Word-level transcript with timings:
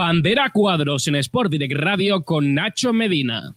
Bandera 0.00 0.48
Cuadros 0.50 1.06
en 1.08 1.16
Sport 1.16 1.50
Direct 1.50 1.74
Radio 1.76 2.24
con 2.24 2.54
Nacho 2.54 2.90
Medina. 2.94 3.54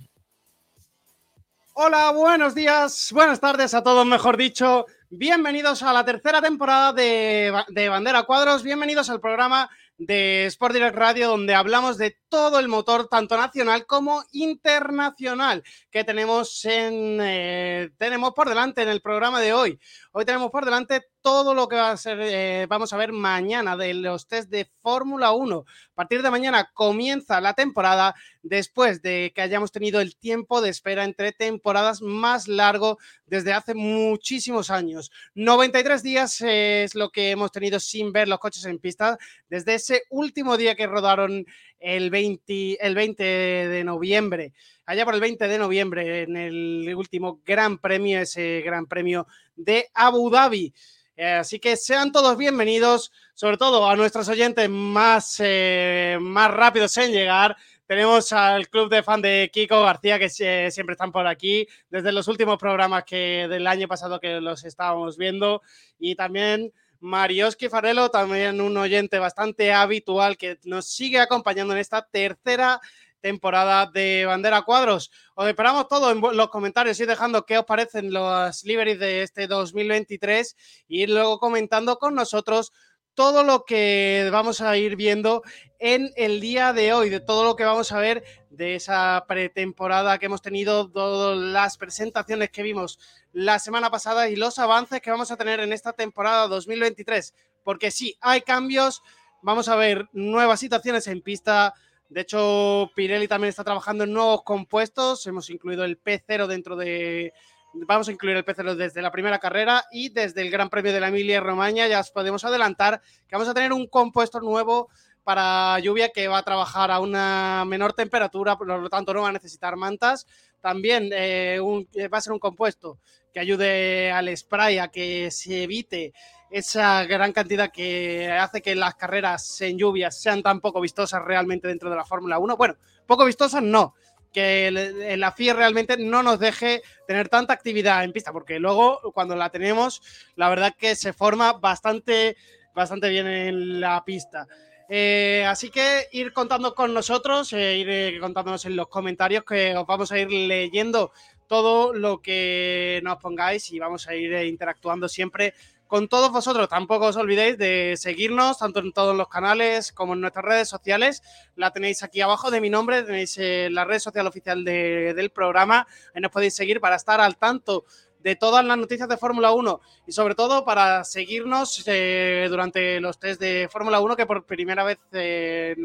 Hola, 1.74 2.12
buenos 2.12 2.54
días, 2.54 3.12
buenas 3.14 3.40
tardes 3.40 3.74
a 3.74 3.81
todos, 3.81 4.06
mejor 4.06 4.36
dicho. 4.36 4.86
Bienvenidos 5.09 5.84
a 5.84 5.94
la 5.94 6.04
tercera 6.04 6.42
temporada 6.42 6.92
de, 6.92 7.50
Ba- 7.50 7.66
de 7.70 7.88
Bandera 7.88 8.24
Cuadros. 8.24 8.62
Bienvenidos 8.62 9.09
al 9.09 9.22
programa 9.22 9.70
de 9.98 10.48
Sport 10.48 10.74
Direct 10.74 10.98
Radio, 10.98 11.30
donde 11.30 11.56
hablamos 11.56 11.98
de 11.98 12.18
todo 12.28 12.60
el 12.60 12.68
motor, 12.68 13.08
tanto 13.08 13.38
nacional 13.38 13.86
como 13.86 14.24
internacional, 14.34 15.64
que 15.92 16.04
tenemos, 16.04 16.66
en, 16.66 17.20
eh, 17.22 17.90
tenemos 17.98 18.34
por 18.34 18.50
delante 18.50 18.81
en 18.81 18.90
el 18.90 19.02
programa 19.02 19.40
de 19.40 19.54
hoy. 19.54 19.80
Hoy 20.16 20.25
tenemos 20.25 20.51
por 20.51 20.63
delante 20.63 21.07
todo 21.22 21.56
lo 21.56 21.68
que 21.68 21.75
eh, 22.06 22.68
vamos 22.69 22.94
a 22.94 22.97
ver 22.97 23.12
mañana 23.12 23.75
de 23.75 23.96
los 23.96 24.28
test 24.28 24.47
de 24.47 24.69
Fórmula 24.84 25.31
1. 25.31 25.66
A 25.66 25.96
partir 25.96 26.22
de 26.22 26.29
mañana 26.29 26.69
comienza 26.72 27.41
la 27.41 27.56
temporada 27.56 28.13
después 28.44 29.01
de 29.01 29.31
que 29.34 29.41
hayamos 29.41 29.72
tenido 29.72 30.01
el 30.01 30.16
tiempo 30.16 30.62
de 30.62 30.69
espera 30.69 31.03
entre 31.03 31.31
temporadas 31.31 32.03
más 32.03 32.47
largo 32.47 33.00
desde 33.25 33.53
hace 33.53 33.74
muchísimos 33.74 34.69
años. 34.69 35.12
93 35.34 36.03
días 36.03 36.41
es 36.41 36.94
lo 36.94 37.09
que 37.09 37.31
hemos 37.31 37.51
tenido 37.51 37.80
sin 37.80 38.12
ver 38.12 38.28
los 38.28 38.38
coches 38.38 38.66
en 38.66 38.78
pista 38.78 39.18
desde 39.50 39.74
ese 39.74 40.03
último 40.12 40.57
día 40.57 40.75
que 40.75 40.85
rodaron 40.85 41.44
el 41.84 42.10
20, 42.10 42.78
el 42.86 42.96
20 42.96 43.24
de 43.24 43.84
noviembre. 43.84 44.54
Allá 44.86 45.04
por 45.04 45.14
el 45.16 45.20
20 45.20 45.48
de 45.48 45.58
noviembre, 45.58 46.22
en 46.24 46.38
el 46.38 46.94
último 46.96 47.42
Gran 47.46 47.78
Premio, 47.78 48.22
ese 48.22 48.62
Gran 48.66 48.88
Premio 48.88 49.28
de 49.56 49.90
Abu 49.94 50.30
Dhabi. 50.30 50.74
Eh, 51.16 51.26
así 51.34 51.60
que 51.60 51.76
sean 51.76 52.12
todos 52.12 52.38
bienvenidos, 52.38 53.12
sobre 53.34 53.58
todo 53.58 53.88
a 53.88 53.96
nuestros 53.98 54.28
oyentes 54.30 54.70
más, 54.70 55.36
eh, 55.40 56.18
más 56.22 56.50
rápidos 56.52 56.96
en 56.98 57.12
llegar. 57.12 57.56
Tenemos 57.86 58.32
al 58.32 58.70
club 58.70 58.90
de 58.90 59.04
fan 59.04 59.22
de 59.22 59.52
Kiko 59.54 59.84
García, 59.84 60.18
que 60.18 60.30
sie- 60.30 60.72
siempre 60.72 60.94
están 60.94 61.12
por 61.12 61.28
aquí, 61.28 61.68
desde 61.90 62.14
los 62.14 62.28
últimos 62.30 62.58
programas 62.58 63.04
que 63.04 63.46
del 63.50 63.68
año 63.68 63.88
pasado 63.90 64.20
que 64.22 64.40
los 64.40 64.64
estábamos 64.64 65.18
viendo. 65.18 65.62
Y 66.00 66.16
también 66.16 66.72
Marioski 67.03 67.68
Farelo, 67.68 68.09
también 68.09 68.62
un 68.62 68.78
oyente 68.78 69.19
bastante 69.19 69.74
habitual 69.74 70.38
que 70.38 70.58
nos 70.64 70.88
sigue 70.88 71.19
acompañando 71.19 71.74
en 71.74 71.80
esta 71.80 72.02
tercera 72.02 72.80
temporada 73.19 73.91
de 73.94 74.25
Bandera 74.25 74.62
Cuadros. 74.62 75.12
Os 75.36 75.47
esperamos 75.50 75.90
todo 75.90 76.12
en 76.12 76.22
los 76.38 76.47
comentarios 76.47 76.97
y 77.02 77.06
dejando 77.06 77.46
qué 77.46 77.58
os 77.58 77.66
parecen 77.66 78.13
los 78.13 78.63
liveries 78.63 79.00
de 79.00 79.24
este 79.24 79.47
2023 79.47 80.56
y 80.88 81.08
luego 81.08 81.40
comentando 81.40 81.98
con 81.98 82.16
nosotros 82.16 82.72
todo 83.15 83.44
lo 83.44 83.65
que 83.65 84.30
vamos 84.31 84.62
a 84.62 84.77
ir 84.77 84.95
viendo 84.95 85.44
en 85.80 86.12
el 86.15 86.39
día 86.39 86.74
de 86.74 86.94
hoy, 86.94 87.10
de 87.10 87.19
todo 87.19 87.44
lo 87.44 87.56
que 87.56 87.63
vamos 87.63 87.92
a 87.92 88.00
ver 88.00 88.24
de 88.50 88.75
esa 88.75 89.25
pretemporada 89.27 90.18
que 90.18 90.27
hemos 90.27 90.42
tenido, 90.42 90.89
todas 90.89 91.38
las 91.38 91.77
presentaciones 91.77 92.50
que 92.50 92.63
vimos 92.63 93.00
la 93.31 93.60
semana 93.60 93.89
pasada 93.89 94.30
y 94.30 94.36
los 94.36 94.60
avances 94.60 95.01
que 95.01 95.12
vamos 95.12 95.31
a 95.31 95.38
tener 95.38 95.60
en 95.60 95.74
esta 95.74 95.94
temporada 95.94 96.48
2023. 96.48 97.33
Porque 97.63 97.92
sí, 97.92 98.15
hay 98.21 98.42
cambios, 98.42 99.01
vamos 99.42 99.68
a 99.68 99.75
ver 99.75 100.07
nuevas 100.13 100.59
situaciones 100.59 101.07
en 101.07 101.21
pista. 101.21 101.74
De 102.09 102.21
hecho, 102.21 102.92
Pirelli 102.95 103.27
también 103.27 103.50
está 103.50 103.63
trabajando 103.63 104.04
en 104.04 104.13
nuevos 104.13 104.44
compuestos. 104.44 105.25
Hemos 105.25 105.50
incluido 105.50 105.83
el 105.83 106.01
P0 106.01 106.48
dentro 106.48 106.75
de, 106.75 107.33
Vamos 107.75 108.08
a 108.08 108.12
incluir 108.12 108.38
el 108.38 108.46
P0 108.46 108.75
desde 108.75 109.02
la 109.02 109.12
primera 109.12 109.40
carrera 109.40 109.84
y 109.92 110.10
desde 110.10 110.42
el 110.42 110.52
Gran 110.52 110.70
Premio 110.70 110.94
de 110.94 111.00
la 111.00 111.08
Emilia 111.08 111.40
Romagna. 111.40 111.88
Ya 111.88 112.00
os 112.00 112.12
podemos 112.12 112.46
adelantar 112.46 113.02
que 113.28 113.36
vamos 113.36 113.48
a 113.48 113.54
tener 113.54 113.74
un 113.74 113.88
compuesto 113.88 114.40
nuevo 114.40 114.90
para 115.24 115.80
lluvia 115.80 116.10
que 116.10 116.28
va 116.28 116.38
a 116.38 116.44
trabajar 116.44 116.92
a 116.92 117.00
una 117.00 117.64
menor 117.66 117.94
temperatura, 117.94 118.58
por 118.58 118.68
lo 118.68 118.90
tanto 118.90 119.14
no 119.14 119.24
va 119.24 119.30
a 119.30 119.34
necesitar 119.34 119.75
mantas. 119.75 120.28
También 120.62 121.10
eh, 121.14 121.60
eh, 121.94 122.08
va 122.10 122.18
a 122.20 122.22
ser 122.22 122.34
un 122.34 122.40
compuesto 122.40 123.00
que 123.34 123.40
ayude 123.40 124.12
al 124.12 124.36
spray 124.38 124.78
a 124.78 124.90
que 124.90 125.31
se 125.31 125.64
evite 125.64 126.14
esa 126.52 127.04
gran 127.06 127.34
cantidad 127.34 127.72
que 127.72 128.30
hace 128.30 128.62
que 128.62 128.76
las 128.76 128.94
carreras 128.94 129.60
en 129.62 129.80
lluvias 129.80 130.22
sean 130.22 130.44
tan 130.44 130.62
poco 130.62 130.80
vistosas 130.80 131.24
realmente 131.24 131.68
dentro 131.68 131.90
de 131.90 131.96
la 131.96 132.06
Fórmula 132.06 132.38
1. 132.38 132.56
Bueno, 132.56 132.76
poco 133.08 133.26
vistosas 133.26 133.64
no, 133.64 133.96
que 134.33 135.15
la 135.18 135.31
FIA 135.31 135.53
realmente 135.53 135.95
no 135.97 136.24
nos 136.24 136.39
deje 136.39 136.81
tener 137.07 137.30
tanta 137.30 137.53
actividad 137.53 138.03
en 138.03 138.12
pista, 138.12 138.33
porque 138.33 138.59
luego 138.59 139.00
cuando 139.13 139.35
la 139.35 139.50
tenemos, 139.50 140.01
la 140.35 140.50
verdad 140.50 140.74
que 140.77 140.95
se 140.95 141.13
forma 141.13 141.53
bastante, 141.53 142.35
bastante 142.74 143.09
bien 143.09 143.27
en 143.27 143.80
la 143.80 144.03
pista. 144.03 144.47
Eh, 144.89 145.45
así 145.47 145.69
que 145.69 146.07
ir 146.12 146.33
contando 146.33 146.75
con 146.75 146.94
nosotros, 146.94 147.53
eh, 147.53 147.77
ir 147.77 147.89
eh, 147.89 148.19
contándonos 148.19 148.65
en 148.65 148.75
los 148.75 148.88
comentarios 148.88 149.44
que 149.44 149.75
os 149.75 149.85
vamos 149.88 150.12
a 150.12 150.19
ir 150.19 150.30
leyendo 150.30 151.12
todo 151.47 151.94
lo 151.94 152.21
que 152.21 153.00
nos 153.03 153.18
pongáis 153.18 153.71
y 153.71 153.80
vamos 153.80 154.07
a 154.07 154.15
ir 154.15 154.33
interactuando 154.45 155.07
siempre 155.07 155.53
con 155.94 156.07
todos 156.07 156.31
vosotros. 156.31 156.68
Tampoco 156.69 157.06
os 157.06 157.18
olvidéis 157.18 157.56
de 157.56 157.94
seguirnos 157.98 158.57
tanto 158.57 158.80
en 158.80 158.94
todos 158.94 159.16
los 159.16 159.28
canales 159.28 159.92
como 159.92 160.13
en 160.13 160.22
nuestras 160.22 160.44
redes 160.44 160.68
sociales. 160.68 161.22
La 161.56 161.69
tenéis 161.69 162.01
aquí 162.01 162.19
abajo 162.19 162.50
de 162.50 162.62
mi 162.62 162.72
nombre, 162.72 163.04
tenéis 163.04 163.38
eh, 163.38 163.69
la 163.69 163.86
red 163.86 164.00
social 164.00 164.25
oficial 164.25 164.66
del 164.66 165.30
programa. 165.30 165.86
Ahí 166.16 166.19
nos 166.24 166.31
podéis 166.31 166.56
seguir 166.56 166.81
para 166.81 166.95
estar 166.95 167.22
al 167.22 167.38
tanto 167.38 167.86
de 168.24 168.36
todas 168.36 168.66
las 168.66 168.75
noticias 168.75 169.07
de 169.07 169.18
Fórmula 169.18 169.51
1 169.51 169.81
y 170.07 170.13
sobre 170.13 170.34
todo 170.34 170.66
para 170.66 171.04
seguirnos 171.04 171.84
eh, 171.86 172.48
durante 172.50 173.00
los 173.00 173.19
test 173.19 173.40
de 173.40 173.69
Fórmula 173.72 174.00
1 174.00 174.16
que 174.16 174.25
por 174.25 174.48
primera 174.48 174.84
vez 174.84 174.98
eh, 175.12 175.75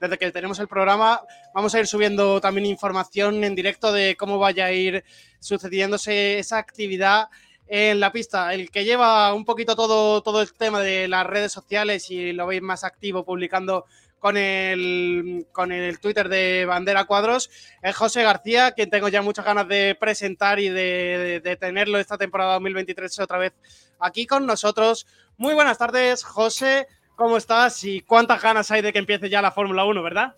desde 0.00 0.18
que 0.18 0.32
tenemos 0.32 0.58
el 0.58 0.66
programa 0.66 1.20
vamos 1.54 1.74
a 1.74 1.80
ir 1.80 1.86
subiendo 1.86 2.40
también 2.40 2.66
información 2.66 3.44
en 3.44 3.54
directo 3.54 3.92
de 3.92 4.16
cómo 4.16 4.38
vaya 4.38 4.64
a 4.64 4.72
ir 4.72 5.04
sucediéndose 5.38 6.38
esa 6.38 6.56
actividad 6.56 7.28
en 7.66 8.00
la 8.00 8.12
pista. 8.12 8.52
El 8.54 8.70
que 8.70 8.84
lleva 8.84 9.32
un 9.34 9.44
poquito 9.44 9.76
todo, 9.76 10.22
todo 10.22 10.42
el 10.42 10.52
tema 10.52 10.80
de 10.80 11.08
las 11.08 11.26
redes 11.26 11.52
sociales 11.52 12.10
y 12.10 12.32
lo 12.32 12.46
veis 12.46 12.62
más 12.62 12.84
activo 12.84 13.24
publicando 13.24 13.86
con 14.24 14.38
el, 14.38 15.46
con 15.52 15.70
el 15.70 16.00
Twitter 16.00 16.30
de 16.30 16.64
Bandera 16.64 17.04
Cuadros 17.04 17.50
es 17.82 17.94
José 17.94 18.22
García, 18.22 18.72
quien 18.72 18.88
tengo 18.88 19.08
ya 19.08 19.20
muchas 19.20 19.44
ganas 19.44 19.68
de 19.68 19.94
presentar 20.00 20.58
y 20.58 20.70
de, 20.70 21.58
tenerlo 21.60 21.98
esta 21.98 22.16
temporada 22.16 22.54
2023 22.54 23.18
otra 23.18 23.36
vez 23.36 23.52
aquí 24.00 24.26
con 24.26 24.46
nosotros. 24.46 25.06
Muy 25.36 25.52
buenas 25.52 25.76
tardes, 25.76 26.24
José. 26.24 26.88
¿Cómo 27.16 27.36
estás? 27.36 27.84
¿Y 27.84 28.00
cuántas 28.00 28.40
ganas 28.40 28.70
hay 28.70 28.80
de 28.80 28.94
que 28.94 28.98
empiece 28.98 29.28
ya 29.28 29.42
la 29.42 29.52
Fórmula 29.52 29.84
1, 29.84 30.02
verdad? 30.02 30.34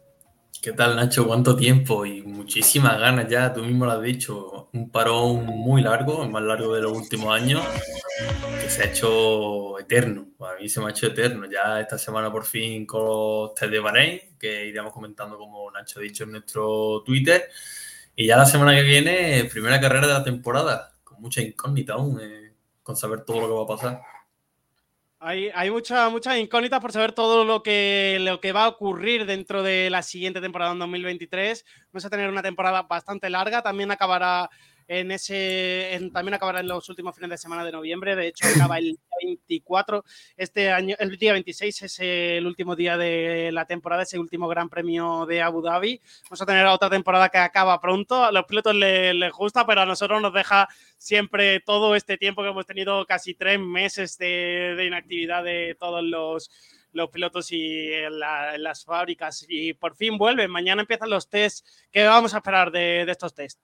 ¿Qué 0.62 0.72
tal, 0.72 0.96
Nacho? 0.96 1.26
¿Cuánto 1.26 1.56
tiempo? 1.56 2.04
Y 2.06 2.22
muchísimas 2.22 2.98
ganas 2.98 3.28
ya, 3.28 3.52
tú 3.52 3.62
mismo 3.62 3.84
lo 3.84 3.92
has 3.92 4.02
dicho. 4.02 4.68
Un 4.72 4.90
parón 4.90 5.46
muy 5.46 5.82
largo, 5.82 6.22
el 6.22 6.30
más 6.30 6.42
largo 6.42 6.74
de 6.74 6.82
los 6.82 6.92
últimos 6.92 7.34
años, 7.34 7.62
que 8.60 8.68
se 8.68 8.82
ha 8.82 8.86
hecho 8.86 9.78
eterno. 9.78 10.28
A 10.40 10.60
mí 10.60 10.68
se 10.68 10.80
me 10.80 10.86
ha 10.86 10.90
hecho 10.90 11.06
eterno. 11.06 11.46
Ya 11.50 11.80
esta 11.80 11.98
semana 11.98 12.32
por 12.32 12.44
fin 12.44 12.86
con 12.86 13.04
los 13.04 13.54
test 13.54 13.70
de 13.70 13.80
Bahrein, 13.80 14.20
que 14.38 14.66
iremos 14.66 14.92
comentando 14.92 15.38
como 15.38 15.70
Nacho 15.70 16.00
ha 16.00 16.02
dicho 16.02 16.24
en 16.24 16.32
nuestro 16.32 17.02
Twitter. 17.04 17.48
Y 18.14 18.26
ya 18.26 18.36
la 18.36 18.46
semana 18.46 18.74
que 18.74 18.82
viene, 18.82 19.44
primera 19.50 19.80
carrera 19.80 20.06
de 20.06 20.12
la 20.14 20.24
temporada, 20.24 20.94
con 21.04 21.20
mucha 21.20 21.40
incógnita 21.40 21.94
aún, 21.94 22.20
eh, 22.20 22.54
con 22.82 22.96
saber 22.96 23.22
todo 23.22 23.40
lo 23.40 23.48
que 23.48 23.54
va 23.54 23.62
a 23.62 23.78
pasar. 23.78 24.15
Hay, 25.26 25.50
hay 25.56 25.72
muchas 25.72 26.08
muchas 26.12 26.38
incógnitas 26.38 26.78
por 26.78 26.92
saber 26.92 27.10
todo 27.10 27.44
lo 27.44 27.64
que, 27.64 28.18
lo 28.20 28.40
que 28.40 28.52
va 28.52 28.62
a 28.62 28.68
ocurrir 28.68 29.26
dentro 29.26 29.64
de 29.64 29.90
la 29.90 30.02
siguiente 30.02 30.40
temporada 30.40 30.70
en 30.70 30.78
2023. 30.78 31.64
Vamos 31.92 32.04
a 32.04 32.10
tener 32.10 32.30
una 32.30 32.42
temporada 32.42 32.82
bastante 32.82 33.28
larga. 33.28 33.60
También 33.60 33.90
acabará 33.90 34.48
en 34.88 35.10
ese 35.10 35.98
también 36.12 36.34
acabará 36.34 36.60
en 36.60 36.68
los 36.68 36.88
últimos 36.88 37.14
fines 37.14 37.30
de 37.30 37.38
semana 37.38 37.64
de 37.64 37.72
noviembre. 37.72 38.14
De 38.14 38.28
hecho, 38.28 38.46
acaba 38.46 38.78
el 38.78 38.92
día 38.92 38.98
24. 39.22 40.04
Este 40.36 40.70
año, 40.70 40.96
el 40.98 41.16
día 41.16 41.32
26 41.32 41.82
es 41.82 42.00
el 42.00 42.46
último 42.46 42.76
día 42.76 42.96
de 42.96 43.50
la 43.52 43.66
temporada, 43.66 44.02
ese 44.02 44.18
último 44.18 44.48
gran 44.48 44.68
premio 44.68 45.26
de 45.26 45.42
Abu 45.42 45.62
Dhabi. 45.62 46.00
Vamos 46.24 46.42
a 46.42 46.46
tener 46.46 46.66
otra 46.66 46.90
temporada 46.90 47.28
que 47.28 47.38
acaba 47.38 47.80
pronto. 47.80 48.24
A 48.24 48.32
los 48.32 48.44
pilotos 48.44 48.74
les, 48.74 49.32
gusta, 49.32 49.66
pero 49.66 49.80
a 49.80 49.86
nosotros 49.86 50.22
nos 50.22 50.32
deja 50.32 50.68
siempre 50.96 51.60
todo 51.60 51.96
este 51.96 52.16
tiempo 52.16 52.42
que 52.42 52.48
hemos 52.48 52.66
tenido 52.66 53.04
casi 53.06 53.34
tres 53.34 53.58
meses 53.58 54.16
de, 54.18 54.84
inactividad 54.86 55.42
de 55.42 55.76
todos 55.78 56.02
los 56.04 56.50
pilotos 57.10 57.50
y 57.50 57.90
las 58.10 58.84
fábricas 58.84 59.44
y 59.48 59.74
por 59.74 59.96
fin 59.96 60.16
vuelven. 60.16 60.50
Mañana 60.50 60.82
empiezan 60.82 61.10
los 61.10 61.28
test. 61.28 61.66
¿Qué 61.90 62.04
vamos 62.04 62.34
a 62.34 62.38
esperar 62.38 62.70
de, 62.70 63.04
de 63.04 63.12
estos 63.12 63.34
test? 63.34 63.60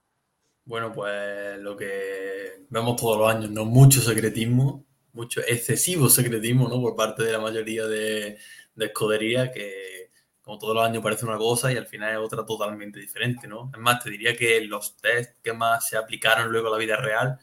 Bueno, 0.65 0.93
pues 0.93 1.59
lo 1.59 1.77
que 1.77 2.65
vemos 2.71 2.97
todos 3.01 3.19
los 3.19 3.29
años, 3.31 3.51
¿no? 3.51 3.65
Mucho 3.65 4.01
secretismo, 4.01 4.87
mucho 5.13 5.41
excesivo 5.41 6.09
secretismo, 6.09 6.69
¿no? 6.69 6.81
Por 6.81 6.95
parte 6.97 7.25
de 7.25 7.33
la 7.33 7.41
mayoría 7.41 7.87
de, 7.87 8.39
de 8.75 8.87
escuderías 8.87 9.51
que, 9.51 10.11
como 10.41 10.59
todos 10.59 10.75
los 10.75 10.85
años, 10.85 11.03
parece 11.03 11.27
una 11.27 11.37
cosa 11.39 11.73
y 11.73 11.77
al 11.77 11.87
final 11.87 12.13
es 12.13 12.19
otra 12.19 12.47
totalmente 12.47 13.01
diferente, 13.01 13.49
¿no? 13.49 13.71
Es 13.75 13.81
más, 13.81 14.03
te 14.03 14.11
diría 14.11 14.37
que 14.37 14.61
los 14.63 14.97
test 14.97 15.41
que 15.43 15.53
más 15.53 15.89
se 15.89 15.97
aplicaron 15.97 16.51
luego 16.53 16.69
a 16.69 16.73
la 16.73 16.79
vida 16.79 16.97
real 16.97 17.39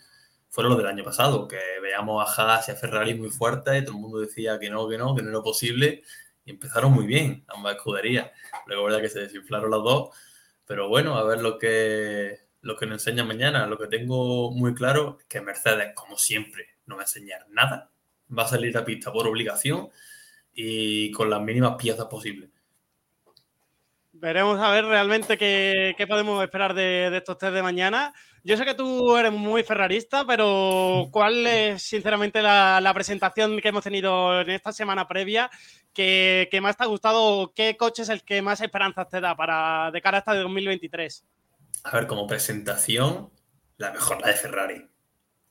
fueron 0.50 0.72
los 0.72 0.80
del 0.80 0.88
año 0.88 1.04
pasado, 1.04 1.48
que 1.48 1.60
veíamos 1.82 2.40
a 2.40 2.56
Haas 2.56 2.70
y 2.70 2.72
a 2.72 2.76
Ferrari 2.76 3.14
muy 3.14 3.30
fuertes 3.30 3.82
y 3.82 3.86
todo 3.86 3.96
el 3.96 4.02
mundo 4.02 4.20
decía 4.20 4.60
que 4.60 4.70
no, 4.70 4.88
que 4.88 4.98
no, 4.98 5.16
que 5.16 5.22
no 5.22 5.30
era 5.30 5.42
posible 5.42 6.04
y 6.46 6.52
empezaron 6.52 6.92
muy 6.94 7.06
bien 7.06 7.46
ambas 7.48 7.76
escuderías. 7.76 8.32
Luego, 8.66 8.86
verdad 8.86 9.02
que 9.02 9.10
se 9.10 9.20
desinflaron 9.20 9.70
las 9.70 9.84
dos, 9.84 10.10
pero 10.66 10.90
bueno, 10.90 11.18
a 11.18 11.24
ver 11.24 11.42
lo 11.42 11.60
que 11.60 12.49
lo 12.62 12.76
que 12.76 12.86
nos 12.86 13.06
enseña 13.06 13.24
mañana. 13.24 13.68
Lo 13.68 13.78
que 13.78 13.88
tengo 13.88 14.52
muy 14.52 14.74
claro 14.74 15.18
es 15.20 15.26
que 15.26 15.42
Mercedes, 15.42 15.94
como 15.96 16.18
siempre, 16.18 16.68
no 16.86 16.96
va 16.96 17.02
a 17.02 17.06
enseñar 17.06 17.46
nada. 17.50 17.92
Va 18.38 18.44
a 18.44 18.48
salir 18.48 18.78
a 18.78 18.86
pista 18.86 19.12
por 19.12 19.28
obligación 19.28 19.90
y 20.54 21.12
con 21.12 21.30
las 21.30 21.42
mínimas 21.42 21.76
piezas 21.78 22.06
posibles. 22.06 22.50
Veremos 24.12 24.60
a 24.60 24.72
ver 24.72 24.84
realmente 24.84 25.38
qué, 25.38 26.06
podemos 26.06 26.44
esperar 26.44 26.74
de, 26.74 27.16
estos 27.16 27.38
test 27.38 27.54
de 27.54 27.64
mañana. 27.64 28.14
Yo 28.44 28.58
sé 28.58 28.66
que 28.66 28.74
tú 28.74 29.16
eres 29.16 29.32
muy 29.32 29.64
ferrarista, 29.64 30.26
pero 30.26 31.08
¿cuál 31.10 31.48
es 31.48 31.84
sinceramente 31.84 32.42
la, 32.42 32.92
presentación 32.94 33.62
que 33.62 33.70
hemos 33.70 33.84
tenido 33.84 34.42
en 34.42 34.50
esta 34.50 34.74
semana 34.74 35.08
previa 35.08 35.50
que, 35.94 36.50
más 36.62 36.76
te 36.76 36.84
ha 36.84 36.88
gustado? 36.88 37.54
¿Qué 37.56 37.78
coche 37.78 38.02
es 38.02 38.10
el 38.10 38.24
que 38.24 38.42
más 38.42 38.60
esperanzas 38.60 39.08
te 39.08 39.22
da 39.22 39.38
para 39.38 39.90
de 39.92 40.02
cara 40.02 40.18
hasta 40.18 40.34
de 40.34 40.42
2023? 40.42 41.24
A 41.84 41.96
ver, 41.96 42.08
como 42.08 42.28
presentación, 42.28 43.32
la 43.78 43.92
mejor 43.92 44.22
la 44.22 44.28
de 44.28 44.34
Ferrari. 44.34 44.90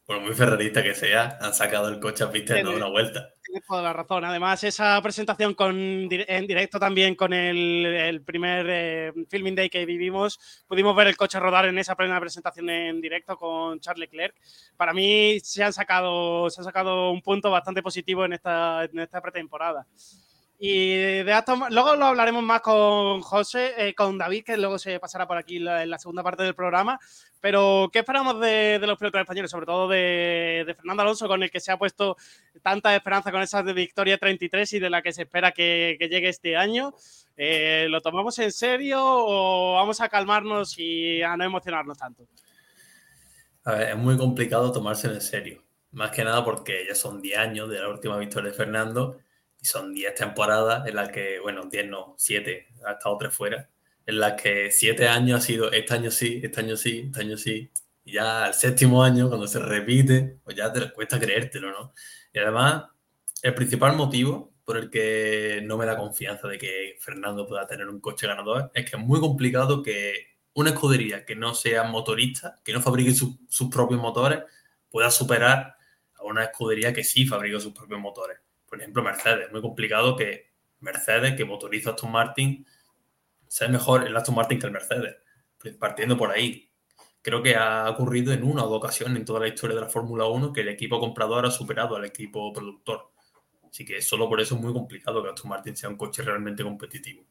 Por 0.04 0.20
muy 0.20 0.32
ferrarista 0.32 0.82
que 0.82 0.94
sea, 0.94 1.36
han 1.38 1.52
sacado 1.52 1.88
el 1.88 2.00
coche 2.00 2.24
a 2.24 2.30
pista 2.30 2.58
y 2.58 2.62
dado 2.62 2.76
una 2.76 2.88
vuelta. 2.88 3.34
Tienes 3.42 3.66
toda 3.66 3.82
la 3.82 3.92
razón. 3.92 4.24
Además, 4.24 4.64
esa 4.64 5.00
presentación 5.02 5.52
con, 5.52 5.76
en 5.78 6.46
directo 6.46 6.78
también 6.78 7.14
con 7.14 7.34
el, 7.34 8.22
primer 8.24 8.66
eh, 8.70 9.12
filming 9.28 9.54
day 9.54 9.68
que 9.68 9.84
vivimos, 9.84 10.64
pudimos 10.66 10.96
ver 10.96 11.08
el 11.08 11.16
coche 11.16 11.38
rodar 11.38 11.66
en 11.66 11.78
esa 11.78 11.94
plena 11.94 12.18
presentación 12.20 12.70
en 12.70 13.02
directo 13.02 13.36
con 13.36 13.80
Charles 13.80 14.00
Leclerc. 14.00 14.34
Para 14.78 14.94
mí 14.94 15.40
se 15.40 15.62
han 15.62 15.74
sacado, 15.74 16.48
se 16.48 16.62
ha 16.62 16.64
sacado 16.64 17.10
un 17.10 17.20
punto 17.20 17.50
bastante 17.50 17.82
positivo 17.82 18.24
en 18.24 18.32
esta, 18.32 18.84
en 18.84 18.98
esta 19.00 19.20
pretemporada. 19.20 19.86
Y 20.60 21.22
de 21.22 21.32
Aston, 21.32 21.62
luego 21.70 21.94
lo 21.94 22.06
hablaremos 22.06 22.42
más 22.42 22.62
con 22.62 23.20
José, 23.20 23.74
eh, 23.78 23.94
con 23.94 24.18
David, 24.18 24.42
que 24.44 24.56
luego 24.56 24.76
se 24.76 24.98
pasará 24.98 25.28
por 25.28 25.36
aquí 25.36 25.58
en 25.58 25.90
la 25.90 25.98
segunda 25.98 26.24
parte 26.24 26.42
del 26.42 26.56
programa. 26.56 26.98
Pero, 27.40 27.88
¿qué 27.92 28.00
esperamos 28.00 28.40
de, 28.40 28.80
los 28.82 28.98
pilotos 28.98 29.20
españoles? 29.20 29.52
Sobre 29.52 29.66
todo 29.66 29.86
de, 29.86 30.64
Fernando 30.76 31.02
Alonso, 31.02 31.28
con 31.28 31.44
el 31.44 31.50
que 31.52 31.60
se 31.60 31.70
ha 31.70 31.78
puesto 31.78 32.16
tanta 32.60 32.94
esperanza 32.96 33.30
con 33.30 33.40
esa 33.40 33.62
de 33.62 33.72
Victoria 33.72 34.18
33 34.18 34.72
y 34.72 34.78
de 34.80 34.90
la 34.90 35.00
que 35.00 35.12
se 35.12 35.22
espera 35.22 35.52
que, 35.52 35.96
llegue 36.00 36.28
este 36.28 36.56
año. 36.56 36.92
Eh, 37.36 37.86
¿Lo 37.88 38.00
tomamos 38.00 38.36
en 38.40 38.50
serio 38.50 38.98
o 39.00 39.74
vamos 39.74 40.00
a 40.00 40.08
calmarnos 40.08 40.76
y 40.76 41.22
a 41.22 41.36
no 41.36 41.44
emocionarnos 41.44 41.96
tanto? 41.98 42.26
A 43.62 43.74
ver, 43.74 43.90
es 43.90 43.96
muy 43.96 44.16
complicado 44.16 44.72
tomárselo 44.72 45.14
en 45.14 45.20
serio. 45.20 45.62
Más 45.92 46.10
que 46.10 46.24
nada 46.24 46.44
porque 46.44 46.84
ya 46.88 46.96
son 46.96 47.22
10 47.22 47.38
años 47.38 47.70
de 47.70 47.78
la 47.78 47.88
última 47.88 48.16
victoria 48.16 48.50
de 48.50 48.56
Fernando 48.56 49.18
y 49.60 49.66
son 49.66 49.92
10 49.92 50.14
temporadas 50.14 50.86
en 50.86 50.96
las 50.96 51.10
que, 51.10 51.40
bueno, 51.40 51.64
10 51.70 51.88
no, 51.88 52.14
7, 52.18 52.68
ha 52.86 52.92
estado 52.92 53.18
3 53.18 53.34
fuera, 53.34 53.70
en 54.06 54.20
las 54.20 54.40
que 54.40 54.70
7 54.70 55.08
años 55.08 55.40
ha 55.40 55.46
sido 55.46 55.72
este 55.72 55.94
año 55.94 56.10
sí, 56.10 56.40
este 56.42 56.60
año 56.60 56.76
sí, 56.76 57.04
este 57.06 57.20
año 57.20 57.36
sí. 57.36 57.70
Y 58.04 58.12
ya 58.12 58.46
al 58.46 58.54
séptimo 58.54 59.02
año, 59.02 59.28
cuando 59.28 59.46
se 59.46 59.58
repite, 59.58 60.38
pues 60.44 60.56
ya 60.56 60.72
te 60.72 60.90
cuesta 60.92 61.20
creértelo, 61.20 61.70
¿no? 61.70 61.92
Y 62.32 62.38
además, 62.38 62.84
el 63.42 63.54
principal 63.54 63.96
motivo 63.96 64.54
por 64.64 64.76
el 64.78 64.90
que 64.90 65.60
no 65.64 65.76
me 65.76 65.86
da 65.86 65.96
confianza 65.96 66.48
de 66.48 66.58
que 66.58 66.96
Fernando 67.00 67.46
pueda 67.46 67.66
tener 67.66 67.88
un 67.88 68.00
coche 68.00 68.26
ganador 68.26 68.70
es 68.74 68.88
que 68.88 68.96
es 68.96 69.02
muy 69.02 69.20
complicado 69.20 69.82
que 69.82 70.38
una 70.54 70.70
escudería 70.70 71.24
que 71.24 71.36
no 71.36 71.54
sea 71.54 71.84
motorista, 71.84 72.60
que 72.64 72.72
no 72.72 72.82
fabrique 72.82 73.12
sus 73.12 73.68
propios 73.70 74.00
motores, 74.00 74.40
pueda 74.90 75.10
superar 75.10 75.76
a 76.14 76.24
una 76.24 76.44
escudería 76.44 76.92
que 76.92 77.04
sí 77.04 77.26
fabrica 77.26 77.60
sus 77.60 77.72
propios 77.72 78.00
motores 78.00 78.38
por 78.68 78.80
ejemplo, 78.80 79.02
Mercedes. 79.02 79.46
Es 79.46 79.52
muy 79.52 79.62
complicado 79.62 80.16
que 80.16 80.50
Mercedes, 80.80 81.34
que 81.34 81.44
motoriza 81.44 81.90
Aston 81.90 82.12
Martin, 82.12 82.66
sea 83.46 83.68
mejor 83.68 84.06
el 84.06 84.16
Aston 84.16 84.34
Martin 84.34 84.58
que 84.58 84.66
el 84.66 84.72
Mercedes. 84.72 85.16
Pues, 85.58 85.74
partiendo 85.74 86.16
por 86.16 86.30
ahí. 86.30 86.70
Creo 87.22 87.42
que 87.42 87.56
ha 87.56 87.90
ocurrido 87.90 88.32
en 88.32 88.44
una 88.44 88.64
o 88.64 88.68
dos 88.68 88.78
ocasiones 88.78 89.16
en 89.18 89.24
toda 89.24 89.40
la 89.40 89.48
historia 89.48 89.74
de 89.74 89.82
la 89.82 89.88
Fórmula 89.88 90.26
1 90.26 90.52
que 90.52 90.60
el 90.60 90.68
equipo 90.68 91.00
comprador 91.00 91.46
ha 91.46 91.50
superado 91.50 91.96
al 91.96 92.04
equipo 92.04 92.52
productor. 92.52 93.10
Así 93.68 93.84
que 93.84 94.00
solo 94.00 94.28
por 94.28 94.40
eso 94.40 94.54
es 94.54 94.60
muy 94.60 94.72
complicado 94.72 95.22
que 95.22 95.30
Aston 95.30 95.50
Martin 95.50 95.76
sea 95.76 95.88
un 95.88 95.96
coche 95.96 96.22
realmente 96.22 96.62
competitivo. 96.62 97.24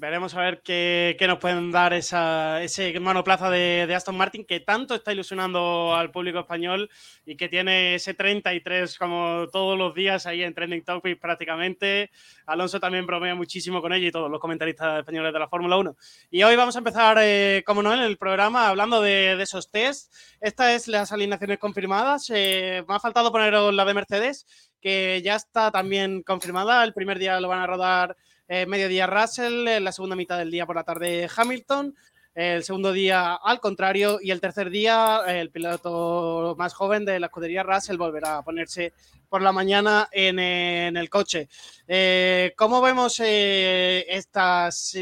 Veremos 0.00 0.34
a 0.34 0.40
ver 0.40 0.62
qué, 0.62 1.16
nos 1.26 1.38
pueden 1.38 1.70
dar 1.70 1.92
esa, 1.92 2.62
ese 2.62 2.98
monoplaza 3.00 3.50
de, 3.50 3.86
de, 3.86 3.94
Aston 3.94 4.16
Martin 4.16 4.44
que 4.44 4.60
tanto 4.60 4.94
está 4.94 5.12
ilusionando 5.12 5.94
al 5.94 6.10
público 6.10 6.38
español 6.38 6.90
y 7.26 7.36
que 7.36 7.48
tiene 7.48 7.96
ese 7.96 8.14
33 8.14 8.98
como 8.98 9.46
todos 9.52 9.78
los 9.78 9.94
días 9.94 10.26
ahí 10.26 10.42
en 10.42 10.54
Trending 10.54 10.84
Topics 10.84 11.20
prácticamente. 11.20 12.10
Alonso 12.46 12.80
también 12.80 13.06
bromea 13.06 13.34
muchísimo 13.34 13.80
con 13.80 13.92
ella 13.92 14.08
y 14.08 14.10
todos 14.10 14.30
los 14.30 14.40
comentaristas 14.40 15.00
españoles 15.00 15.32
de 15.32 15.38
la 15.38 15.48
Fórmula 15.48 15.76
1. 15.76 15.96
Y 16.30 16.42
hoy 16.42 16.56
vamos 16.56 16.76
a 16.76 16.78
empezar, 16.78 17.18
eh, 17.20 17.62
como 17.66 17.82
no, 17.82 17.92
en 17.92 18.00
el 18.00 18.16
programa 18.16 18.68
hablando 18.68 19.00
de, 19.00 19.40
esos 19.40 19.70
test. 19.70 20.12
Estas 20.40 20.72
es 20.72 20.88
las 20.88 21.12
alineaciones 21.12 21.58
confirmadas. 21.58 22.30
Eh, 22.34 22.84
me 22.88 22.94
ha 22.94 23.00
faltado 23.00 23.32
poneros 23.32 23.72
la 23.74 23.84
de 23.84 23.94
Mercedes, 23.94 24.46
que 24.80 25.22
ya 25.22 25.36
está 25.36 25.70
también 25.70 26.22
confirmada. 26.22 26.84
El 26.84 26.94
primer 26.94 27.18
día 27.18 27.40
lo 27.40 27.48
van 27.48 27.60
a 27.60 27.66
rodar 27.66 28.16
eh, 28.48 28.66
mediodía 28.66 29.06
Russell, 29.06 29.64
la 29.82 29.92
segunda 29.92 30.16
mitad 30.16 30.38
del 30.38 30.50
día 30.50 30.66
por 30.66 30.76
la 30.76 30.84
tarde 30.84 31.28
Hamilton, 31.34 31.94
el 32.34 32.64
segundo 32.64 32.92
día 32.92 33.34
al 33.34 33.60
contrario 33.60 34.18
y 34.20 34.32
el 34.32 34.40
tercer 34.40 34.68
día 34.68 35.22
el 35.26 35.50
piloto 35.50 36.56
más 36.58 36.74
joven 36.74 37.04
de 37.04 37.20
la 37.20 37.26
escudería 37.26 37.62
Russell 37.62 37.96
volverá 37.96 38.38
a 38.38 38.42
ponerse 38.42 38.92
por 39.28 39.40
la 39.42 39.52
mañana 39.52 40.08
en, 40.12 40.38
el 40.38 41.10
coche. 41.10 41.48
Eh, 41.88 42.52
¿Cómo 42.56 42.80
vemos 42.80 43.20
eh, 43.20 44.04
estas? 44.08 44.96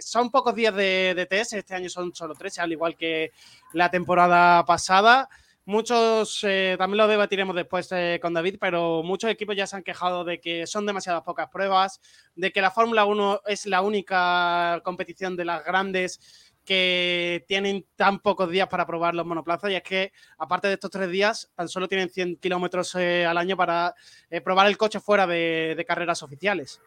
son 0.00 0.30
pocos 0.30 0.54
días 0.54 0.74
de, 0.74 1.26
test, 1.30 1.52
este 1.52 1.74
año 1.74 1.88
son 1.88 2.14
solo 2.14 2.34
tres, 2.34 2.58
al 2.58 2.72
igual 2.72 2.96
que 2.96 3.30
la 3.72 3.90
temporada 3.90 4.64
pasada. 4.64 5.28
Muchos, 5.68 6.42
eh, 6.44 6.76
también 6.78 6.96
lo 6.96 7.06
debatiremos 7.06 7.54
después 7.54 7.92
eh, 7.92 8.18
con 8.22 8.32
David, 8.32 8.56
pero 8.58 9.02
muchos 9.02 9.30
equipos 9.30 9.54
ya 9.54 9.66
se 9.66 9.76
han 9.76 9.82
quejado 9.82 10.24
de 10.24 10.40
que 10.40 10.66
son 10.66 10.86
demasiadas 10.86 11.20
pocas 11.24 11.50
pruebas, 11.50 12.00
de 12.34 12.50
que 12.50 12.62
la 12.62 12.70
Fórmula 12.70 13.04
1 13.04 13.42
es 13.44 13.66
la 13.66 13.82
única 13.82 14.80
competición 14.82 15.36
de 15.36 15.44
las 15.44 15.62
grandes 15.62 16.54
que 16.64 17.44
tienen 17.46 17.84
tan 17.96 18.20
pocos 18.20 18.50
días 18.50 18.66
para 18.68 18.86
probar 18.86 19.14
los 19.14 19.26
monoplazas 19.26 19.70
y 19.70 19.74
es 19.74 19.82
que 19.82 20.12
aparte 20.38 20.68
de 20.68 20.74
estos 20.74 20.90
tres 20.90 21.10
días 21.10 21.50
tan 21.54 21.68
solo 21.68 21.86
tienen 21.86 22.08
100 22.08 22.36
kilómetros 22.36 22.94
eh, 22.94 23.26
al 23.26 23.36
año 23.36 23.54
para 23.54 23.94
probar 24.42 24.68
el 24.68 24.78
coche 24.78 25.00
fuera 25.00 25.26
de, 25.26 25.84
carreras 25.86 26.22
oficiales. 26.22 26.80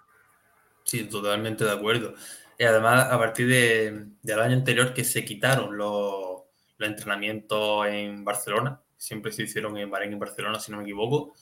Sí, 0.85 1.03
totalmente 1.03 1.65
de 1.65 1.71
acuerdo. 1.71 2.15
Y 2.57 2.63
además 2.63 3.11
a 3.11 3.19
partir 3.19 3.47
del 3.47 4.39
año 4.39 4.55
anterior 4.55 4.91
que 4.91 5.03
se 5.03 5.23
quitaron 5.23 5.77
los 5.77 6.40
los 6.81 6.89
entrenamientos 6.89 7.85
en 7.87 8.25
Barcelona, 8.25 8.81
siempre 8.97 9.31
se 9.31 9.43
hicieron 9.43 9.77
en 9.77 9.89
Bahrein 9.89 10.13
en 10.13 10.19
Barcelona, 10.19 10.59
si 10.59 10.71
no 10.71 10.77
me 10.77 10.83
equivoco, 10.83 11.33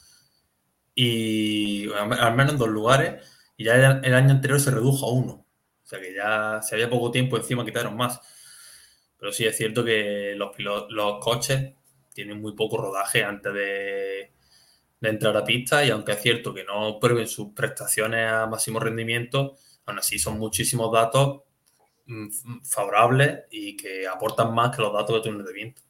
y 0.93 1.89
al 1.93 2.35
menos 2.35 2.53
en 2.53 2.59
dos 2.59 2.69
lugares, 2.69 3.25
y 3.57 3.63
ya 3.65 3.99
el 4.03 4.13
año 4.13 4.31
anterior 4.31 4.59
se 4.59 4.71
redujo 4.71 5.05
a 5.07 5.13
uno, 5.13 5.31
o 5.83 5.87
sea 5.87 5.99
que 5.99 6.13
ya 6.13 6.61
si 6.61 6.75
había 6.75 6.89
poco 6.89 7.09
tiempo 7.09 7.37
encima 7.37 7.65
quitaron 7.65 7.95
más. 7.95 8.19
Pero 9.17 9.33
sí 9.33 9.45
es 9.45 9.57
cierto 9.57 9.83
que 9.83 10.33
los, 10.35 10.51
los 10.89 11.19
coches 11.19 11.73
tienen 12.13 12.39
muy 12.41 12.53
poco 12.53 12.77
rodaje 12.77 13.23
antes 13.23 13.53
de, 13.53 14.31
de 15.01 15.09
entrar 15.09 15.35
a 15.35 15.43
pista 15.43 15.83
y 15.83 15.89
aunque 15.89 16.13
es 16.13 16.21
cierto 16.21 16.53
que 16.53 16.63
no 16.63 16.99
prueben 16.99 17.27
sus 17.27 17.53
prestaciones 17.53 18.31
a 18.31 18.47
máximo 18.47 18.79
rendimiento, 18.79 19.57
aún 19.85 19.99
así 19.99 20.19
son 20.19 20.39
muchísimos 20.39 20.91
datos 20.91 21.41
favorables 22.63 23.41
y 23.51 23.75
que 23.75 24.07
aportan 24.07 24.53
más 24.53 24.75
que 24.75 24.81
los 24.81 24.93
datos 24.93 25.15
de 25.15 25.29
túnel 25.29 25.45
de 25.45 25.53
viento. 25.53 25.81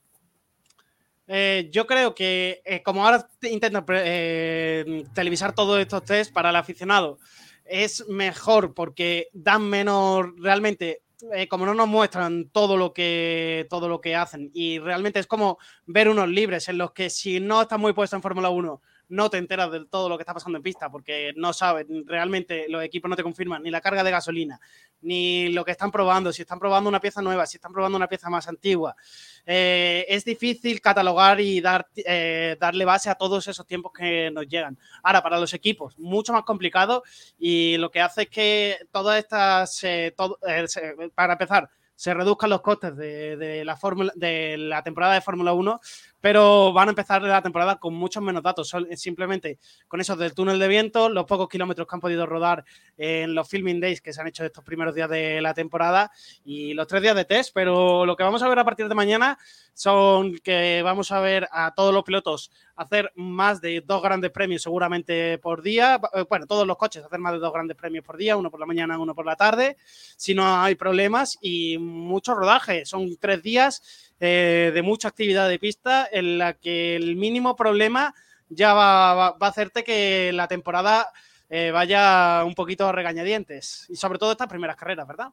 Eh, 1.31 1.69
yo 1.71 1.85
creo 1.85 2.15
que 2.15 2.61
eh, 2.65 2.81
como 2.81 3.05
ahora 3.05 3.29
intentan 3.43 3.85
eh, 3.89 5.03
televisar 5.13 5.53
todos 5.53 5.79
estos 5.79 6.03
test 6.03 6.33
para 6.33 6.49
el 6.49 6.55
aficionado, 6.55 7.19
es 7.65 8.07
mejor 8.09 8.73
porque 8.73 9.27
dan 9.31 9.69
menos, 9.69 10.25
realmente, 10.37 11.03
como 11.47 11.67
no 11.67 11.75
nos 11.75 11.87
muestran 11.87 12.49
todo 12.49 12.77
lo 12.77 12.93
que 12.93 13.67
todo 13.69 13.89
lo 13.89 13.99
que 14.01 14.15
hacen 14.15 14.49
y 14.53 14.79
realmente 14.79 15.19
es 15.19 15.27
como 15.27 15.59
ver 15.85 16.07
unos 16.07 16.29
libres 16.29 16.69
en 16.69 16.77
los 16.77 16.93
que 16.93 17.09
si 17.09 17.41
no 17.41 17.61
estás 17.61 17.77
muy 17.77 17.91
puesto 17.91 18.15
en 18.15 18.21
Fórmula 18.21 18.49
1 18.49 18.81
no 19.09 19.29
te 19.29 19.37
enteras 19.37 19.71
de 19.71 19.85
todo 19.85 20.07
lo 20.07 20.17
que 20.17 20.21
está 20.21 20.33
pasando 20.33 20.57
en 20.57 20.63
pista 20.63 20.89
porque 20.89 21.33
no 21.35 21.51
sabes, 21.53 21.85
realmente 22.05 22.67
los 22.69 22.83
equipos 22.83 23.09
no 23.09 23.15
te 23.15 23.23
confirman 23.23 23.61
ni 23.61 23.71
la 23.71 23.81
carga 23.81 24.03
de 24.03 24.11
gasolina, 24.11 24.59
ni 25.01 25.49
lo 25.49 25.65
que 25.65 25.71
están 25.71 25.91
probando, 25.91 26.31
si 26.31 26.43
están 26.43 26.59
probando 26.59 26.89
una 26.89 27.01
pieza 27.01 27.21
nueva, 27.21 27.45
si 27.45 27.57
están 27.57 27.73
probando 27.73 27.97
una 27.97 28.07
pieza 28.07 28.29
más 28.29 28.47
antigua. 28.47 28.95
Eh, 29.45 30.05
es 30.07 30.23
difícil 30.23 30.79
catalogar 30.79 31.39
y 31.41 31.59
dar, 31.59 31.87
eh, 31.95 32.55
darle 32.59 32.85
base 32.85 33.09
a 33.09 33.15
todos 33.15 33.47
esos 33.47 33.65
tiempos 33.65 33.91
que 33.91 34.29
nos 34.31 34.47
llegan. 34.47 34.77
Ahora, 35.03 35.23
para 35.23 35.39
los 35.39 35.53
equipos, 35.53 35.97
mucho 35.97 36.33
más 36.33 36.43
complicado 36.43 37.03
y 37.37 37.77
lo 37.77 37.89
que 37.89 38.01
hace 38.01 38.23
es 38.23 38.29
que 38.29 38.77
todas 38.91 39.17
estas, 39.17 39.83
eh, 39.83 40.15
para 41.15 41.33
empezar, 41.33 41.69
se 41.99 42.13
reduzcan 42.13 42.49
los 42.49 42.61
costes 42.61 42.95
de, 42.95 43.63
la, 43.65 43.77
de 44.15 44.57
la 44.57 44.81
temporada 44.81 45.15
de 45.15 45.21
Fórmula 45.21 45.51
1 45.51 45.81
pero 46.21 46.73
van 46.73 46.89
a 46.89 46.91
empezar 46.91 47.21
la 47.21 47.41
temporada 47.41 47.77
con 47.77 47.93
muchos 47.93 48.21
menos 48.21 48.43
datos. 48.43 48.73
Simplemente 48.95 49.59
con 49.87 50.01
esos 50.01 50.17
del 50.17 50.33
túnel 50.33 50.59
de 50.59 50.67
viento, 50.67 51.09
los 51.09 51.25
pocos 51.25 51.49
kilómetros 51.49 51.87
que 51.87 51.95
han 51.95 52.01
podido 52.01 52.25
rodar 52.25 52.65
en 52.97 53.33
los 53.33 53.47
filming 53.47 53.79
days 53.79 54.01
que 54.01 54.13
se 54.13 54.21
han 54.21 54.27
hecho 54.27 54.45
estos 54.45 54.63
primeros 54.63 54.95
días 54.95 55.09
de 55.09 55.41
la 55.41 55.53
temporada 55.53 56.11
y 56.43 56.73
los 56.73 56.87
tres 56.87 57.01
días 57.01 57.15
de 57.15 57.25
test. 57.25 57.51
Pero 57.53 58.05
lo 58.05 58.15
que 58.15 58.23
vamos 58.23 58.43
a 58.43 58.49
ver 58.49 58.59
a 58.59 58.65
partir 58.65 58.87
de 58.87 58.95
mañana 58.95 59.37
son 59.73 60.35
que 60.43 60.81
vamos 60.83 61.11
a 61.11 61.19
ver 61.21 61.47
a 61.51 61.73
todos 61.73 61.93
los 61.93 62.03
pilotos 62.03 62.51
hacer 62.75 63.11
más 63.15 63.59
de 63.59 63.81
dos 63.85 64.01
grandes 64.01 64.31
premios 64.31 64.61
seguramente 64.61 65.37
por 65.37 65.61
día. 65.61 65.99
Eh, 66.13 66.25
bueno, 66.29 66.45
todos 66.47 66.65
los 66.65 66.77
coches 66.77 67.03
hacer 67.03 67.19
más 67.19 67.33
de 67.33 67.39
dos 67.39 67.53
grandes 67.53 67.75
premios 67.75 68.05
por 68.05 68.17
día, 68.17 68.37
uno 68.37 68.49
por 68.49 68.59
la 68.59 68.65
mañana, 68.65 68.97
uno 68.97 69.13
por 69.13 69.25
la 69.25 69.35
tarde, 69.35 69.77
si 70.17 70.33
no 70.33 70.61
hay 70.61 70.75
problemas 70.75 71.37
y 71.41 71.77
mucho 71.77 72.33
rodaje. 72.33 72.85
Son 72.85 73.17
tres 73.17 73.43
días 73.43 74.08
eh, 74.19 74.71
de 74.73 74.81
mucha 74.81 75.07
actividad 75.07 75.47
de 75.47 75.59
pista 75.59 76.07
en 76.11 76.37
la 76.37 76.53
que 76.53 76.95
el 76.95 77.15
mínimo 77.15 77.55
problema 77.55 78.13
ya 78.49 78.73
va, 78.73 79.27
a 79.27 79.37
hacerte 79.41 79.83
que 79.83 80.31
la 80.33 80.47
temporada 80.47 81.11
eh, 81.49 81.71
vaya 81.71 82.43
un 82.45 82.55
poquito 82.55 82.87
a 82.87 82.91
regañadientes. 82.91 83.85
Y 83.89 83.95
sobre 83.95 84.19
todo 84.19 84.31
estas 84.31 84.47
primeras 84.47 84.75
carreras, 84.75 85.07
¿verdad? 85.07 85.29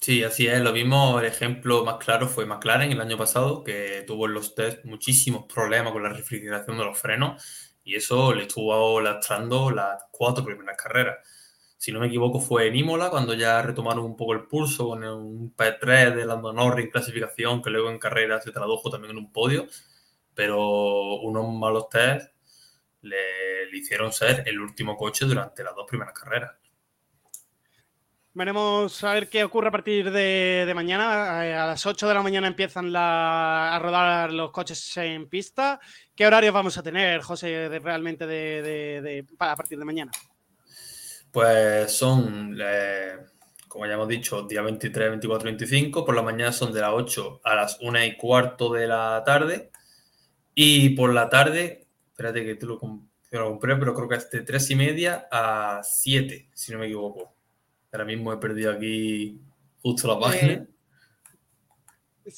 Sí, 0.00 0.24
así 0.24 0.46
es. 0.46 0.60
Lo 0.60 0.72
mismo, 0.72 1.20
el 1.20 1.26
ejemplo 1.26 1.84
más 1.84 1.96
claro 1.96 2.26
fue 2.26 2.46
McLaren 2.46 2.90
el 2.90 3.00
año 3.00 3.18
pasado, 3.18 3.62
que 3.62 4.02
tuvo 4.06 4.26
en 4.26 4.34
los 4.34 4.54
test 4.54 4.84
muchísimos 4.84 5.44
problemas 5.52 5.92
con 5.92 6.02
la 6.02 6.08
refrigeración 6.08 6.78
de 6.78 6.84
los 6.84 6.98
frenos 6.98 7.70
y 7.84 7.96
eso 7.96 8.32
le 8.32 8.42
estuvo 8.42 9.00
lastrando 9.00 9.70
las 9.70 10.04
cuatro 10.10 10.44
primeras 10.44 10.76
carreras 10.76 11.18
si 11.80 11.92
no 11.92 12.00
me 12.00 12.08
equivoco, 12.08 12.40
fue 12.40 12.66
en 12.66 12.76
Imola, 12.76 13.08
cuando 13.08 13.32
ya 13.32 13.62
retomaron 13.62 14.04
un 14.04 14.14
poco 14.14 14.34
el 14.34 14.42
pulso 14.42 14.88
con 14.88 15.02
un 15.02 15.56
P3 15.56 16.14
de 16.14 16.26
Lando 16.26 16.52
Norris 16.52 16.84
en 16.84 16.90
clasificación, 16.90 17.62
que 17.62 17.70
luego 17.70 17.88
en 17.88 17.98
carrera 17.98 18.38
se 18.38 18.52
tradujo 18.52 18.90
también 18.90 19.12
en 19.12 19.16
un 19.16 19.32
podio, 19.32 19.66
pero 20.34 21.20
unos 21.22 21.48
malos 21.54 21.88
test 21.88 22.34
le, 23.00 23.16
hicieron 23.72 24.12
ser 24.12 24.42
el 24.46 24.60
último 24.60 24.94
coche 24.94 25.24
durante 25.24 25.64
las 25.64 25.74
dos 25.74 25.86
primeras 25.88 26.12
carreras. 26.12 26.52
Veremos 28.34 29.02
a 29.02 29.14
ver 29.14 29.30
qué 29.30 29.42
ocurre 29.42 29.68
a 29.68 29.72
partir 29.72 30.10
de, 30.10 30.70
mañana. 30.74 31.46
Eh, 31.46 31.54
a 31.54 31.66
las 31.66 31.86
8 31.86 32.06
de 32.06 32.12
la 32.12 32.22
mañana 32.22 32.46
empiezan 32.46 32.92
a 32.94 33.78
rodar 33.82 34.34
los 34.34 34.50
coches 34.50 34.98
en 34.98 35.30
pista. 35.30 35.80
¿Qué 36.14 36.26
horarios 36.26 36.52
vamos 36.52 36.76
a 36.76 36.82
tener, 36.82 37.22
José, 37.22 37.70
realmente 37.82 38.26
de, 38.26 39.24
a 39.38 39.56
partir 39.56 39.78
de 39.78 39.84
mañana? 39.86 40.12
Pues 41.32 41.92
son, 41.92 42.58
eh, 42.60 43.16
como 43.68 43.86
ya 43.86 43.94
hemos 43.94 44.08
dicho, 44.08 44.42
día 44.42 44.62
23, 44.62 45.10
24, 45.10 45.44
25. 45.44 46.04
Por 46.04 46.16
la 46.16 46.22
mañana 46.22 46.52
son 46.52 46.72
de 46.72 46.80
las 46.80 46.90
8 46.92 47.40
a 47.44 47.54
las 47.54 47.78
1 47.80 48.04
y 48.04 48.16
cuarto 48.16 48.72
de 48.72 48.88
la 48.88 49.22
tarde. 49.24 49.70
Y 50.54 50.90
por 50.90 51.14
la 51.14 51.28
tarde, 51.28 51.86
espérate 52.10 52.44
que 52.44 52.56
tú 52.56 52.66
lo, 52.66 52.78
compré, 52.78 53.76
pero 53.76 53.94
creo 53.94 54.08
que 54.08 54.16
es 54.16 54.30
de 54.30 54.42
3 54.42 54.70
y 54.70 54.74
media 54.74 55.28
a 55.30 55.80
7, 55.84 56.50
si 56.52 56.72
no 56.72 56.78
me 56.78 56.86
equivoco. 56.86 57.32
Ahora 57.92 58.04
mismo 58.04 58.32
he 58.32 58.36
perdido 58.38 58.72
aquí 58.72 59.40
justo 59.82 60.08
la 60.08 60.18
página. 60.18 60.52
Eh, 60.52 62.32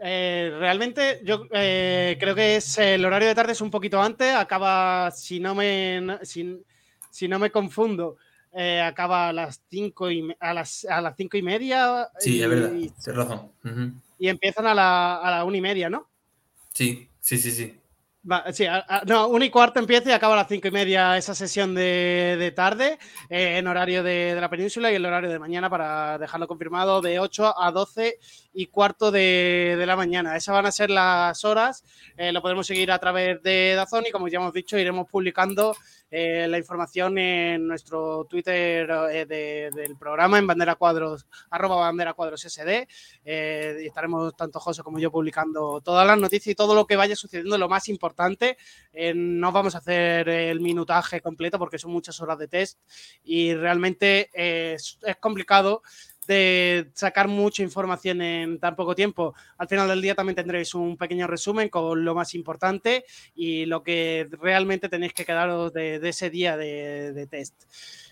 eh, 0.00 0.56
realmente 0.58 1.20
yo 1.24 1.48
creo 1.48 2.34
que 2.34 2.56
es 2.56 2.78
el 2.78 3.04
horario 3.04 3.28
de 3.28 3.34
tarde 3.34 3.52
es 3.52 3.60
un 3.60 3.70
poquito 3.70 4.00
antes, 4.00 4.34
acaba, 4.34 5.10
si 5.10 5.40
no 5.40 5.54
me, 5.54 6.18
si 6.22 7.28
no 7.28 7.38
me 7.38 7.50
confundo, 7.50 8.16
eh, 8.58 8.80
acaba 8.80 9.28
a 9.28 9.32
las 9.34 9.60
5 9.68 10.10
y, 10.10 10.34
a 10.40 10.54
las, 10.54 10.86
a 10.86 11.02
las 11.02 11.14
cinco 11.14 11.36
y 11.36 11.42
media. 11.42 12.08
Sí, 12.18 12.42
es 12.42 12.48
verdad, 12.48 12.70
tienes 12.70 13.06
razón. 13.06 13.52
Y 14.18 14.28
empiezan 14.28 14.66
a 14.66 14.72
la, 14.72 15.16
a 15.16 15.30
la 15.30 15.44
una 15.44 15.58
y 15.58 15.60
media, 15.60 15.90
¿no? 15.90 16.08
Sí, 16.72 17.06
sí, 17.20 17.36
sí, 17.36 17.50
sí. 17.50 17.78
sí, 18.54 18.66
no, 19.06 19.28
una 19.28 19.44
y 19.44 19.50
cuarto 19.50 19.78
empieza 19.78 20.08
y 20.08 20.12
acaba 20.14 20.32
a 20.32 20.38
las 20.38 20.48
cinco 20.48 20.68
y 20.68 20.70
media 20.70 21.18
esa 21.18 21.34
sesión 21.34 21.74
de, 21.74 22.36
de 22.38 22.50
tarde 22.50 22.98
eh, 23.28 23.58
en 23.58 23.66
horario 23.66 24.02
de, 24.02 24.34
de, 24.34 24.40
la 24.40 24.48
península 24.48 24.90
y 24.90 24.94
el 24.94 25.04
horario 25.04 25.28
de 25.28 25.38
mañana 25.38 25.68
para 25.68 26.16
dejarlo 26.16 26.48
confirmado 26.48 27.02
de 27.02 27.20
8 27.20 27.60
a 27.60 27.70
12 27.70 28.18
y 28.54 28.68
cuarto 28.68 29.10
de, 29.10 29.84
la 29.86 29.96
mañana. 29.96 30.34
Esas 30.34 30.54
van 30.54 30.64
a 30.64 30.72
ser 30.72 30.88
las 30.88 31.44
horas. 31.44 31.84
Eh, 32.16 32.32
lo 32.32 32.40
podemos 32.40 32.66
seguir 32.66 32.90
a 32.90 32.98
través 32.98 33.42
de 33.42 33.74
Dazón 33.74 34.06
y 34.06 34.10
como 34.10 34.28
ya 34.28 34.38
hemos 34.38 34.54
dicho, 34.54 34.78
iremos 34.78 35.06
publicando 35.10 35.76
eh, 36.10 36.46
la 36.48 36.58
información 36.58 37.18
en 37.18 37.66
nuestro 37.66 38.24
Twitter 38.26 38.88
eh, 39.10 39.26
del 39.26 39.96
programa, 39.96 40.38
en 40.38 40.46
bandera 40.46 40.76
cuadros, 40.76 41.26
arroba 41.50 41.76
bandera 41.76 42.14
cuadros 42.14 42.42
SD. 42.42 42.86
Eh, 43.24 43.80
y 43.82 43.86
estaremos 43.86 44.36
tanto 44.36 44.60
José 44.60 44.82
como 44.82 44.98
yo 44.98 45.10
publicando 45.10 45.80
todas 45.80 46.06
las 46.06 46.18
noticias 46.18 46.52
y 46.52 46.54
todo 46.54 46.74
lo 46.74 46.86
que 46.86 46.96
vaya 46.96 47.16
sucediendo, 47.16 47.58
lo 47.58 47.68
más 47.68 47.88
importante. 47.88 48.56
no 49.14 49.52
vamos 49.52 49.74
a 49.74 49.78
hacer 49.78 50.28
el 50.28 50.60
minutaje 50.60 51.20
completo 51.20 51.58
porque 51.58 51.78
son 51.78 51.90
muchas 51.92 52.20
horas 52.20 52.38
de 52.38 52.48
test 52.48 52.78
y 53.24 53.54
realmente 53.54 54.30
es 54.32 54.98
complicado 55.20 55.82
de 56.26 56.90
sacar 56.94 57.28
mucha 57.28 57.62
información 57.62 58.20
en 58.22 58.58
tan 58.58 58.76
poco 58.76 58.94
tiempo. 58.94 59.34
Al 59.58 59.68
final 59.68 59.88
del 59.88 60.02
día 60.02 60.14
también 60.14 60.36
tendréis 60.36 60.74
un 60.74 60.96
pequeño 60.96 61.26
resumen 61.26 61.68
con 61.68 62.04
lo 62.04 62.14
más 62.14 62.34
importante 62.34 63.04
y 63.34 63.66
lo 63.66 63.82
que 63.82 64.28
realmente 64.40 64.88
tenéis 64.88 65.12
que 65.12 65.24
quedaros 65.24 65.72
de, 65.72 66.00
ese 66.02 66.30
día 66.30 66.56
de, 66.56 67.26
test. 67.30 67.64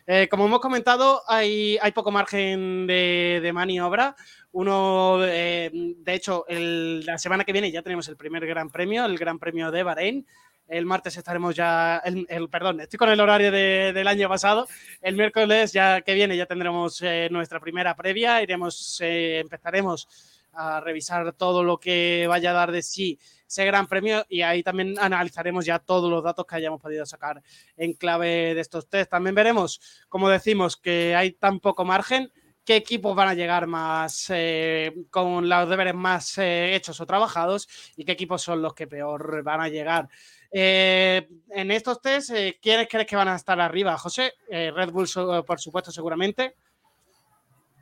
Eh, 0.07 0.29
como 0.29 0.47
hemos 0.47 0.61
comentado, 0.61 1.23
hay, 1.27 1.79
hay 1.81 1.93
poco 1.93 2.11
margen 2.11 2.87
de, 2.87 3.51
maniobra. 3.55 4.15
Uno, 4.53 5.19
eh, 5.25 5.71
de 5.73 6.15
hecho, 6.15 6.45
la 6.49 7.19
semana 7.19 7.45
que 7.45 7.53
viene 7.53 7.73
ya 7.73 7.83
tenemos 7.83 8.09
el 8.09 8.17
primer 8.17 8.47
Gran 8.47 8.71
Premio, 8.71 9.05
el 9.05 9.19
Gran 9.19 9.39
Premio 9.39 9.71
de 9.71 9.83
Bahrein. 9.83 10.27
El 10.67 10.87
martes 10.87 11.17
estaremos 11.17 11.55
ya, 11.55 11.99
el, 11.99 12.49
perdón, 12.49 12.81
estoy 12.81 12.99
con 12.99 13.11
el 13.11 13.21
horario 13.21 13.51
del 13.51 14.09
año 14.09 14.29
pasado. 14.29 14.67
El 15.01 15.15
miércoles 15.15 15.73
ya 15.73 16.01
que 16.01 16.15
viene 16.15 16.37
ya 16.37 16.47
tendremos 16.47 17.01
eh, 17.03 17.29
nuestra 17.31 17.61
primera 17.61 17.95
previa. 17.95 18.43
Iremos, 18.43 18.99
eh, 19.03 19.41
empezaremos 19.41 20.09
a 20.53 20.81
revisar 20.81 21.33
todo 21.33 21.63
lo 21.63 21.79
que 21.79 22.27
vaya 22.29 22.51
a 22.51 22.55
dar 22.55 22.73
de 22.73 22.83
sí 22.83 23.19
ese 23.47 23.65
gran 23.67 23.87
premio 23.87 24.25
y 24.29 24.43
ahí 24.43 24.63
también 24.63 24.95
analizaremos 24.99 25.65
ya 25.65 25.79
todos 25.79 26.11
los 26.11 26.25
datos 26.25 26.47
que 26.47 26.57
hayamos 26.57 26.81
podido 26.81 27.05
sacar 27.07 27.43
en 27.77 27.93
clave 27.93 28.55
de 28.55 28.61
estos 28.61 28.89
test. 28.89 29.11
También 29.11 29.35
veremos, 29.35 29.81
como 30.09 30.29
decimos, 30.29 30.77
que 30.77 31.15
hay 31.15 31.33
tan 31.33 31.61
poco 31.61 31.85
margen 31.85 32.33
qué 32.65 32.77
equipos 32.77 33.15
van 33.15 33.29
a 33.29 33.35
llegar 33.35 33.67
más 33.67 34.27
eh, 34.31 34.93
con 35.11 35.49
los 35.49 35.69
deberes 35.69 35.95
más 35.95 36.39
hechos 36.39 37.01
o 37.01 37.07
trabajados 37.07 37.69
y 37.97 38.05
qué 38.05 38.13
equipos 38.13 38.43
son 38.43 38.63
los 38.63 38.75
que 38.75 38.87
peor 38.87 39.43
van 39.43 39.61
a 39.61 39.69
llegar. 39.69 40.09
Eh, 40.57 41.29
en 41.51 41.73
estos 41.73 42.01
test, 42.01 42.31
eh, 42.31 42.61
¿quiénes 42.63 42.87
crees 42.89 43.09
que 43.09 43.17
van 43.17 43.27
a 43.27 43.35
estar 43.35 43.61
arriba? 43.61 43.99
José, 43.99 44.35
eh, 44.49 44.71
Red 44.71 44.93
Bull, 44.93 45.09
por 45.45 45.59
supuesto, 45.59 45.91
seguramente. 45.91 46.55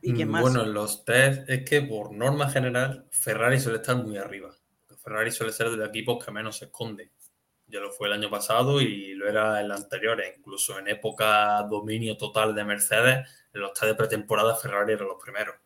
¿Y 0.00 0.14
quién 0.14 0.28
mm, 0.28 0.30
más? 0.30 0.40
Bueno, 0.40 0.62
en 0.62 0.72
los 0.72 1.04
test 1.04 1.50
es 1.50 1.68
que 1.68 1.82
por 1.82 2.14
norma 2.14 2.48
general, 2.48 3.04
Ferrari 3.10 3.60
suele 3.60 3.76
estar 3.76 3.96
muy 3.96 4.16
arriba. 4.16 4.56
Ferrari 4.96 5.30
suele 5.30 5.52
ser 5.52 5.68
de 5.68 5.76
los 5.76 5.88
equipos 5.90 6.24
que 6.24 6.32
menos 6.32 6.56
se 6.56 6.64
esconde. 6.64 7.10
Ya 7.66 7.78
lo 7.78 7.92
fue 7.92 8.08
el 8.08 8.14
año 8.14 8.30
pasado 8.30 8.80
y 8.80 9.12
lo 9.16 9.28
era 9.28 9.60
el 9.60 9.70
anterior. 9.70 10.18
E 10.22 10.36
incluso 10.38 10.78
en 10.78 10.88
época 10.88 11.62
dominio 11.68 12.16
total 12.16 12.54
de 12.54 12.64
Mercedes, 12.64 13.28
en 13.52 13.60
los 13.60 13.74
test 13.74 13.84
de 13.84 13.94
pretemporada, 13.94 14.56
Ferrari 14.56 14.94
era 14.94 15.04
los 15.04 15.22
primeros. 15.22 15.56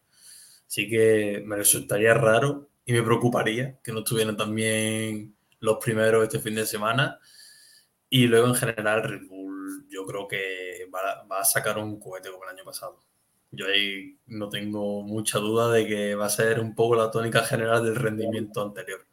Así 0.67 0.91
que 0.91 1.41
me 1.47 1.55
resultaría 1.55 2.15
raro 2.15 2.69
y 2.85 2.93
me 2.93 3.03
preocuparía 3.05 3.79
que 3.81 3.93
no 3.93 4.01
estuvieran 4.01 4.37
también 4.37 5.36
los 5.61 5.79
primeros 5.79 6.23
este 6.23 6.39
fin 6.39 6.55
de 6.55 6.67
semana. 6.67 7.19
Y 8.09 8.27
luego 8.27 8.49
en 8.49 8.55
general 8.55 9.03
Red 9.03 9.27
Bull 9.29 9.87
yo 9.89 10.05
creo 10.05 10.29
que 10.29 10.89
va, 10.95 11.41
a 11.41 11.45
sacar 11.45 11.79
un 11.79 11.99
cohete 11.99 12.31
como 12.31 12.45
el 12.45 12.51
año 12.51 12.65
pasado. 12.65 13.03
Yo 13.51 13.67
ahí 13.67 14.19
no 14.27 14.49
tengo 14.49 15.03
mucha 15.03 15.39
duda 15.39 15.71
de 15.71 15.87
que 15.87 16.15
va 16.15 16.27
a 16.27 16.31
ser 16.31 16.61
un 16.61 16.75
poco 16.75 16.97
la 16.97 17.11
tónica 17.11 17.43
general 17.43 17.85
del 17.85 17.97
rendimiento 17.97 18.63
anterior. 18.63 19.07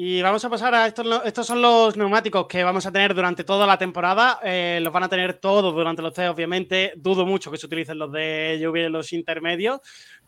Y 0.00 0.22
vamos 0.22 0.44
a 0.44 0.48
pasar 0.48 0.74
a 0.76 0.86
estos, 0.86 1.06
estos 1.24 1.44
son 1.44 1.60
los 1.60 1.96
neumáticos 1.96 2.46
que 2.46 2.62
vamos 2.62 2.86
a 2.86 2.92
tener 2.92 3.14
durante 3.14 3.42
toda 3.42 3.66
la 3.66 3.78
temporada. 3.78 4.38
Eh, 4.44 4.78
los 4.80 4.92
van 4.92 5.02
a 5.02 5.08
tener 5.08 5.40
todos 5.40 5.74
durante 5.74 6.02
los 6.02 6.12
test, 6.12 6.32
obviamente. 6.32 6.92
Dudo 6.96 7.26
mucho 7.26 7.50
que 7.50 7.56
se 7.56 7.66
utilicen 7.66 7.98
los 7.98 8.12
de 8.12 8.58
lluvia 8.60 8.86
y 8.86 8.90
los 8.90 9.12
intermedios, 9.12 9.80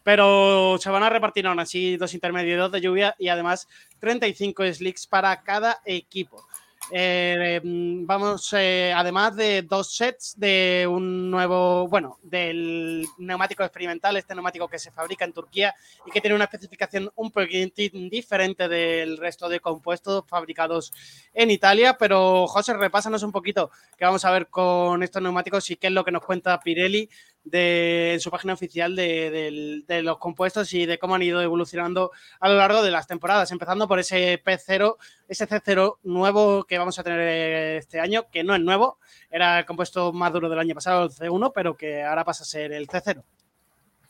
pero 0.03 0.79
se 0.79 0.91
van 0.91 1.03
a 1.03 1.11
repartir 1.11 1.47
aún 1.47 1.61
así 1.61 1.97
dos 1.97 2.15
intermedios 2.15 2.73
de 2.73 2.81
lluvia 2.81 3.15
y 3.19 3.29
además 3.29 3.69
35 4.01 4.65
slicks 4.73 5.07
para 5.07 5.43
cada 5.43 5.81
equipo. 5.85 6.47
Eh, 6.93 7.61
vamos, 7.63 8.53
eh, 8.57 8.93
además 8.95 9.37
de 9.37 9.63
dos 9.63 9.95
sets 9.95 10.35
de 10.39 10.89
un 10.91 11.31
nuevo, 11.31 11.87
bueno, 11.89 12.19
del 12.23 13.07
neumático 13.19 13.63
experimental, 13.63 14.17
este 14.17 14.35
neumático 14.35 14.67
que 14.67 14.79
se 14.79 14.91
fabrica 14.91 15.25
en 15.25 15.33
Turquía 15.33 15.75
y 16.05 16.11
que 16.11 16.21
tiene 16.21 16.35
una 16.35 16.45
especificación 16.45 17.11
un 17.15 17.31
poquitín 17.31 18.09
diferente 18.09 18.69
del 18.69 19.19
resto 19.19 19.49
de 19.49 19.61
compuestos 19.61 20.25
fabricados 20.27 20.93
en 21.33 21.51
Italia. 21.51 21.97
Pero 21.97 22.47
José, 22.49 22.75
repásanos 22.75 23.23
un 23.23 23.33
poquito 23.33 23.71
qué 23.97 24.05
vamos 24.05 24.25
a 24.25 24.33
ver 24.33 24.49
con 24.49 25.03
estos 25.03 25.23
neumáticos 25.23 25.71
y 25.71 25.77
qué 25.77 25.89
es 25.89 25.93
lo 25.93 26.05
que 26.05 26.13
nos 26.13 26.25
cuenta 26.25 26.59
Pirelli 26.59 27.09
de 27.45 28.19
su 28.21 28.31
página 28.31 28.53
oficial 28.53 28.95
de, 28.95 29.85
los 30.03 30.19
compuestos 30.19 30.73
y 30.75 30.87
de 30.87 30.99
cómo 30.99 31.15
han 31.15 31.23
ido 31.23 31.41
evolucionando 31.41 32.11
a 32.39 32.49
lo 32.49 32.57
largo 32.57 32.83
de 32.83 32.91
las 32.91 33.07
temporadas, 33.07 33.51
empezando 33.51 33.89
por 33.89 33.99
ese 33.99 34.43
P0, 34.43 34.97
ese 35.29 35.49
C0 35.49 35.99
nuevo 36.03 36.65
que 36.65 36.79
vamos 36.79 36.99
a 36.99 37.03
tener 37.03 37.77
este 37.77 38.01
año, 38.01 38.27
que 38.31 38.45
no 38.45 38.55
es 38.55 38.61
nuevo, 38.61 38.99
era 39.31 39.61
el 39.61 39.67
compuesto 39.67 40.13
más 40.13 40.33
duro 40.33 40.49
del 40.49 40.59
año 40.59 40.75
pasado, 40.75 41.05
el 41.05 41.11
C1, 41.11 41.53
pero 41.55 41.77
que 41.77 42.03
ahora 42.03 42.25
pasa 42.25 42.43
a 42.43 42.47
ser 42.47 42.73
el 42.73 42.87
C0. 42.87 43.23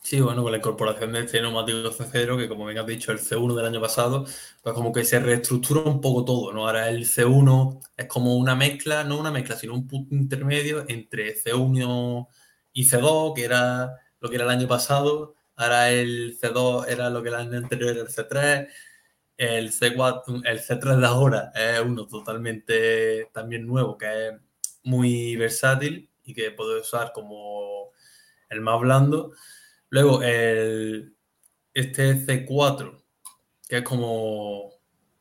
Sí, 0.02 0.18
bueno, 0.18 0.42
con 0.42 0.50
la 0.50 0.58
incorporación 0.58 1.12
de 1.12 1.20
este 1.20 1.42
neumático 1.42 1.90
C0, 1.90 2.38
que 2.38 2.48
como 2.48 2.64
bien 2.64 2.78
has 2.78 2.86
dicho, 2.86 3.12
el 3.12 3.18
C1 3.18 3.54
del 3.54 3.66
año 3.66 3.80
pasado, 3.82 4.24
pues 4.62 4.74
como 4.74 4.92
que 4.92 5.04
se 5.04 5.20
reestructura 5.20 5.82
un 5.82 6.00
poco 6.00 6.24
todo, 6.24 6.52
¿no? 6.52 6.66
Ahora 6.66 6.88
el 6.88 7.04
C1 7.04 7.78
es 7.98 8.06
como 8.06 8.36
una 8.36 8.56
mezcla, 8.56 9.04
no 9.04 9.20
una 9.20 9.30
mezcla, 9.30 9.56
sino 9.56 9.74
un 9.74 9.86
punto 9.86 10.14
intermedio 10.14 10.86
entre 10.88 11.36
C1 11.36 12.26
y 12.72 12.85
C2, 12.85 13.35
que 13.35 13.44
era 13.44 13.96
lo 14.20 14.28
que 14.28 14.37
era 14.37 14.44
el 14.44 14.50
año 14.50 14.68
pasado, 14.68 15.35
ahora 15.56 15.90
el 15.90 16.38
C2 16.38 16.88
era 16.88 17.11
lo 17.11 17.22
que 17.22 17.28
el 17.28 17.35
año 17.35 17.59
anterior 17.59 17.90
era 17.90 18.02
el 18.02 18.09
C3, 18.09 18.68
el 19.37 19.72
C4, 19.72 20.42
el 20.44 20.61
C3 20.61 20.98
de 20.98 21.06
ahora 21.06 21.52
es 21.54 21.80
uno 21.80 22.06
totalmente 22.06 23.30
también 23.33 23.66
nuevo, 23.66 23.96
que 23.96 24.28
es 24.28 24.35
muy 24.85 25.37
versátil 25.37 26.11
y 26.24 26.35
que 26.35 26.50
puede 26.50 26.80
usar 26.80 27.12
como 27.12 27.90
el 28.50 28.61
más 28.61 28.80
blando. 28.80 29.33
Luego 29.88 30.22
el, 30.22 31.16
este 31.72 32.14
C4, 32.14 33.02
que 33.68 33.78
es 33.78 33.83
como 33.83 34.70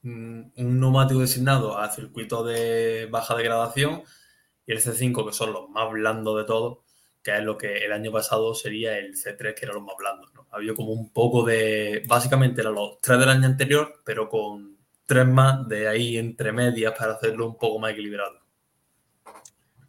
un 0.04 0.52
neumático 0.56 1.22
designado 1.22 1.78
a 1.78 1.90
circuito 1.90 2.44
de 2.44 3.08
baja 3.10 3.36
degradación, 3.36 4.04
y 4.66 4.74
el 4.74 4.82
C5, 4.82 5.28
que 5.28 5.34
son 5.34 5.54
los 5.54 5.70
más 5.70 5.90
blandos 5.92 6.38
de 6.38 6.44
todos, 6.44 6.80
que 7.30 7.38
es 7.38 7.44
lo 7.44 7.58
que 7.58 7.78
el 7.86 7.92
año 7.92 8.12
pasado 8.12 8.54
sería 8.56 8.98
el 8.98 9.14
C3, 9.14 9.54
que 9.54 9.66
era 9.66 9.74
lo 9.74 9.82
más 9.82 9.96
blando. 9.98 10.28
¿no? 10.34 10.48
Había 10.52 10.74
como 10.74 10.92
un 10.92 11.12
poco 11.12 11.46
de. 11.46 12.04
Básicamente 12.08 12.62
eran 12.62 12.74
los 12.74 13.00
tres 13.02 13.20
del 13.20 13.30
año 13.30 13.46
anterior, 13.46 14.02
pero 14.04 14.28
con 14.28 14.78
tres 15.06 15.28
más 15.28 15.68
de 15.68 15.88
ahí 15.88 16.18
entre 16.18 16.52
medias 16.52 16.94
para 16.98 17.14
hacerlo 17.14 17.48
un 17.48 17.58
poco 17.58 17.80
más 17.80 17.92
equilibrado. 17.92 18.40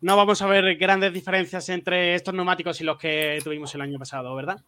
No 0.03 0.16
vamos 0.16 0.40
a 0.40 0.46
ver 0.46 0.76
grandes 0.76 1.12
diferencias 1.12 1.68
entre 1.68 2.14
estos 2.14 2.33
neumáticos 2.33 2.81
y 2.81 2.85
los 2.85 2.98
que 2.98 3.38
tuvimos 3.44 3.74
el 3.74 3.83
año 3.83 3.98
pasado, 3.98 4.35
¿verdad? 4.35 4.62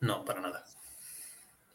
No, 0.00 0.24
para 0.24 0.40
nada. 0.40 0.64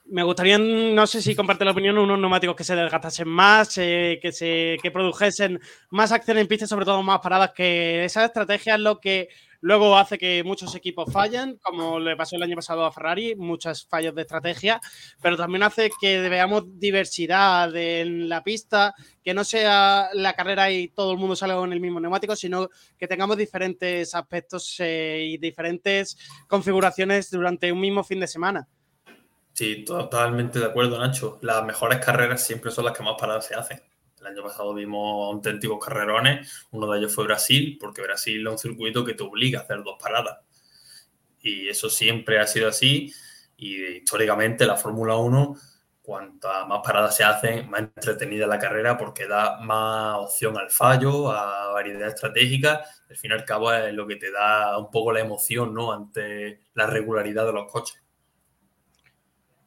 Me 0.06 0.24
gustaría, 0.24 0.58
no 0.58 1.06
sé 1.06 1.22
si 1.22 1.36
comparte 1.36 1.66
la 1.66 1.72
opinión, 1.72 1.98
unos 1.98 2.20
neumáticos 2.20 2.56
que 2.56 2.64
se 2.64 2.76
desgastasen 2.76 3.28
más, 3.28 3.78
eh, 3.78 4.20
que 4.22 4.32
se 4.32 4.78
que 4.82 4.90
produjesen 4.90 5.60
más 5.92 6.12
acción 6.12 6.40
en 6.40 6.48
pista, 6.48 6.66
sobre 6.66 6.86
todo 6.86 7.02
más 7.04 7.20
paradas, 7.20 7.52
que 7.56 8.06
esa 8.06 8.26
estrategia 8.26 8.76
es 8.76 8.82
lo 8.82 9.00
que 9.00 9.30
Luego 9.62 9.98
hace 9.98 10.18
que 10.18 10.44
muchos 10.44 10.74
equipos 10.76 11.12
fallen, 11.12 11.58
como 11.62 12.00
le 12.00 12.16
pasó 12.16 12.38
el 12.38 12.44
año 12.44 12.56
pasado 12.56 12.86
a 12.86 12.92
Ferrari, 12.92 13.36
muchas 13.36 13.86
fallos 13.86 14.16
de 14.16 14.22
estrategia, 14.22 14.80
pero 15.22 15.36
también 15.36 15.64
hace 15.64 15.90
que 16.00 16.30
veamos 16.30 16.64
diversidad 16.80 17.76
en 17.76 18.30
la 18.30 18.42
pista, 18.44 18.94
que 19.22 19.34
no 19.34 19.44
sea 19.44 20.10
la 20.14 20.34
carrera 20.34 20.72
y 20.72 20.88
todo 20.88 21.12
el 21.12 21.18
mundo 21.18 21.36
salga 21.36 21.58
con 21.58 21.74
el 21.74 21.82
mismo 21.82 22.00
neumático, 22.00 22.36
sino 22.36 22.70
que 22.98 23.08
tengamos 23.08 23.38
diferentes 23.38 24.16
aspectos 24.16 24.76
eh, 24.80 25.26
y 25.30 25.38
diferentes 25.38 26.18
configuraciones 26.48 27.30
durante 27.30 27.72
un 27.72 27.82
mismo 27.82 28.04
fin 28.04 28.22
de 28.22 28.28
semana. 28.28 28.68
Sí, 29.54 29.84
totalmente 29.84 30.60
de 30.60 30.66
acuerdo, 30.66 30.98
Nacho. 30.98 31.38
Las 31.42 31.66
mejores 31.66 32.00
carreras 32.00 32.42
siempre 32.42 32.72
son 32.72 32.86
las 32.86 32.98
que 32.98 33.04
más 33.04 33.16
paradas 33.20 33.46
se 33.46 33.56
hacen. 33.56 33.82
El 34.20 34.28
año 34.28 34.44
pasado 34.44 34.74
vimos 34.74 35.34
auténticos 35.34 35.84
carrerones, 35.84 36.68
uno 36.72 36.92
de 36.92 37.00
ellos 37.00 37.14
fue 37.14 37.26
Brasil, 37.26 37.78
porque 37.80 38.02
Brasil 38.02 38.46
es 38.46 38.52
un 38.52 38.58
circuito 38.58 39.06
que 39.06 39.14
te 39.14 39.24
obliga 39.24 39.60
a 39.60 39.64
hacer 39.64 39.84
dos 39.84 39.98
paradas. 40.02 40.40
Y 41.42 41.70
eso 41.70 41.90
siempre 41.90 42.40
ha 42.40 42.48
sido 42.48 42.68
así. 42.68 43.14
Y 43.56 43.82
históricamente 43.98 44.66
la 44.66 44.76
Fórmula 44.76 45.16
1, 45.16 45.56
cuantas 46.02 46.68
más 46.68 46.82
paradas 46.84 47.16
se 47.16 47.24
hacen, 47.24 47.70
más 47.70 47.82
entretenida 47.82 48.48
la 48.48 48.60
carrera 48.60 48.98
porque 48.98 49.28
da 49.28 49.60
más 49.62 50.18
opción 50.18 50.58
al 50.58 50.70
fallo, 50.70 51.32
a 51.32 51.72
variedad 51.72 52.08
estratégica. 52.08 52.84
Al 53.10 53.16
fin 53.16 53.32
y 53.32 53.34
al 53.36 53.46
cabo 53.46 53.72
es 53.72 53.94
lo 53.94 54.08
que 54.08 54.16
te 54.16 54.32
da 54.32 54.78
un 54.78 54.90
poco 54.90 55.12
la 55.12 55.20
emoción 55.20 55.74
¿no? 55.74 55.92
ante 55.94 56.62
la 56.74 56.88
regularidad 56.88 57.46
de 57.46 57.54
los 57.54 57.72
coches. 57.72 58.02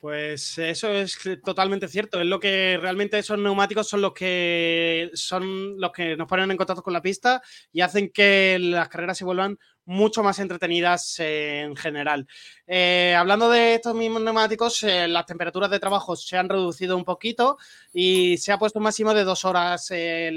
Pues 0.02 0.58
eso 0.58 0.88
es 0.90 1.16
totalmente 1.44 1.86
cierto. 1.86 2.20
Es 2.20 2.26
lo 2.26 2.40
que 2.40 2.76
realmente 2.82 3.20
esos 3.20 3.38
neumáticos 3.38 3.88
son 3.88 4.00
los 4.02 4.12
que 4.12 5.12
son 5.14 5.80
los 5.80 5.92
que 5.92 6.16
nos 6.16 6.26
ponen 6.26 6.50
en 6.50 6.56
contacto 6.56 6.82
con 6.82 6.92
la 6.92 7.00
pista 7.00 7.40
y 7.70 7.82
hacen 7.82 8.10
que 8.10 8.58
las 8.60 8.88
carreras 8.88 9.16
se 9.18 9.24
vuelvan 9.24 9.60
mucho 9.84 10.24
más 10.24 10.40
entretenidas 10.40 11.20
en 11.20 11.76
general. 11.76 12.26
Eh, 12.74 13.14
hablando 13.14 13.50
de 13.50 13.74
estos 13.74 13.94
mismos 13.94 14.22
neumáticos, 14.22 14.82
eh, 14.84 15.06
las 15.06 15.26
temperaturas 15.26 15.70
de 15.70 15.78
trabajo 15.78 16.16
se 16.16 16.38
han 16.38 16.48
reducido 16.48 16.96
un 16.96 17.04
poquito 17.04 17.58
y 17.92 18.38
se 18.38 18.50
ha 18.50 18.56
puesto 18.56 18.78
un 18.78 18.84
máximo 18.84 19.12
de 19.12 19.24
dos 19.24 19.44
horas 19.44 19.90
eh, 19.90 20.34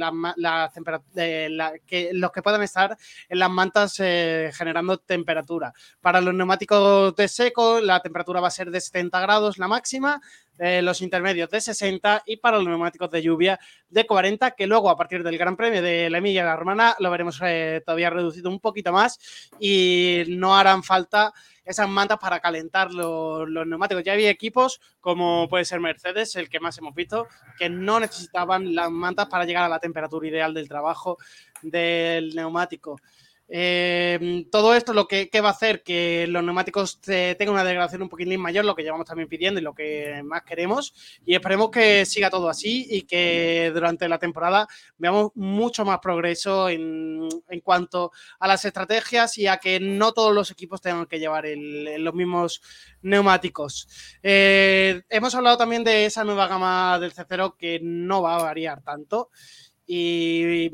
que, 1.87 2.09
los 2.11 2.31
que 2.33 2.41
puedan 2.41 2.61
estar 2.61 2.97
en 3.29 3.39
las 3.39 3.49
mantas 3.49 3.95
generando 3.95 4.97
temperatura. 4.97 5.71
Para 6.01 6.19
los 6.19 6.33
neumáticos 6.33 7.15
de 7.15 7.29
seco, 7.29 7.79
la 7.79 8.01
temperatura 8.01 8.41
va 8.41 8.49
a 8.49 8.51
ser 8.51 8.69
de 8.69 8.81
70 8.81 9.17
grados 9.21 9.57
la 9.57 9.69
máxima 9.69 10.19
los 10.57 11.01
intermedios 11.01 11.49
de 11.49 11.59
60 11.59 12.23
y 12.25 12.37
para 12.37 12.57
los 12.57 12.67
neumáticos 12.67 13.11
de 13.11 13.21
lluvia 13.21 13.59
de 13.89 14.05
40, 14.05 14.51
que 14.51 14.67
luego 14.67 14.89
a 14.89 14.95
partir 14.95 15.23
del 15.23 15.37
Gran 15.37 15.57
Premio 15.57 15.81
de 15.81 16.09
la 16.09 16.19
Emilia 16.19 16.55
Romana 16.55 16.95
lo 16.99 17.11
veremos 17.11 17.39
eh, 17.43 17.81
todavía 17.85 18.09
reducido 18.09 18.49
un 18.49 18.59
poquito 18.59 18.91
más 18.93 19.19
y 19.59 20.23
no 20.29 20.55
harán 20.55 20.83
falta 20.83 21.33
esas 21.65 21.89
mantas 21.89 22.19
para 22.19 22.39
calentar 22.39 22.91
los, 22.93 23.49
neumáticos. 23.49 24.03
Ya 24.03 24.13
había 24.13 24.29
equipos 24.29 24.79
como 25.01 25.49
puede 25.49 25.65
ser 25.65 25.79
Mercedes, 25.79 26.35
el 26.35 26.49
que 26.49 26.59
más 26.59 26.77
hemos 26.77 26.93
visto, 26.95 27.27
que 27.57 27.69
no 27.69 27.99
necesitaban 27.99 28.73
las 28.75 28.91
mantas 28.91 29.27
para 29.27 29.45
llegar 29.45 29.65
a 29.65 29.69
la 29.69 29.79
temperatura 29.79 30.27
ideal 30.27 30.53
del 30.53 30.69
trabajo 30.69 31.17
del 31.61 32.35
neumático. 32.35 32.99
Eh, 33.47 34.47
todo 34.51 34.73
esto 34.73 34.93
lo 34.93 35.07
que, 35.07 35.29
va 35.41 35.49
a 35.49 35.51
hacer 35.51 35.83
que 35.83 36.25
los 36.27 36.43
neumáticos 36.43 36.99
tengan 37.01 37.49
una 37.49 37.63
degradación 37.63 38.01
un 38.01 38.09
poquitín 38.09 38.39
mayor, 38.39 38.65
lo 38.65 38.75
que 38.75 38.83
llevamos 38.83 39.05
también 39.05 39.29
pidiendo 39.29 39.59
y 39.59 39.63
lo 39.63 39.73
que 39.73 40.21
más 40.23 40.43
queremos. 40.43 40.93
Y 41.25 41.35
esperemos 41.35 41.69
que 41.69 42.05
siga 42.05 42.29
todo 42.29 42.49
así 42.49 42.87
y 42.89 43.03
que 43.03 43.71
durante 43.73 44.09
la 44.09 44.19
temporada 44.19 44.67
veamos 44.97 45.31
mucho 45.35 45.85
más 45.85 45.99
progreso 45.99 46.69
en, 46.69 47.29
cuanto 47.63 48.11
a 48.39 48.47
las 48.47 48.65
estrategias 48.65 49.37
y 49.37 49.47
a 49.47 49.57
que 49.57 49.79
no 49.79 50.11
todos 50.11 50.33
los 50.33 50.51
equipos 50.51 50.81
tengan 50.81 51.05
que 51.05 51.19
llevar 51.19 51.45
los 51.47 52.13
mismos 52.13 52.61
neumáticos. 53.01 53.87
Eh, 54.21 55.03
hemos 55.09 55.35
hablado 55.35 55.57
también 55.57 55.83
de 55.83 56.05
esa 56.05 56.23
nueva 56.23 56.47
gama 56.47 56.99
del 56.99 57.13
C0 57.13 57.55
que 57.57 57.79
no 57.81 58.21
va 58.21 58.35
a 58.35 58.43
variar 58.43 58.81
tanto. 58.81 59.29
Y 59.87 60.71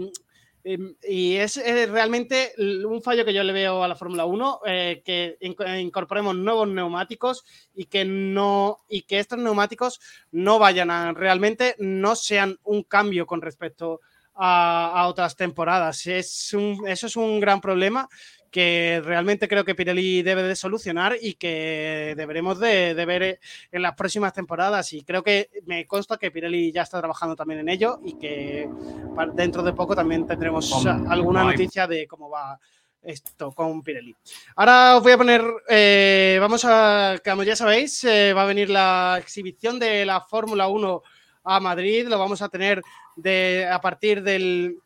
y 0.63 1.35
es 1.35 1.57
realmente 1.89 2.53
un 2.85 3.01
fallo 3.01 3.25
que 3.25 3.33
yo 3.33 3.43
le 3.43 3.53
veo 3.53 3.83
a 3.83 3.87
la 3.87 3.95
Fórmula 3.95 4.25
1, 4.25 4.61
eh, 4.65 5.01
que 5.03 5.37
incorporemos 5.41 6.35
nuevos 6.35 6.67
neumáticos 6.67 7.45
y 7.73 7.85
que 7.85 8.05
no 8.05 8.79
y 8.87 9.03
que 9.03 9.19
estos 9.19 9.39
neumáticos 9.39 9.99
no 10.31 10.59
vayan 10.59 10.91
a 10.91 11.13
realmente 11.13 11.75
no 11.79 12.15
sean 12.15 12.59
un 12.63 12.83
cambio 12.83 13.25
con 13.25 13.41
respecto 13.41 14.01
a, 14.35 15.01
a 15.01 15.07
otras 15.07 15.35
temporadas. 15.35 16.05
Es 16.07 16.53
un, 16.53 16.87
eso 16.87 17.07
es 17.07 17.15
un 17.15 17.39
gran 17.39 17.61
problema 17.61 18.07
que 18.51 19.01
realmente 19.03 19.47
creo 19.47 19.63
que 19.63 19.73
Pirelli 19.73 20.21
debe 20.21 20.43
de 20.43 20.55
solucionar 20.55 21.15
y 21.19 21.35
que 21.35 22.13
deberemos 22.17 22.59
de, 22.59 22.93
ver 22.93 23.39
en 23.71 23.81
las 23.81 23.95
próximas 23.95 24.33
temporadas. 24.33 24.91
Y 24.93 25.03
creo 25.03 25.23
que 25.23 25.49
me 25.65 25.87
consta 25.87 26.17
que 26.17 26.31
Pirelli 26.31 26.71
ya 26.71 26.81
está 26.81 26.99
trabajando 26.99 27.35
también 27.35 27.61
en 27.61 27.69
ello 27.69 27.99
y 28.03 28.19
que 28.19 28.69
dentro 29.33 29.63
de 29.63 29.73
poco 29.73 29.95
también 29.95 30.27
tendremos 30.27 30.85
alguna 30.85 31.45
noticia 31.45 31.87
de 31.87 32.05
cómo 32.07 32.29
va 32.29 32.59
esto 33.01 33.51
con 33.53 33.81
Pirelli. 33.81 34.15
Ahora 34.55 34.97
os 34.97 35.03
voy 35.03 35.13
a 35.13 35.17
poner, 35.17 35.41
eh, 35.69 36.37
vamos 36.39 36.63
a, 36.65 37.19
como 37.23 37.43
ya 37.43 37.55
sabéis, 37.55 38.03
eh, 38.03 38.33
va 38.33 38.43
a 38.43 38.47
venir 38.47 38.69
la 38.69 39.17
exhibición 39.19 39.79
de 39.79 40.05
la 40.05 40.21
Fórmula 40.21 40.67
1 40.67 41.01
a 41.45 41.59
Madrid, 41.59 42.07
lo 42.07 42.19
vamos 42.19 42.41
a 42.41 42.49
tener 42.49 42.81
de, 43.15 43.67
a 43.71 43.81
partir 43.81 44.21
del 44.21 44.77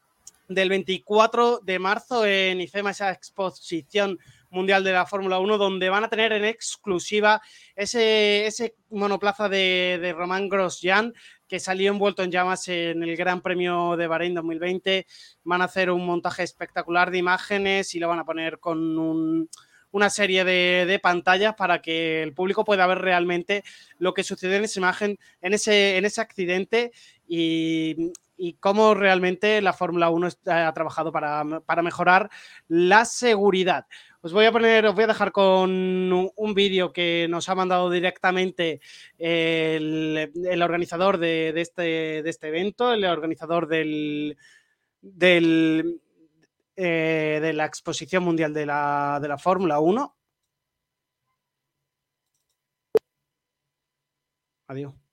del 0.47 0.69
24 0.69 1.60
de 1.63 1.79
marzo 1.79 2.25
en 2.25 2.62
IFEMA, 2.62 2.91
esa 2.91 3.12
exposición 3.12 4.19
mundial 4.49 4.84
de 4.84 4.93
la 4.93 5.05
Fórmula 5.05 5.39
1, 5.39 5.58
donde 5.58 5.89
van 5.89 6.03
a 6.03 6.10
tener 6.10 6.31
en 6.31 6.45
exclusiva 6.45 7.41
ese, 7.75 8.45
ese 8.47 8.75
monoplaza 8.89 9.49
de, 9.49 9.99
de 10.01 10.13
Román 10.13 10.49
Grosjean 10.49 11.13
que 11.47 11.60
salió 11.60 11.91
envuelto 11.91 12.23
en 12.23 12.31
llamas 12.31 12.67
en 12.67 13.03
el 13.03 13.15
Gran 13.15 13.41
Premio 13.41 13.95
de 13.97 14.08
Bahrein 14.08 14.34
2020. 14.34 15.05
Van 15.43 15.62
a 15.62 15.65
hacer 15.65 15.91
un 15.91 16.05
montaje 16.05 16.43
espectacular 16.43 17.12
de 17.12 17.19
imágenes 17.19 17.93
y 17.93 17.99
lo 17.99 18.08
van 18.08 18.19
a 18.19 18.25
poner 18.25 18.60
con 18.60 19.47
una 19.91 20.10
serie 20.10 20.43
de, 20.43 20.86
de, 20.88 20.99
pantallas 20.99 21.55
para 21.55 21.81
que 21.81 22.23
el 22.23 22.34
público 22.34 22.65
pueda 22.65 22.88
ver 22.88 22.99
realmente 22.99 23.63
lo 23.97 24.13
que 24.13 24.23
sucedió 24.23 24.58
en 24.58 24.65
esa 24.65 24.79
imagen, 24.79 25.17
en 25.41 25.53
ese, 25.53 25.97
en 25.97 26.05
ese 26.05 26.19
accidente 26.19 26.91
y, 27.27 28.12
y 28.38 28.54
cómo 28.54 28.93
realmente 28.93 29.62
la 29.62 29.74
Fórmula 29.74 30.10
1 30.10 30.30
ha 30.48 30.74
trabajado 30.74 31.12
para, 31.12 31.43
mejorar 31.84 32.30
la 32.67 33.06
seguridad. 33.06 33.86
Os 34.21 34.34
voy 34.34 34.45
a 34.45 34.52
poner, 34.52 34.86
os 34.86 34.95
voy 34.95 35.04
a 35.04 35.08
dejar 35.08 35.32
con 35.32 35.71
un, 35.71 36.54
vídeo 36.56 36.91
que 36.91 37.28
nos 37.30 37.48
ha 37.50 37.56
mandado 37.56 37.89
directamente 37.89 38.82
el, 39.17 40.62
organizador 40.63 41.17
de, 41.17 41.54
este, 41.56 42.24
de, 42.24 42.30
este, 42.30 42.48
evento, 42.48 42.91
el 42.91 43.06
organizador 43.06 43.67
del, 43.67 44.38
del 45.02 46.02
eh, 46.78 47.39
de 47.41 47.54
la 47.54 47.65
exposición 47.65 48.24
mundial 48.24 48.54
de 48.54 48.65
la, 48.65 49.19
de 49.21 49.28
la 49.30 49.38
Fórmula 49.38 49.80
1. 49.80 50.15
Adiós. 54.67 55.05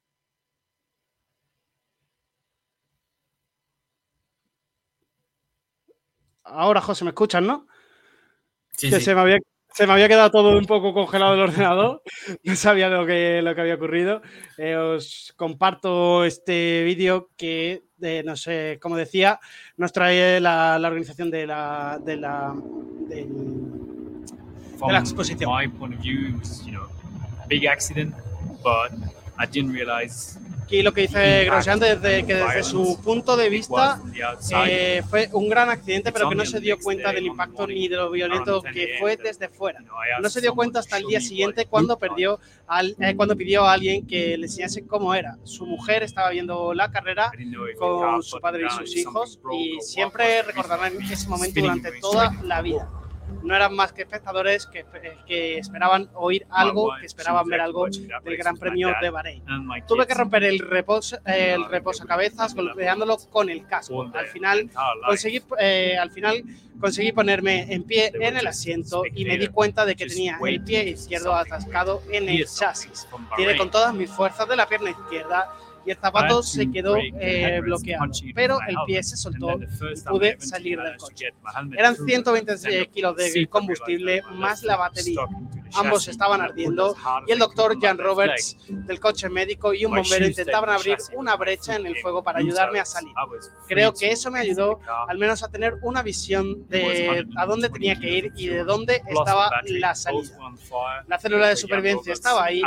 Ahora, 6.55 6.81
José, 6.81 7.05
¿me 7.05 7.11
escuchas, 7.11 7.43
no? 7.43 7.67
Sí, 8.73 8.91
que 8.91 9.01
Se, 9.01 9.15
me 9.15 9.21
había, 9.93 10.09
quedado 10.09 10.31
todo 10.31 10.59
un 10.59 10.67
poco 10.67 10.93
congelado 10.93 11.35
el 11.35 11.41
ordenador. 11.41 12.03
No 12.45 12.57
sabía 12.57 12.89
lo 12.89 13.07
que, 13.07 13.41
lo 13.43 13.55
que 13.55 13.61
había 13.63 13.75
ocurrido. 13.75 14.23
Eh, 14.59 14.77
os 14.77 15.33
comparto 15.37 16.25
este 16.25 16.83
vídeo 16.85 17.31
que, 17.37 17.85
no 18.25 18.37
sé, 18.37 18.79
como 18.81 18.97
decía, 18.97 19.41
nos 19.77 19.93
trae 19.93 20.41
la, 20.41 20.79
organización 20.83 21.31
de 21.31 21.47
la, 21.47 21.99
de 22.05 22.17
la, 22.17 22.55
de 23.09 23.27
la 24.91 24.99
exposición. 24.99 25.51
My 25.51 25.69
point 25.69 25.95
of 25.95 26.01
view, 26.01 26.37
was, 26.39 26.63
you 26.65 26.73
know, 26.73 26.89
big 27.49 27.67
accident, 27.67 28.15
but 28.63 28.93
I 29.39 29.47
didn't 29.47 29.73
realize 29.73 30.39
aquí 30.73 30.83
lo 30.83 30.95
que 30.95 31.03
dice 31.03 31.45
Grosjean 31.45 31.79
desde 31.79 32.25
que 32.25 32.35
desde 32.35 32.63
su 32.63 32.99
punto 33.03 33.37
de 33.37 33.51
vista 33.51 34.01
eh, 34.67 35.03
fue 35.09 35.29
un 35.33 35.51
gran 35.51 35.69
accidente, 35.69 36.13
pero 36.13 36.31
que 36.31 36.35
no 36.35 36.47
se 36.47 36.61
dio 36.61 36.79
cuenta 36.79 37.13
del 37.13 37.27
impacto 37.27 37.67
ni 37.67 37.89
de 37.89 37.97
lo 37.97 38.11
violento 38.11 38.63
que 38.63 38.97
fue 38.99 39.19
desde 39.19 39.51
fuera. 39.51 39.81
No 40.23 40.31
se 40.31 40.41
dio 40.41 40.55
cuenta 40.55 40.79
hasta 40.79 40.97
el 40.97 41.05
día 41.05 41.21
siguiente 41.21 41.67
cuando 41.67 41.99
perdió 41.99 42.41
al, 42.67 42.97
eh, 43.01 43.15
cuando 43.15 43.37
pidió 43.37 43.65
a 43.65 43.75
alguien 43.75 44.07
que 44.07 44.39
le 44.39 44.47
enseñase 44.47 44.87
cómo 44.87 45.15
era. 45.15 45.37
Su 45.45 45.67
mujer 45.67 46.03
estaba 46.03 46.31
viendo 46.31 46.73
la 46.73 46.91
carrera 46.91 47.31
con 47.79 48.23
su 48.23 48.41
padre 48.41 48.67
y 48.67 48.71
sus 48.71 48.97
hijos 48.97 49.39
y 49.53 49.79
siempre 49.83 50.43
recordarán 50.43 50.95
ese 51.03 51.29
momento 51.29 51.61
durante 51.61 52.01
toda 52.01 52.33
la 52.45 52.63
vida 52.63 52.89
no 53.43 53.55
eran 53.55 53.75
más 53.75 53.93
que 53.93 54.03
espectadores 54.03 54.67
que, 54.67 54.85
que 55.27 55.59
esperaban 55.59 56.09
oír 56.15 56.47
algo, 56.51 56.91
que 57.01 57.07
esperaban 57.07 57.47
ver 57.47 57.61
algo 57.61 57.87
del 57.87 58.37
Gran 58.37 58.57
Premio 58.57 58.93
de 59.01 59.11
Bahrein. 59.11 59.43
Tuve 59.87 60.07
que 60.07 60.15
romper 60.15 60.45
el 60.45 60.59
reposo, 60.59 61.19
el 61.27 61.65
reposacabezas 61.67 62.55
golpeándolo 62.55 63.17
con 63.31 63.49
el 63.49 63.67
casco. 63.67 64.11
Al 64.15 64.27
final 64.27 64.71
conseguí, 65.07 65.43
eh, 65.59 65.97
al 65.99 66.11
final 66.11 66.43
conseguí 66.81 67.13
ponerme 67.13 67.73
en 67.73 67.85
pie 67.85 68.13
en 68.15 68.37
el 68.37 68.47
asiento 68.47 69.03
y 69.15 69.25
me 69.25 69.39
di 69.39 69.49
cuenta 69.49 69.85
de 69.85 69.95
que 69.95 70.07
tenía 70.07 70.39
el 70.45 70.63
pie 70.63 70.89
izquierdo 70.91 71.35
atascado 71.35 72.03
en 72.11 72.29
el 72.29 72.47
chasis. 72.47 73.07
Tiré 73.37 73.57
con 73.57 73.71
todas 73.71 73.95
mis 73.95 74.11
fuerzas 74.11 74.49
de 74.49 74.57
la 74.57 74.67
pierna 74.67 74.91
izquierda 74.91 75.49
y 75.85 75.91
el 75.91 75.97
zapato 75.97 76.43
se 76.43 76.71
quedó 76.71 76.97
eh, 76.97 77.61
bloqueado, 77.63 78.11
pero 78.35 78.59
el 78.67 78.77
pie 78.87 79.03
se 79.03 79.17
soltó 79.17 79.59
y 79.61 80.01
pude 80.09 80.41
salir 80.41 80.81
del 80.81 80.97
coche. 80.97 81.33
Eran 81.77 81.97
120 81.97 82.89
kilos 82.89 83.17
de 83.17 83.47
combustible 83.49 84.23
más 84.33 84.63
la 84.63 84.77
batería. 84.77 85.23
Ambos 85.75 86.09
estaban 86.09 86.41
ardiendo. 86.41 86.97
Y 87.27 87.33
el 87.33 87.39
doctor 87.39 87.79
Jan 87.81 87.99
Roberts 87.99 88.57
del 88.69 89.01
coche 89.01 89.29
médico 89.29 89.75
y 89.75 89.85
un 89.85 89.95
bombero 89.95 90.27
intentaban 90.27 90.71
abrir 90.71 90.99
una 91.15 91.37
brecha 91.37 91.77
en 91.77 91.87
el 91.87 91.97
fuego 91.97 92.23
para 92.23 92.39
ayudarme 92.39 92.81
a 92.81 92.85
salir. 92.85 93.13
Creo 93.67 93.93
que 93.93 94.11
eso 94.11 94.31
me 94.31 94.41
ayudó 94.41 94.81
al 95.09 95.19
menos 95.19 95.43
a 95.43 95.49
tener 95.49 95.75
una 95.83 96.03
visión 96.03 96.69
de 96.69 97.27
a 97.37 97.47
dónde 97.47 97.69
tenía 97.69 97.99
que 97.99 98.11
ir 98.11 98.33
y 98.37 98.49
de 98.49 98.65
dónde 98.65 99.03
estaba 99.07 99.51
la 99.67 99.95
salida. 99.95 100.37
La 101.07 101.19
célula 101.19 101.49
de 101.49 101.57
supervivencia 101.57 102.13
estaba 102.13 102.45
ahí 102.45 102.63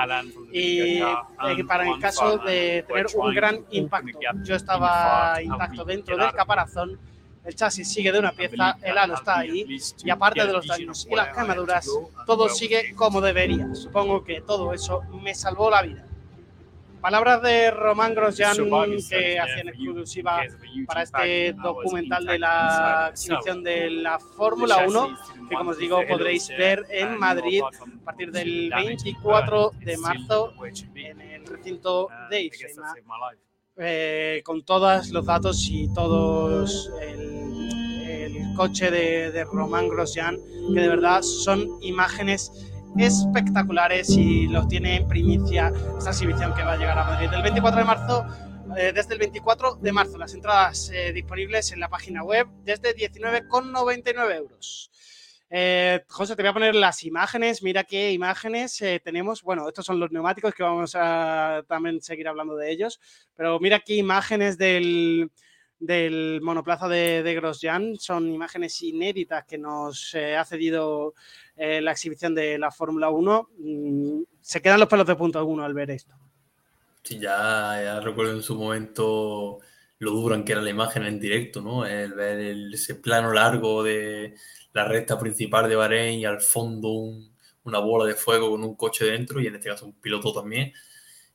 y 0.51 1.01
eh, 1.01 1.63
para 1.67 1.87
el 1.87 1.99
caso 1.99 2.37
de 2.39 2.85
tener 2.87 3.07
un 3.15 3.33
gran 3.33 3.65
impacto. 3.71 4.19
Yo 4.43 4.55
estaba 4.55 5.41
intacto 5.41 5.83
dentro 5.85 6.17
del 6.17 6.31
caparazón 6.31 6.99
el 7.45 7.55
chasis 7.55 7.87
sigue 7.91 8.11
de 8.11 8.19
una 8.19 8.31
pieza, 8.31 8.77
el 8.81 8.97
halo 8.97 9.13
está 9.13 9.39
ahí 9.39 9.79
y 10.03 10.09
aparte 10.09 10.45
de 10.45 10.51
los 10.51 10.65
daños 10.65 11.07
y 11.09 11.15
las 11.15 11.35
quemaduras, 11.35 11.87
todo 12.25 12.49
sigue 12.49 12.95
como 12.95 13.21
debería. 13.21 13.73
Supongo 13.75 14.23
que 14.23 14.41
todo 14.41 14.73
eso 14.73 15.01
me 15.21 15.35
salvó 15.35 15.69
la 15.69 15.83
vida. 15.83 16.05
palabras 17.01 17.43
de 17.43 17.69
Román 17.69 18.15
Grosjean 18.15 18.57
que 19.07 19.39
hacían 19.39 19.67
exclusiva 19.67 20.41
para 20.87 21.03
este 21.03 21.53
documental 21.53 22.25
de 22.25 22.39
la 22.39 23.09
exhibición 23.11 23.63
de 23.63 23.91
la 23.91 24.17
Fórmula 24.17 24.85
1, 24.87 25.17
que 25.47 25.55
como 25.55 25.69
os 25.69 25.77
digo 25.77 26.01
podréis 26.07 26.49
ver 26.49 26.83
en 26.89 27.19
Madrid 27.19 27.61
a 27.61 28.05
partir 28.05 28.31
del 28.31 28.71
24 28.75 29.71
de 29.81 29.97
marzo 29.97 30.51
en 30.95 31.21
el 31.21 31.45
recinto 31.45 32.09
de 32.31 32.41
IFEMA, 32.41 32.95
eh, 33.77 34.41
con 34.45 34.63
todos 34.63 35.09
los 35.09 35.25
datos 35.25 35.67
y 35.69 35.91
todos 35.93 36.91
el, 37.01 37.25
coche 38.55 38.89
de, 38.89 39.31
de 39.31 39.43
Román 39.43 39.89
Grosjean, 39.89 40.37
que 40.73 40.79
de 40.79 40.87
verdad 40.87 41.21
son 41.23 41.67
imágenes 41.81 42.49
espectaculares 42.97 44.09
y 44.09 44.47
los 44.47 44.67
tiene 44.67 44.97
en 44.97 45.07
primicia 45.07 45.73
esta 45.97 46.11
exhibición 46.11 46.53
que 46.53 46.63
va 46.63 46.73
a 46.73 46.77
llegar 46.77 46.97
a 46.97 47.03
Madrid 47.03 47.29
el 47.33 47.41
24 47.41 47.79
de 47.79 47.85
marzo. 47.85 48.25
eh, 48.77 48.91
desde 48.93 49.13
el 49.13 49.19
24 49.19 49.75
de 49.75 49.91
marzo, 49.91 50.17
las 50.17 50.33
entradas 50.33 50.89
eh, 50.93 51.11
disponibles 51.13 51.71
en 51.71 51.79
la 51.79 51.89
página 51.89 52.23
web 52.23 52.47
desde 52.63 52.95
19,99 52.95 54.35
euros. 54.35 54.91
Eh, 55.57 56.03
José, 56.09 56.35
te 56.35 56.41
voy 56.41 56.49
a 56.49 56.53
poner 56.53 56.75
las 56.75 57.01
imágenes. 57.05 57.63
Mira 57.63 57.85
qué 57.85 58.11
imágenes 58.11 58.81
eh, 58.81 58.99
tenemos. 59.01 59.41
Bueno, 59.41 59.65
estos 59.69 59.85
son 59.85 60.01
los 60.01 60.11
neumáticos 60.11 60.53
que 60.53 60.63
vamos 60.63 60.95
a 60.95 61.63
también 61.65 62.01
seguir 62.01 62.27
hablando 62.27 62.57
de 62.57 62.69
ellos. 62.69 62.99
Pero 63.37 63.57
mira 63.61 63.79
qué 63.79 63.95
imágenes 63.95 64.57
del, 64.57 65.31
del 65.79 66.41
monoplaza 66.41 66.89
de, 66.89 67.23
de 67.23 67.35
Grosjean. 67.35 67.95
Son 67.95 68.27
imágenes 68.33 68.81
inéditas 68.81 69.45
que 69.45 69.57
nos 69.57 70.13
eh, 70.15 70.35
ha 70.35 70.43
cedido 70.43 71.13
la 71.55 71.91
exhibición 71.91 72.35
de 72.35 72.57
la 72.57 72.69
Fórmula 72.69 73.09
1. 73.09 73.49
Mm, 73.57 74.23
se 74.41 74.61
quedan 74.61 74.81
los 74.81 74.89
pelos 74.89 75.07
de 75.07 75.15
punta 75.15 75.39
alguno 75.39 75.63
al 75.63 75.73
ver 75.73 75.89
esto. 75.91 76.15
Sí, 77.01 77.17
ya, 77.17 77.79
ya 77.81 78.01
recuerdo 78.01 78.33
en 78.33 78.43
su 78.43 78.55
momento 78.55 79.61
lo 79.99 80.11
duran 80.11 80.43
que 80.43 80.51
era 80.53 80.61
la 80.61 80.69
imagen 80.69 81.03
en 81.05 81.19
directo, 81.19 81.61
¿no? 81.61 81.85
El 81.85 82.13
ver 82.13 82.39
ese 82.73 82.95
plano 82.95 83.31
largo 83.33 83.83
de 83.83 84.35
la 84.73 84.85
recta 84.85 85.17
principal 85.19 85.69
de 85.69 85.75
Bahrein 85.75 86.19
y 86.19 86.25
al 86.25 86.41
fondo 86.41 86.89
un- 86.89 87.35
una 87.63 87.79
bola 87.79 88.05
de 88.05 88.13
fuego 88.15 88.51
con 88.51 88.63
un 88.63 88.75
coche 88.75 89.05
dentro 89.05 89.41
y 89.41 89.47
en 89.47 89.55
este 89.55 89.69
caso 89.69 89.85
un 89.85 89.99
piloto 89.99 90.33
también. 90.33 90.71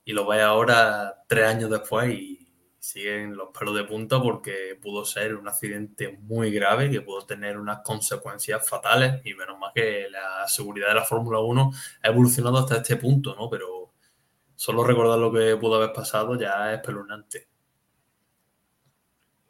Y 0.04 0.12
lo 0.12 0.26
ves 0.26 0.42
ahora 0.42 1.14
tres 1.28 1.46
años 1.46 1.70
después 1.70 2.10
y 2.12 2.38
siguen 2.78 3.36
los 3.36 3.50
pelos 3.56 3.74
de 3.76 3.84
punta 3.84 4.20
porque 4.22 4.78
pudo 4.80 5.04
ser 5.04 5.36
un 5.36 5.46
accidente 5.48 6.18
muy 6.22 6.50
grave 6.50 6.90
que 6.90 7.02
pudo 7.02 7.26
tener 7.26 7.58
unas 7.58 7.80
consecuencias 7.84 8.66
fatales 8.68 9.20
y 9.24 9.34
menos 9.34 9.58
mal 9.58 9.72
que 9.74 10.08
la 10.10 10.48
seguridad 10.48 10.88
de 10.88 10.94
la 10.94 11.04
Fórmula 11.04 11.40
1 11.40 11.70
ha 12.02 12.08
evolucionado 12.08 12.58
hasta 12.58 12.76
este 12.78 12.96
punto, 12.96 13.34
¿no? 13.36 13.50
Pero 13.50 13.92
solo 14.56 14.84
recordar 14.84 15.18
lo 15.20 15.32
que 15.32 15.56
pudo 15.58 15.76
haber 15.76 15.92
pasado 15.94 16.38
ya 16.40 16.72
es 16.72 16.78
espeluznante. 16.80 17.49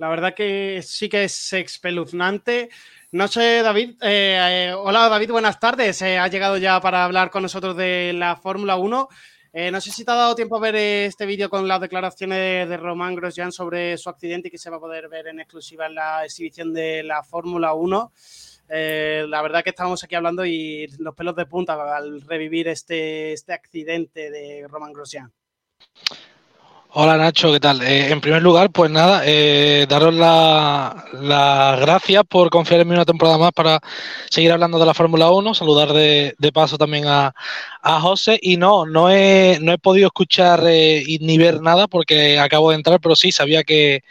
La 0.01 0.09
verdad 0.09 0.33
que 0.35 0.81
sí 0.83 1.11
que 1.11 1.25
es 1.25 1.53
espeluznante. 1.53 2.71
No 3.13 3.29
sé, 3.29 3.61
David. 3.63 3.91
eh, 4.01 4.69
eh, 4.71 4.73
hola, 4.75 5.11
David, 5.11 5.31
buenas 5.31 5.61
tardes. 5.61 6.01
Eh, 6.01 6.17
ha 6.17 6.27
llegado 6.29 6.57
ya 6.57 6.81
para 6.81 7.05
hablar 7.05 7.31
con 7.31 7.43
nosotros 7.43 7.77
de 7.77 8.13
la 8.15 8.35
Fórmula 8.35 8.77
1. 8.77 9.09
Eh, 9.53 9.71
no 9.71 9.79
sé 9.79 9.91
si 9.91 10.03
te 10.03 10.11
ha 10.11 10.15
dado 10.15 10.35
tiempo 10.35 10.57
a 10.57 10.61
ver 10.61 10.75
este 10.77 11.27
vídeo 11.27 11.51
con 11.51 11.69
las 11.69 11.83
declaraciones 11.83 12.39
de, 12.39 12.67
de 12.67 12.77
Román 12.79 13.15
Grosjean 13.15 13.53
sobre 13.53 13.99
su 13.99 14.09
accidente 14.09 14.49
y 14.49 14.51
que 14.51 14.57
se 14.57 14.71
va 14.71 14.79
a 14.79 14.81
poder 14.81 15.11
ver 15.11 15.27
en 15.27 15.41
exclusiva 15.41 15.85
en 15.85 15.97
la 15.97 16.25
exhibición 16.25 16.73
de 16.73 17.03
la 17.03 17.23
Fórmula 17.23 17.75
1. 17.75 18.13
Eh, 18.71 19.27
la 19.29 19.43
verdad 19.43 19.63
que 19.63 19.69
estábamos 19.69 20.03
aquí 20.03 20.15
hablando 20.15 20.47
y 20.47 20.87
los 20.99 21.15
pelos 21.15 21.37
de 21.37 21.45
punta 21.45 21.95
al 21.95 22.23
revivir 22.23 22.69
este, 22.69 23.35
este 23.35 23.53
accidente 23.53 24.31
de 24.31 24.67
Román 24.67 24.95
Grosjean. 24.95 25.31
Hola 26.93 27.17
Nacho, 27.17 27.53
¿qué 27.53 27.61
tal? 27.61 27.83
Eh, 27.83 28.11
en 28.11 28.21
primer 28.21 28.43
lugar, 28.43 28.71
pues 28.73 28.91
nada, 28.91 29.23
eh, 29.25 29.87
daros 29.89 30.13
las 30.13 30.93
la 31.13 31.77
gracias 31.81 32.25
por 32.29 32.51
confiar 32.51 32.81
en 32.81 32.89
mí 32.89 32.95
una 32.95 33.05
temporada 33.05 33.39
más 33.39 33.53
para 33.53 33.79
seguir 34.29 34.51
hablando 34.51 34.77
de 34.79 34.87
la 34.87 34.95
Fórmula 34.95 35.31
1, 35.31 35.55
saludar 35.55 35.93
de, 35.93 36.35
de 36.37 36.53
paso 36.53 36.79
también 36.79 37.07
a, 37.07 37.33
a 37.83 38.01
José 38.01 38.41
y 38.43 38.57
no, 38.57 38.87
no 38.87 39.09
he, 39.09 39.59
no 39.61 39.73
he 39.73 39.79
podido 39.79 40.09
escuchar 40.09 40.65
eh, 40.67 41.05
ni 41.21 41.39
ver 41.39 41.61
nada 41.61 41.87
porque 41.87 42.41
acabo 42.41 42.71
de 42.71 42.77
entrar, 42.77 43.01
pero 43.01 43.15
sí 43.15 43.31
sabía 43.31 43.63
que, 43.63 44.03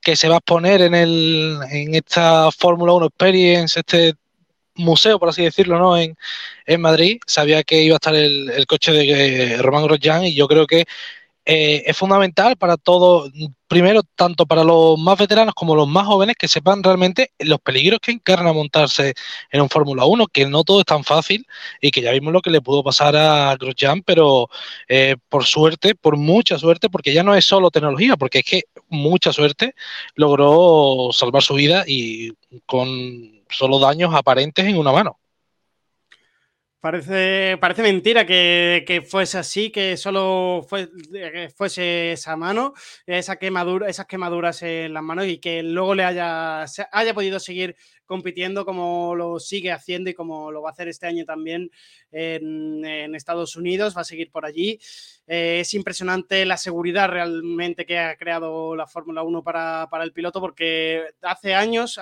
que 0.00 0.16
se 0.16 0.28
va 0.28 0.36
a 0.36 0.38
exponer 0.38 0.82
en, 0.82 0.94
el, 0.94 1.58
en 1.70 1.94
esta 1.94 2.50
Fórmula 2.52 2.92
1 2.94 3.06
Experience, 3.06 3.80
este 3.80 4.14
museo, 4.76 5.18
por 5.18 5.30
así 5.30 5.42
decirlo, 5.44 5.78
¿no? 5.78 5.98
En, 5.98 6.16
en 6.66 6.80
Madrid, 6.80 7.18
sabía 7.26 7.62
que 7.64 7.82
iba 7.82 7.96
a 7.96 7.98
estar 7.98 8.14
el, 8.14 8.50
el 8.50 8.66
coche 8.66 8.92
de 8.92 9.54
eh, 9.54 9.62
Román 9.62 9.84
Grosjean 9.84 10.24
y 10.24 10.34
yo 10.34 10.48
creo 10.48 10.66
que 10.66 10.86
eh, 11.46 11.84
es 11.86 11.96
fundamental 11.96 12.56
para 12.56 12.76
todo, 12.76 13.30
primero, 13.68 14.02
tanto 14.16 14.46
para 14.46 14.64
los 14.64 14.98
más 14.98 15.16
veteranos 15.16 15.54
como 15.54 15.76
los 15.76 15.86
más 15.86 16.06
jóvenes, 16.06 16.34
que 16.36 16.48
sepan 16.48 16.82
realmente 16.82 17.30
los 17.38 17.60
peligros 17.60 18.00
que 18.00 18.10
encarna 18.10 18.52
montarse 18.52 19.14
en 19.52 19.60
un 19.60 19.70
Fórmula 19.70 20.04
1, 20.06 20.26
que 20.26 20.46
no 20.46 20.64
todo 20.64 20.80
es 20.80 20.86
tan 20.86 21.04
fácil 21.04 21.46
y 21.80 21.92
que 21.92 22.02
ya 22.02 22.10
vimos 22.10 22.32
lo 22.32 22.42
que 22.42 22.50
le 22.50 22.60
pudo 22.60 22.82
pasar 22.82 23.16
a 23.16 23.54
Grosjean, 23.56 24.02
pero 24.02 24.48
eh, 24.88 25.16
por 25.28 25.44
suerte, 25.44 25.94
por 25.94 26.16
mucha 26.16 26.58
suerte, 26.58 26.90
porque 26.90 27.14
ya 27.14 27.22
no 27.22 27.34
es 27.34 27.44
solo 27.44 27.70
tecnología, 27.70 28.16
porque 28.16 28.40
es 28.40 28.44
que 28.44 28.62
mucha 28.88 29.32
suerte 29.32 29.74
logró 30.16 31.10
salvar 31.12 31.42
su 31.42 31.54
vida 31.54 31.84
y 31.86 32.32
con 32.66 33.44
solo 33.50 33.78
daños 33.78 34.12
aparentes 34.14 34.66
en 34.66 34.78
una 34.78 34.90
mano. 34.92 35.18
Parece, 36.78 37.56
parece 37.58 37.82
mentira 37.82 38.26
que, 38.26 38.84
que 38.86 39.00
fuese 39.00 39.38
así, 39.38 39.70
que 39.70 39.96
solo 39.96 40.64
fue, 40.68 40.88
que 41.10 41.48
fuese 41.48 42.12
esa 42.12 42.36
mano, 42.36 42.74
esa 43.06 43.36
quemadura, 43.36 43.88
esas 43.88 44.06
quemaduras 44.06 44.62
en 44.62 44.92
las 44.92 45.02
manos 45.02 45.26
y 45.26 45.38
que 45.38 45.62
luego 45.62 45.94
le 45.94 46.04
haya, 46.04 46.64
haya 46.92 47.14
podido 47.14 47.40
seguir 47.40 47.76
compitiendo 48.04 48.64
como 48.64 49.14
lo 49.14 49.40
sigue 49.40 49.72
haciendo 49.72 50.10
y 50.10 50.14
como 50.14 50.52
lo 50.52 50.62
va 50.62 50.68
a 50.68 50.72
hacer 50.72 50.88
este 50.88 51.06
año 51.06 51.24
también 51.24 51.70
en, 52.12 53.14
Estados 53.14 53.56
Unidos, 53.56 53.96
va 53.96 54.02
a 54.02 54.04
seguir 54.04 54.30
por 54.30 54.44
allí. 54.44 54.78
Eh, 55.26 55.60
es 55.60 55.74
impresionante 55.74 56.44
la 56.44 56.58
seguridad 56.58 57.08
realmente 57.08 57.86
que 57.86 57.98
ha 57.98 58.16
creado 58.16 58.76
la 58.76 58.86
Fórmula 58.86 59.22
1 59.22 59.42
para, 59.42 59.88
para, 59.90 60.04
el 60.04 60.12
piloto 60.12 60.40
porque 60.40 61.06
hace 61.22 61.54
años 61.54 61.98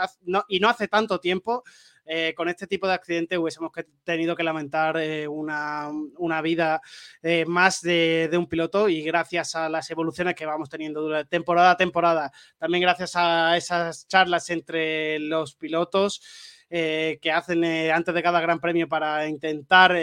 y 0.48 0.60
no 0.60 0.68
hace 0.68 0.88
tanto 0.88 1.20
tiempo 1.20 1.62
eh, 2.06 2.34
con 2.36 2.48
este 2.48 2.66
tipo 2.66 2.86
de 2.86 2.94
accidentes 2.94 3.38
hubiésemos 3.38 3.72
tenido 4.04 4.36
que 4.36 4.42
lamentar 4.42 4.98
eh, 4.98 5.26
una, 5.26 5.90
una, 6.18 6.42
vida 6.42 6.80
eh, 7.22 7.44
más 7.46 7.80
de, 7.80 8.28
de, 8.30 8.36
un 8.36 8.46
piloto. 8.46 8.88
Y 8.88 9.02
gracias 9.02 9.54
a 9.54 9.68
las 9.68 9.90
evoluciones 9.90 10.34
que 10.34 10.46
vamos 10.46 10.68
teniendo 10.68 11.00
durante 11.00 11.30
temporada 11.30 11.72
a 11.72 11.76
temporada, 11.76 12.32
también 12.58 12.82
gracias 12.82 13.12
a 13.16 13.56
esas 13.56 14.06
charlas 14.06 14.50
entre 14.50 15.18
los 15.18 15.54
pilotos 15.54 16.20
que 16.68 17.30
hacen 17.32 17.64
antes 17.64 18.12
de 18.12 18.22
cada 18.22 18.40
gran 18.40 18.58
premio 18.58 18.88
para 18.88 19.28
intentar 19.28 19.96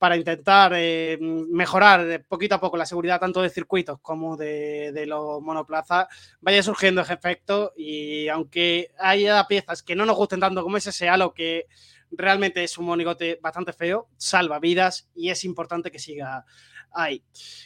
para 0.00 0.16
intentar 0.16 0.72
eh, 0.74 1.18
mejorar 1.20 2.24
poquito 2.26 2.54
a 2.54 2.60
poco 2.60 2.78
la 2.78 2.86
seguridad 2.86 3.20
tanto 3.20 3.42
de 3.42 3.50
circuitos 3.50 4.00
como 4.00 4.34
de, 4.34 5.04
los 5.06 5.42
monoplazas, 5.42 6.06
vaya 6.40 6.62
surgiendo 6.62 7.02
ese 7.02 7.12
efecto 7.12 7.74
y 7.76 8.26
aunque 8.28 8.92
haya 8.98 9.46
piezas 9.46 9.82
que 9.82 9.94
no 9.94 10.06
nos 10.06 10.16
gusten 10.16 10.40
tanto 10.40 10.62
como 10.62 10.78
ese 10.78 11.06
Halo 11.06 11.34
que 11.34 11.66
realmente 12.12 12.64
es 12.64 12.78
un 12.78 12.86
monigote 12.86 13.38
bastante 13.42 13.74
feo, 13.74 14.08
salva 14.16 14.58
vidas 14.58 15.10
y 15.14 15.28
es 15.28 15.44
importante 15.44 15.90
que 15.90 15.98
siga 15.98 16.46
ahí. 16.92 17.22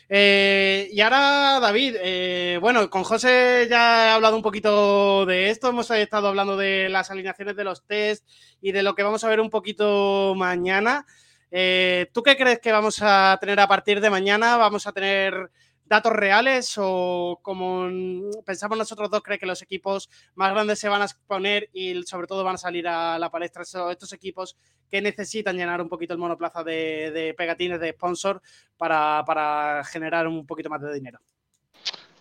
Eh, 0.08 0.88
y 0.90 1.00
ahora, 1.02 1.60
David, 1.60 1.94
eh, 2.00 2.58
bueno, 2.60 2.90
con 2.90 3.04
José 3.04 3.68
ya 3.70 4.08
he 4.08 4.10
hablado 4.10 4.34
un 4.34 4.42
poquito 4.42 5.24
de 5.24 5.50
esto, 5.50 5.68
hemos 5.68 5.88
estado 5.92 6.26
hablando 6.26 6.56
de 6.56 6.88
las 6.88 7.12
alineaciones 7.12 7.54
de 7.54 7.62
los 7.62 7.86
test 7.86 8.28
y 8.60 8.72
de 8.72 8.82
lo 8.82 8.96
que 8.96 9.04
vamos 9.04 9.22
a 9.22 9.28
ver 9.28 9.40
un 9.40 9.50
poquito 9.50 10.34
mañana. 10.36 11.06
Eh, 11.56 12.10
¿Tú 12.12 12.24
qué 12.24 12.36
crees 12.36 12.58
que 12.58 12.72
vamos 12.72 12.98
a 13.00 13.38
tener 13.40 13.60
a 13.60 13.68
partir 13.68 14.00
de 14.00 14.10
mañana? 14.10 14.56
¿Vamos 14.56 14.88
a 14.88 14.92
tener 14.92 15.50
datos 15.84 16.12
reales 16.12 16.74
o 16.78 17.38
como 17.42 17.88
pensamos 18.44 18.76
nosotros 18.76 19.08
dos, 19.08 19.22
cree 19.22 19.38
que 19.38 19.46
los 19.46 19.62
equipos 19.62 20.10
más 20.34 20.50
grandes 20.52 20.80
se 20.80 20.88
van 20.88 21.02
a 21.02 21.04
exponer 21.04 21.68
y 21.72 22.02
sobre 22.02 22.26
todo 22.26 22.42
van 22.42 22.56
a 22.56 22.58
salir 22.58 22.88
a 22.88 23.20
la 23.20 23.30
palestra 23.30 23.62
estos 23.62 24.12
equipos 24.12 24.56
que 24.90 25.00
necesitan 25.00 25.56
llenar 25.56 25.80
un 25.80 25.88
poquito 25.88 26.12
el 26.12 26.18
monoplaza 26.18 26.64
de, 26.64 27.12
de 27.12 27.34
pegatines 27.34 27.78
de 27.78 27.92
sponsor 27.92 28.42
para, 28.76 29.84
generar 29.84 30.26
un 30.26 30.44
poquito 30.46 30.70
más 30.70 30.82
de 30.82 30.92
dinero? 30.92 31.20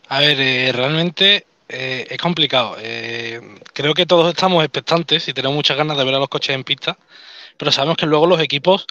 A 0.09 0.19
ver, 0.19 0.39
eh, 0.39 0.71
realmente 0.71 1.47
eh, 1.69 2.05
es 2.07 2.17
complicado. 2.19 2.75
Eh, 2.79 3.41
creo 3.73 3.95
que 3.95 4.05
todos 4.05 4.29
estamos 4.29 4.63
expectantes 4.63 5.27
y 5.27 5.33
tenemos 5.33 5.55
muchas 5.55 5.75
ganas 5.75 5.97
de 5.97 6.03
ver 6.03 6.13
a 6.13 6.19
los 6.19 6.29
coches 6.29 6.53
en 6.53 6.63
pista, 6.63 6.99
pero 7.57 7.71
sabemos 7.71 7.97
que 7.97 8.05
luego 8.05 8.27
los 8.27 8.41
equipos 8.41 8.85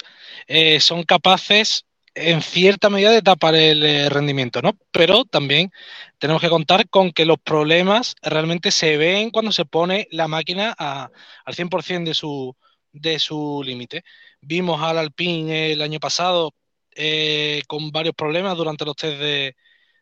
eh, 0.46 0.80
son 0.80 1.04
capaces 1.04 1.86
en 2.14 2.42
cierta 2.42 2.90
medida 2.90 3.10
de 3.10 3.22
tapar 3.22 3.54
el 3.54 3.82
eh, 3.84 4.08
rendimiento, 4.10 4.60
¿no? 4.62 4.76
Pero 4.90 5.24
también 5.24 5.72
tenemos 6.18 6.42
que 6.42 6.50
contar 6.50 6.88
con 6.88 7.12
que 7.12 7.24
los 7.24 7.38
problemas 7.38 8.14
realmente 8.22 8.70
se 8.70 8.96
ven 8.96 9.30
cuando 9.30 9.52
se 9.52 9.64
pone 9.64 10.08
la 10.10 10.28
máquina 10.28 10.74
a, 10.78 11.10
al 11.44 11.54
100% 11.54 12.04
de 12.04 12.14
su, 12.14 12.56
de 12.92 13.18
su 13.18 13.62
límite. 13.64 14.04
Vimos 14.40 14.82
al 14.82 14.98
Alpine 14.98 15.72
el 15.72 15.82
año 15.82 16.00
pasado 16.00 16.54
eh, 16.94 17.62
con 17.68 17.90
varios 17.90 18.14
problemas 18.14 18.56
durante 18.56 18.84
los 18.84 18.96
test 18.96 19.18
de, 19.18 19.56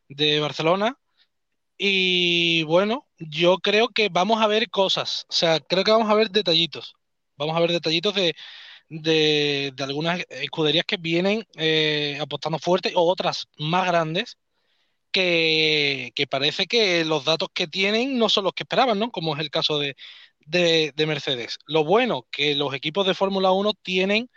de 0.09 0.40
Barcelona. 0.40 0.96
Y 1.79 2.62
bueno, 2.64 3.09
yo 3.18 3.59
creo 3.59 3.88
que 3.88 4.09
vamos 4.11 4.42
a 4.42 4.46
ver 4.46 4.70
cosas, 4.70 5.27
o 5.31 5.33
sea, 5.33 5.61
creo 5.61 5.85
que 5.85 5.90
vamos 5.92 6.11
a 6.11 6.14
ver 6.14 6.31
detallitos. 6.31 6.94
Vamos 7.40 7.57
a 7.57 7.61
ver 7.61 7.72
detallitos 7.72 8.14
de, 8.14 8.37
de, 8.90 9.72
algunas 9.79 10.20
escuderías 10.29 10.85
que 10.85 10.98
vienen 10.98 11.46
eh, 11.57 12.18
apostando 12.20 12.59
fuerte 12.59 12.92
o 12.94 13.03
otras 13.11 13.48
más 13.57 13.87
grandes 13.87 14.37
que, 15.11 16.12
parece 16.29 16.66
que 16.66 17.03
los 17.07 17.24
datos 17.24 17.48
que 17.55 17.66
tienen 17.66 18.18
no 18.18 18.29
son 18.29 18.44
los 18.44 18.53
que 18.53 18.64
esperaban, 18.64 18.98
¿no? 18.98 19.11
Como 19.11 19.35
es 19.35 19.40
el 19.40 19.48
caso 19.48 19.79
de, 19.79 19.96
de, 20.44 21.07
Mercedes. 21.07 21.59
Lo 21.66 21.83
bueno 21.83 22.26
que 22.31 22.55
los 22.55 22.74
equipos 22.74 23.07
de 23.07 23.14
Fórmula 23.14 23.53
1 23.53 23.72
tienen 23.83 24.31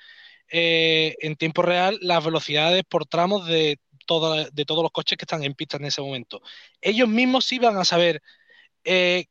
eh, 0.50 1.18
en 1.20 1.36
tiempo 1.36 1.62
real 1.62 1.98
las 2.02 2.24
velocidades 2.24 2.84
por 2.88 3.06
tramos 3.06 3.46
de, 3.48 3.80
de 4.00 4.66
todos 4.66 4.82
los 4.82 4.92
coches 4.94 5.18
que 5.18 5.26
están 5.26 5.44
en 5.44 5.56
pista 5.56 5.76
en 5.76 5.86
ese 5.86 6.02
momento. 6.02 6.42
Ellos 6.80 7.10
mismos 7.10 7.44
sí 7.44 7.60
van 7.60 7.76
a 7.76 7.84
saber 7.84 8.22
eh, 8.86 9.26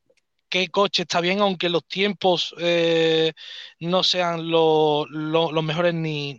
qué 0.53 0.69
coche 0.69 1.03
está 1.05 1.23
bien, 1.23 1.41
aunque 1.41 1.71
los 1.71 1.87
tiempos 1.89 2.55
eh, 2.59 3.33
no 3.81 4.03
sean 4.05 4.51
los 4.51 5.09
mejores 5.65 5.95
ni, 5.95 6.39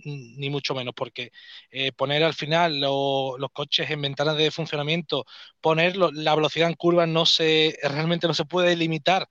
mucho 0.51 0.75
menos, 0.75 0.93
porque 0.95 1.31
eh, 1.71 1.91
poner 1.93 2.23
al 2.23 2.35
final 2.35 2.79
los 2.79 3.51
coches 3.53 3.89
en 3.89 4.03
ventanas 4.03 4.37
de 4.37 4.51
funcionamiento, 4.51 5.25
poner 5.61 5.97
la 5.97 6.35
velocidad 6.35 6.69
en 6.69 6.75
curvas 6.75 7.07
no 7.07 7.25
se, 7.25 7.75
realmente 7.81 8.27
no 8.27 8.35
se 8.35 8.45
puede 8.45 8.75
limitar, 8.75 9.27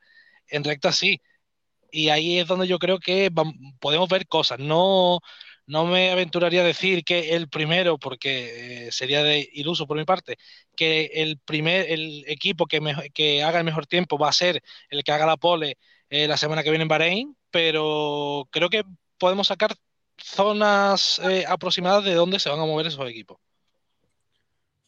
en 0.48 0.64
recta 0.64 0.90
sí. 0.92 1.20
Y 1.92 2.08
ahí 2.10 2.38
es 2.40 2.48
donde 2.48 2.66
yo 2.68 2.78
creo 2.80 2.98
que 2.98 3.30
podemos 3.80 4.08
ver 4.08 4.26
cosas, 4.28 4.58
no 4.58 5.20
no 5.66 5.86
me 5.86 6.10
aventuraría 6.10 6.62
a 6.62 6.64
decir 6.64 7.04
que 7.04 7.34
el 7.34 7.48
primero, 7.48 7.98
porque 7.98 8.86
eh, 8.88 8.92
sería 8.92 9.22
de 9.22 9.48
iluso 9.52 9.86
por 9.86 9.96
mi 9.96 10.04
parte, 10.04 10.36
que 10.76 11.10
el 11.14 11.38
primer 11.38 11.90
el 11.90 12.24
equipo 12.26 12.66
que, 12.66 13.42
haga 13.42 13.58
el 13.58 13.64
mejor 13.64 13.86
tiempo 13.86 14.18
va 14.18 14.28
a 14.28 14.32
ser 14.32 14.62
el 14.90 15.04
que 15.04 15.12
haga 15.12 15.26
la 15.26 15.36
pole 15.36 15.78
eh, 16.10 16.26
la 16.26 16.36
semana 16.36 16.62
que 16.62 16.70
viene 16.70 16.82
en 16.82 16.88
Bahrein, 16.88 17.36
pero 17.50 18.48
creo 18.50 18.68
que 18.68 18.84
podemos 19.18 19.46
sacar 19.46 19.74
zonas 20.18 21.20
eh, 21.24 21.44
aproximadas 21.48 22.04
de 22.04 22.14
dónde 22.14 22.38
se 22.38 22.50
van 22.50 22.60
a 22.60 22.66
mover 22.66 22.86
esos 22.86 23.08
equipos. 23.08 23.38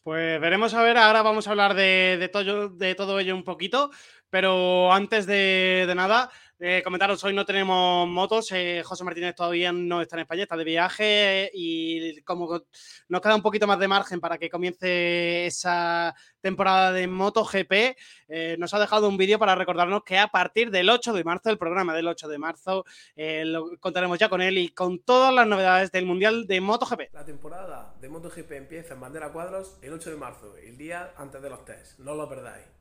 Pues 0.03 0.39
veremos 0.39 0.75
a 0.75 0.83
ver, 0.83 0.97
ahora 0.97 1.23
vamos 1.23 1.47
a 1.47 1.51
hablar 1.51 1.73
de, 1.73 2.29
todo, 2.31 2.69
de 2.69 2.93
todo 2.93 3.19
ello 3.19 3.35
un 3.35 3.43
poquito, 3.43 3.89
pero 4.29 4.93
antes 4.93 5.25
de 5.25 5.91
nada, 5.95 6.29
eh, 6.59 6.81
comentaros, 6.83 7.23
hoy 7.23 7.33
no 7.33 7.45
tenemos 7.45 8.07
motos, 8.07 8.51
eh, 8.51 8.81
José 8.83 9.03
Martínez 9.03 9.35
todavía 9.35 9.71
no 9.71 10.01
está 10.01 10.15
en 10.15 10.21
España, 10.21 10.43
está 10.43 10.55
de 10.55 10.63
viaje 10.63 11.51
y 11.53 12.21
como 12.21 12.61
nos 13.09 13.21
queda 13.21 13.35
un 13.35 13.41
poquito 13.41 13.67
más 13.67 13.79
de 13.79 13.87
margen 13.87 14.19
para 14.19 14.37
que 14.37 14.49
comience 14.49 15.45
esa 15.45 16.15
temporada 16.39 16.91
de 16.91 17.07
MotoGP, 17.07 17.97
eh, 18.27 18.55
nos 18.59 18.73
ha 18.73 18.79
dejado 18.79 19.09
un 19.09 19.17
vídeo 19.17 19.39
para 19.39 19.55
recordarnos 19.55 20.03
que 20.03 20.17
a 20.17 20.27
partir 20.27 20.71
del 20.71 20.89
8 20.89 21.13
de 21.13 21.23
marzo, 21.23 21.49
el 21.49 21.57
programa 21.57 21.93
del 21.93 22.07
8 22.07 22.27
de 22.27 22.37
marzo, 22.37 22.85
eh, 23.15 23.43
lo 23.45 23.77
contaremos 23.79 24.19
ya 24.19 24.29
con 24.29 24.41
él 24.41 24.57
y 24.57 24.69
con 24.69 24.99
todas 24.99 25.33
las 25.33 25.47
novedades 25.47 25.91
del 25.91 26.05
Mundial 26.05 26.45
de 26.47 26.61
MotoGP. 26.61 27.13
La 27.13 27.25
temporada 27.25 27.95
de 27.99 28.09
MotoGP 28.09 28.51
empieza 28.51 28.93
en 28.93 28.99
bandera 28.99 29.31
cuadros 29.31 29.77
el 29.81 29.93
8 29.93 30.11
de 30.11 30.17
marzo, 30.17 30.55
el 30.57 30.77
día 30.77 31.13
antes 31.17 31.41
de 31.41 31.49
los 31.49 31.65
test, 31.65 31.99
no 31.99 32.15
lo 32.15 32.29
perdáis. 32.29 32.74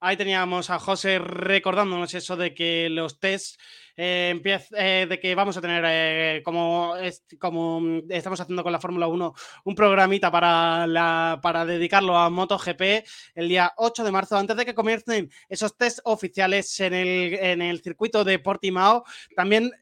Ahí 0.00 0.16
teníamos 0.16 0.68
a 0.70 0.78
José 0.78 1.18
recordándonos 1.18 2.12
eso 2.14 2.36
de 2.36 2.54
que 2.54 2.88
los 2.90 3.18
tests 3.18 3.58
eh, 3.96 4.40
eh, 4.72 5.06
de 5.08 5.18
que 5.18 5.34
vamos 5.34 5.56
a 5.56 5.60
tener, 5.60 5.82
eh, 5.86 6.42
como, 6.44 6.94
como 7.38 8.00
estamos 8.08 8.40
haciendo 8.40 8.62
con 8.62 8.72
la 8.72 8.80
Fórmula 8.80 9.06
1, 9.06 9.34
un 9.64 9.74
programita 9.74 10.30
para, 10.30 10.86
la, 10.86 11.38
para 11.42 11.64
dedicarlo 11.64 12.16
a 12.16 12.28
MotoGP 12.28 13.06
el 13.34 13.48
día 13.48 13.72
8 13.76 14.04
de 14.04 14.12
marzo, 14.12 14.36
antes 14.36 14.56
de 14.56 14.66
que 14.66 14.74
comiencen 14.74 15.30
esos 15.48 15.76
test 15.76 16.00
oficiales 16.04 16.78
en 16.80 16.92
el, 16.92 17.34
en 17.34 17.62
el 17.62 17.80
circuito 17.80 18.22
de 18.24 18.38
Portimao. 18.38 19.04
También 19.34 19.72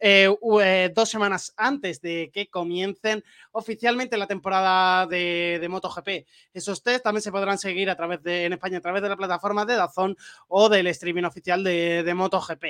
dos 0.94 1.08
semanas 1.08 1.52
antes 1.56 2.00
de 2.00 2.30
que 2.32 2.48
comiencen 2.48 3.24
oficialmente 3.52 4.16
la 4.16 4.26
temporada 4.26 5.06
de, 5.06 5.58
de 5.60 5.68
MotoGP. 5.68 6.08
Esos 6.52 6.82
test 6.82 7.02
también 7.02 7.22
se 7.22 7.32
podrán 7.32 7.58
seguir 7.58 7.90
a 7.90 7.96
través 7.96 8.22
de, 8.22 8.44
en 8.44 8.52
España 8.52 8.78
a 8.78 8.80
través 8.80 9.02
de 9.02 9.08
la 9.08 9.16
plataforma 9.16 9.64
de 9.64 9.74
Dazón 9.74 10.16
o 10.48 10.68
del 10.68 10.86
streaming 10.88 11.24
oficial 11.24 11.64
de, 11.64 12.02
de 12.02 12.14
MotoGP. 12.14 12.64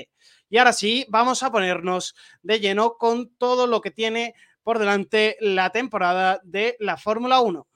Y 0.49 0.59
ahora 0.59 0.73
sí, 0.73 1.05
vamos 1.09 1.34
a 1.43 1.51
ponernos 1.51 2.15
de 2.43 2.61
lleno 2.61 2.97
con 2.99 3.35
todo 3.37 3.67
lo 3.67 3.81
que 3.81 3.91
tiene 3.91 4.35
por 4.63 4.79
delante 4.79 5.37
la 5.41 5.71
temporada 5.71 6.41
de 6.45 6.77
la 6.81 6.97
Fórmula 6.97 7.41
1. 7.41 7.67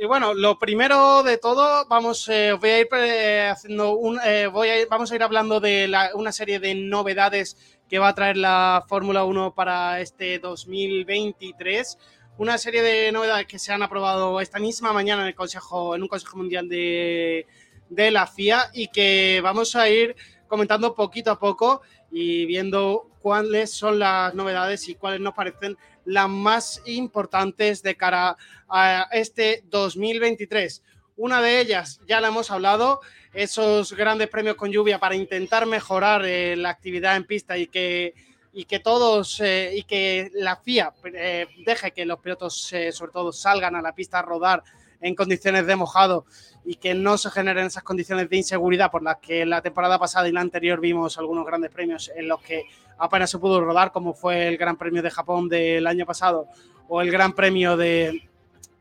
Y 0.00 0.06
bueno, 0.06 0.32
lo 0.32 0.60
primero 0.60 1.24
de 1.24 1.38
todo, 1.38 1.84
vamos, 1.88 2.28
eh, 2.28 2.52
voy 2.52 2.70
a 2.70 2.78
ir 2.78 2.88
eh, 2.92 3.48
haciendo 3.50 3.98
eh, 4.24 4.46
voy 4.46 4.68
a 4.68 4.74
vamos 4.88 5.10
a 5.10 5.16
ir 5.16 5.24
hablando 5.24 5.58
de 5.58 5.92
una 6.14 6.30
serie 6.30 6.60
de 6.60 6.72
novedades 6.76 7.56
que 7.88 7.98
va 7.98 8.10
a 8.10 8.14
traer 8.14 8.36
la 8.36 8.84
Fórmula 8.86 9.24
1 9.24 9.56
para 9.56 10.00
este 10.00 10.38
2023. 10.38 11.98
Una 12.36 12.58
serie 12.58 12.82
de 12.82 13.10
novedades 13.10 13.48
que 13.48 13.58
se 13.58 13.72
han 13.72 13.82
aprobado 13.82 14.40
esta 14.40 14.60
misma 14.60 14.92
mañana 14.92 15.22
en 15.22 15.28
el 15.28 15.34
Consejo, 15.34 15.96
en 15.96 16.02
un 16.02 16.08
Consejo 16.08 16.36
Mundial 16.36 16.68
de, 16.68 17.48
de 17.88 18.10
la 18.12 18.28
FIA 18.28 18.70
y 18.72 18.86
que 18.92 19.40
vamos 19.42 19.74
a 19.74 19.88
ir 19.88 20.14
comentando 20.46 20.94
poquito 20.94 21.32
a 21.32 21.40
poco 21.40 21.82
y 22.12 22.46
viendo 22.46 23.10
cuáles 23.18 23.72
son 23.72 23.98
las 23.98 24.32
novedades 24.32 24.88
y 24.88 24.94
cuáles 24.94 25.20
nos 25.20 25.34
parecen 25.34 25.76
las 26.08 26.28
más 26.28 26.82
importantes 26.86 27.82
de 27.82 27.94
cara 27.94 28.36
a 28.68 29.08
este 29.12 29.62
2023. 29.68 30.82
Una 31.16 31.42
de 31.42 31.60
ellas, 31.60 32.00
ya 32.06 32.20
la 32.20 32.28
hemos 32.28 32.50
hablado, 32.50 33.00
esos 33.34 33.92
grandes 33.92 34.28
premios 34.28 34.56
con 34.56 34.72
lluvia 34.72 34.98
para 34.98 35.14
intentar 35.14 35.66
mejorar 35.66 36.24
eh, 36.24 36.56
la 36.56 36.70
actividad 36.70 37.16
en 37.16 37.24
pista 37.24 37.58
y 37.58 37.66
que, 37.66 38.14
y 38.54 38.64
que 38.64 38.80
todos 38.80 39.38
eh, 39.40 39.72
y 39.74 39.82
que 39.82 40.30
la 40.32 40.56
FIA 40.56 40.94
eh, 41.12 41.46
deje 41.66 41.92
que 41.92 42.06
los 42.06 42.20
pilotos, 42.20 42.72
sobre 42.92 43.12
todo, 43.12 43.30
salgan 43.30 43.76
a 43.76 43.82
la 43.82 43.94
pista 43.94 44.20
a 44.20 44.22
rodar 44.22 44.62
en 45.00 45.14
condiciones 45.14 45.66
de 45.66 45.76
mojado 45.76 46.24
y 46.64 46.76
que 46.76 46.94
no 46.94 47.18
se 47.18 47.30
generen 47.30 47.66
esas 47.66 47.82
condiciones 47.82 48.28
de 48.28 48.36
inseguridad 48.36 48.90
por 48.90 49.02
las 49.02 49.16
que 49.18 49.46
la 49.46 49.62
temporada 49.62 49.98
pasada 49.98 50.28
y 50.28 50.32
la 50.32 50.40
anterior 50.40 50.80
vimos 50.80 51.18
algunos 51.18 51.46
grandes 51.46 51.70
premios 51.70 52.10
en 52.14 52.28
los 52.28 52.40
que 52.42 52.64
apenas 52.98 53.30
se 53.30 53.38
pudo 53.38 53.60
rodar, 53.60 53.92
como 53.92 54.14
fue 54.14 54.48
el 54.48 54.56
Gran 54.56 54.76
Premio 54.76 55.02
de 55.02 55.10
Japón 55.10 55.48
del 55.48 55.86
año 55.86 56.04
pasado 56.04 56.48
o 56.88 57.00
el 57.00 57.10
Gran 57.10 57.32
Premio 57.32 57.76
de, 57.76 58.28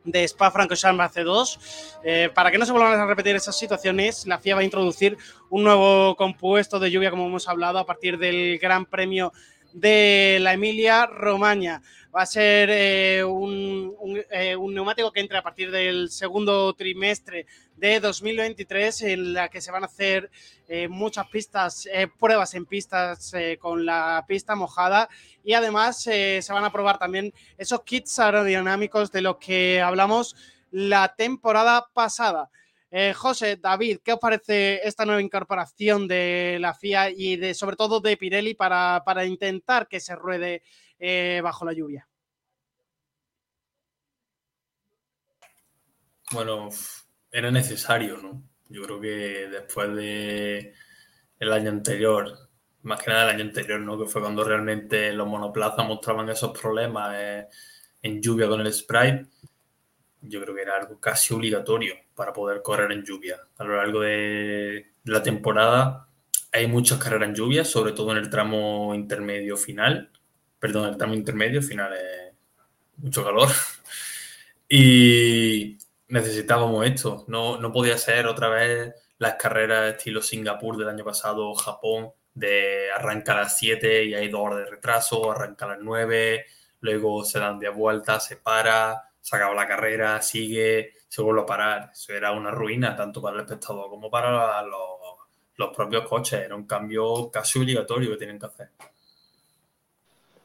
de 0.08 0.24
Spa 0.24 0.50
Francorchamps 0.50 1.04
hace 1.04 1.24
dos. 1.24 1.60
Eh, 2.04 2.30
para 2.34 2.52
que 2.52 2.58
no 2.58 2.66
se 2.66 2.72
vuelvan 2.72 3.00
a 3.00 3.06
repetir 3.06 3.36
esas 3.36 3.58
situaciones, 3.58 4.26
la 4.26 4.40
FIA 4.40 4.56
va 4.56 4.62
a 4.62 4.64
introducir 4.64 5.18
un 5.50 5.64
nuevo 5.64 6.16
compuesto 6.16 6.80
de 6.80 6.90
lluvia, 6.90 7.12
como 7.12 7.28
hemos 7.28 7.48
hablado, 7.48 7.80
a 7.80 7.86
partir 7.86 8.18
del 8.18 8.58
Gran 8.60 8.86
Premio 8.86 9.32
de 9.80 10.40
la 10.42 10.54
Emilia 10.54 11.06
Romagna. 11.06 11.82
Va 12.16 12.24
a 12.24 12.26
ser 12.26 12.70
eh, 12.72 13.24
un, 13.24 13.96
eh, 14.32 14.56
un, 14.56 14.74
neumático 14.74 15.12
que 15.12 15.20
entra 15.20 15.40
a 15.40 15.44
partir 15.44 15.70
del 15.70 16.10
segundo 16.10 16.74
trimestre 16.74 17.46
de 17.76 18.00
2023, 18.00 19.02
en 19.04 19.34
la 19.34 19.50
que 19.50 19.62
se 19.62 19.72
van 19.72 19.84
a 19.84 19.86
hacer 19.86 20.32
eh, 20.68 20.88
muchas 20.88 21.28
pistas, 21.28 21.88
pruebas 22.20 22.56
en 22.56 22.66
pistas 22.66 23.32
con 23.60 23.86
la 23.86 24.26
pista 24.28 24.56
mojada 24.56 25.10
y 25.44 25.54
además 25.54 26.02
se 26.02 26.42
van 26.50 26.66
a 26.66 26.72
probar 26.72 26.98
también 26.98 27.32
esos 27.58 27.84
kits 27.84 28.18
aerodinámicos 28.18 29.12
de 29.12 29.22
los 29.22 29.38
que 29.38 29.80
hablamos 29.80 30.36
la 30.71 31.13
temporada 31.15 31.88
pasada. 31.94 32.50
Eh, 32.90 33.13
José, 33.13 33.58
David, 33.58 34.00
¿qué 34.04 34.13
os 34.13 34.19
parece 34.19 34.79
esta 34.88 35.06
nueva 35.06 35.21
incorporación 35.21 36.08
de 36.08 36.58
la 36.60 36.73
FIA 36.73 37.10
y 37.10 37.35
de 37.35 37.54
sobre 37.54 37.75
todo 37.75 38.00
de 38.00 38.15
Pirelli 38.15 38.54
para, 38.54 39.25
intentar 39.25 39.88
que 39.90 40.00
se 40.00 40.15
ruede 40.15 40.63
eh, 40.98 41.42
bajo 41.44 41.65
la 41.65 41.73
lluvia? 41.73 42.08
Bueno, 46.31 46.69
era 47.31 47.52
necesario, 47.52 48.17
¿no? 48.17 48.44
Yo 48.69 48.83
creo 48.83 49.02
que 49.02 49.10
después 49.50 49.94
de 49.96 50.73
el 51.40 51.54
año 51.54 51.69
anterior, 51.69 52.50
más 52.83 53.02
que 53.02 53.12
nada 53.12 53.23
el 53.23 53.35
año 53.35 53.44
anterior, 53.46 53.79
¿no? 53.81 53.98
Que 53.98 54.10
fue 54.10 54.21
cuando 54.21 54.44
realmente 54.44 55.12
los 55.13 55.27
monoplazas 55.27 55.85
mostraban 55.85 56.29
esos 56.29 56.58
problemas 56.58 57.13
eh, 57.15 57.48
en 58.02 58.21
lluvia 58.21 58.48
con 58.48 58.62
el 58.62 58.73
Sprite 58.73 59.25
yo 60.22 60.42
creo 60.42 60.56
que 60.56 60.62
era 60.62 60.76
algo 60.76 61.00
casi 61.00 61.34
obligatorio 61.34 61.96
para 62.15 62.34
poder 62.34 62.62
correr 62.62 62.92
en 62.92 63.04
lluvia. 63.04 63.40
A 63.58 63.63
lo 63.63 63.76
largo 63.78 64.02
de 64.02 64.92
la 65.06 65.24
temporada 65.24 66.08
hay 66.52 66.68
muchas 66.68 67.00
carreras 67.00 67.30
en 67.30 67.36
lluvia, 67.36 67.63
sobre 67.65 67.94
todo 67.94 68.12
en 68.12 68.18
el 68.18 68.30
tramo 68.30 68.94
intermedio 68.96 69.58
final. 69.58 70.12
Perdón, 70.60 70.90
el 70.90 70.98
tramo 70.98 71.13
intermedio 71.13 71.62
final 71.62 71.94
es 71.94 72.34
mucho 72.98 73.24
calor. 73.24 73.50
Y 74.70 75.78
necesitábamos 76.10 76.86
esto. 76.86 77.24
No, 77.30 77.58
no 77.58 77.72
podía 77.72 77.98
ser 77.98 78.28
otra 78.28 78.50
vez 78.50 78.94
las 79.18 79.36
carreras 79.36 79.96
estilo 79.96 80.22
Singapur 80.22 80.78
del 80.78 80.90
año 80.90 81.04
pasado, 81.04 81.54
Japón, 81.56 82.12
de 82.34 82.92
arranca 82.92 83.34
a 83.34 83.42
las 83.42 83.58
7 83.58 84.06
y 84.06 84.13
hay 84.13 84.30
dos 84.30 84.42
horas 84.42 84.60
de 84.60 84.65
retraso, 84.65 85.32
arranca 85.32 85.65
a 85.65 85.70
las 85.70 85.80
9, 85.82 86.46
luego 86.82 87.24
se 87.24 87.40
dan 87.40 87.60
de 87.60 87.70
vuelta, 87.70 88.20
se 88.20 88.38
para, 88.38 89.07
se 89.28 89.36
acaba 89.36 89.54
la 89.54 89.67
carrera, 89.67 90.21
sigue, 90.21 90.94
se 91.10 91.21
vuelve 91.21 91.42
a 91.42 91.46
parar. 91.46 91.90
Eso 91.92 92.13
era 92.13 92.32
una 92.32 92.50
ruina 92.50 92.96
tanto 92.96 93.21
para 93.21 93.36
el 93.36 93.42
espectador 93.42 93.90
como 93.90 94.10
para 94.10 94.62
los, 94.62 94.80
los 95.58 95.75
propios 95.75 96.08
coches. 96.08 96.46
Era 96.46 96.56
un 96.56 96.65
cambio 96.65 97.30
casi 97.30 97.60
obligatorio 97.60 98.12
que 98.12 98.15
tienen 98.15 98.40
que 98.40 98.46
hacer. 98.46 98.69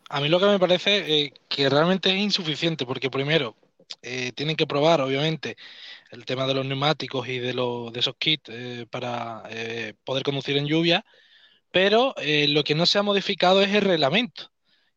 A 0.08 0.20
mí 0.20 0.28
lo 0.28 0.40
que 0.40 0.46
me 0.46 0.58
parece 0.58 0.96
eh, 0.96 1.32
que 1.48 1.68
realmente 1.68 2.10
es 2.10 2.16
insuficiente, 2.16 2.84
porque 2.84 3.08
primero 3.08 3.54
eh, 4.02 4.32
tienen 4.32 4.56
que 4.56 4.66
probar, 4.66 5.00
obviamente, 5.00 5.56
el 6.10 6.24
tema 6.24 6.48
de 6.48 6.54
los 6.54 6.66
neumáticos 6.66 7.28
y 7.28 7.38
de, 7.38 7.54
los, 7.54 7.92
de 7.92 8.00
esos 8.00 8.16
kits 8.18 8.50
eh, 8.52 8.86
para 8.90 9.44
poder 10.02 10.24
conducir 10.24 10.56
en 10.56 10.66
lluvia, 10.66 11.04
pero 11.70 12.16
lo 12.48 12.64
que 12.64 12.74
no 12.74 12.86
se 12.86 12.98
ha 12.98 13.04
modificado 13.04 13.62
es 13.62 13.72
el 13.72 13.82
reglamento. 13.82 14.50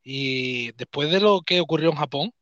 Y 0.03 0.71
después 0.71 1.11
de 1.11 1.19
lo 1.19 1.41
que 1.43 1.61
ocurrió 1.61 1.91
en 1.91 1.97
Japón, 1.97 2.33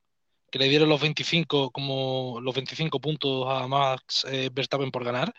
que 0.53 0.59
le 0.59 0.69
dieron 0.69 0.87
los 0.87 1.01
25 1.01 1.71
como 1.71 2.39
los 2.39 2.53
25 2.53 3.01
puntos 3.01 3.47
a 3.49 3.67
Max 3.67 4.23
Verstappen 4.51 4.91
por 4.91 5.03
ganar, 5.03 5.33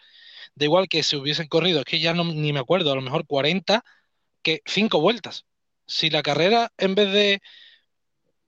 da 0.56 0.64
igual 0.64 0.88
que 0.88 1.04
se 1.04 1.16
hubiesen 1.16 1.46
corrido, 1.46 1.78
es 1.78 1.84
que 1.84 2.00
ya 2.00 2.12
ni 2.14 2.52
me 2.52 2.58
acuerdo, 2.58 2.90
a 2.90 2.96
lo 2.96 3.00
mejor 3.00 3.24
40, 3.24 3.84
que 4.42 4.60
5 4.66 5.00
vueltas 5.00 5.46
si 5.86 6.10
la 6.10 6.22
carrera, 6.22 6.72
en 6.78 6.94
vez 6.94 7.12
de, 7.12 7.42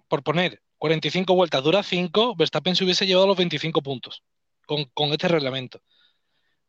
por 0.09 0.23
poner 0.23 0.63
45 0.79 1.35
vueltas, 1.35 1.63
dura 1.63 1.83
5, 1.83 2.37
Verstappen 2.37 2.77
se 2.77 2.85
hubiese 2.85 3.07
llevado 3.07 3.27
los 3.27 3.37
25 3.37 3.83
puntos 3.83 4.23
con, 4.67 5.13
este 5.13 5.29
reglamento. 5.29 5.81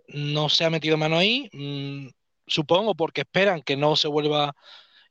No 0.08 0.50
se 0.50 0.66
ha 0.66 0.70
metido 0.70 0.98
mano 0.98 1.18
ahí, 1.18 1.50
mm, 1.52 2.10
supongo 2.46 2.96
porque 2.96 3.22
esperan 3.22 3.62
que 3.62 3.76
no 3.76 3.96
se 3.96 4.08
vuelva 4.08 4.56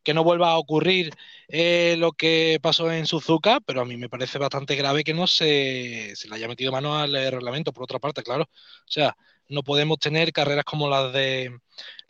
que 0.07 0.15
no 0.15 0.25
vuelva 0.25 0.53
a 0.53 0.59
ocurrir 0.59 1.13
eh, 1.49 1.97
lo 1.99 2.13
que 2.13 2.59
pasó 2.63 2.93
en 2.93 3.07
Suzuka, 3.07 3.61
pero 3.61 3.81
a 3.83 3.85
mí 3.85 3.97
me 3.97 4.09
parece 4.09 4.39
bastante 4.39 4.77
grave 4.77 5.05
que 5.05 5.15
no 5.15 5.27
se, 5.27 6.15
se, 6.15 6.29
le 6.29 6.37
haya 6.37 6.49
metido 6.49 6.73
mano 6.73 6.97
al 6.97 7.13
reglamento, 7.13 7.73
por 7.73 7.85
otra 7.85 7.99
parte, 7.99 8.23
claro. 8.23 8.45
O 8.45 8.91
sea, 8.91 9.17
no 9.49 9.63
podemos 9.63 9.99
tener 9.99 10.33
carreras 10.33 10.65
como 10.65 10.89
las 10.89 11.13
de 11.13 11.59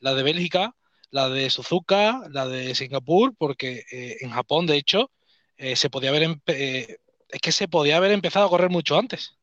las 0.01 0.17
de 0.17 0.23
Bélgica, 0.23 0.75
la 1.11 1.29
de 1.29 1.51
Suzuka, 1.51 2.23
la 2.31 2.47
de 2.47 2.75
Singapur, 2.75 3.35
porque 3.37 3.85
eh, 3.91 4.19
en 4.21 4.31
Japón, 4.31 4.67
de 4.67 4.77
hecho, 4.77 5.11
eh, 5.57 5.77
se 5.77 5.91
podía 5.91 6.11
haber 6.11 6.39
eh, 6.47 6.99
es 7.29 7.41
que 7.41 7.53
se 7.53 7.69
podía 7.69 7.97
haber 7.97 8.13
empezado 8.13 8.47
a 8.47 8.51
correr 8.51 8.71
mucho 8.71 8.99
antes. 8.99 9.37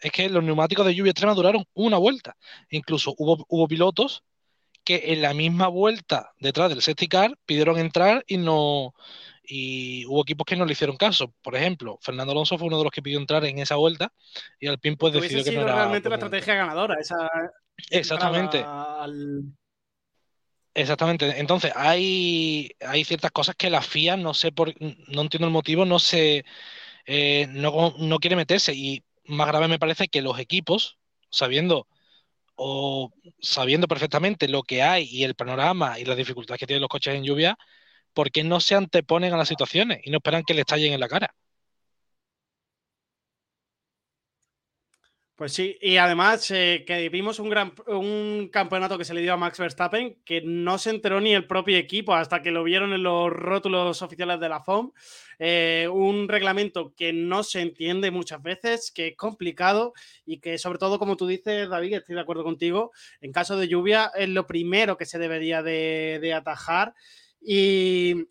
Es 0.00 0.12
que 0.12 0.28
los 0.28 0.42
neumáticos 0.44 0.86
de 0.86 0.94
lluvia 0.94 1.10
extrema 1.10 1.34
duraron 1.34 1.64
una 1.74 1.98
vuelta. 1.98 2.36
Incluso 2.70 3.14
hubo, 3.18 3.44
hubo 3.48 3.68
pilotos 3.68 4.24
que 4.84 5.12
en 5.12 5.22
la 5.22 5.34
misma 5.34 5.68
vuelta 5.68 6.32
detrás 6.38 6.70
del 6.70 6.82
safety 6.82 7.08
car 7.08 7.38
pidieron 7.46 7.78
entrar 7.78 8.24
y 8.26 8.36
no 8.36 8.94
y 9.42 10.06
hubo 10.06 10.22
equipos 10.22 10.44
que 10.44 10.56
no 10.56 10.64
le 10.64 10.72
hicieron 10.72 10.96
caso. 10.96 11.34
Por 11.42 11.56
ejemplo, 11.56 11.98
Fernando 12.00 12.32
Alonso 12.32 12.56
fue 12.56 12.68
uno 12.68 12.78
de 12.78 12.84
los 12.84 12.92
que 12.92 13.02
pidió 13.02 13.18
entrar 13.18 13.44
en 13.44 13.58
esa 13.58 13.76
vuelta 13.76 14.12
y 14.60 14.68
Alpine 14.68 14.96
pues 14.96 15.12
decidió 15.12 15.42
que 15.42 15.52
no 15.52 15.62
era 15.62 15.74
realmente 15.74 16.08
la 16.08 16.14
estrategia 16.16 16.54
ganadora 16.54 16.96
esa 17.00 17.16
exactamente 17.90 18.64
al 18.64 19.54
Exactamente. 20.74 21.38
Entonces, 21.38 21.72
hay, 21.74 22.70
hay 22.80 23.04
ciertas 23.04 23.32
cosas 23.32 23.56
que 23.56 23.70
la 23.70 23.82
FIA, 23.82 24.16
no 24.16 24.34
sé 24.34 24.52
por, 24.52 24.72
no 24.80 25.22
entiendo 25.22 25.46
el 25.46 25.52
motivo, 25.52 25.84
no 25.84 25.98
sé, 25.98 26.44
eh, 27.06 27.46
no, 27.50 27.94
no 27.98 28.18
quiere 28.18 28.36
meterse. 28.36 28.72
Y 28.74 29.02
más 29.24 29.48
grave 29.48 29.68
me 29.68 29.78
parece 29.78 30.08
que 30.08 30.22
los 30.22 30.38
equipos, 30.38 30.98
sabiendo 31.30 31.86
o 32.62 33.10
sabiendo 33.40 33.88
perfectamente 33.88 34.46
lo 34.48 34.62
que 34.62 34.82
hay 34.82 35.04
y 35.10 35.24
el 35.24 35.34
panorama 35.34 35.98
y 35.98 36.04
las 36.04 36.16
dificultades 36.16 36.60
que 36.60 36.66
tienen 36.66 36.82
los 36.82 36.90
coches 36.90 37.14
en 37.14 37.24
lluvia, 37.24 37.56
¿por 38.14 38.30
qué 38.32 38.44
no 38.44 38.60
se 38.60 38.74
anteponen 38.76 39.32
a 39.34 39.38
las 39.38 39.48
situaciones 39.48 40.00
y 40.04 40.10
no 40.10 40.18
esperan 40.18 40.44
que 40.44 40.54
les 40.54 40.62
estallen 40.62 40.92
en 40.94 41.00
la 41.00 41.08
cara? 41.08 41.34
Pues 45.40 45.54
sí, 45.54 45.78
y 45.80 45.96
además 45.96 46.50
eh, 46.50 46.84
que 46.86 47.08
vimos 47.08 47.38
un, 47.38 47.48
gran, 47.48 47.72
un 47.86 48.50
campeonato 48.52 48.98
que 48.98 49.06
se 49.06 49.14
le 49.14 49.22
dio 49.22 49.32
a 49.32 49.38
Max 49.38 49.58
Verstappen 49.58 50.18
que 50.22 50.42
no 50.42 50.76
se 50.76 50.90
enteró 50.90 51.18
ni 51.18 51.32
el 51.32 51.46
propio 51.46 51.78
equipo 51.78 52.12
hasta 52.12 52.42
que 52.42 52.50
lo 52.50 52.62
vieron 52.62 52.92
en 52.92 53.04
los 53.04 53.32
rótulos 53.32 54.02
oficiales 54.02 54.38
de 54.38 54.50
la 54.50 54.60
FOM. 54.60 54.92
Eh, 55.38 55.88
un 55.90 56.28
reglamento 56.28 56.92
que 56.94 57.14
no 57.14 57.42
se 57.42 57.62
entiende 57.62 58.10
muchas 58.10 58.42
veces, 58.42 58.92
que 58.94 59.08
es 59.08 59.16
complicado 59.16 59.94
y 60.26 60.40
que 60.40 60.58
sobre 60.58 60.78
todo, 60.78 60.98
como 60.98 61.16
tú 61.16 61.26
dices, 61.26 61.70
David, 61.70 61.94
estoy 61.94 62.16
de 62.16 62.20
acuerdo 62.20 62.44
contigo, 62.44 62.92
en 63.22 63.32
caso 63.32 63.56
de 63.56 63.66
lluvia 63.66 64.12
es 64.14 64.28
lo 64.28 64.46
primero 64.46 64.98
que 64.98 65.06
se 65.06 65.18
debería 65.18 65.62
de, 65.62 66.18
de 66.20 66.34
atajar. 66.34 66.92
Y, 67.40 68.26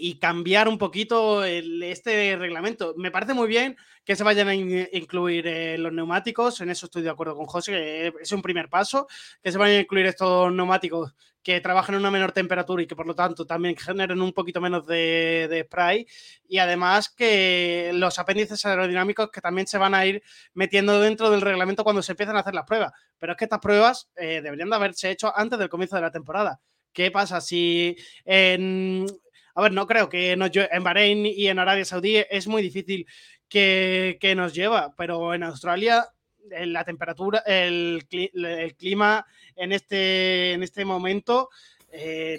y 0.00 0.18
cambiar 0.18 0.68
un 0.68 0.78
poquito 0.78 1.44
este 1.44 2.36
reglamento. 2.36 2.94
Me 2.96 3.10
parece 3.10 3.34
muy 3.34 3.48
bien 3.48 3.76
que 4.04 4.16
se 4.16 4.24
vayan 4.24 4.48
a 4.48 4.54
incluir 4.54 5.46
eh, 5.46 5.78
los 5.78 5.92
neumáticos, 5.92 6.60
en 6.60 6.70
eso 6.70 6.86
estoy 6.86 7.02
de 7.02 7.10
acuerdo 7.10 7.36
con 7.36 7.46
José, 7.46 8.12
es 8.20 8.32
un 8.32 8.42
primer 8.42 8.68
paso, 8.68 9.06
que 9.42 9.52
se 9.52 9.58
vayan 9.58 9.78
a 9.78 9.80
incluir 9.82 10.06
estos 10.06 10.52
neumáticos 10.52 11.14
que 11.42 11.60
trabajan 11.60 11.94
en 11.94 12.00
una 12.00 12.10
menor 12.10 12.32
temperatura 12.32 12.82
y 12.82 12.86
que 12.86 12.96
por 12.96 13.06
lo 13.06 13.14
tanto 13.14 13.46
también 13.46 13.76
generen 13.76 14.20
un 14.20 14.32
poquito 14.32 14.60
menos 14.60 14.86
de, 14.86 15.64
spray 15.66 16.06
y 16.48 16.58
además 16.58 17.08
que 17.08 17.92
los 17.94 18.18
apéndices 18.18 18.64
aerodinámicos 18.66 19.30
que 19.30 19.40
también 19.40 19.66
se 19.66 19.78
van 19.78 19.94
a 19.94 20.04
ir 20.04 20.22
metiendo 20.54 21.00
dentro 21.00 21.30
del 21.30 21.40
reglamento 21.40 21.84
cuando 21.84 22.02
se 22.02 22.12
empiezan 22.12 22.36
a 22.36 22.40
hacer 22.40 22.54
las 22.54 22.66
pruebas. 22.66 22.92
Pero 23.18 23.32
es 23.32 23.38
que 23.38 23.44
estas 23.44 23.60
pruebas 23.60 24.10
eh, 24.16 24.40
deberían 24.42 24.70
de 24.70 24.76
haberse 24.76 25.10
hecho 25.10 25.32
antes 25.34 25.58
del 25.58 25.68
comienzo 25.68 25.96
de 25.96 26.02
la 26.02 26.10
temporada. 26.10 26.60
¿Qué 26.92 27.10
pasa 27.10 27.40
si 27.40 27.96
a 29.54 29.62
ver, 29.62 29.72
no 29.72 29.86
creo 29.86 30.08
que 30.08 30.36
nos, 30.36 30.50
en 30.54 30.82
Bahrein 30.82 31.26
y 31.26 31.48
en 31.48 31.58
Arabia 31.58 31.84
Saudí 31.84 32.16
es 32.30 32.46
muy 32.46 32.62
difícil 32.62 33.06
que, 33.48 34.34
nos 34.36 34.54
lleva, 34.54 34.94
pero 34.96 35.34
en 35.34 35.42
Australia 35.42 36.06
la 36.48 36.84
temperatura, 36.84 37.42
el, 37.46 38.06
clima 38.78 39.26
en 39.56 39.72
este, 39.72 40.52
en 40.52 40.62
este 40.62 40.84
momento, 40.84 41.50
eh, 41.92 42.38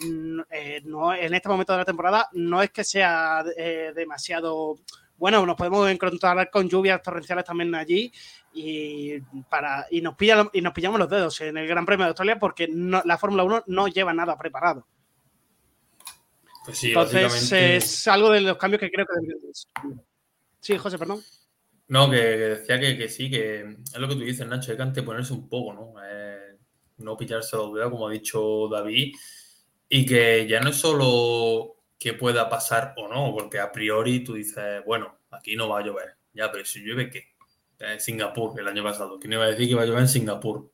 eh, 0.50 0.82
no, 0.86 1.14
en 1.14 1.34
este 1.34 1.50
momento 1.50 1.74
de 1.74 1.80
la 1.80 1.86
temporada, 1.86 2.30
no 2.34 2.62
es 2.62 2.72
que 2.72 2.84
sea 2.84 3.44
eh, 3.58 3.92
demasiado 3.96 4.78
bueno, 5.22 5.46
nos 5.46 5.56
podemos 5.56 5.88
encontrar 5.88 6.50
con 6.50 6.68
lluvias 6.68 7.00
torrenciales 7.04 7.46
también 7.46 7.76
allí 7.76 8.12
y, 8.54 9.20
para, 9.52 9.86
y, 9.92 10.02
nos, 10.02 10.16
y 10.52 10.62
nos 10.62 10.74
pillamos 10.74 11.00
los 11.00 11.10
dedos 11.12 11.40
en 11.42 11.58
el 11.58 11.68
Gran 11.68 11.86
Premio 11.86 12.06
de 12.06 12.10
Australia 12.10 12.40
porque 12.40 12.68
la 12.68 13.20
Fórmula 13.20 13.44
1 13.44 13.66
no 13.68 13.88
lleva 13.88 14.16
nada 14.16 14.36
preparado. 14.36 14.88
Pues 16.72 16.80
sí, 16.80 16.88
Entonces 16.90 17.52
es 17.52 18.08
algo 18.08 18.32
de 18.32 18.40
los 18.40 18.58
cambios 18.58 18.80
que 18.80 18.90
creo 18.90 19.06
que 19.06 19.52
Sí, 20.62 20.78
José, 20.78 20.98
perdón. 20.98 21.22
No, 21.90 22.10
que, 22.10 22.18
decía 22.18 22.80
que, 22.80 23.10
sí, 23.10 23.30
que 23.30 23.62
es 23.62 23.98
lo 23.98 24.08
que 24.08 24.16
tú 24.16 24.22
dices, 24.22 24.48
Nacho, 24.48 24.72
hay 24.72 24.78
que 24.78 24.84
anteponerse 24.84 25.34
un 25.34 25.50
poco, 25.50 25.74
¿no? 25.74 25.94
Eh, 26.02 26.56
no 27.00 27.18
pillarse 27.18 27.58
los 27.58 27.74
dedos, 27.74 27.92
como 27.92 28.08
ha 28.08 28.12
dicho 28.12 28.70
David, 28.70 29.14
y 29.90 30.06
que 30.06 30.48
ya 30.48 30.62
no 30.62 30.70
es 30.70 30.78
solo 30.78 31.76
que 32.00 32.14
pueda 32.14 32.48
pasar 32.48 32.94
o 32.96 33.10
no, 33.10 33.34
porque 33.34 33.60
a 33.60 33.72
priori 33.72 34.24
tú 34.24 34.36
dices, 34.36 34.82
bueno, 34.86 35.20
aquí 35.32 35.58
no 35.58 35.68
va 35.68 35.80
a 35.80 35.84
llover, 35.84 36.16
ya, 36.34 36.50
pero 36.52 36.64
si 36.64 36.80
llueve, 36.80 37.10
¿qué? 37.10 37.36
En 37.80 38.00
Singapur, 38.00 38.58
el 38.58 38.68
año 38.68 38.84
pasado, 38.84 39.20
¿quién 39.20 39.34
iba 39.34 39.44
a 39.44 39.48
decir 39.48 39.66
que 39.66 39.72
iba 39.72 39.82
a 39.82 39.86
llover 39.86 40.04
en 40.04 40.08
Singapur? 40.08 40.72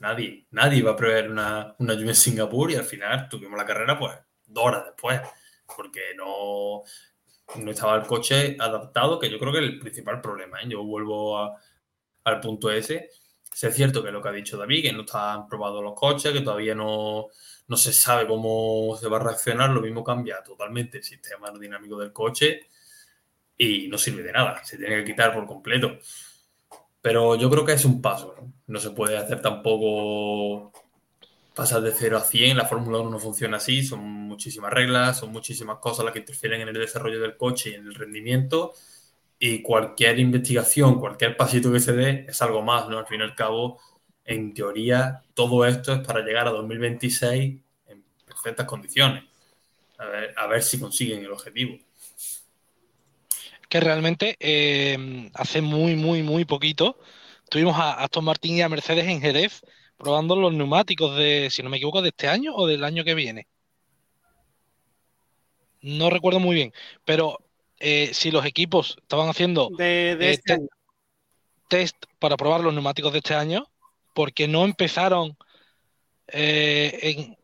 Nadie, 0.00 0.46
nadie 0.52 0.78
iba 0.78 0.92
a 0.92 0.96
prever 0.96 1.30
una, 1.30 1.74
una 1.78 1.94
lluvia 1.94 2.10
en 2.10 2.14
Singapur 2.14 2.70
y 2.70 2.76
al 2.76 2.84
final 2.84 3.28
tuvimos 3.28 3.58
la 3.58 3.66
carrera, 3.66 3.98
pues 3.98 4.14
horas 4.54 4.84
después, 4.86 5.20
porque 5.76 6.14
no, 6.16 6.82
no 7.56 7.70
estaba 7.70 7.96
el 7.96 8.06
coche 8.06 8.56
adaptado, 8.58 9.18
que 9.18 9.30
yo 9.30 9.38
creo 9.38 9.52
que 9.52 9.58
es 9.58 9.64
el 9.64 9.78
principal 9.78 10.20
problema. 10.20 10.60
¿eh? 10.60 10.66
Yo 10.68 10.84
vuelvo 10.84 11.56
al 12.24 12.40
punto 12.40 12.70
ese. 12.70 13.10
es 13.62 13.74
cierto 13.74 14.02
que 14.02 14.10
lo 14.10 14.22
que 14.22 14.28
ha 14.28 14.32
dicho 14.32 14.56
David, 14.56 14.82
que 14.82 14.92
no 14.92 15.02
están 15.02 15.48
probados 15.48 15.82
los 15.82 15.94
coches, 15.94 16.32
que 16.32 16.40
todavía 16.40 16.74
no, 16.74 17.28
no 17.68 17.76
se 17.76 17.92
sabe 17.92 18.26
cómo 18.26 18.96
se 19.00 19.08
va 19.08 19.18
a 19.18 19.20
reaccionar, 19.20 19.70
lo 19.70 19.80
mismo 19.80 20.04
cambia 20.04 20.42
totalmente 20.42 20.98
el 20.98 21.04
sistema 21.04 21.48
aerodinámico 21.48 21.98
del 21.98 22.12
coche 22.12 22.68
y 23.56 23.88
no 23.88 23.98
sirve 23.98 24.22
de 24.22 24.32
nada, 24.32 24.64
se 24.64 24.78
tiene 24.78 24.96
que 24.98 25.04
quitar 25.04 25.34
por 25.34 25.46
completo. 25.46 25.98
Pero 27.00 27.36
yo 27.36 27.48
creo 27.50 27.64
que 27.64 27.72
es 27.72 27.84
un 27.84 28.02
paso, 28.02 28.34
¿no? 28.38 28.52
No 28.66 28.80
se 28.80 28.90
puede 28.90 29.16
hacer 29.16 29.40
tampoco 29.40 30.72
pasar 31.58 31.82
de 31.82 31.90
0 31.92 32.18
a 32.18 32.20
100. 32.20 32.56
La 32.56 32.66
Fórmula 32.66 32.98
1 32.98 33.10
no 33.10 33.18
funciona 33.18 33.56
así, 33.56 33.82
son 33.82 34.00
muchísimas 34.00 34.72
reglas, 34.72 35.18
son 35.18 35.32
muchísimas 35.32 35.78
cosas 35.78 36.04
las 36.04 36.12
que 36.12 36.20
interfieren 36.20 36.60
en 36.60 36.68
el 36.68 36.74
desarrollo 36.74 37.20
del 37.20 37.36
coche 37.36 37.70
y 37.70 37.74
en 37.74 37.84
el 37.84 37.94
rendimiento. 37.96 38.74
Y 39.40 39.60
cualquier 39.60 40.20
investigación, 40.20 41.00
cualquier 41.00 41.36
pasito 41.36 41.72
que 41.72 41.80
se 41.80 41.92
dé 41.94 42.26
es 42.28 42.40
algo 42.42 42.62
más, 42.62 42.88
¿no? 42.88 42.98
Al 42.98 43.08
fin 43.08 43.20
y 43.20 43.24
al 43.24 43.34
cabo, 43.34 43.80
en 44.24 44.54
teoría, 44.54 45.24
todo 45.34 45.66
esto 45.66 45.92
es 45.92 45.98
para 46.06 46.20
llegar 46.20 46.46
a 46.46 46.50
2026 46.50 47.56
en 47.88 48.04
perfectas 48.24 48.64
condiciones. 48.64 49.24
A 50.36 50.46
ver, 50.46 50.62
si 50.62 50.78
consiguen 50.78 51.24
el 51.24 51.32
objetivo. 51.32 51.76
que 53.68 53.80
realmente 53.80 54.36
eh, 54.38 55.28
hace 55.34 55.60
muy, 55.60 55.96
muy, 55.96 56.22
muy 56.22 56.44
poquito 56.44 57.00
tuvimos 57.50 57.76
a 57.76 58.04
Aston 58.04 58.24
Martin 58.24 58.56
y 58.56 58.62
a 58.62 58.68
Mercedes 58.68 59.08
en 59.08 59.20
Jerez 59.20 59.62
probando 59.98 60.36
los 60.36 60.54
neumáticos 60.54 61.16
de, 61.16 61.48
si 61.50 61.62
no 61.62 61.68
me 61.68 61.76
equivoco, 61.76 62.00
de 62.00 62.08
este 62.08 62.28
año 62.28 62.54
o 62.54 62.66
del 62.66 62.84
año 62.84 63.04
que 63.04 63.14
viene. 63.14 63.46
No 65.80 66.08
recuerdo 66.10 66.40
muy 66.40 66.54
bien, 66.54 66.72
pero 67.04 67.38
eh, 67.78 68.10
si 68.12 68.30
los 68.30 68.44
equipos 68.44 68.96
estaban 69.00 69.28
haciendo 69.28 69.70
De, 69.76 70.16
de 70.16 70.28
eh, 70.28 70.32
este 70.32 70.54
año. 70.54 70.68
test 71.68 71.96
para 72.18 72.36
probar 72.36 72.60
los 72.62 72.72
neumáticos 72.72 73.12
de 73.12 73.18
este 73.18 73.34
año, 73.34 73.68
porque 74.14 74.48
no 74.48 74.64
empezaron 74.64 75.36
eh, 76.28 76.98
en, 77.02 77.38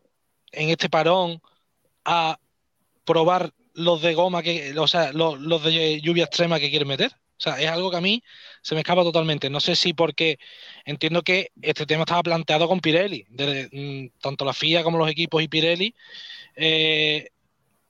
en 0.51 0.69
este 0.69 0.89
parón 0.89 1.41
a 2.03 2.39
probar 3.05 3.53
los 3.73 4.01
de 4.01 4.13
goma, 4.13 4.41
que, 4.43 4.77
o 4.77 4.87
sea, 4.87 5.11
los, 5.13 5.39
los 5.39 5.63
de 5.63 6.01
lluvia 6.01 6.25
extrema 6.25 6.59
que 6.59 6.69
quieren 6.69 6.87
meter. 6.87 7.11
O 7.37 7.41
sea, 7.41 7.59
es 7.59 7.69
algo 7.69 7.91
que 7.91 7.97
a 7.97 8.01
mí 8.01 8.23
se 8.65 8.73
me 8.73 8.81
escapa 8.81 9.03
totalmente. 9.03 9.49
No 9.51 9.59
sé 9.59 9.75
si 9.75 9.93
porque 9.93 10.39
entiendo 10.85 11.21
que 11.21 11.51
este 11.61 11.85
tema 11.85 12.01
estaba 12.03 12.23
planteado 12.23 12.67
con 12.67 12.79
Pirelli, 12.79 13.25
mm, 13.29 14.19
tanto 14.19 14.43
la 14.43 14.53
FIA 14.53 14.83
como 14.83 14.97
los 14.97 15.09
equipos 15.09 15.43
y 15.43 15.47
Pirelli. 15.47 15.95
eh, 16.55 17.29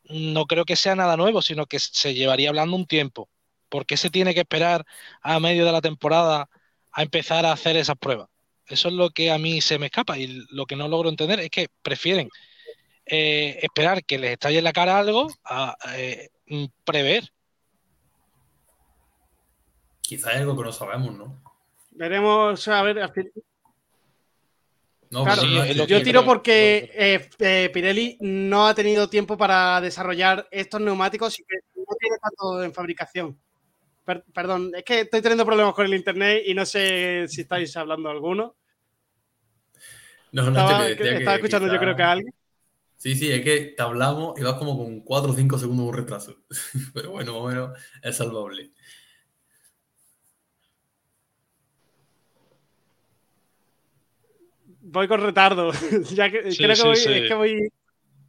no 0.10 0.46
creo 0.48 0.66
que 0.66 0.76
sea 0.76 0.96
nada 0.96 1.18
nuevo, 1.18 1.42
sino 1.42 1.66
que 1.68 1.80
se 1.80 2.14
llevaría 2.14 2.50
hablando 2.50 2.76
un 2.76 2.86
tiempo. 2.88 3.30
¿Por 3.70 3.86
qué 3.86 3.98
se 3.98 4.10
tiene 4.12 4.34
que 4.34 4.42
esperar 4.42 4.86
a 5.22 5.40
medio 5.40 5.66
de 5.66 5.72
la 5.72 5.82
temporada 5.82 6.50
a 6.92 7.04
empezar 7.04 7.46
a 7.46 7.54
hacer 7.54 7.78
esas 7.78 7.98
pruebas? 7.98 8.30
Eso 8.68 8.90
es 8.90 8.94
lo 8.96 9.12
que 9.12 9.32
a 9.32 9.38
mí 9.40 9.62
se 9.62 9.80
me 9.80 9.88
escapa 9.88 10.18
y 10.18 10.28
lo 10.52 10.66
que 10.66 10.76
no 10.76 10.88
logro 10.90 11.10
entender 11.10 11.40
es 11.40 11.50
que 11.52 11.70
prefieren 11.84 12.30
eh, 13.06 13.60
esperar 13.64 14.04
que 14.06 14.20
les 14.20 14.32
estalle 14.34 14.60
en 14.60 14.66
la 14.66 14.74
cara 14.74 15.00
algo 15.00 15.28
a 15.46 15.78
eh, 15.98 16.30
prever. 16.86 17.32
Quizá 20.08 20.30
hay 20.32 20.38
algo 20.42 20.56
que 20.58 20.64
no 20.64 20.72
sabemos, 20.72 21.16
¿no? 21.18 21.42
Veremos, 21.92 22.68
a 22.68 22.84
ver, 22.84 22.98
No, 25.12 25.24
Claro, 25.24 25.42
pero 25.44 25.54
no 25.54 25.62
sí, 25.64 25.70
es 25.70 25.70
es 25.72 25.78
lo 25.78 25.86
que- 25.86 25.92
yo 25.94 26.04
tiro 26.04 26.22
creo. 26.22 26.34
porque 26.34 26.92
eh, 26.94 27.30
eh, 27.40 27.70
Pirelli 27.74 28.18
no 28.22 28.68
ha 28.68 28.74
tenido 28.76 29.08
tiempo 29.10 29.38
para 29.38 29.80
desarrollar 29.80 30.48
estos 30.52 30.82
neumáticos 30.82 31.40
y 31.40 31.44
que 31.44 31.58
no 31.76 31.96
tiene 32.00 32.18
tanto 32.22 32.64
en 32.64 32.74
fabricación. 32.74 33.40
Per- 34.04 34.24
perdón, 34.34 34.72
es 34.76 34.84
que 34.84 35.02
estoy 35.02 35.22
teniendo 35.22 35.46
problemas 35.46 35.74
con 35.74 35.86
el 35.86 35.94
internet 35.94 36.44
y 36.46 36.54
no 36.54 36.66
sé 36.66 37.28
si 37.28 37.42
estáis 37.42 37.76
hablando 37.78 38.10
alguno. 38.10 38.56
No, 40.32 40.44
no 40.44 40.60
Estaba, 40.60 40.84
te 40.84 40.90
decía 40.90 41.12
que 41.12 41.18
estaba 41.20 41.36
escuchando 41.38 41.68
quizá- 41.68 41.74
yo 41.76 41.80
creo 41.80 41.96
que 41.96 42.04
a 42.04 42.12
alguien. 42.12 42.34
Sí, 42.98 43.16
sí, 43.16 43.32
es 43.32 43.42
que 43.42 43.74
te 43.78 43.82
hablamos 43.84 44.40
y 44.40 44.44
vas 44.44 44.56
como 44.56 44.78
con 44.78 45.02
4 45.02 45.32
o 45.32 45.36
5 45.36 45.58
segundos 45.58 45.88
de 45.88 45.98
retraso. 46.02 46.36
Pero 46.94 47.12
bueno, 47.12 47.34
más 47.34 47.42
o 47.42 47.48
menos 47.48 47.80
es 48.02 48.18
salvable. 48.18 48.72
Voy 54.88 55.08
con 55.08 55.22
retardo. 55.22 55.72
ya 56.14 56.30
que, 56.30 56.52
Sí, 56.52 56.58
creo 56.58 56.70
que 56.70 56.76
sí, 56.76 56.84
voy, 56.84 56.96
sí. 56.96 57.12
es 57.12 57.28
que 57.28 57.34
voy. 57.34 57.70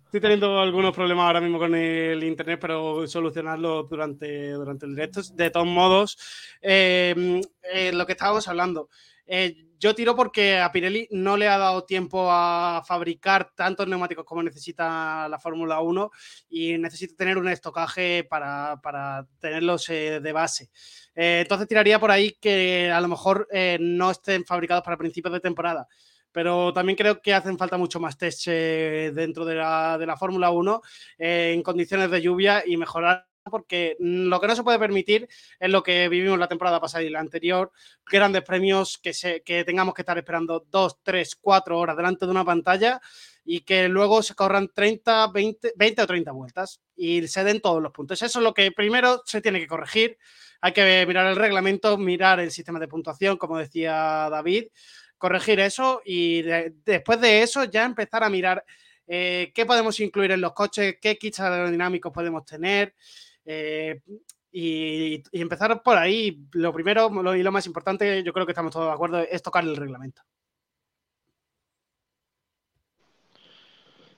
Estoy 0.06 0.20
teniendo 0.20 0.58
algunos 0.60 0.94
problemas 0.94 1.26
ahora 1.26 1.40
mismo 1.40 1.58
con 1.58 1.74
el 1.74 2.22
internet, 2.24 2.58
pero 2.60 3.06
solucionarlo 3.06 3.82
durante, 3.82 4.52
durante 4.52 4.86
el 4.86 4.94
directo. 4.94 5.20
De 5.34 5.50
todos 5.50 5.66
modos, 5.66 6.16
eh, 6.62 7.42
eh, 7.62 7.92
lo 7.92 8.06
que 8.06 8.12
estábamos 8.12 8.48
hablando. 8.48 8.88
eh, 9.26 9.54
yo 9.78 9.94
tiro 9.94 10.16
porque 10.16 10.58
a 10.58 10.72
Pirelli 10.72 11.06
no 11.10 11.36
le 11.36 11.48
ha 11.48 11.58
dado 11.58 11.84
tiempo 11.84 12.28
a 12.30 12.82
fabricar 12.86 13.52
tantos 13.54 13.86
neumáticos 13.86 14.24
como 14.24 14.42
necesita 14.42 15.28
la 15.28 15.38
Fórmula 15.38 15.80
1 15.80 16.10
y 16.48 16.78
necesita 16.78 17.14
tener 17.14 17.36
un 17.36 17.46
estocaje 17.48 18.24
para, 18.24 18.80
para 18.82 19.26
tenerlos 19.38 19.86
eh, 19.90 20.20
de 20.20 20.32
base. 20.32 20.70
Eh, 21.14 21.40
entonces 21.42 21.68
tiraría 21.68 22.00
por 22.00 22.10
ahí 22.10 22.38
que 22.40 22.90
a 22.90 23.02
lo 23.02 23.08
mejor 23.08 23.46
no 23.78 24.10
estén 24.10 24.46
fabricados 24.46 24.82
para 24.82 24.96
principios 24.96 25.34
de 25.34 25.40
temporada 25.40 25.86
pero 26.32 26.72
también 26.72 26.96
creo 26.96 27.20
que 27.20 27.34
hacen 27.34 27.58
falta 27.58 27.76
mucho 27.76 28.00
más 28.00 28.18
test 28.18 28.44
eh, 28.48 29.12
dentro 29.14 29.44
de 29.44 29.54
la, 29.54 29.96
de 29.98 30.06
la 30.06 30.16
Fórmula 30.16 30.50
1 30.50 30.82
eh, 31.18 31.52
en 31.54 31.62
condiciones 31.62 32.10
de 32.10 32.22
lluvia 32.22 32.62
y 32.66 32.76
mejorar 32.76 33.26
porque 33.50 33.96
mm, 33.98 34.26
lo 34.26 34.40
que 34.40 34.46
no 34.46 34.56
se 34.56 34.62
puede 34.62 34.78
permitir 34.78 35.28
es 35.58 35.70
lo 35.70 35.82
que 35.82 36.08
vivimos 36.08 36.38
la 36.38 36.48
temporada 36.48 36.80
pasada 36.80 37.04
y 37.04 37.10
la 37.10 37.20
anterior, 37.20 37.72
grandes 38.04 38.42
premios 38.42 38.98
que, 38.98 39.12
se, 39.12 39.42
que 39.42 39.64
tengamos 39.64 39.94
que 39.94 40.02
estar 40.02 40.18
esperando 40.18 40.66
dos, 40.70 40.98
tres, 41.02 41.36
cuatro 41.36 41.78
horas 41.78 41.96
delante 41.96 42.26
de 42.26 42.30
una 42.30 42.44
pantalla 42.44 43.00
y 43.44 43.60
que 43.60 43.88
luego 43.88 44.22
se 44.22 44.34
corran 44.34 44.68
30, 44.74 45.28
20, 45.28 45.72
20 45.76 46.02
o 46.02 46.06
30 46.06 46.32
vueltas 46.32 46.80
y 46.96 47.26
se 47.28 47.44
den 47.44 47.60
todos 47.60 47.80
los 47.80 47.92
puntos. 47.92 48.20
Eso 48.20 48.40
es 48.40 48.42
lo 48.42 48.52
que 48.52 48.72
primero 48.72 49.22
se 49.24 49.40
tiene 49.40 49.60
que 49.60 49.68
corregir. 49.68 50.18
Hay 50.60 50.72
que 50.72 51.04
mirar 51.06 51.26
el 51.28 51.36
reglamento, 51.36 51.96
mirar 51.96 52.40
el 52.40 52.50
sistema 52.50 52.80
de 52.80 52.88
puntuación, 52.88 53.36
como 53.36 53.58
decía 53.58 54.28
David, 54.30 54.64
corregir 55.18 55.60
eso 55.60 56.02
y 56.04 56.42
de- 56.42 56.74
después 56.84 57.20
de 57.20 57.42
eso 57.42 57.64
ya 57.64 57.84
empezar 57.84 58.24
a 58.24 58.30
mirar 58.30 58.64
eh, 59.06 59.52
qué 59.54 59.64
podemos 59.64 59.98
incluir 60.00 60.32
en 60.32 60.40
los 60.40 60.52
coches, 60.52 60.96
qué 61.00 61.16
kits 61.16 61.40
aerodinámicos 61.40 62.12
podemos 62.12 62.44
tener 62.44 62.94
eh, 63.44 64.00
y, 64.50 65.22
empezar 65.32 65.82
por 65.82 65.96
ahí. 65.96 66.40
Lo 66.52 66.72
primero 66.72 67.08
lo- 67.10 67.36
y 67.36 67.42
lo 67.42 67.52
más 67.52 67.66
importante, 67.66 68.22
yo 68.22 68.32
creo 68.32 68.46
que 68.46 68.52
estamos 68.52 68.72
todos 68.72 68.86
de 68.86 68.92
acuerdo, 68.92 69.20
es 69.20 69.42
tocar 69.42 69.64
el 69.64 69.76
reglamento. 69.76 70.22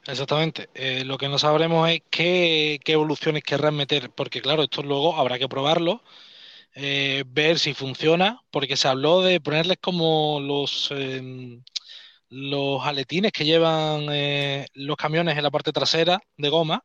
Exactamente. 0.07 0.71
Eh, 0.75 1.05
lo 1.05 1.19
que 1.19 1.29
no 1.29 1.39
sabremos 1.39 1.91
es 1.91 2.01
qué 2.09 2.81
evoluciones 2.87 3.43
querrán 3.43 3.77
meter, 3.77 4.11
porque 4.11 4.41
claro, 4.41 4.63
esto 4.63 4.83
luego 4.83 5.17
habrá 5.17 5.39
que 5.39 5.49
probarlo, 5.49 6.03
eh, 6.75 7.25
ver 7.27 7.59
si 7.59 7.75
funciona, 7.75 8.41
porque 8.51 8.77
se 8.77 8.89
habló 8.89 9.23
de 9.23 9.41
ponerles 9.41 9.79
como 9.81 10.41
los, 10.41 10.91
eh, 10.93 11.61
los 12.29 12.85
aletines 12.87 13.33
que 13.33 13.45
llevan 13.45 14.07
eh, 14.11 14.67
los 14.75 14.97
camiones 14.97 15.37
en 15.37 15.43
la 15.45 15.51
parte 15.51 15.73
trasera 15.73 16.21
de 16.37 16.49
goma 16.49 16.85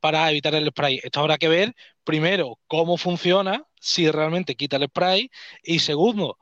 para 0.00 0.30
evitar 0.30 0.54
el 0.54 0.68
spray. 0.70 1.00
Esto 1.04 1.20
habrá 1.20 1.38
que 1.38 1.48
ver 1.48 1.74
primero 2.04 2.60
cómo 2.68 2.96
funciona, 2.98 3.64
si 3.80 4.10
realmente 4.10 4.56
quita 4.56 4.76
el 4.76 4.86
spray, 4.88 5.30
y 5.62 5.80
segundo, 5.80 6.38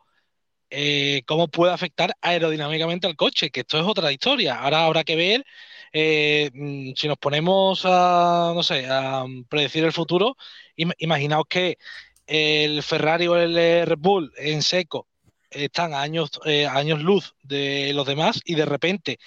eh, 0.71 1.23
cómo 1.27 1.49
puede 1.49 1.73
afectar 1.73 2.15
aerodinámicamente 2.23 3.07
al 3.07 3.17
coche, 3.17 3.51
que 3.51 3.61
esto 3.61 3.79
es 3.81 3.87
otra 3.87 4.13
historia. 4.13 4.57
Ahora 4.61 4.87
habrá 4.87 5.05
que 5.05 5.17
ver 5.17 5.45
mm, 6.55 6.93
si 6.97 7.09
nos 7.09 7.19
ponemos 7.19 7.83
a, 7.85 8.53
no 8.55 8.63
sé, 8.63 8.87
a 8.89 9.25
mm, 9.27 9.45
predecir 9.45 9.85
el 9.85 9.93
futuro, 9.93 10.37
im- 10.77 10.93
imaginaos 10.99 11.45
que 11.49 11.79
el 12.27 12.83
Ferrari 12.83 13.27
o 13.27 13.37
el 13.37 13.57
eh, 13.59 13.85
Red 13.85 13.99
Bull 13.99 14.33
en 14.37 14.63
seco 14.63 15.09
están 15.51 15.95
a 15.95 16.03
años, 16.03 16.31
eh, 16.47 16.67
años 16.67 17.03
luz 17.03 17.35
de 17.43 17.93
los 17.95 18.07
demás 18.07 18.41
y 18.45 18.55
de 18.57 18.65
repente 18.67 19.19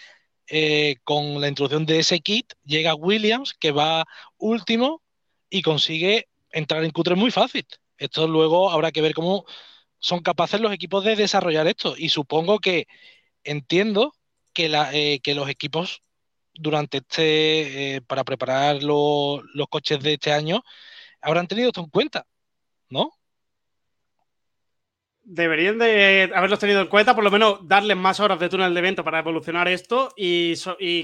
eh, 0.48 0.98
con 1.04 1.42
la 1.42 1.48
introducción 1.50 1.86
de 1.86 2.00
ese 2.00 2.20
kit 2.22 2.54
llega 2.66 2.96
Williams 2.96 3.54
que 3.60 3.72
va 3.72 4.06
último 4.38 5.02
y 5.50 5.62
consigue 5.62 6.28
entrar 6.52 6.84
en 6.84 6.92
Q3 6.92 7.18
muy 7.18 7.32
fácil. 7.32 7.66
Esto 7.98 8.28
luego 8.28 8.70
habrá 8.72 8.92
que 8.92 9.02
ver 9.02 9.14
cómo 9.14 9.46
son 10.00 10.22
capaces 10.22 10.62
los 10.62 10.74
equipos 10.74 11.04
de 11.04 11.16
desarrollar 11.16 11.68
esto 11.68 11.96
y 11.98 12.10
supongo 12.10 12.60
que 12.60 12.88
entiendo 13.44 14.14
que, 14.54 14.68
eh, 14.94 15.22
los 15.36 15.50
equipos 15.50 16.04
durante 16.54 16.98
este, 17.00 18.02
para 18.08 18.24
preparar 18.24 18.84
lo- 18.84 19.42
los 19.54 19.68
coches 19.70 20.00
de 20.02 20.14
este 20.14 20.32
año, 20.34 20.64
habrán 21.22 21.48
tenido 21.48 21.70
esto 21.70 21.82
en 21.82 21.90
cuenta, 21.90 22.28
¿no? 22.90 23.12
Deberían 25.30 25.78
de 25.78 26.32
haberlos 26.34 26.58
tenido 26.58 26.80
en 26.80 26.88
cuenta, 26.88 27.14
por 27.14 27.22
lo 27.22 27.30
menos 27.30 27.68
darles 27.68 27.98
más 27.98 28.22
horas 28.22 28.40
de 28.40 28.48
túnel 28.48 28.74
de 28.74 28.80
evento 28.80 29.04
para 29.04 29.20
evolucionar 29.20 29.68
esto 29.68 30.14
y, 30.16 30.56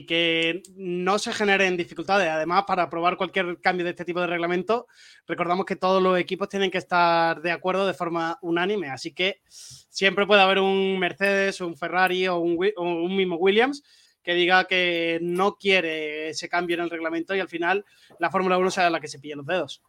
que 0.06 0.62
no 0.78 1.20
se 1.20 1.34
generen 1.34 1.76
dificultades. 1.76 2.30
Además, 2.30 2.64
para 2.66 2.90
probar 2.90 3.18
cualquier 3.18 3.60
cambio 3.60 3.84
de 3.84 3.90
este 3.90 4.06
tipo 4.06 4.22
de 4.22 4.28
reglamento, 4.28 4.88
recordamos 5.28 5.66
que 5.66 5.76
todos 5.76 6.02
los 6.02 6.18
equipos 6.18 6.48
tienen 6.48 6.72
que 6.72 6.78
estar 6.78 7.42
de 7.42 7.52
acuerdo 7.52 7.86
de 7.86 7.94
forma 7.94 8.40
unánime. 8.42 8.90
Así 8.90 9.14
que 9.14 9.42
siempre 9.50 10.26
puede 10.26 10.42
haber 10.42 10.60
un 10.60 10.98
Mercedes, 11.00 11.60
un 11.60 11.76
Ferrari 11.76 12.26
o 12.30 12.38
un, 12.38 12.56
Wi- 12.58 12.74
o 12.78 12.84
un 12.84 13.18
mismo 13.18 13.36
Williams 13.36 13.84
que 14.24 14.36
diga 14.36 14.64
que 14.68 15.20
no 15.22 15.58
quiere 15.58 16.30
ese 16.30 16.48
cambio 16.48 16.76
en 16.78 16.84
el 16.84 16.90
reglamento 16.90 17.36
y 17.36 17.42
al 17.42 17.50
final 17.50 17.84
la 18.20 18.32
Fórmula 18.32 18.58
1 18.58 18.72
sea 18.72 18.90
la 18.90 19.02
que 19.02 19.10
se 19.10 19.20
pille 19.20 19.36
los 19.36 19.46
dedos. 19.46 19.84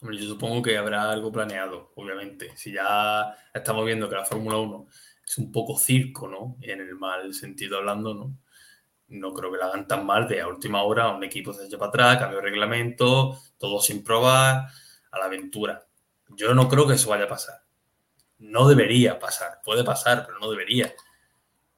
Yo 0.00 0.28
supongo 0.28 0.62
que 0.62 0.78
habrá 0.78 1.10
algo 1.10 1.32
planeado, 1.32 1.92
obviamente. 1.96 2.56
Si 2.56 2.72
ya 2.72 3.34
estamos 3.52 3.84
viendo 3.84 4.08
que 4.08 4.14
la 4.14 4.24
Fórmula 4.24 4.56
1 4.58 4.86
es 5.26 5.38
un 5.38 5.50
poco 5.50 5.76
circo, 5.76 6.28
¿no? 6.28 6.56
En 6.60 6.80
el 6.80 6.94
mal 6.94 7.34
sentido 7.34 7.78
hablando, 7.78 8.14
¿no? 8.14 8.38
No 9.08 9.34
creo 9.34 9.50
que 9.50 9.58
la 9.58 9.66
hagan 9.66 9.88
tan 9.88 10.06
mal 10.06 10.28
de 10.28 10.40
a 10.40 10.46
última 10.46 10.82
hora 10.82 11.08
un 11.10 11.24
equipo 11.24 11.52
se 11.52 11.66
echa 11.66 11.78
para 11.78 11.88
atrás, 11.88 12.18
cambio 12.18 12.38
de 12.38 12.44
reglamento, 12.44 13.40
todo 13.56 13.80
sin 13.80 14.04
probar, 14.04 14.68
a 15.10 15.18
la 15.18 15.24
aventura. 15.24 15.84
Yo 16.28 16.54
no 16.54 16.68
creo 16.68 16.86
que 16.86 16.94
eso 16.94 17.10
vaya 17.10 17.24
a 17.24 17.28
pasar. 17.28 17.62
No 18.38 18.68
debería 18.68 19.18
pasar. 19.18 19.60
Puede 19.64 19.82
pasar, 19.82 20.24
pero 20.26 20.38
no 20.38 20.50
debería. 20.50 20.94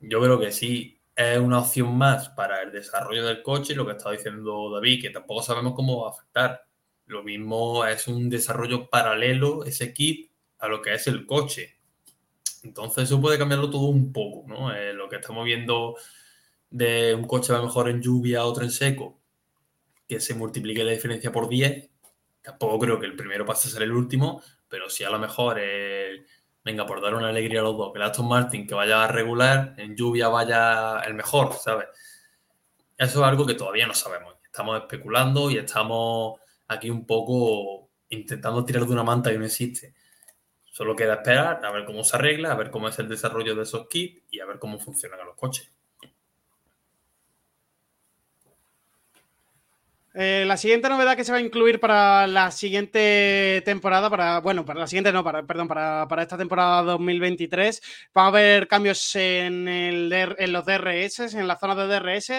Yo 0.00 0.20
creo 0.20 0.38
que 0.38 0.52
sí 0.52 1.00
es 1.16 1.38
una 1.38 1.60
opción 1.60 1.96
más 1.96 2.28
para 2.30 2.62
el 2.62 2.72
desarrollo 2.72 3.24
del 3.24 3.42
coche, 3.42 3.74
lo 3.74 3.86
que 3.86 3.92
estaba 3.92 4.12
diciendo 4.12 4.70
David, 4.74 5.02
que 5.02 5.10
tampoco 5.10 5.42
sabemos 5.42 5.74
cómo 5.74 6.02
va 6.02 6.08
a 6.08 6.12
afectar 6.12 6.69
Lo 7.10 7.24
mismo 7.24 7.84
es 7.84 8.06
un 8.06 8.30
desarrollo 8.30 8.88
paralelo, 8.88 9.64
ese 9.64 9.92
kit, 9.92 10.30
a 10.60 10.68
lo 10.68 10.80
que 10.80 10.94
es 10.94 11.08
el 11.08 11.26
coche. 11.26 11.76
Entonces 12.62 13.04
eso 13.04 13.20
puede 13.20 13.36
cambiarlo 13.36 13.68
todo 13.68 13.86
un 13.86 14.12
poco, 14.12 14.44
¿no? 14.46 14.72
Eh, 14.72 14.92
lo 14.92 15.08
que 15.08 15.16
estamos 15.16 15.44
viendo 15.44 15.96
de 16.70 17.12
un 17.16 17.26
coche 17.26 17.52
va 17.52 17.62
mejor 17.62 17.88
en 17.88 18.00
lluvia, 18.00 18.44
otro 18.44 18.62
en 18.62 18.70
seco, 18.70 19.18
que 20.06 20.20
se 20.20 20.34
multiplique 20.34 20.84
la 20.84 20.92
diferencia 20.92 21.32
por 21.32 21.48
10. 21.48 21.90
Tampoco 22.42 22.78
creo 22.78 23.00
que 23.00 23.06
el 23.06 23.16
primero 23.16 23.44
pase 23.44 23.66
a 23.66 23.72
ser 23.72 23.82
el 23.82 23.92
último, 23.92 24.40
pero 24.68 24.88
si 24.88 25.02
a 25.02 25.10
lo 25.10 25.18
mejor, 25.18 25.60
venga, 26.64 26.86
por 26.86 27.02
dar 27.02 27.16
una 27.16 27.30
alegría 27.30 27.58
a 27.58 27.64
los 27.64 27.76
dos, 27.76 27.92
que 27.92 27.98
el 27.98 28.04
Aston 28.04 28.28
Martin 28.28 28.68
que 28.68 28.74
vaya 28.74 29.02
a 29.02 29.08
regular, 29.08 29.74
en 29.78 29.96
lluvia 29.96 30.28
vaya 30.28 31.00
el 31.00 31.14
mejor, 31.14 31.54
¿sabes? 31.54 31.88
Eso 32.96 33.20
es 33.20 33.26
algo 33.28 33.44
que 33.44 33.54
todavía 33.54 33.88
no 33.88 33.94
sabemos. 33.94 34.36
Estamos 34.44 34.78
especulando 34.78 35.50
y 35.50 35.56
estamos 35.56 36.38
aquí 36.70 36.88
un 36.88 37.04
poco 37.06 37.90
intentando 38.08 38.64
tirar 38.64 38.86
de 38.86 38.92
una 38.92 39.02
manta 39.02 39.30
que 39.30 39.38
no 39.38 39.44
existe. 39.44 39.94
Solo 40.64 40.94
queda 40.94 41.14
esperar 41.14 41.64
a 41.64 41.70
ver 41.70 41.84
cómo 41.84 42.04
se 42.04 42.16
arregla, 42.16 42.52
a 42.52 42.56
ver 42.56 42.70
cómo 42.70 42.88
es 42.88 42.98
el 42.98 43.08
desarrollo 43.08 43.54
de 43.54 43.62
esos 43.62 43.88
kits 43.88 44.22
y 44.30 44.40
a 44.40 44.46
ver 44.46 44.58
cómo 44.58 44.78
funcionan 44.78 45.26
los 45.26 45.36
coches. 45.36 45.70
Eh, 50.12 50.44
la 50.44 50.56
siguiente 50.56 50.88
novedad 50.88 51.16
que 51.16 51.22
se 51.22 51.30
va 51.30 51.38
a 51.38 51.40
incluir 51.40 51.78
para 51.78 52.26
la 52.26 52.50
siguiente 52.50 53.62
temporada, 53.64 54.10
para, 54.10 54.40
bueno, 54.40 54.64
para 54.64 54.80
la 54.80 54.88
siguiente 54.88 55.12
no, 55.12 55.22
para, 55.22 55.44
perdón, 55.44 55.68
para, 55.68 56.22
esta 56.22 56.36
temporada 56.36 56.82
2023, 56.82 57.80
va 58.16 58.24
a 58.24 58.26
haber 58.26 58.66
cambios 58.66 59.14
en, 59.14 59.68
el, 59.68 60.12
en 60.12 60.52
los 60.52 60.66
DRS, 60.66 61.34
en 61.34 61.46
la 61.46 61.56
zona 61.56 61.76
de 61.76 61.86
DRS, 61.86 62.32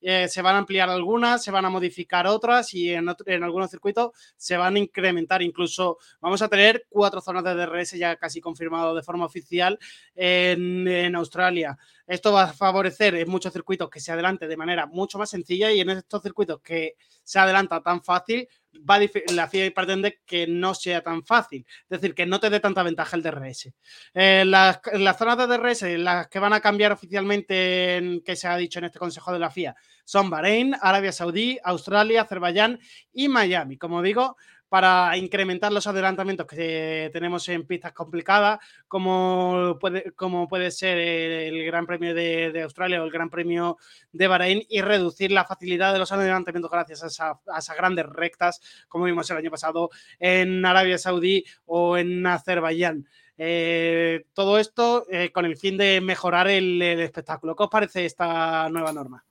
eh, 0.00 0.28
se 0.28 0.42
van 0.42 0.54
a 0.54 0.58
ampliar 0.58 0.88
algunas, 0.88 1.42
se 1.42 1.50
van 1.50 1.64
a 1.64 1.70
modificar 1.70 2.26
otras 2.26 2.72
y 2.74 2.92
en, 2.92 3.06
en, 3.26 3.42
algunos 3.42 3.70
circuitos 3.70 4.10
se 4.36 4.56
van 4.56 4.76
a 4.76 4.78
incrementar. 4.78 5.42
Incluso 5.42 5.98
vamos 6.20 6.42
a 6.42 6.48
tener 6.48 6.86
cuatro 6.88 7.20
zonas 7.20 7.44
de 7.44 7.54
DRS 7.54 7.92
ya 7.92 8.16
casi 8.16 8.40
confirmado 8.40 8.94
de 8.94 9.02
forma 9.02 9.24
oficial 9.24 9.78
en, 10.14 10.86
en 10.86 11.16
Australia. 11.16 11.76
Esto 12.06 12.32
va 12.32 12.44
a 12.44 12.52
favorecer 12.52 13.16
en 13.16 13.28
muchos 13.28 13.52
circuitos 13.52 13.90
que 13.90 14.00
se 14.00 14.12
adelante 14.12 14.46
de 14.46 14.56
manera 14.56 14.86
mucho 14.86 15.18
más 15.18 15.30
sencilla 15.30 15.72
y 15.72 15.80
en 15.80 15.90
estos 15.90 16.22
circuitos 16.22 16.60
que 16.60 16.94
se 17.24 17.38
adelanta 17.38 17.82
tan 17.82 18.02
fácil, 18.02 18.48
va 18.88 18.98
la 19.32 19.48
FIA 19.48 19.72
pretende 19.74 20.20
que 20.26 20.46
no 20.46 20.74
sea 20.74 21.02
tan 21.02 21.24
fácil, 21.24 21.66
es 21.88 22.00
decir, 22.00 22.14
que 22.14 22.26
no 22.26 22.40
te 22.40 22.50
dé 22.50 22.60
tanta 22.60 22.82
ventaja 22.82 23.16
el 23.16 23.22
DRS. 23.22 23.72
Eh, 24.14 24.44
las, 24.46 24.80
las, 24.92 25.16
zonas 25.16 25.38
de 25.38 25.46
DRS, 25.46 25.82
las 25.98 26.28
que 26.28 26.38
van 26.38 26.52
a 26.52 26.60
cambiar 26.60 26.92
oficialmente, 26.92 27.96
en, 27.96 28.20
que 28.22 28.36
se 28.36 28.48
ha 28.48 28.56
dicho 28.56 28.78
en 28.78 28.86
este 28.86 28.98
Consejo 28.98 29.32
de 29.32 29.38
la 29.38 29.50
FIA, 29.50 29.74
son 30.04 30.30
Bahrein, 30.30 30.76
Arabia 30.80 31.12
Saudí, 31.12 31.58
Australia, 31.64 32.22
Azerbaiyán 32.22 32.78
y 33.12 33.28
Miami. 33.28 33.76
Como 33.76 34.02
digo, 34.02 34.36
para 34.76 35.16
incrementar 35.16 35.72
los 35.72 35.86
adelantamientos 35.86 36.46
que 36.46 37.08
tenemos 37.10 37.48
en 37.48 37.66
pistas 37.66 37.94
complicadas, 37.94 38.58
como 38.86 39.78
puede, 39.80 40.12
como 40.12 40.46
puede 40.48 40.70
ser 40.70 40.98
el 40.98 41.64
Gran 41.64 41.86
Premio 41.86 42.14
de, 42.14 42.60
Australia 42.62 43.00
o 43.00 43.06
el 43.06 43.10
Gran 43.10 43.30
Premio 43.30 43.78
de 44.12 44.26
Bahrein, 44.26 44.66
y 44.68 44.82
reducir 44.82 45.32
la 45.32 45.46
facilidad 45.46 45.94
de 45.94 45.98
los 45.98 46.12
adelantamientos 46.12 46.70
gracias 46.70 47.20
a, 47.20 47.40
esas 47.56 47.74
grandes 47.74 48.04
rectas, 48.04 48.60
como 48.86 49.06
vimos 49.06 49.30
el 49.30 49.38
año 49.38 49.50
pasado 49.50 49.88
en 50.18 50.62
Arabia 50.66 50.98
Saudí 50.98 51.42
o 51.64 51.96
en 51.96 52.26
Azerbaiyán. 52.26 53.08
Eh, 53.38 54.26
todo 54.34 54.58
esto 54.58 55.06
eh, 55.10 55.32
con 55.32 55.46
el 55.46 55.56
fin 55.56 55.78
de 55.78 56.02
mejorar 56.02 56.48
el, 56.48 56.82
espectáculo. 56.82 57.56
¿Qué 57.56 57.62
os 57.62 57.70
parece 57.70 58.04
esta 58.04 58.68
nueva 58.68 58.92
norma? 58.92 59.24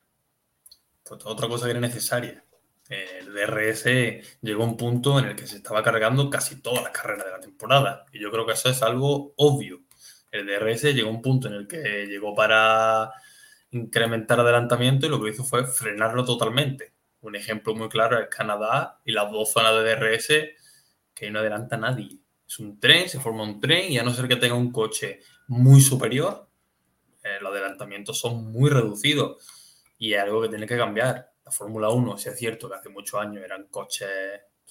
Pues 1.04 1.24
otra 1.24 1.48
cosa 1.48 1.66
que 1.66 1.72
era 1.72 1.80
necesaria 1.80 2.44
el 2.90 3.34
DRS 3.34 3.86
llegó 4.42 4.64
a 4.64 4.68
un 4.68 4.78
punto 4.78 5.18
en 5.18 5.26
el 5.26 5.36
que 5.36 5.48
se 5.48 5.58
estaba 5.58 5.82
cargando 5.82 6.30
casi 6.30 6.62
toda 6.62 6.82
la 6.82 6.92
carrera 6.92 7.24
de 7.24 7.32
la 7.32 7.40
temporada. 7.40 8.06
Y 8.12 8.20
yo 8.20 8.32
creo 8.32 8.46
que 8.46 8.54
eso 8.54 8.70
es 8.70 8.82
algo 8.84 9.34
obvio. 9.38 9.82
El 10.32 10.46
DRS 10.46 10.94
llegó 10.94 11.10
a 11.10 11.14
un 11.14 11.22
punto 11.22 11.48
en 11.48 11.56
el 11.56 11.68
que 11.68 12.06
llegó 12.06 12.36
para 12.36 13.12
incrementar 13.72 14.40
adelantamiento 14.40 15.06
y 15.06 15.10
lo 15.10 15.22
que 15.22 15.32
hizo 15.32 15.44
fue 15.44 15.66
frenarlo 15.66 16.26
totalmente. 16.26 16.94
Un 17.22 17.36
ejemplo 17.36 17.74
muy 17.74 17.90
claro 17.90 18.20
es 18.20 18.28
Canadá 18.28 19.02
y 19.04 19.12
las 19.12 19.32
dos 19.32 19.52
zonas 19.52 19.74
de 19.76 19.96
DRS 19.96 20.28
que 21.14 21.32
no 21.32 21.40
adelanta 21.40 21.78
nadie. 21.78 22.20
Es 22.48 22.60
un 22.60 22.80
tren, 22.80 23.10
se 23.10 23.20
forma 23.20 23.44
un 23.44 23.60
tren 23.60 23.92
y 23.92 23.98
a 23.98 24.04
no 24.04 24.14
ser 24.14 24.28
que 24.28 24.36
tenga 24.36 24.56
un 24.56 24.72
coche 24.72 25.22
muy 25.48 25.82
superior, 25.82 26.48
eh, 27.24 27.38
los 27.42 27.52
adelantamientos 27.52 28.20
son 28.20 28.52
muy 28.52 28.70
reducidos 28.70 29.38
y 29.98 30.14
es 30.14 30.22
algo 30.22 30.44
que 30.44 30.50
tiene 30.50 30.68
que 30.68 30.78
cambiar 30.78 31.35
la 31.46 31.52
Fórmula 31.52 31.90
1, 31.90 32.18
si 32.18 32.30
es 32.30 32.38
cierto 32.38 32.68
que 32.68 32.76
hace 32.76 32.90
muchos 32.90 33.20
años 33.20 33.44
eran 33.44 33.68
coches 33.68 34.10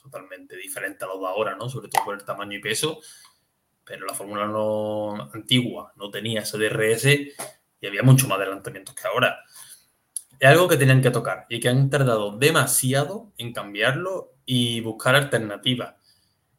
totalmente 0.01 0.57
diferentes 0.57 1.03
a 1.03 1.07
los 1.07 1.20
de 1.20 1.27
ahora, 1.27 1.55
¿no? 1.55 1.68
Sobre 1.68 1.89
todo 1.89 2.05
por 2.05 2.14
el 2.14 2.25
tamaño 2.25 2.59
y 2.59 2.61
peso, 2.61 3.01
pero 3.85 4.05
la 4.07 4.14
Fórmula 4.14 4.45
1 4.45 5.31
antigua 5.33 5.93
no 5.97 6.11
tenía 6.11 6.41
ese 6.41 6.59
DRS 6.59 7.07
y 7.81 7.87
había 7.87 8.03
mucho 8.03 8.27
más 8.27 8.39
adelantamientos 8.39 8.95
que 8.95 9.07
ahora. 9.07 9.39
Es 10.39 10.49
algo 10.49 10.66
que 10.66 10.77
tenían 10.77 11.01
que 11.01 11.11
tocar 11.11 11.47
y 11.49 11.61
que 11.61 11.68
han 11.68 11.89
tardado 11.89 12.37
demasiado 12.37 13.33
en 13.39 13.53
cambiarlo 13.53 14.33
y 14.45 14.81
buscar 14.81 15.14
alternativas. 15.14 15.95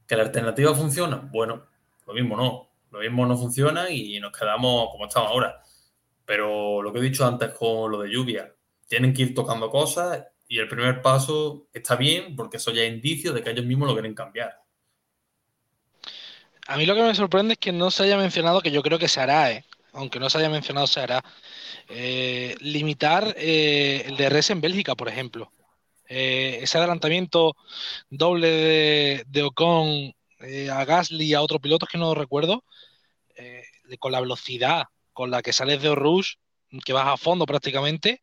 ¿Que 0.08 0.16
la 0.16 0.24
alternativa 0.24 0.74
funciona? 0.74 1.18
Bueno, 1.18 1.66
lo 2.08 2.14
mismo 2.14 2.38
no. 2.38 2.70
Lo 2.92 3.00
mismo 3.00 3.26
no 3.26 3.38
funciona 3.38 3.90
y 3.90 4.18
nos 4.20 4.32
quedamos 4.32 4.90
como 4.92 5.08
estamos 5.08 5.30
ahora. 5.30 5.62
Pero 6.26 6.82
lo 6.82 6.94
que 6.94 7.00
he 7.00 7.02
dicho 7.02 7.26
antes 7.26 7.52
con 7.52 7.92
lo 7.92 8.00
de 8.00 8.10
lluvia, 8.10 8.55
tienen 8.88 9.14
que 9.14 9.24
ir 9.24 9.36
tocando 9.36 9.70
cosas 9.70 10.26
y 10.48 10.60
el 10.60 10.68
primer 10.68 11.02
paso 11.02 11.68
está 11.74 11.96
bien 11.96 12.36
porque 12.36 12.58
eso 12.58 12.72
ya 12.72 12.84
es 12.84 12.94
indicio 12.94 13.34
de 13.34 13.42
que 13.42 13.52
ellos 13.52 13.66
mismos 13.66 13.88
lo 13.88 13.94
quieren 13.94 14.14
cambiar. 14.14 14.62
A 16.68 16.78
mí 16.78 16.86
lo 16.86 16.96
que 16.96 17.04
me 17.04 17.16
sorprende 17.16 17.54
es 17.54 17.60
que 17.60 17.72
no 17.72 17.92
se 17.92 18.04
haya 18.04 18.18
mencionado, 18.18 18.62
que 18.62 18.72
yo 18.72 18.82
creo 18.82 18.98
que 18.98 19.08
se 19.08 19.20
hará, 19.20 19.52
¿eh? 19.52 19.66
aunque 19.94 20.20
no 20.20 20.30
se 20.30 20.40
haya 20.40 20.50
mencionado, 20.50 20.88
se 20.88 21.00
hará, 21.00 21.24
eh, 21.90 22.56
limitar 22.60 23.36
eh, 23.38 24.04
el 24.08 24.18
DRS 24.18 24.50
en 24.50 24.62
Bélgica, 24.62 24.96
por 24.96 25.08
ejemplo. 25.08 25.52
ese 26.08 26.78
adelantamiento 26.78 27.56
doble 28.10 29.24
de, 29.28 29.44
Ocon 29.44 30.14
a 30.72 30.86
Gasly 30.86 31.26
y 31.26 31.34
a 31.34 31.42
otros 31.42 31.62
pilotos 31.62 31.90
que 31.90 31.98
no 31.98 32.14
recuerdo, 32.14 32.64
con 34.00 34.12
la 34.12 34.22
velocidad 34.22 34.86
con 35.16 35.32
la 35.32 35.42
que 35.42 35.54
sales 35.54 35.82
de 35.82 35.96
Rouge, 35.96 36.36
que 36.84 36.92
vas 36.92 37.08
a 37.08 37.16
fondo 37.16 37.46
prácticamente, 37.46 38.22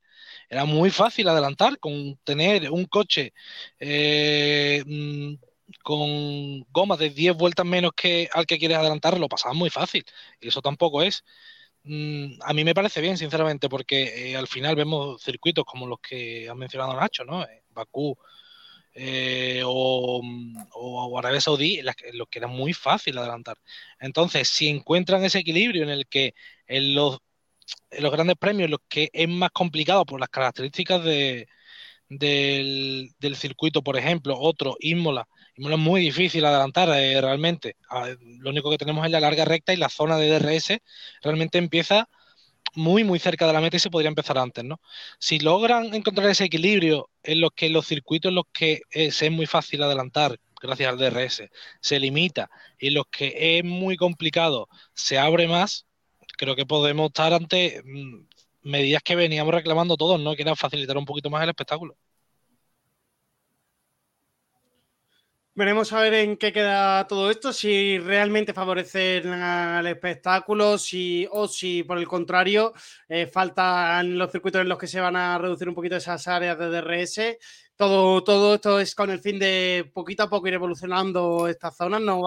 era 0.52 0.66
muy 0.66 0.90
fácil 0.90 1.28
adelantar 1.28 1.78
con 1.78 2.18
tener 2.24 2.70
un 2.70 2.84
coche 2.84 3.32
eh, 3.80 4.82
mm, 4.86 5.34
con 5.82 6.60
goma 6.70 6.96
de 6.98 7.08
10 7.08 7.34
vueltas 7.36 7.64
menos 7.64 7.92
que 7.96 8.28
al 8.32 8.44
que 8.46 8.58
quieres 8.58 8.76
adelantar, 8.76 9.18
lo 9.18 9.28
pasaba 9.28 9.54
muy 9.54 9.70
fácil. 9.70 10.04
Y 10.40 10.48
eso 10.48 10.60
tampoco 10.60 11.02
es. 11.02 11.24
Mm, 11.84 12.34
a 12.42 12.52
mí 12.52 12.64
me 12.64 12.74
parece 12.74 13.00
bien, 13.00 13.16
sinceramente, 13.16 13.68
porque 13.70 14.32
eh, 14.32 14.36
al 14.36 14.46
final 14.46 14.76
vemos 14.76 15.22
circuitos 15.22 15.64
como 15.64 15.86
los 15.86 16.00
que 16.00 16.48
han 16.50 16.58
mencionado 16.58 16.94
Nacho, 17.00 17.24
¿no? 17.24 17.44
Eh, 17.44 17.62
Bakú 17.70 18.16
o, 19.64 21.18
Arabia 21.18 21.40
Saudí, 21.40 21.78
en 21.78 21.86
los 22.18 22.28
que 22.28 22.38
era 22.38 22.48
muy 22.48 22.74
fácil 22.74 23.16
adelantar. 23.18 23.56
Entonces, 24.00 24.48
si 24.48 24.68
encuentran 24.68 25.24
ese 25.24 25.38
equilibrio 25.38 25.82
en 25.82 25.90
el 25.90 26.06
que 26.08 26.34
en 26.66 26.94
los 26.94 27.20
los 27.98 28.12
grandes 28.12 28.36
premios, 28.36 28.70
los 28.70 28.80
que 28.88 29.10
es 29.12 29.28
más 29.28 29.50
complicado 29.50 30.04
por 30.06 30.20
las 30.20 30.28
características 30.28 31.04
de, 31.04 31.46
del, 32.18 33.36
circuito, 33.36 33.82
por 33.82 33.96
ejemplo, 33.96 34.38
otro, 34.38 34.76
Imola. 34.80 35.26
Imola 35.56 35.76
es 35.76 35.80
muy 35.80 36.00
difícil 36.00 36.44
adelantar 36.44 36.88
eh, 36.90 37.20
realmente. 37.20 37.76
lo 38.40 38.50
único 38.50 38.70
que 38.70 38.78
tenemos 38.78 39.04
es 39.04 39.10
la 39.10 39.20
larga 39.20 39.44
recta 39.44 39.72
y 39.72 39.76
la 39.76 39.88
zona 39.88 40.16
de 40.16 40.38
DRS 40.38 40.78
realmente 41.22 41.58
empieza 41.58 42.08
muy, 42.74 43.04
muy 43.04 43.18
cerca 43.18 43.46
de 43.46 43.52
la 43.52 43.60
meta 43.60 43.76
y 43.76 43.80
se 43.80 43.90
podría 43.90 44.08
empezar 44.08 44.38
antes, 44.38 44.64
¿no? 44.64 44.80
Si 45.18 45.38
logran 45.38 45.94
encontrar 45.94 46.30
ese 46.30 46.44
equilibrio 46.44 47.10
en 47.22 47.40
los 47.40 47.50
que 47.54 47.68
los 47.68 47.86
circuitos 47.86 48.30
en 48.30 48.36
los 48.36 48.44
que 48.52 48.80
es, 48.90 49.20
es 49.22 49.30
muy 49.30 49.46
fácil 49.46 49.82
adelantar, 49.82 50.38
gracias 50.60 50.88
al 50.88 50.98
DRS, 50.98 51.42
se 51.80 52.00
limita 52.00 52.48
y 52.78 52.88
en 52.88 52.94
los 52.94 53.04
que 53.10 53.58
es 53.58 53.64
muy 53.64 53.96
complicado 53.96 54.68
se 54.94 55.18
abre 55.18 55.48
más, 55.48 55.86
creo 56.42 56.56
que 56.56 56.66
podemos 56.66 57.06
estar 57.06 57.32
ante 57.32 57.80
mm, 57.84 58.26
medidas 58.62 59.02
que 59.04 59.14
veníamos 59.14 59.54
reclamando 59.54 59.96
todos, 59.96 60.20
¿no? 60.20 60.34
Que 60.34 60.42
era 60.42 60.56
facilitar 60.56 60.98
un 60.98 61.04
poquito 61.04 61.30
más 61.30 61.44
el 61.44 61.50
espectáculo. 61.50 61.96
Veremos 65.54 65.92
a 65.92 66.00
ver 66.00 66.14
en 66.14 66.36
qué 66.36 66.52
queda 66.52 67.06
todo 67.06 67.30
esto, 67.30 67.52
si 67.52 67.98
realmente 67.98 68.52
favorecen 68.54 69.28
al 69.28 69.86
espectáculo, 69.86 70.78
si, 70.78 71.28
o 71.30 71.46
si 71.46 71.84
por 71.84 71.98
el 71.98 72.08
contrario 72.08 72.72
eh, 73.08 73.28
faltan 73.28 74.18
los 74.18 74.32
circuitos 74.32 74.62
en 74.62 74.68
los 74.68 74.78
que 74.78 74.88
se 74.88 74.98
van 74.98 75.14
a 75.14 75.38
reducir 75.38 75.68
un 75.68 75.76
poquito 75.76 75.94
esas 75.94 76.26
áreas 76.26 76.58
de 76.58 76.70
DRS. 76.70 77.38
Todo, 77.76 78.24
todo 78.24 78.54
esto 78.54 78.80
es 78.80 78.96
con 78.96 79.10
el 79.10 79.20
fin 79.20 79.38
de 79.38 79.88
poquito 79.94 80.24
a 80.24 80.30
poco 80.30 80.48
ir 80.48 80.54
evolucionando 80.54 81.46
estas 81.46 81.76
zonas. 81.76 82.00
No 82.00 82.24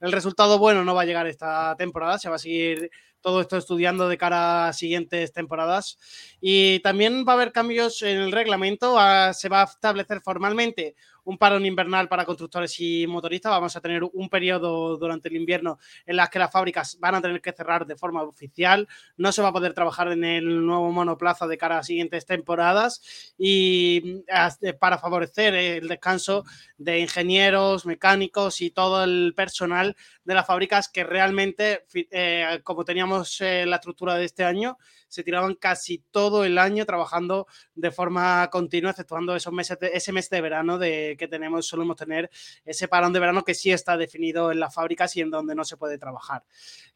el 0.00 0.12
resultado 0.12 0.58
bueno 0.58 0.84
no 0.84 0.94
va 0.94 1.02
a 1.02 1.06
llegar 1.06 1.26
esta 1.26 1.74
temporada, 1.76 2.18
se 2.18 2.28
va 2.28 2.36
a 2.36 2.38
seguir 2.38 2.90
todo 3.24 3.40
esto 3.40 3.56
estudiando 3.56 4.06
de 4.06 4.18
cara 4.18 4.68
a 4.68 4.72
siguientes 4.74 5.32
temporadas. 5.32 5.98
Y 6.40 6.80
también 6.80 7.24
va 7.26 7.32
a 7.32 7.36
haber 7.36 7.52
cambios 7.52 8.02
en 8.02 8.18
el 8.18 8.32
reglamento, 8.32 8.96
se 9.32 9.48
va 9.48 9.62
a 9.62 9.64
establecer 9.64 10.20
formalmente 10.20 10.94
un 11.24 11.38
parón 11.38 11.66
invernal 11.66 12.08
para 12.08 12.24
constructores 12.24 12.78
y 12.80 13.06
motoristas. 13.06 13.50
Vamos 13.50 13.76
a 13.76 13.80
tener 13.80 14.02
un 14.04 14.28
periodo 14.28 14.96
durante 14.96 15.28
el 15.28 15.36
invierno 15.36 15.78
en 16.06 16.16
las 16.16 16.30
que 16.30 16.38
las 16.38 16.50
fábricas 16.50 16.98
van 17.00 17.16
a 17.16 17.22
tener 17.22 17.40
que 17.40 17.52
cerrar 17.52 17.86
de 17.86 17.96
forma 17.96 18.22
oficial. 18.22 18.88
No 19.16 19.32
se 19.32 19.42
va 19.42 19.48
a 19.48 19.52
poder 19.52 19.74
trabajar 19.74 20.12
en 20.12 20.24
el 20.24 20.64
nuevo 20.64 20.90
monoplaza 20.92 21.46
de 21.46 21.58
cara 21.58 21.78
a 21.78 21.82
siguientes 21.82 22.26
temporadas 22.26 23.34
y 23.38 24.22
para 24.78 24.98
favorecer 24.98 25.54
el 25.54 25.88
descanso 25.88 26.44
de 26.76 27.00
ingenieros, 27.00 27.86
mecánicos 27.86 28.60
y 28.60 28.70
todo 28.70 29.04
el 29.04 29.32
personal 29.36 29.96
de 30.24 30.34
las 30.34 30.46
fábricas 30.46 30.88
que 30.88 31.04
realmente, 31.04 31.84
eh, 31.94 32.60
como 32.62 32.84
teníamos 32.84 33.40
eh, 33.40 33.66
la 33.66 33.76
estructura 33.76 34.14
de 34.14 34.24
este 34.24 34.44
año, 34.44 34.78
se 35.08 35.22
tiraban 35.22 35.54
casi 35.54 36.02
todo 36.10 36.44
el 36.44 36.58
año 36.58 36.84
trabajando 36.84 37.46
de 37.74 37.90
forma 37.90 38.48
continua, 38.50 38.90
exceptuando 38.90 39.36
esos 39.36 39.52
meses 39.52 39.78
ese 39.80 40.12
mes 40.12 40.28
de 40.28 40.40
verano 40.40 40.78
de 40.78 41.13
que 41.16 41.28
tenemos, 41.28 41.66
solemos 41.66 41.96
tener 41.96 42.30
ese 42.64 42.88
parón 42.88 43.12
de 43.12 43.20
verano 43.20 43.44
que 43.44 43.54
sí 43.54 43.70
está 43.70 43.96
definido 43.96 44.52
en 44.52 44.60
las 44.60 44.74
fábricas 44.74 45.16
y 45.16 45.20
en 45.20 45.30
donde 45.30 45.54
no 45.54 45.64
se 45.64 45.76
puede 45.76 45.98
trabajar. 45.98 46.42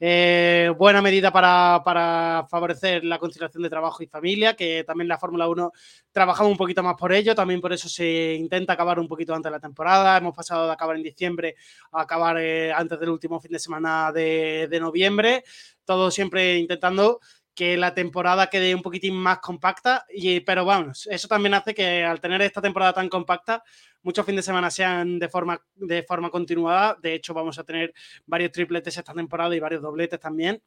Eh, 0.01 0.73
buena 0.77 1.03
medida 1.03 1.33
para, 1.33 1.83
para, 1.85 2.47
favorecer 2.49 3.05
la 3.05 3.19
conciliación 3.19 3.63
de 3.63 3.71
trabajo 3.71 4.03
y 4.03 4.07
familia, 4.07 4.55
que 4.55 4.85
también 4.85 5.09
la 5.09 5.19
Fórmula 5.19 5.49
1 5.49 5.73
trabajamos 6.13 6.53
un 6.53 6.59
poquito 6.59 6.83
más 6.83 6.97
por 6.97 7.13
ello, 7.13 7.35
también 7.35 7.61
por 7.61 7.73
eso 7.73 7.89
se 7.89 8.35
intenta 8.35 8.73
acabar 8.73 8.99
un 8.99 9.09
poquito 9.09 9.35
antes 9.35 9.51
de 9.51 9.57
la 9.57 9.61
temporada, 9.61 10.17
hemos 10.19 10.35
pasado 10.35 10.67
de 10.67 10.73
acabar 10.73 10.97
en 10.97 11.03
diciembre 11.03 11.57
a 11.93 12.03
acabar 12.03 12.39
eh, 12.39 12.73
antes 12.73 12.99
del 12.99 13.11
último 13.11 13.41
fin 13.41 13.53
de 13.53 13.59
semana 13.59 14.13
de 14.13 14.79
noviembre, 14.81 15.45
todo 15.85 16.11
siempre 16.11 16.59
intentando 16.59 17.21
que 17.59 17.77
la 17.77 17.93
temporada 17.93 18.49
quede 18.49 18.73
un 18.73 18.83
poquitín 18.83 19.17
más 19.17 19.41
compacta, 19.41 20.07
y, 20.15 20.39
pero 20.39 20.65
vamos, 20.65 21.09
eso 21.11 21.27
también 21.27 21.55
hace 21.55 21.75
que 21.75 22.05
al 22.05 22.21
tener 22.21 22.41
esta 22.41 22.63
temporada 22.63 22.93
tan 22.93 23.09
compacta, 23.09 23.65
muchos 24.01 24.25
fines 24.25 24.45
de 24.45 24.51
semana 24.51 24.71
sean 24.71 25.19
de 25.19 25.29
forma, 25.29 25.61
de 25.75 26.05
forma 26.05 26.31
continuada. 26.31 26.97
De 27.03 27.15
hecho, 27.15 27.35
vamos 27.35 27.59
a 27.59 27.65
tener 27.65 27.93
varios 28.27 28.53
tripletes 28.53 28.97
esta 28.97 29.13
temporada 29.13 29.57
y 29.57 29.59
varios 29.59 29.83
dobletes 29.83 30.21
también. 30.21 30.63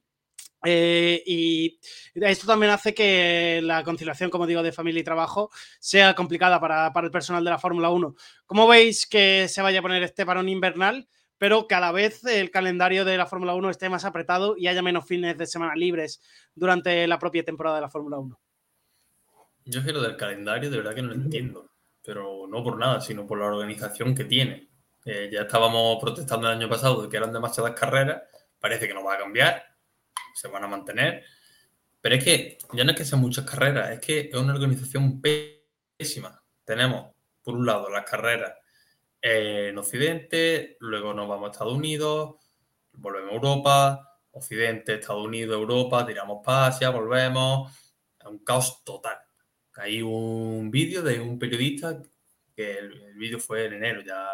Eh, 0.66 1.22
y 1.24 1.80
esto 2.12 2.46
también 2.46 2.72
hace 2.72 2.92
que 2.92 3.60
la 3.62 3.82
conciliación, 3.82 4.28
como 4.28 4.46
digo, 4.46 4.62
de 4.62 4.70
familia 4.70 5.00
y 5.00 5.04
trabajo 5.04 5.50
sea 5.80 6.14
complicada 6.14 6.60
para, 6.60 6.92
para 6.92 7.06
el 7.06 7.10
personal 7.10 7.42
de 7.42 7.52
la 7.52 7.58
Fórmula 7.58 7.88
1. 7.88 8.14
¿Cómo 8.44 8.68
veis 8.68 9.06
que 9.06 9.48
se 9.48 9.62
vaya 9.62 9.78
a 9.78 9.82
poner 9.82 10.02
este 10.02 10.26
parón 10.26 10.50
invernal? 10.50 11.08
Pero 11.42 11.66
que 11.66 11.74
a 11.74 11.80
la 11.80 11.90
vez 11.90 12.24
el 12.24 12.52
calendario 12.52 13.04
de 13.04 13.16
la 13.16 13.26
Fórmula 13.26 13.52
1 13.56 13.70
esté 13.70 13.88
más 13.88 14.04
apretado 14.04 14.54
y 14.56 14.68
haya 14.68 14.80
menos 14.80 15.08
fines 15.08 15.36
de 15.36 15.48
semana 15.48 15.74
libres 15.74 16.22
durante 16.54 17.04
la 17.08 17.18
propia 17.18 17.42
temporada 17.42 17.74
de 17.74 17.82
la 17.82 17.90
Fórmula 17.90 18.16
1. 18.16 18.40
Yo 19.64 19.80
es 19.80 19.84
que 19.84 19.92
lo 19.92 20.00
del 20.02 20.16
calendario 20.16 20.70
de 20.70 20.76
verdad 20.76 20.94
que 20.94 21.02
no 21.02 21.08
lo 21.08 21.14
entiendo, 21.14 21.72
pero 22.00 22.46
no 22.48 22.62
por 22.62 22.78
nada, 22.78 23.00
sino 23.00 23.26
por 23.26 23.40
la 23.40 23.46
organización 23.46 24.14
que 24.14 24.22
tiene. 24.22 24.68
Eh, 25.04 25.30
ya 25.32 25.40
estábamos 25.40 25.98
protestando 26.00 26.46
el 26.46 26.58
año 26.58 26.68
pasado 26.68 27.02
de 27.02 27.08
que 27.08 27.16
eran 27.16 27.32
demasiadas 27.32 27.72
carreras, 27.72 28.22
parece 28.60 28.86
que 28.86 28.94
no 28.94 29.02
va 29.02 29.14
a 29.14 29.18
cambiar, 29.18 29.64
se 30.36 30.46
van 30.46 30.62
a 30.62 30.68
mantener, 30.68 31.24
pero 32.00 32.14
es 32.14 32.22
que 32.22 32.58
ya 32.72 32.84
no 32.84 32.92
es 32.92 32.96
que 32.96 33.04
sean 33.04 33.20
muchas 33.20 33.44
carreras, 33.44 33.90
es 33.90 33.98
que 33.98 34.30
es 34.32 34.34
una 34.36 34.54
organización 34.54 35.20
pésima. 35.20 36.40
Tenemos, 36.64 37.12
por 37.42 37.56
un 37.56 37.66
lado, 37.66 37.90
las 37.90 38.08
carreras 38.08 38.61
en 39.22 39.78
Occidente, 39.78 40.76
luego 40.80 41.14
nos 41.14 41.28
vamos 41.28 41.48
a 41.48 41.52
Estados 41.52 41.74
Unidos, 41.74 42.34
volvemos 42.92 43.30
a 43.30 43.34
Europa, 43.34 44.18
Occidente, 44.32 44.94
Estados 44.94 45.24
Unidos, 45.24 45.54
Europa, 45.54 46.04
tiramos 46.04 46.40
para 46.44 46.66
Asia, 46.66 46.90
volvemos. 46.90 47.72
Es 48.18 48.26
un 48.26 48.38
caos 48.38 48.82
total. 48.84 49.18
Hay 49.76 50.02
un 50.02 50.70
vídeo 50.70 51.02
de 51.02 51.20
un 51.20 51.38
periodista, 51.38 52.02
que 52.54 52.78
el, 52.78 53.14
vídeo 53.14 53.38
fue 53.38 53.66
en 53.66 53.74
enero, 53.74 54.02
ya 54.02 54.28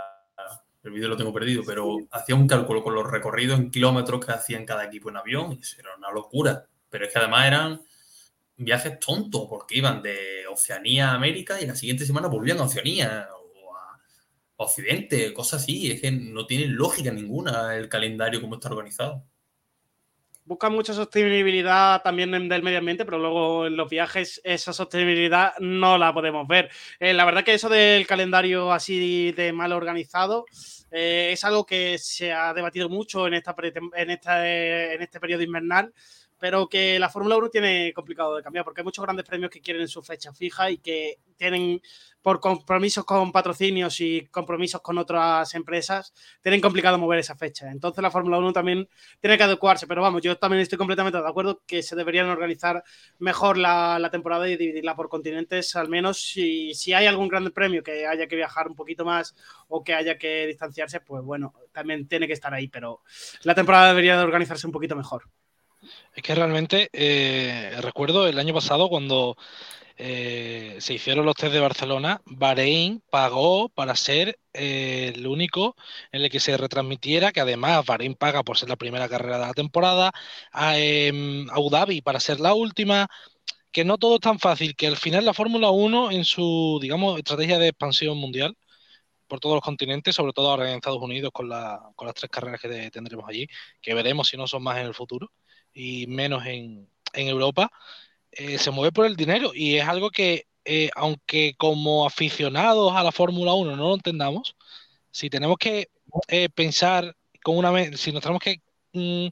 el 0.82 0.90
vídeo 0.90 1.08
lo 1.08 1.16
tengo 1.16 1.32
perdido, 1.32 1.62
pero 1.66 1.98
hacía 2.10 2.34
un 2.34 2.48
cálculo 2.48 2.82
con 2.82 2.94
los 2.94 3.10
recorridos 3.10 3.58
en 3.58 3.70
kilómetros 3.70 4.24
que 4.24 4.32
hacían 4.32 4.64
cada 4.64 4.84
equipo 4.84 5.10
en 5.10 5.18
avión 5.18 5.52
y 5.52 5.60
eso 5.60 5.76
era 5.78 5.94
una 5.96 6.10
locura. 6.10 6.64
Pero 6.88 7.04
es 7.04 7.12
que 7.12 7.18
además 7.18 7.46
eran 7.46 7.82
viajes 8.56 8.98
tontos, 8.98 9.46
porque 9.48 9.76
iban 9.76 10.02
de 10.02 10.46
Oceanía 10.50 11.10
a 11.10 11.14
América 11.14 11.60
y 11.60 11.66
la 11.66 11.76
siguiente 11.76 12.06
semana 12.06 12.28
volvían 12.28 12.58
a 12.58 12.64
Oceanía 12.64 13.28
Occidente, 14.60 15.32
cosas 15.32 15.62
así. 15.62 15.90
Es 15.90 16.00
que 16.00 16.10
no 16.10 16.46
tiene 16.46 16.66
lógica 16.66 17.10
ninguna 17.10 17.76
el 17.76 17.88
calendario 17.88 18.40
como 18.40 18.56
está 18.56 18.68
organizado. 18.68 19.24
Buscan 20.44 20.72
mucha 20.72 20.94
sostenibilidad 20.94 22.02
también 22.02 22.30
del 22.48 22.62
medio 22.62 22.78
ambiente, 22.78 23.04
pero 23.04 23.18
luego 23.18 23.66
en 23.66 23.76
los 23.76 23.88
viajes 23.88 24.40
esa 24.42 24.72
sostenibilidad 24.72 25.52
no 25.60 25.98
la 25.98 26.12
podemos 26.12 26.48
ver. 26.48 26.70
Eh, 26.98 27.12
la 27.12 27.24
verdad 27.24 27.44
que 27.44 27.54
eso 27.54 27.68
del 27.68 28.06
calendario 28.06 28.72
así 28.72 29.30
de 29.32 29.52
mal 29.52 29.72
organizado 29.72 30.46
eh, 30.90 31.30
es 31.32 31.44
algo 31.44 31.66
que 31.66 31.98
se 31.98 32.32
ha 32.32 32.54
debatido 32.54 32.88
mucho 32.88 33.26
en, 33.26 33.34
esta, 33.34 33.54
en, 33.94 34.10
esta, 34.10 34.48
en 34.48 35.02
este 35.02 35.20
periodo 35.20 35.42
invernal 35.42 35.92
pero 36.38 36.68
que 36.68 36.98
la 36.98 37.08
Fórmula 37.08 37.36
1 37.36 37.50
tiene 37.50 37.92
complicado 37.92 38.36
de 38.36 38.42
cambiar 38.42 38.64
porque 38.64 38.80
hay 38.80 38.84
muchos 38.84 39.04
grandes 39.04 39.26
premios 39.26 39.50
que 39.50 39.60
quieren 39.60 39.88
su 39.88 40.02
fecha 40.02 40.32
fija 40.32 40.70
y 40.70 40.78
que 40.78 41.18
tienen 41.36 41.80
por 42.22 42.40
compromisos 42.40 43.04
con 43.04 43.32
patrocinios 43.32 44.00
y 44.00 44.26
compromisos 44.26 44.80
con 44.82 44.98
otras 44.98 45.54
empresas, 45.54 46.12
tienen 46.42 46.60
complicado 46.60 46.98
mover 46.98 47.20
esa 47.20 47.36
fecha. 47.36 47.70
Entonces 47.70 48.02
la 48.02 48.10
Fórmula 48.10 48.38
1 48.38 48.52
también 48.52 48.88
tiene 49.20 49.38
que 49.38 49.44
adecuarse, 49.44 49.86
pero 49.86 50.02
vamos, 50.02 50.22
yo 50.22 50.36
también 50.36 50.60
estoy 50.60 50.78
completamente 50.78 51.20
de 51.20 51.28
acuerdo 51.28 51.62
que 51.66 51.82
se 51.82 51.96
deberían 51.96 52.28
organizar 52.28 52.82
mejor 53.18 53.56
la, 53.56 53.98
la 53.98 54.10
temporada 54.10 54.48
y 54.48 54.56
dividirla 54.56 54.96
por 54.96 55.08
continentes, 55.08 55.74
al 55.76 55.88
menos 55.88 56.20
si, 56.20 56.74
si 56.74 56.92
hay 56.92 57.06
algún 57.06 57.28
gran 57.28 57.50
premio 57.50 57.82
que 57.82 58.06
haya 58.06 58.26
que 58.26 58.36
viajar 58.36 58.68
un 58.68 58.74
poquito 58.74 59.04
más 59.04 59.34
o 59.68 59.82
que 59.82 59.94
haya 59.94 60.18
que 60.18 60.46
distanciarse, 60.46 61.00
pues 61.00 61.22
bueno, 61.22 61.54
también 61.72 62.08
tiene 62.08 62.26
que 62.26 62.32
estar 62.34 62.52
ahí, 62.52 62.68
pero 62.68 63.00
la 63.42 63.54
temporada 63.54 63.88
debería 63.88 64.16
de 64.16 64.24
organizarse 64.24 64.66
un 64.66 64.72
poquito 64.72 64.96
mejor. 64.96 65.24
Es 66.14 66.22
que 66.22 66.34
realmente 66.34 66.88
eh, 66.92 67.76
recuerdo 67.80 68.26
el 68.26 68.38
año 68.38 68.54
pasado 68.54 68.88
cuando 68.88 69.36
eh, 69.96 70.76
se 70.80 70.94
hicieron 70.94 71.26
los 71.26 71.34
test 71.34 71.52
de 71.52 71.60
Barcelona, 71.60 72.20
Bahrein 72.24 73.02
pagó 73.10 73.68
para 73.68 73.96
ser 73.96 74.38
eh, 74.52 75.12
el 75.14 75.26
único 75.26 75.76
en 76.12 76.22
el 76.22 76.30
que 76.30 76.40
se 76.40 76.56
retransmitiera, 76.56 77.32
que 77.32 77.40
además 77.40 77.84
Bahrein 77.84 78.14
paga 78.14 78.42
por 78.44 78.58
ser 78.58 78.68
la 78.68 78.76
primera 78.76 79.08
carrera 79.08 79.38
de 79.38 79.46
la 79.46 79.54
temporada, 79.54 80.12
a 80.52 80.78
em, 80.78 81.48
Abu 81.50 81.70
Dhabi 81.70 82.00
para 82.00 82.20
ser 82.20 82.40
la 82.40 82.54
última, 82.54 83.08
que 83.72 83.84
no 83.84 83.98
todo 83.98 84.16
es 84.16 84.20
tan 84.20 84.38
fácil, 84.38 84.76
que 84.76 84.86
al 84.88 84.96
final 84.96 85.24
la 85.24 85.34
Fórmula 85.34 85.70
1 85.70 86.10
en 86.12 86.24
su, 86.24 86.78
digamos, 86.82 87.18
estrategia 87.18 87.58
de 87.58 87.68
expansión 87.68 88.18
mundial 88.18 88.56
por 89.28 89.40
todos 89.40 89.56
los 89.56 89.64
continentes, 89.64 90.14
sobre 90.16 90.32
todo 90.32 90.50
ahora 90.50 90.70
en 90.70 90.76
Estados 90.76 91.02
Unidos 91.02 91.32
con, 91.32 91.48
con 91.96 92.06
las 92.06 92.14
tres 92.14 92.30
carreras 92.30 92.60
que 92.60 92.90
tendremos 92.90 93.28
allí, 93.28 93.46
que 93.80 93.94
veremos 93.94 94.28
si 94.28 94.36
no 94.36 94.46
son 94.46 94.62
más 94.62 94.78
en 94.78 94.86
el 94.86 94.94
futuro 94.94 95.30
y 95.78 96.06
menos 96.08 96.44
en, 96.46 96.88
Europa, 97.14 97.70
eh, 98.32 98.58
se 98.58 98.70
mueve 98.70 98.92
por 98.92 99.06
el 99.06 99.16
dinero 99.16 99.52
y 99.54 99.76
es 99.76 99.88
algo 99.88 100.10
que, 100.10 100.46
eh, 100.64 100.90
aunque 100.94 101.54
como 101.56 102.06
aficionados 102.06 102.94
a 102.94 103.02
la 103.02 103.12
Fórmula 103.12 103.54
1 103.54 103.76
no 103.76 103.88
lo 103.88 103.94
entendamos, 103.94 104.56
si 105.10 105.30
tenemos 105.30 105.56
que 105.58 105.88
eh, 106.28 106.48
pensar 106.50 107.16
con 107.42 107.56
una 107.56 107.96
si 107.96 108.12
nos 108.12 108.22
tenemos 108.22 108.42
que 108.42 108.60
mm, 108.92 109.28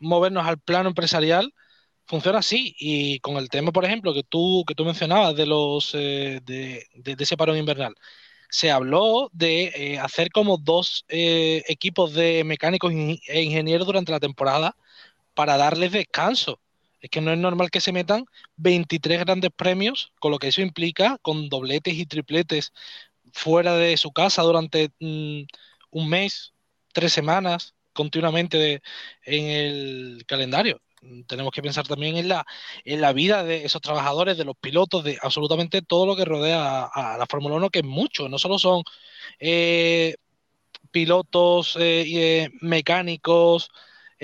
movernos 0.00 0.46
al 0.46 0.58
plano 0.58 0.88
empresarial, 0.88 1.52
funciona 2.06 2.38
así. 2.40 2.74
Y 2.78 3.20
con 3.20 3.36
el 3.36 3.48
tema, 3.50 3.72
por 3.72 3.84
ejemplo, 3.84 4.14
que 4.14 4.24
tú, 4.24 4.64
que 4.66 4.74
tú 4.74 4.84
mencionabas 4.84 5.36
de 5.36 5.46
los 5.46 5.92
de, 5.92 6.40
de, 6.94 7.16
ese 7.18 7.36
parón 7.36 7.58
invernal, 7.58 7.94
se 8.50 8.70
habló 8.70 9.30
de 9.32 9.98
hacer 10.02 10.30
como 10.30 10.58
dos 10.58 11.04
equipos 11.08 12.14
de 12.14 12.44
mecánicos 12.44 12.92
e 12.92 13.42
ingenieros 13.42 13.86
durante 13.86 14.12
la 14.12 14.20
temporada 14.20 14.76
para 15.34 15.56
darles 15.56 15.92
descanso. 15.92 16.60
Es 17.00 17.10
que 17.10 17.20
no 17.20 17.32
es 17.32 17.38
normal 17.38 17.70
que 17.70 17.80
se 17.80 17.92
metan 17.92 18.24
23 18.56 19.20
grandes 19.20 19.50
premios, 19.54 20.12
con 20.20 20.30
lo 20.30 20.38
que 20.38 20.48
eso 20.48 20.62
implica, 20.62 21.18
con 21.22 21.48
dobletes 21.48 21.94
y 21.94 22.06
tripletes 22.06 22.72
fuera 23.32 23.74
de 23.76 23.96
su 23.96 24.12
casa 24.12 24.42
durante 24.42 24.90
mm, 25.00 25.42
un 25.90 26.08
mes, 26.08 26.54
tres 26.92 27.12
semanas, 27.12 27.74
continuamente 27.92 28.82
en 29.24 29.46
el 29.46 30.24
calendario. 30.26 30.80
Tenemos 31.26 31.52
que 31.52 31.62
pensar 31.62 31.86
también 31.88 32.16
en 32.16 32.28
la, 32.28 32.46
en 32.84 33.00
la 33.00 33.12
vida 33.12 33.42
de 33.42 33.64
esos 33.64 33.82
trabajadores, 33.82 34.38
de 34.38 34.44
los 34.44 34.56
pilotos, 34.56 35.02
de 35.02 35.18
absolutamente 35.20 35.82
todo 35.82 36.06
lo 36.06 36.14
que 36.14 36.24
rodea 36.24 36.84
a, 36.84 37.18
la 37.18 37.26
Fórmula 37.26 37.56
1, 37.56 37.70
que 37.70 37.80
es 37.80 37.84
mucho. 37.84 38.28
No 38.28 38.38
solo 38.38 38.58
son 38.58 38.84
eh, 39.40 40.14
pilotos, 40.92 41.76
eh, 41.80 42.04
eh, 42.06 42.50
mecánicos, 42.60 43.70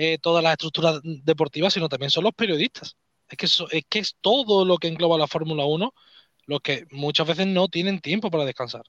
eh, 0.01 0.17
todas 0.17 0.41
las 0.41 0.53
estructuras 0.53 1.01
deportivas, 1.03 1.73
sino 1.73 1.89
también 1.89 2.09
son 2.09 2.23
los 2.23 2.33
periodistas. 2.33 2.95
Es 3.27 3.37
que, 3.37 3.45
es 3.45 3.83
que 3.89 3.99
es 3.99 4.15
todo 4.21 4.63
lo 4.63 4.77
que 4.77 4.87
engloba 4.87 5.17
la 5.17 5.27
Fórmula 5.27 5.65
1, 5.65 5.93
los 6.45 6.61
que 6.61 6.85
muchas 6.91 7.27
veces 7.27 7.47
no 7.47 7.67
tienen 7.67 7.99
tiempo 7.99 8.31
para 8.31 8.45
descansar. 8.45 8.83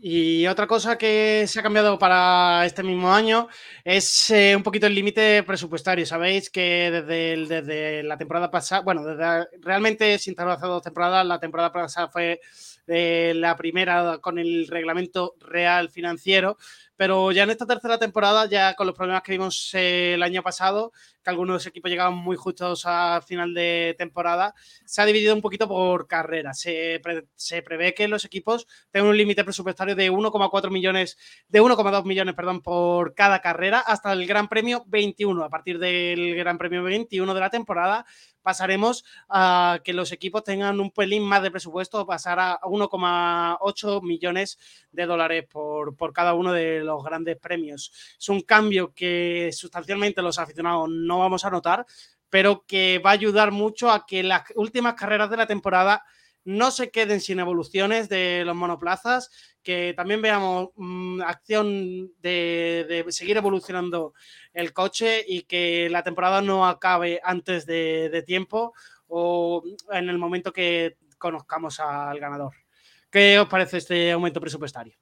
Y 0.00 0.46
otra 0.46 0.66
cosa 0.66 0.96
que 0.96 1.44
se 1.46 1.60
ha 1.60 1.62
cambiado 1.62 1.98
para 1.98 2.64
este 2.64 2.82
mismo 2.82 3.12
año 3.12 3.48
es 3.84 4.30
eh, 4.30 4.56
un 4.56 4.62
poquito 4.62 4.86
el 4.86 4.94
límite 4.94 5.42
presupuestario. 5.42 6.06
Sabéis 6.06 6.48
que 6.48 6.90
desde, 6.90 7.46
desde 7.46 8.02
la 8.02 8.16
temporada 8.16 8.50
pasada, 8.50 8.80
bueno, 8.80 9.04
desde, 9.04 9.46
realmente 9.60 10.18
sin 10.18 10.40
hace 10.40 10.66
dos 10.66 10.82
temporadas, 10.82 11.26
la 11.26 11.38
temporada 11.38 11.70
pasada 11.70 12.08
fue 12.08 12.40
eh, 12.86 13.32
la 13.34 13.56
primera 13.56 14.18
con 14.18 14.38
el 14.38 14.66
reglamento 14.68 15.34
real 15.40 15.90
financiero, 15.90 16.56
pero 16.96 17.30
ya 17.32 17.42
en 17.42 17.50
esta 17.50 17.66
tercera 17.66 17.98
temporada, 17.98 18.46
ya 18.46 18.74
con 18.74 18.86
los 18.86 18.96
problemas 18.96 19.22
que 19.22 19.32
vimos 19.32 19.70
eh, 19.74 20.14
el 20.14 20.22
año 20.22 20.42
pasado, 20.42 20.92
que 21.22 21.30
algunos 21.30 21.66
equipos 21.66 21.90
llegaban 21.90 22.14
muy 22.14 22.36
justos 22.36 22.86
al 22.86 23.22
final 23.22 23.52
de 23.52 23.94
temporada, 23.98 24.54
se 24.84 25.02
ha 25.02 25.04
dividido 25.04 25.34
un 25.34 25.42
poquito 25.42 25.68
por 25.68 26.06
carreras. 26.06 26.60
Se, 26.60 27.00
se 27.34 27.62
prevé 27.62 27.92
que 27.92 28.08
los 28.08 28.24
equipos 28.24 28.66
tengan 28.90 29.10
un 29.10 29.16
límite 29.16 29.44
presupuestario 29.44 29.94
de 29.94 30.10
1,4 30.10 30.70
millones, 30.70 31.18
de 31.48 31.60
1,2 31.60 32.04
millones, 32.04 32.34
perdón, 32.34 32.62
por 32.62 33.14
cada 33.14 33.40
carrera 33.40 33.80
hasta 33.80 34.12
el 34.12 34.26
Gran 34.26 34.48
Premio 34.48 34.84
21. 34.86 35.44
A 35.44 35.50
partir 35.50 35.78
del 35.78 36.34
Gran 36.36 36.56
Premio 36.56 36.82
21 36.82 37.34
de 37.34 37.40
la 37.40 37.50
temporada 37.50 38.06
pasaremos 38.46 39.04
a 39.28 39.80
que 39.82 39.92
los 39.92 40.12
equipos 40.12 40.44
tengan 40.44 40.78
un 40.78 40.92
pelín 40.92 41.24
más 41.24 41.42
de 41.42 41.50
presupuesto, 41.50 42.06
pasar 42.06 42.38
a 42.38 42.60
1,8 42.60 44.02
millones 44.02 44.56
de 44.92 45.04
dólares 45.04 45.46
por, 45.50 45.96
por, 45.96 46.12
cada 46.12 46.32
uno 46.34 46.52
de 46.52 46.78
los 46.84 47.02
grandes 47.02 47.38
premios. 47.38 47.90
Es 48.16 48.28
un 48.28 48.42
cambio 48.42 48.94
que 48.94 49.50
sustancialmente 49.52 50.22
los 50.22 50.38
aficionados 50.38 50.88
no 50.88 51.18
vamos 51.18 51.44
a 51.44 51.50
notar, 51.50 51.86
pero 52.30 52.64
que 52.64 53.00
va 53.04 53.10
a 53.10 53.14
ayudar 53.14 53.50
mucho 53.50 53.90
a 53.90 54.06
que 54.06 54.22
las 54.22 54.44
últimas 54.54 54.94
carreras 54.94 55.28
de 55.28 55.38
la 55.38 55.48
temporada 55.48 56.04
no 56.46 56.70
se 56.70 56.90
queden 56.90 57.20
sin 57.20 57.40
evoluciones 57.40 58.08
de 58.08 58.44
los 58.44 58.54
monoplazas, 58.54 59.30
que 59.64 59.94
también 59.96 60.22
veamos 60.22 60.68
mmm, 60.76 61.20
acción 61.22 62.12
de, 62.20 63.04
seguir 63.08 63.36
evolucionando 63.36 64.14
el 64.54 64.72
coche 64.72 65.24
y 65.26 65.42
que 65.42 65.90
la 65.90 66.04
temporada 66.04 66.40
no 66.40 66.64
acabe 66.64 67.20
antes 67.24 67.66
de, 67.66 68.22
tiempo 68.24 68.72
o 69.08 69.64
en 69.90 70.08
el 70.08 70.18
momento 70.18 70.52
que 70.52 70.96
conozcamos 71.18 71.80
al 71.80 72.20
ganador. 72.20 72.54
¿Qué 73.10 73.40
os 73.40 73.48
parece 73.48 73.78
este 73.78 74.12
aumento 74.12 74.40
presupuestario? 74.40 74.96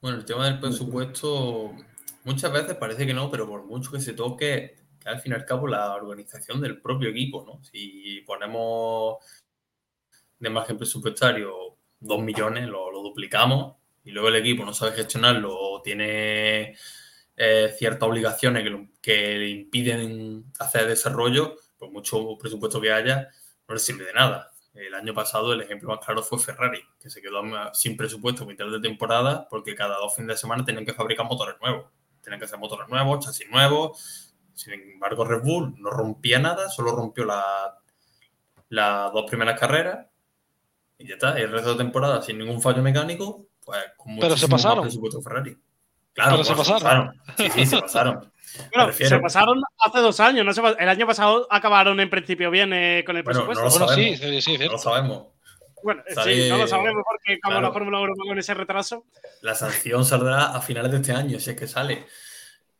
Bueno, 0.00 0.18
el 0.18 0.24
tema 0.24 0.46
del 0.46 0.58
presupuesto 0.58 1.76
muchas 2.24 2.52
veces 2.52 2.74
parece 2.74 3.06
que 3.06 3.14
no, 3.14 3.30
pero 3.30 3.46
por 3.46 3.64
mucho 3.64 3.92
que 3.92 4.00
se 4.00 4.14
toque, 4.14 4.74
que 4.98 5.08
al 5.08 5.20
fin 5.20 5.30
y 5.30 5.34
al 5.36 5.44
cabo 5.44 5.68
la 5.68 5.94
organización 5.94 6.60
del 6.60 6.80
propio 6.80 7.10
equipo, 7.10 7.44
¿no? 7.44 7.62
Si 7.62 8.22
ponemos 8.26 9.18
de 10.44 10.50
margen 10.50 10.78
presupuestario 10.78 11.78
2 12.00 12.22
millones, 12.22 12.68
lo, 12.68 12.90
duplicamos 13.02 13.76
y 14.04 14.10
luego 14.10 14.28
el 14.28 14.36
equipo 14.36 14.64
no 14.64 14.72
sabe 14.72 14.92
gestionarlo 14.92 15.56
o 15.56 15.82
tiene 15.82 16.76
eh, 17.36 17.74
ciertas 17.76 18.08
obligaciones 18.08 18.62
que, 18.62 18.88
que, 19.00 19.38
le 19.38 19.48
impiden 19.48 20.52
hacer 20.58 20.86
desarrollo, 20.86 21.56
por 21.78 21.90
mucho 21.90 22.36
presupuesto 22.38 22.80
que 22.80 22.92
haya, 22.92 23.28
no 23.66 23.74
le 23.74 23.80
sirve 23.80 24.04
de 24.04 24.12
nada. 24.12 24.52
El 24.74 24.94
año 24.94 25.14
pasado 25.14 25.52
el 25.52 25.60
ejemplo 25.60 25.88
más 25.90 26.04
claro 26.04 26.22
fue 26.22 26.38
Ferrari, 26.38 26.80
que 27.00 27.08
se 27.08 27.22
quedó 27.22 27.42
sin 27.72 27.96
presupuesto 27.96 28.44
a 28.44 28.46
mitad 28.46 28.66
de 28.66 28.80
temporada 28.80 29.46
porque 29.48 29.74
cada 29.74 29.96
dos 29.96 30.14
fines 30.14 30.28
de 30.28 30.36
semana 30.36 30.64
tenían 30.64 30.84
que 30.84 30.92
fabricar 30.92 31.26
motores 31.26 31.54
nuevos. 31.60 31.86
Tenían 32.20 32.40
que 32.40 32.46
hacer 32.46 32.58
motores 32.58 32.88
nuevos, 32.88 33.24
chasis 33.24 33.48
nuevos. 33.50 34.34
Sin 34.52 34.72
embargo, 34.72 35.24
Red 35.24 35.42
Bull 35.42 35.74
no 35.78 35.90
rompía 35.90 36.38
nada, 36.38 36.68
solo 36.68 36.92
rompió 36.92 37.24
las 37.24 37.44
la 38.70 39.10
dos 39.12 39.30
primeras 39.30 39.58
carreras 39.58 40.06
y 40.98 41.08
ya 41.08 41.14
está, 41.14 41.38
el 41.38 41.50
resto 41.50 41.72
de 41.72 41.78
temporada 41.78 42.22
sin 42.22 42.38
ningún 42.38 42.60
fallo 42.60 42.82
mecánico, 42.82 43.48
pues 43.64 43.80
con 43.96 44.18
Pero 44.18 44.36
se 44.36 44.48
pasaron. 44.48 44.82
presupuesto 44.82 45.20
Ferrari. 45.20 45.56
Claro, 46.12 46.32
Pero 46.32 46.44
se 46.44 46.54
pasaron. 46.54 46.78
se 46.78 46.84
pasaron. 46.84 47.12
Sí, 47.36 47.50
sí, 47.50 47.66
se 47.66 47.80
pasaron. 47.80 48.32
Bueno, 48.72 48.92
se 48.92 49.18
pasaron 49.18 49.60
hace 49.78 49.98
dos 49.98 50.20
años. 50.20 50.46
No 50.46 50.52
se, 50.52 50.60
el 50.60 50.88
año 50.88 51.08
pasado 51.08 51.48
acabaron 51.50 51.98
en 51.98 52.08
principio 52.08 52.52
bien 52.52 52.72
eh, 52.72 53.02
con 53.04 53.16
el 53.16 53.24
presupuesto. 53.24 53.64
Bueno, 53.64 53.74
no 53.74 53.80
lo 53.80 53.86
bueno, 53.86 53.88
sabemos. 53.88 54.20
sí, 54.20 54.40
sí, 54.42 54.56
sí, 54.56 54.64
no 54.64 54.72
lo 54.72 54.78
sabemos. 54.78 55.26
Bueno, 55.82 56.02
Sale... 56.14 56.44
sí, 56.44 56.48
no 56.48 56.58
lo 56.58 56.68
sabemos 56.68 57.02
porque 57.04 57.40
como 57.40 57.54
claro. 57.54 57.66
la 57.66 57.72
Fórmula 57.72 58.00
1 58.00 58.14
con 58.28 58.38
ese 58.38 58.54
retraso. 58.54 59.06
La 59.42 59.56
sanción 59.56 60.04
saldrá 60.04 60.54
a 60.54 60.60
finales 60.60 60.92
de 60.92 60.98
este 60.98 61.12
año, 61.12 61.40
si 61.40 61.50
es 61.50 61.56
que 61.56 61.66
sale. 61.66 62.06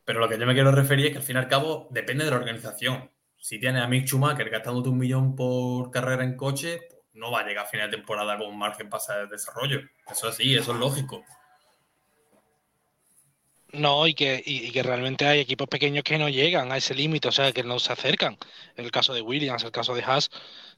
Pero 0.05 0.21
lo 0.21 0.29
que 0.29 0.39
yo 0.39 0.45
me 0.45 0.53
quiero 0.53 0.71
referir 0.71 1.07
es 1.07 1.11
que 1.11 1.17
al 1.17 1.23
fin 1.23 1.35
y 1.35 1.39
al 1.39 1.49
cabo 1.49 1.89
depende 1.91 2.23
de 2.23 2.31
la 2.31 2.37
organización. 2.37 3.11
Si 3.37 3.59
tienes 3.59 3.83
a 3.83 3.87
Mick 3.87 4.05
Schumacher 4.05 4.49
gastándote 4.49 4.87
un 4.87 4.97
millón 4.97 5.35
por 5.35 5.91
carrera 5.91 6.23
en 6.23 6.37
coche, 6.37 6.87
no 7.15 7.31
va 7.31 7.39
a 7.41 7.43
llegar 7.45 7.65
a 7.65 7.67
final 7.67 7.89
de 7.89 7.97
temporada 7.97 8.37
con 8.37 8.47
un 8.47 8.57
margen 8.57 8.89
para 8.89 9.19
de 9.21 9.27
desarrollo. 9.27 9.81
Eso 10.09 10.31
sí, 10.31 10.55
eso 10.55 10.73
es 10.73 10.79
lógico. 10.79 11.23
No, 13.77 14.07
y 14.07 14.13
que, 14.13 14.41
y, 14.45 14.71
que 14.71 14.83
realmente 14.83 15.25
hay 15.25 15.39
equipos 15.39 15.67
pequeños 15.67 16.03
que 16.03 16.17
no 16.17 16.29
llegan 16.29 16.71
a 16.71 16.77
ese 16.77 16.93
límite, 16.95 17.27
o 17.27 17.31
sea, 17.31 17.51
que 17.51 17.63
no 17.63 17.77
se 17.79 17.91
acercan. 17.91 18.37
El 18.77 18.89
caso 18.91 19.13
de 19.13 19.21
Williams, 19.21 19.63
el 19.63 19.71
caso 19.71 19.93
de 19.93 20.01
Haas, 20.03 20.29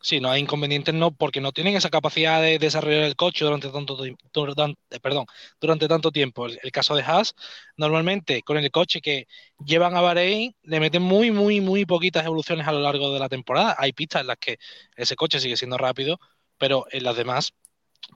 sí, 0.01 0.19
no 0.19 0.31
hay 0.31 0.41
inconvenientes, 0.41 0.95
no, 0.95 1.11
porque 1.11 1.39
no 1.39 1.51
tienen 1.51 1.75
esa 1.75 1.89
capacidad 1.91 2.41
de 2.41 2.57
desarrollar 2.59 3.03
el 3.03 3.15
coche 3.15 3.45
durante 3.45 3.69
tanto, 3.69 3.97
durante, 4.33 4.99
perdón, 4.99 5.25
durante 5.61 5.87
tanto 5.87 6.11
tiempo. 6.11 6.47
El, 6.47 6.59
el, 6.63 6.71
caso 6.71 6.95
de 6.95 7.03
Haas, 7.03 7.35
normalmente 7.75 8.41
con 8.41 8.57
el 8.57 8.71
coche 8.71 9.01
que 9.01 9.27
llevan 9.63 9.95
a 9.95 10.01
Bahrein, 10.01 10.55
le 10.63 10.79
meten 10.79 11.03
muy, 11.03 11.29
muy, 11.31 11.61
muy 11.61 11.85
poquitas 11.85 12.25
evoluciones 12.25 12.67
a 12.67 12.71
lo 12.71 12.79
largo 12.81 13.13
de 13.13 13.19
la 13.19 13.29
temporada. 13.29 13.75
Hay 13.77 13.93
pistas 13.93 14.21
en 14.21 14.27
las 14.27 14.37
que 14.37 14.57
ese 14.95 15.15
coche 15.15 15.39
sigue 15.39 15.57
siendo 15.57 15.77
rápido, 15.77 16.19
pero 16.57 16.85
en 16.91 17.03
las 17.03 17.15
demás, 17.15 17.53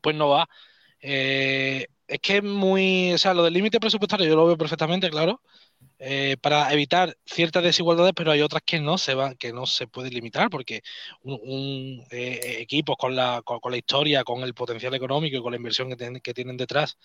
pues 0.01 0.15
no 0.15 0.29
va. 0.29 0.47
Eh, 1.01 1.88
es 2.12 2.20
que 2.20 2.38
es 2.38 2.43
muy, 2.43 3.14
o 3.14 3.18
sea, 3.18 3.34
lo 3.34 3.43
del 3.43 3.53
límite 3.53 3.80
presupuestario 3.80 4.28
yo 4.28 4.36
lo 4.36 4.45
veo 4.45 4.57
perfectamente, 4.57 5.09
claro, 5.09 5.41
eh, 5.99 6.36
para 6.41 6.72
evitar 6.74 7.18
ciertas 7.26 7.64
desigualdades, 7.64 8.14
pero 8.16 8.32
hay 8.32 8.41
otras 8.41 8.64
que 8.66 8.80
no 8.80 8.97
se 8.97 9.14
van, 9.16 9.36
que 9.38 9.53
no 9.53 9.66
se 9.66 9.88
puede 9.88 10.09
limitar, 10.09 10.49
porque 10.49 10.82
un, 11.24 11.39
un 11.43 12.05
eh, 12.12 12.57
equipo 12.59 12.97
con 12.97 13.16
la, 13.16 13.41
con, 13.45 13.59
la 13.72 13.78
historia, 13.78 14.24
con 14.26 14.43
el 14.43 14.53
potencial 14.53 14.93
económico 14.93 15.38
y 15.38 15.41
con 15.41 15.51
la 15.51 15.57
inversión 15.57 15.89
que 16.22 16.34
tienen 16.34 16.57
detrás, 16.57 16.97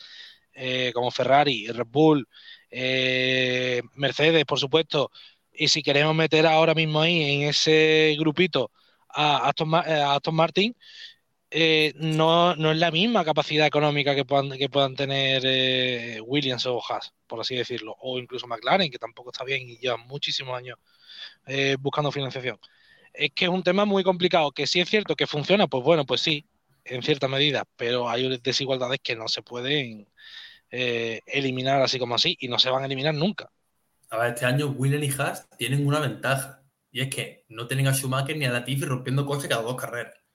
eh, 0.55 0.91
como 0.95 1.11
Ferrari, 1.11 1.69
Red 1.69 1.87
Bull, 1.89 2.29
eh, 2.71 3.83
Mercedes, 3.95 4.45
por 4.45 4.59
supuesto, 4.59 5.11
y 5.53 5.69
si 5.69 5.83
queremos 5.83 6.15
meter 6.17 6.47
ahora 6.47 6.75
mismo 6.75 7.01
ahí 7.01 7.43
en 7.43 7.49
ese 7.51 8.17
grupito 8.19 8.73
a 9.09 9.49
Aston, 9.49 9.75
a 9.75 10.15
Aston 10.17 10.35
Martin, 10.35 10.77
eh, 11.59 11.95
no, 11.97 12.55
no, 12.55 12.71
es 12.71 12.77
la 12.77 12.91
misma 12.91 13.25
capacidad 13.25 13.67
económica 13.67 14.15
que 14.15 14.27
puedan, 14.27 14.51
que 14.59 14.69
puedan 14.69 14.95
tener 14.95 15.41
eh, 15.47 16.21
Williams 16.21 16.67
o 16.67 16.83
Haas, 16.87 17.15
por 17.27 17.41
así 17.41 17.57
decirlo, 17.57 17.97
o 17.99 18.19
incluso 18.19 18.47
McLaren, 18.47 18.91
que 18.91 18.99
tampoco 18.99 19.31
está 19.31 19.43
bien 19.43 19.67
y 19.67 19.79
lleva 19.79 19.97
muchísimos 19.97 20.55
años 20.55 20.79
eh, 21.47 21.79
buscando 21.81 22.13
financiación. 22.13 22.59
Es 23.11 23.31
que 23.35 23.47
es 23.47 23.51
un 23.51 23.63
tema 23.63 23.87
muy 23.87 24.05
complicado, 24.05 24.53
que 24.53 24.67
si 24.67 24.81
es 24.81 24.91
cierto 24.91 25.17
que 25.17 25.27
funciona, 25.27 25.67
pues 25.67 25.83
bueno, 25.83 26.05
pues 26.05 26.21
sí, 26.21 26.45
en 26.85 27.03
cierta 27.03 27.27
medida, 27.27 27.65
pero 27.75 28.07
hay 28.11 28.37
desigualdades 28.43 29.01
que 29.03 29.17
no 29.17 29.27
se 29.27 29.41
pueden 29.41 30.07
eliminar 30.69 31.81
así 31.81 31.99
como 31.99 32.17
así 32.17 32.37
y 32.39 32.49
no 32.49 32.59
se 32.59 32.69
van 32.69 32.83
a 32.83 32.87
eliminar 32.87 33.15
nunca. 33.15 33.51
A 34.11 34.19
ver, 34.19 34.35
este 34.35 34.45
año 34.45 34.67
Williams 34.67 35.07
y 35.07 35.23
Haas 35.23 35.49
tienen 35.57 35.87
una 35.87 36.01
ventaja, 36.01 36.63
y 36.93 37.01
es 37.01 37.09
que 37.09 37.47
no 37.49 37.67
tienen 37.67 37.87
a 37.87 37.95
Schumacher 37.95 38.37
ni 38.37 38.45
a 38.45 38.51
Latifi 38.51 38.85
rompiendo 38.85 39.25
coches 39.25 39.49
cada 39.49 39.63
dos 39.63 39.77
carreras 39.77 40.26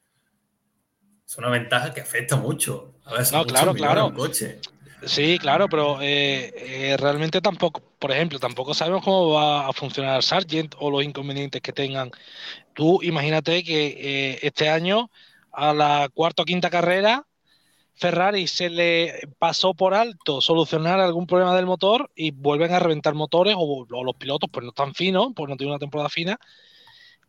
es 1.32 1.38
una 1.38 1.50
ventaja 1.50 1.94
que 1.94 2.02
afecta 2.02 2.36
mucho. 2.36 2.92
A 3.06 3.14
ver, 3.14 3.32
no, 3.32 3.46
claro, 3.46 3.74
claro. 3.74 4.14
Coche. 4.14 4.60
Sí, 5.06 5.40
claro, 5.40 5.70
pero 5.70 6.02
eh, 6.02 6.54
eh, 6.58 6.98
realmente 6.98 7.40
tampoco, 7.40 7.82
por 7.98 8.12
ejemplo, 8.12 8.38
tampoco 8.38 8.74
sabemos 8.74 9.02
cómo 9.04 9.32
va 9.32 9.68
a 9.68 9.74
funcionar 9.74 10.22
Sargent 10.24 10.76
o 10.78 10.92
los 10.92 11.04
inconvenientes 11.04 11.62
que 11.62 11.72
tengan. 11.72 12.12
Tú 12.74 13.00
imagínate 13.02 13.64
que 13.64 13.88
eh, 13.98 14.40
este 14.42 14.68
año, 14.70 15.10
a 15.54 15.74
la 15.74 16.10
cuarta 16.14 16.44
o 16.44 16.46
quinta 16.46 16.70
carrera, 16.70 17.26
Ferrari 17.96 18.46
se 18.48 18.70
le 18.70 19.22
pasó 19.40 19.74
por 19.74 19.94
alto 19.94 20.42
solucionar 20.42 21.00
algún 21.00 21.28
problema 21.28 21.56
del 21.56 21.66
motor 21.66 22.12
y 22.14 22.32
vuelven 22.32 22.74
a 22.74 22.80
reventar 22.80 23.14
motores 23.14 23.56
o, 23.58 23.88
o 23.90 24.04
los 24.04 24.16
pilotos 24.16 24.50
pues 24.52 24.66
no 24.66 24.72
están 24.72 24.94
finos, 24.94 25.30
pues 25.34 25.50
no 25.50 25.56
tienen 25.56 25.72
una 25.72 25.80
temporada 25.80 26.10
fina 26.10 26.38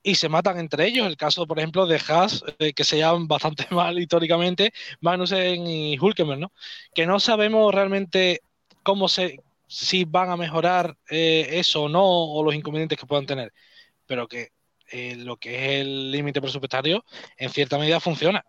y 0.02 0.16
se 0.16 0.28
matan 0.28 0.58
entre 0.58 0.86
ellos. 0.86 1.06
El 1.06 1.16
caso, 1.16 1.46
por 1.46 1.58
ejemplo, 1.58 1.86
de 1.86 2.00
Haas, 2.08 2.44
eh, 2.58 2.72
que 2.72 2.84
se 2.84 2.98
llaman 2.98 3.28
bastante 3.28 3.66
mal 3.70 3.98
históricamente, 3.98 4.72
Magnussen 5.00 5.66
y 5.66 5.98
Hulkenberg, 5.98 6.40
¿no? 6.40 6.52
Que 6.94 7.06
no 7.06 7.20
sabemos 7.20 7.74
realmente 7.74 8.42
cómo 8.82 9.08
se, 9.08 9.40
si 9.66 10.04
van 10.04 10.30
a 10.30 10.36
mejorar 10.36 10.96
eh, 11.10 11.48
eso 11.52 11.84
o 11.84 11.88
no, 11.88 12.04
o 12.04 12.42
los 12.42 12.54
inconvenientes 12.54 12.98
que 12.98 13.06
puedan 13.06 13.26
tener, 13.26 13.52
pero 14.06 14.28
que 14.28 14.50
eh, 14.90 15.16
lo 15.16 15.36
que 15.38 15.54
es 15.56 15.80
el 15.82 16.10
límite 16.10 16.40
presupuestario, 16.40 17.04
en 17.36 17.50
cierta 17.50 17.78
medida 17.78 18.00
funciona. 18.00 18.44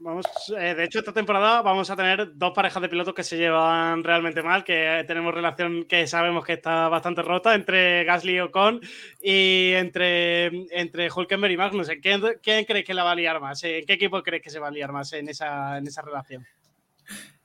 Vamos, 0.00 0.26
eh, 0.56 0.74
de 0.76 0.84
hecho, 0.84 1.00
esta 1.00 1.12
temporada 1.12 1.60
vamos 1.60 1.90
a 1.90 1.96
tener 1.96 2.36
dos 2.36 2.52
parejas 2.54 2.80
de 2.80 2.88
pilotos 2.88 3.14
que 3.14 3.24
se 3.24 3.36
llevan 3.36 4.04
realmente 4.04 4.44
mal, 4.44 4.62
que 4.62 5.04
tenemos 5.08 5.34
relación 5.34 5.86
que 5.86 6.06
sabemos 6.06 6.44
que 6.44 6.52
está 6.52 6.88
bastante 6.88 7.22
rota 7.22 7.52
entre 7.52 8.04
Gasly 8.04 8.36
y 8.36 8.40
Ocon 8.40 8.80
y 9.20 9.72
entre, 9.72 10.46
entre 10.70 11.10
Hulkenberg 11.10 11.52
y 11.52 11.56
Magnussen. 11.56 12.00
¿Quién, 12.00 12.22
¿Quién 12.40 12.64
crees 12.64 12.84
que 12.84 12.94
la 12.94 13.02
va 13.02 13.10
a 13.10 13.16
liar 13.16 13.40
más? 13.40 13.64
¿En 13.64 13.84
qué 13.84 13.94
equipo 13.94 14.22
crees 14.22 14.42
que 14.42 14.50
se 14.50 14.60
va 14.60 14.68
a 14.68 14.70
liar 14.70 14.92
más 14.92 15.12
en 15.14 15.28
esa, 15.28 15.78
en 15.78 15.86
esa 15.88 16.02
relación? 16.02 16.46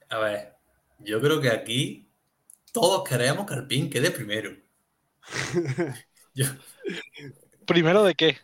A 0.09 0.19
ver, 0.19 0.53
yo 0.99 1.19
creo 1.19 1.41
que 1.41 1.49
aquí 1.49 2.07
todos 2.71 3.03
queremos 3.07 3.47
que 3.47 3.55
Alpine 3.55 3.89
quede 3.89 4.11
primero. 4.11 4.55
Yo, 6.35 6.45
¿Primero 7.65 8.03
de 8.03 8.15
qué? 8.15 8.37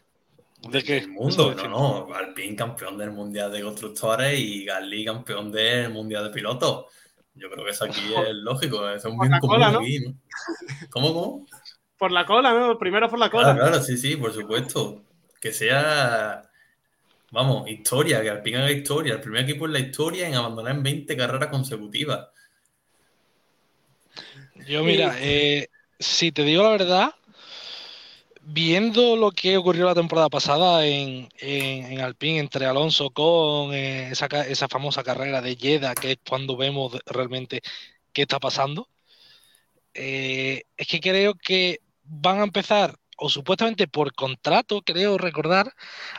¿De 0.68 0.84
qué? 0.84 1.02
del 1.02 1.10
mundo, 1.10 1.56
no, 1.56 1.68
no. 1.68 2.14
Alpine 2.14 2.56
campeón 2.56 2.98
del 2.98 3.12
Mundial 3.12 3.52
de 3.52 3.62
Constructores 3.62 4.38
y 4.38 4.66
Gasly 4.66 5.06
campeón 5.06 5.52
del 5.52 5.90
Mundial 5.92 6.26
de 6.26 6.30
Pilotos. 6.32 6.86
Yo 7.34 7.50
creo 7.50 7.64
que 7.64 7.72
eso 7.72 7.86
aquí 7.86 8.02
es 8.28 8.36
lógico, 8.36 8.90
es 8.90 9.06
un 9.06 9.18
Por 9.18 9.28
bien 9.28 9.32
la 9.32 9.40
común 9.40 9.56
cola, 9.56 9.72
¿no? 9.72 9.80
aquí, 9.80 10.00
¿no? 10.00 10.16
¿Cómo, 10.90 11.14
cómo? 11.14 11.46
Por 11.98 12.12
la 12.12 12.26
cola, 12.26 12.54
¿no? 12.54 12.78
Primero 12.78 13.10
por 13.10 13.20
la 13.20 13.30
cola. 13.30 13.54
Claro, 13.54 13.60
claro, 13.60 13.84
sí, 13.84 13.98
sí, 13.98 14.16
por 14.18 14.34
supuesto. 14.34 15.04
Que 15.40 15.54
sea, 15.54 16.42
vamos, 17.32 17.70
historia, 17.70 18.22
que 18.22 18.30
Alpine 18.30 18.58
haga 18.58 18.72
historia. 18.72 19.14
El 19.14 19.22
primer 19.22 19.44
equipo 19.44 19.66
en 19.66 19.74
la 19.74 19.80
historia 19.80 20.28
en 20.28 20.36
abandonar 20.36 20.76
en 20.76 20.84
20 20.84 21.18
carreras 21.18 21.50
consecutivas. 21.50 22.28
Yo, 24.68 24.84
mira, 24.84 25.16
eh, 25.20 25.70
si 25.98 26.32
te 26.32 26.44
digo 26.44 26.64
la 26.64 26.70
verdad, 26.70 27.16
viendo 28.52 29.16
lo 29.16 29.32
que 29.32 29.58
ocurrió 29.58 29.86
la 29.86 29.96
temporada 29.96 30.30
pasada 30.30 30.86
en, 30.86 31.30
en, 31.40 32.00
Alpine 32.02 32.40
entre 32.40 32.66
Alonso 32.66 33.12
con 33.12 33.74
eh, 33.74 34.10
esa, 34.12 34.26
esa 34.26 34.68
famosa 34.68 35.04
carrera 35.04 35.42
de 35.42 35.56
Jeddah, 35.56 35.94
que 35.96 36.14
es 36.14 36.18
cuando 36.28 36.58
vemos 36.58 36.98
realmente 37.06 37.62
qué 38.14 38.24
está 38.24 38.40
pasando, 38.40 38.90
eh, 39.94 40.64
es 40.78 40.88
que 40.88 41.00
creo 41.00 41.36
que 41.36 41.82
van 42.04 42.40
a 42.40 42.44
empezar, 42.44 42.96
o 43.18 43.30
supuestamente 43.30 43.88
por 43.88 44.14
contrato, 44.14 44.82
creo 44.82 45.18
recordar, 45.18 45.74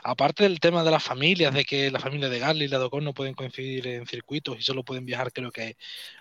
aparte 0.04 0.44
del 0.44 0.60
tema 0.60 0.84
de 0.84 0.90
las 0.92 1.02
familias, 1.02 1.54
de 1.54 1.64
que 1.64 1.90
la 1.90 2.00
familia 2.00 2.28
de 2.28 2.38
Gasly 2.38 2.64
y 2.66 2.68
la 2.68 2.78
de 2.78 2.84
Ocon 2.84 3.04
no 3.04 3.14
pueden 3.14 3.34
coincidir 3.34 3.86
en 3.88 4.06
circuitos 4.06 4.58
y 4.58 4.62
solo 4.62 4.84
pueden 4.84 5.06
viajar, 5.06 5.32
creo 5.32 5.50
que 5.50 5.76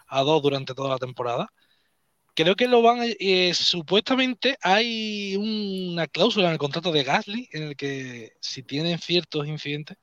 a 0.07 0.21
dos 0.23 0.41
durante 0.41 0.73
toda 0.73 0.89
la 0.89 0.97
temporada. 0.97 1.51
Creo 2.39 2.55
que 2.55 2.69
lo 2.69 2.81
van 2.81 3.01
a- 3.01 3.05
eh, 3.19 3.53
supuestamente 3.53 4.57
hay 4.61 5.35
una 5.35 6.07
cláusula 6.07 6.47
en 6.47 6.53
el 6.53 6.57
contrato 6.57 6.89
de 6.93 7.03
Gasly 7.03 7.49
en 7.51 7.63
el 7.63 7.75
que 7.75 8.31
si 8.39 8.63
tienen 8.63 8.97
ciertos 8.97 9.45
incidentes 9.45 9.97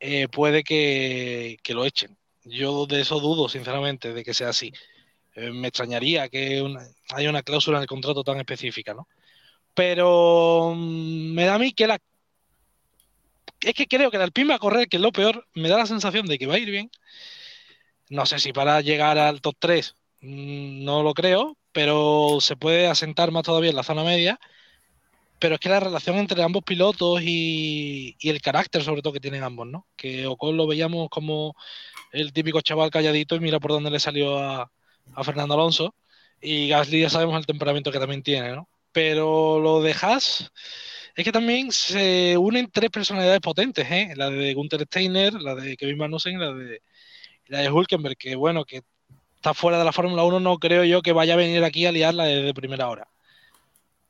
eh, 0.00 0.28
puede 0.28 0.62
que, 0.64 1.58
que 1.62 1.74
lo 1.74 1.84
echen. 1.84 2.16
Yo 2.44 2.86
de 2.86 3.00
eso 3.00 3.20
dudo, 3.20 3.48
sinceramente, 3.48 4.12
de 4.12 4.22
que 4.24 4.34
sea 4.34 4.50
así. 4.50 4.72
Eh, 5.34 5.50
me 5.52 5.68
extrañaría 5.68 6.28
que 6.28 6.64
haya 7.14 7.30
una 7.30 7.42
cláusula 7.42 7.78
en 7.78 7.82
el 7.82 7.88
contrato 7.88 8.24
tan 8.24 8.38
específica, 8.38 8.94
¿no? 8.94 9.08
Pero 9.74 10.74
mm, 10.76 11.34
me 11.34 11.46
da 11.46 11.56
a 11.56 11.58
mí 11.58 11.72
que 11.72 11.86
la... 11.88 11.98
Es 13.62 13.74
que 13.74 13.86
creo 13.88 14.10
que 14.10 14.16
el 14.18 14.22
Alpine 14.22 14.50
va 14.50 14.56
a 14.56 14.58
correr, 14.60 14.88
que 14.88 14.98
es 14.98 15.02
lo 15.02 15.10
peor, 15.10 15.46
me 15.54 15.68
da 15.68 15.78
la 15.78 15.86
sensación 15.86 16.26
de 16.26 16.38
que 16.38 16.46
va 16.46 16.54
a 16.54 16.58
ir 16.58 16.70
bien. 16.70 16.90
No 18.08 18.24
sé 18.24 18.38
si 18.38 18.52
para 18.54 18.80
llegar 18.80 19.18
al 19.18 19.42
top 19.42 19.56
3 19.58 19.94
Mm, 19.94 20.03
No 20.24 21.02
lo 21.02 21.12
creo, 21.14 21.58
pero 21.72 22.38
se 22.40 22.56
puede 22.56 22.86
asentar 22.86 23.30
más 23.30 23.42
todavía 23.42 23.70
en 23.70 23.76
la 23.76 23.82
zona 23.82 24.04
media. 24.04 24.38
Pero 25.38 25.56
es 25.56 25.60
que 25.60 25.68
la 25.68 25.80
relación 25.80 26.16
entre 26.16 26.42
ambos 26.42 26.62
pilotos 26.64 27.20
y, 27.22 28.16
y 28.18 28.30
el 28.30 28.40
carácter, 28.40 28.82
sobre 28.82 29.02
todo, 29.02 29.12
que 29.12 29.20
tienen 29.20 29.42
ambos, 29.42 29.66
¿no? 29.66 29.86
Que 29.96 30.26
Ocon 30.26 30.56
lo 30.56 30.66
veíamos 30.66 31.08
como 31.10 31.54
el 32.12 32.32
típico 32.32 32.60
chaval 32.62 32.90
calladito 32.90 33.36
y 33.36 33.40
mira 33.40 33.60
por 33.60 33.72
dónde 33.72 33.90
le 33.90 34.00
salió 34.00 34.38
a, 34.38 34.70
a 35.14 35.24
Fernando 35.24 35.54
Alonso. 35.54 35.94
Y 36.40 36.68
Gasly 36.68 37.00
ya 37.00 37.10
sabemos 37.10 37.36
el 37.38 37.46
temperamento 37.46 37.92
que 37.92 37.98
también 37.98 38.22
tiene, 38.22 38.52
¿no? 38.52 38.68
Pero 38.92 39.60
lo 39.60 39.82
de 39.82 39.94
Haas 40.00 40.50
es 41.16 41.24
que 41.24 41.32
también 41.32 41.70
se 41.72 42.36
unen 42.38 42.70
tres 42.70 42.90
personalidades 42.90 43.40
potentes, 43.40 43.86
¿eh? 43.90 44.14
La 44.16 44.30
de 44.30 44.54
Gunther 44.54 44.82
Steiner, 44.86 45.34
la 45.34 45.54
de 45.54 45.76
Kevin 45.76 45.98
Magnussen 45.98 46.36
y 46.36 46.38
la 46.38 46.52
de, 46.54 46.82
la 47.46 47.58
de 47.60 47.70
Hulkenberg, 47.70 48.16
que 48.16 48.36
bueno, 48.36 48.64
que 48.64 48.82
está 49.44 49.52
fuera 49.52 49.78
de 49.78 49.84
la 49.84 49.92
Fórmula 49.92 50.24
1, 50.24 50.40
no 50.40 50.56
creo 50.58 50.84
yo 50.84 51.02
que 51.02 51.12
vaya 51.12 51.34
a 51.34 51.36
venir 51.36 51.62
aquí 51.64 51.84
a 51.84 51.92
liarla 51.92 52.24
desde 52.24 52.54
primera 52.54 52.88
hora. 52.88 53.06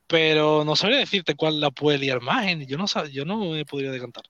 Pero 0.06 0.64
no 0.64 0.76
sabría 0.76 0.98
decirte 0.98 1.34
cuál 1.34 1.60
la 1.60 1.72
puede 1.72 1.98
liar 1.98 2.20
más, 2.20 2.46
¿eh? 2.46 2.64
yo 2.68 2.78
no, 2.78 2.84
sab- 2.86 3.08
yo 3.10 3.24
no 3.24 3.38
me 3.38 3.64
podría 3.64 3.90
decantar. 3.90 4.22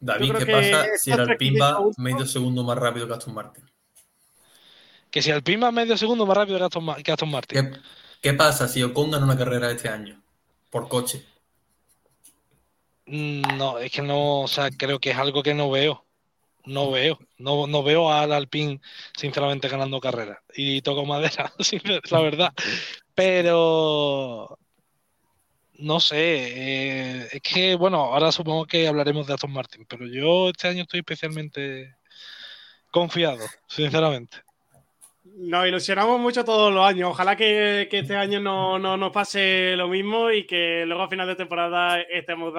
David, 0.00 0.32
¿qué 0.38 0.46
pasa 0.46 0.84
si 0.98 1.12
el 1.12 1.20
Alpine 1.20 1.60
va 1.60 1.78
medio 1.98 2.26
segundo 2.26 2.64
más 2.64 2.76
rápido 2.76 3.06
que 3.06 3.14
Aston 3.14 3.34
Martin? 3.34 3.64
Que 5.12 5.22
si 5.22 5.30
Alpine 5.30 5.62
va 5.62 5.70
medio 5.70 5.96
segundo 5.96 6.26
más 6.26 6.36
rápido 6.36 6.58
que 6.58 6.64
Aston, 6.64 6.84
Ma- 6.84 6.96
que 6.96 7.12
Aston 7.12 7.30
Martin. 7.30 7.70
¿Qué, 7.70 7.78
qué 8.20 8.32
pasa 8.34 8.66
si 8.66 8.82
Ocon 8.82 9.12
gana 9.12 9.24
una 9.26 9.38
carrera 9.38 9.70
este 9.70 9.88
año? 9.88 10.20
Por 10.70 10.88
coche. 10.88 11.24
Mm, 13.06 13.42
No, 13.56 13.78
es 13.78 13.92
que 13.92 14.02
no, 14.02 14.42
o 14.42 14.48
sea, 14.48 14.70
creo 14.70 14.98
que 14.98 15.10
es 15.12 15.16
algo 15.16 15.42
que 15.44 15.54
no 15.54 15.70
veo. 15.70 16.05
No 16.66 16.90
veo. 16.90 17.18
No, 17.38 17.66
no 17.66 17.82
veo 17.82 18.12
al 18.12 18.32
Alpine, 18.32 18.80
sinceramente, 19.16 19.68
ganando 19.68 20.00
carreras. 20.00 20.38
Y 20.54 20.82
toco 20.82 21.04
madera, 21.06 21.52
la 22.10 22.20
verdad. 22.20 22.52
Pero 23.14 24.58
no 25.78 26.00
sé. 26.00 26.16
eh, 26.18 27.28
es 27.32 27.42
que, 27.42 27.74
bueno, 27.76 27.98
ahora 27.98 28.32
supongo 28.32 28.66
que 28.66 28.88
hablaremos 28.88 29.26
de 29.26 29.34
Aston 29.34 29.52
Martin, 29.52 29.86
pero 29.86 30.06
yo 30.06 30.48
este 30.50 30.68
año 30.68 30.82
estoy 30.82 31.00
especialmente 31.00 31.94
confiado, 32.90 33.44
sinceramente. 33.68 34.38
Nos 35.38 35.66
ilusionamos 35.68 36.18
mucho 36.18 36.46
todos 36.46 36.72
los 36.72 36.82
años. 36.82 37.10
Ojalá 37.10 37.36
que, 37.36 37.86
este 37.92 38.16
año 38.16 38.40
no, 38.40 38.78
no 38.78 38.96
nos 38.96 39.12
pase 39.12 39.74
lo 39.76 39.86
mismo 39.86 40.30
y 40.30 40.46
que 40.46 40.86
luego 40.86 41.02
a 41.02 41.10
final 41.10 41.26
de 41.26 41.36
temporada 41.36 42.00
estemos 42.00 42.54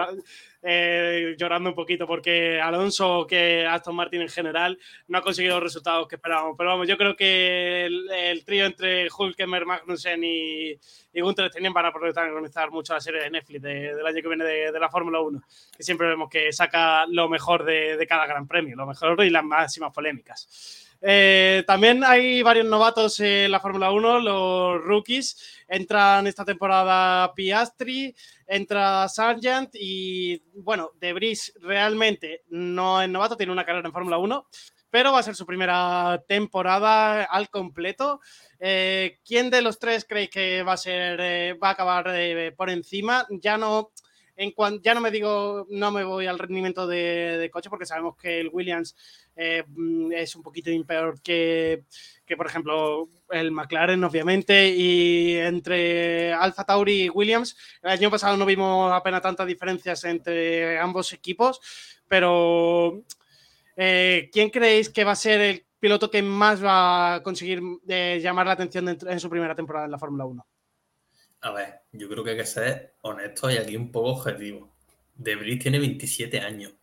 eh, 0.61 1.35
llorando 1.39 1.69
un 1.69 1.75
poquito 1.75 2.05
porque 2.05 2.61
Alonso, 2.61 3.25
que 3.25 3.65
Aston 3.65 3.95
Martin 3.95 4.21
en 4.21 4.29
general, 4.29 4.77
no 5.07 5.17
ha 5.17 5.21
conseguido 5.23 5.55
los 5.55 5.63
resultados 5.63 6.07
que 6.07 6.17
esperábamos. 6.17 6.53
Pero 6.55 6.69
vamos, 6.69 6.87
yo 6.87 6.97
creo 6.97 7.15
que 7.15 7.85
el, 7.87 8.45
trío 8.45 8.67
entre 8.67 9.07
Hulkenberg, 9.09 9.65
Magnussen 9.65 10.23
y, 10.23 10.73
y 11.13 11.21
Gunther 11.21 11.49
Steiner 11.49 11.71
van 11.73 11.87
a 11.87 11.91
protagonizar 11.91 12.69
mucho 12.69 12.93
la 12.93 13.01
serie 13.01 13.23
de 13.23 13.31
Netflix 13.31 13.59
de- 13.59 13.95
del 13.95 14.05
año 14.05 14.21
que 14.21 14.27
viene 14.27 14.45
de, 14.45 14.71
de 14.71 14.79
la 14.79 14.89
Fórmula 14.89 15.19
1, 15.19 15.41
que 15.75 15.81
siempre 15.81 16.09
vemos 16.09 16.29
que 16.29 16.53
saca 16.53 17.07
lo 17.07 17.27
mejor 17.27 17.65
de, 17.65 17.97
de 17.97 18.05
cada 18.05 18.27
gran 18.27 18.47
premio, 18.47 18.75
lo 18.75 18.85
mejor 18.85 19.23
y 19.25 19.31
las 19.31 19.43
máximas 19.43 19.91
polémicas. 19.91 20.83
Eh, 21.01 21.63
también 21.67 22.03
hay 22.03 22.41
varios 22.41 22.65
novatos 22.65 23.19
en 23.19 23.51
la 23.51 23.59
Fórmula 23.59 23.91
1, 23.91 24.19
los 24.19 24.81
rookies. 24.83 25.63
Entran 25.67 26.27
esta 26.27 26.45
temporada 26.45 27.33
Piastri, 27.33 28.15
entra 28.47 29.07
Sargent 29.09 29.69
y, 29.73 30.41
bueno, 30.55 30.91
De 30.99 31.13
Vries 31.13 31.53
realmente 31.61 32.43
no 32.49 33.01
es 33.01 33.09
novato, 33.09 33.37
tiene 33.37 33.51
una 33.51 33.65
carrera 33.65 33.87
en 33.87 33.93
Fórmula 33.93 34.17
1, 34.17 34.47
pero 34.89 35.11
va 35.11 35.19
a 35.19 35.23
ser 35.23 35.35
su 35.35 35.45
primera 35.45 36.23
temporada 36.27 37.23
al 37.23 37.49
completo. 37.49 38.21
Eh, 38.59 39.19
¿Quién 39.25 39.49
de 39.49 39.61
los 39.61 39.77
tres 39.79 40.05
creéis 40.07 40.29
que 40.29 40.63
va 40.63 40.73
a 40.73 40.77
ser, 40.77 41.19
eh, 41.21 41.53
va 41.53 41.69
a 41.69 41.71
acabar 41.71 42.05
por 42.55 42.69
encima? 42.69 43.27
Ya 43.29 43.57
no. 43.57 43.91
En 44.39 44.51
cuan- 44.51 44.79
ya 44.83 44.93
no 44.93 45.01
me 45.01 45.09
digo, 45.09 45.65
no 45.69 45.91
me 45.91 46.03
voy 46.03 46.27
al 46.27 46.37
rendimiento 46.37 46.85
de, 46.85 47.49
coche 47.51 47.71
porque 47.71 47.87
sabemos 47.87 48.15
que 48.15 48.39
el 48.39 48.49
Williams 48.53 48.95
eh, 49.35 49.63
mm, 49.67 50.11
es 50.13 50.35
un 50.35 50.43
poquito 50.43 50.69
peor 50.85 51.19
que, 51.23 51.83
por 52.37 52.45
ejemplo, 52.45 53.09
el 53.31 53.51
McLaren, 53.51 54.03
obviamente, 54.03 54.69
y 54.69 55.37
entre 55.37 56.33
Alfa 56.33 56.63
Tauri 56.65 57.05
y 57.05 57.09
Williams. 57.09 57.57
El 57.81 57.89
año 57.89 58.11
pasado 58.11 58.37
no 58.37 58.45
vimos 58.45 58.91
apenas 58.93 59.23
tantas 59.23 59.47
diferencias 59.47 60.03
entre 60.03 60.77
ambos 60.77 61.11
equipos, 61.13 61.59
pero 62.07 63.01
eh, 63.75 64.29
¿quién 64.31 64.51
creéis 64.51 64.89
que 64.89 65.03
va 65.03 65.13
a 65.13 65.15
ser 65.15 65.41
el 65.41 65.65
piloto 65.79 66.11
que 66.11 66.21
más 66.21 66.63
va 66.63 67.15
a 67.15 67.23
conseguir 67.23 67.61
eh, 67.87 68.19
llamar 68.21 68.45
la 68.45 68.53
atención 68.53 68.87
en, 68.89 68.97
en 69.07 69.19
su 69.19 69.29
primera 69.31 69.55
temporada 69.55 69.85
en 69.85 69.91
la 69.91 69.99
Fórmula 69.99 70.25
1? 70.25 70.45
A 71.47 71.51
ver, 71.51 71.79
yo 71.93 72.09
creo 72.09 72.25
que 72.25 72.31
hay 72.31 72.37
que 72.37 72.45
ser 72.45 72.97
honesto 73.03 73.49
y 73.49 73.55
aquí 73.55 73.77
un 73.77 73.89
poco 73.89 74.09
objetivo. 74.09 74.75
De 75.15 75.37
tiene 75.55 75.79
27 75.79 76.41
años, 76.41 76.73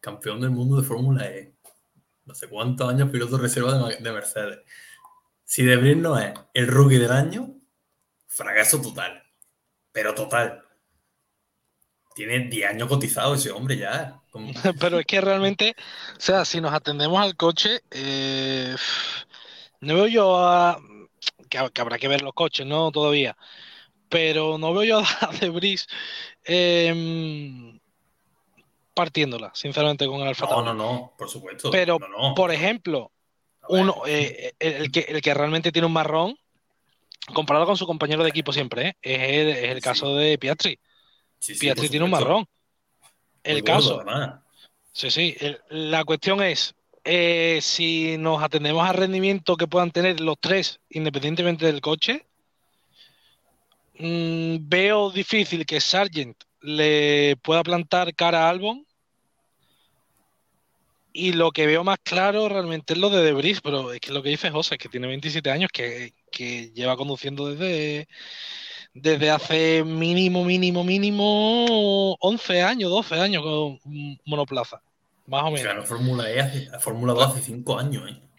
campeón 0.00 0.40
del 0.40 0.50
mundo 0.50 0.80
de 0.80 0.88
Fórmula 0.88 1.26
E. 1.26 1.52
No 2.24 2.34
sé 2.34 2.48
cuántos 2.48 2.88
años 2.88 3.10
piloto 3.10 3.36
reserva 3.36 3.90
de, 3.90 4.12
Mercedes. 4.12 4.60
Si 5.44 5.64
De 5.64 5.76
no 5.96 6.18
es 6.18 6.32
el 6.54 6.66
rookie 6.68 6.96
del 6.96 7.12
año, 7.12 7.54
fracaso 8.26 8.80
total. 8.80 9.22
Pero 9.92 10.14
total. 10.14 10.64
Tiene 12.14 12.48
10 12.48 12.70
años 12.70 12.88
cotizado 12.88 13.34
ese 13.34 13.50
hombre 13.50 13.76
ya. 13.76 14.22
Pero 14.80 14.98
es 14.98 15.04
que 15.04 15.20
realmente, 15.20 15.76
o 16.16 16.20
sea, 16.20 16.46
si 16.46 16.62
nos 16.62 16.72
atendemos 16.72 17.20
al 17.20 17.36
coche, 17.36 17.82
eh, 17.90 18.74
no 19.80 19.94
veo 19.94 20.06
yo 20.06 20.38
a. 20.38 20.80
Que 21.50 21.58
habrá 21.58 21.98
que 21.98 22.08
ver 22.08 22.22
los 22.22 22.32
coches, 22.32 22.64
¿no? 22.64 22.90
Todavía. 22.90 23.36
Pero 24.10 24.58
no 24.58 24.74
veo 24.74 24.84
yo 24.84 24.98
a 24.98 25.30
De 25.40 25.48
Vries 25.48 25.86
eh, 26.44 27.78
partiéndola, 28.92 29.50
sinceramente, 29.54 30.06
con 30.06 30.20
el 30.20 30.28
Alfa 30.28 30.44
No, 30.46 30.50
Tauri. 30.50 30.66
no, 30.66 30.74
no, 30.74 31.12
por 31.16 31.28
supuesto. 31.30 31.70
Pero, 31.70 31.98
No, 31.98 32.08
no. 32.08 32.34
por 32.34 32.52
ejemplo, 32.52 33.12
uno, 33.68 34.02
eh, 34.06 34.52
el, 34.58 34.72
el 34.74 34.92
que, 34.92 35.00
el 35.08 35.22
que 35.22 35.32
realmente 35.32 35.72
tiene 35.72 35.86
un 35.86 35.92
marrón, 35.92 36.36
comparado 37.32 37.66
con 37.66 37.76
su 37.76 37.86
compañero 37.86 38.22
de 38.24 38.30
equipo 38.30 38.52
siempre, 38.52 38.88
¿eh? 38.88 38.94
es 39.02 39.20
el, 39.20 39.48
es 39.48 39.70
el 39.70 39.76
Sí. 39.76 39.80
caso 39.82 40.14
de 40.16 40.36
Piastri. 40.38 40.78
sí, 41.38 41.54
sí, 41.54 41.60
Piastri 41.60 41.88
tiene 41.88 42.04
un 42.04 42.10
marrón. 42.10 42.46
El 43.42 43.64
caso, 43.64 44.04
sí, 44.92 45.10
sí. 45.10 45.36
el- 45.40 45.60
la 45.70 46.04
cuestión 46.04 46.42
es, 46.42 46.74
eh, 47.04 47.60
si 47.62 48.18
nos 48.18 48.42
atendemos 48.42 48.86
al 48.86 48.96
rendimiento 48.96 49.56
que 49.56 49.66
puedan 49.66 49.90
tener 49.92 50.20
los 50.20 50.36
tres, 50.38 50.80
independientemente 50.90 51.64
del 51.64 51.80
coche, 51.80 52.26
mm, 54.00 54.68
veo 54.68 55.10
difícil 55.10 55.64
que 55.66 55.80
Sargent 55.80 56.36
le 56.60 57.36
pueda 57.42 57.62
plantar 57.62 58.14
cara 58.14 58.46
a 58.46 58.50
Albon. 58.50 58.86
Y 61.12 61.32
lo 61.32 61.50
que 61.50 61.66
veo 61.66 61.82
más 61.82 61.98
claro 62.04 62.48
realmente 62.48 62.92
es 62.92 62.98
lo 62.98 63.10
de 63.10 63.24
Debris, 63.24 63.60
pero 63.60 63.92
es 63.92 64.00
que 64.00 64.12
lo 64.12 64.22
que 64.22 64.28
dice 64.28 64.50
José, 64.50 64.78
que 64.78 64.88
tiene 64.88 65.08
27 65.08 65.50
años, 65.50 65.70
que, 65.72 66.12
lleva 66.72 66.96
conduciendo 66.96 67.48
desde, 67.48 68.06
desde 68.94 69.30
hace 69.30 69.82
mínimo, 69.84 70.44
mínimo, 70.44 70.84
mínimo 70.84 72.14
11 72.20 72.62
años, 72.62 72.90
12 72.90 73.20
años 73.20 73.42
con 73.42 73.80
monoplaza. 74.24 74.80
Más 75.26 75.42
o 75.42 75.46
menos. 75.46 75.62
Claro, 75.62 75.82
Fórmula 75.84 76.30
E 76.30 76.70
Fórmula 76.78 77.12
2 77.12 77.26
hace 77.26 77.42
5 77.42 77.78
años, 77.78 78.08
¿eh? 78.08 78.29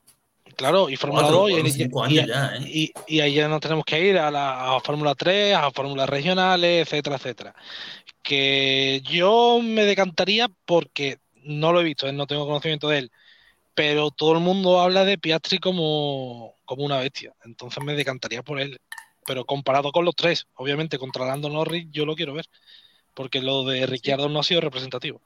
Claro, 0.56 0.90
y 0.90 0.96
Fórmula 0.96 1.24
Cuatro, 1.24 1.40
2 1.42 1.50
y, 1.52 1.54
y- 1.54 2.20
¿eh? 2.20 2.60
y- 2.66 2.92
y 3.08 3.20
ahí 3.22 3.34
ya 3.34 3.48
nos 3.48 3.60
tenemos 3.62 3.86
que 3.86 4.00
ir 4.00 4.18
a 4.18 4.30
la 4.32 4.76
a 4.76 4.80
Fórmula 4.82 5.16
3, 5.16 5.56
a 5.56 5.72
Fórmulas 5.72 6.10
regionales, 6.10 6.88
etcétera, 6.88 7.16
etcétera. 7.18 7.56
Que 8.24 9.02
yo 9.10 9.60
me 9.64 9.84
decantaría 9.86 10.48
porque 10.66 11.18
no 11.44 11.74
lo 11.74 11.82
he 11.82 11.84
visto, 11.86 12.08
¿eh? 12.08 12.14
no 12.14 12.28
tengo 12.28 12.46
conocimiento 12.46 12.88
de 12.90 13.00
él, 13.00 13.12
pero 13.74 14.12
todo 14.12 14.34
el 14.34 14.40
mundo 14.40 14.80
habla 14.80 15.06
de 15.06 15.18
Piastri 15.18 15.58
como, 15.60 16.56
como 16.66 16.84
una 16.84 16.98
bestia, 17.00 17.34
entonces 17.44 17.84
me 17.84 17.96
decantaría 17.96 18.44
por 18.44 18.60
él. 18.60 18.80
Pero 19.26 19.46
comparado 19.46 19.92
con 19.92 20.04
los 20.04 20.16
tres, 20.16 20.48
obviamente 20.56 20.98
contra 20.98 21.26
Lando 21.26 21.48
Norris, 21.50 21.88
yo 21.92 22.06
lo 22.06 22.16
quiero 22.16 22.34
ver, 22.34 22.46
porque 23.14 23.40
lo 23.42 23.64
de 23.66 23.86
Ricciardo 23.86 24.30
no 24.30 24.40
ha 24.40 24.44
sido 24.44 24.62
representativo. 24.62 25.22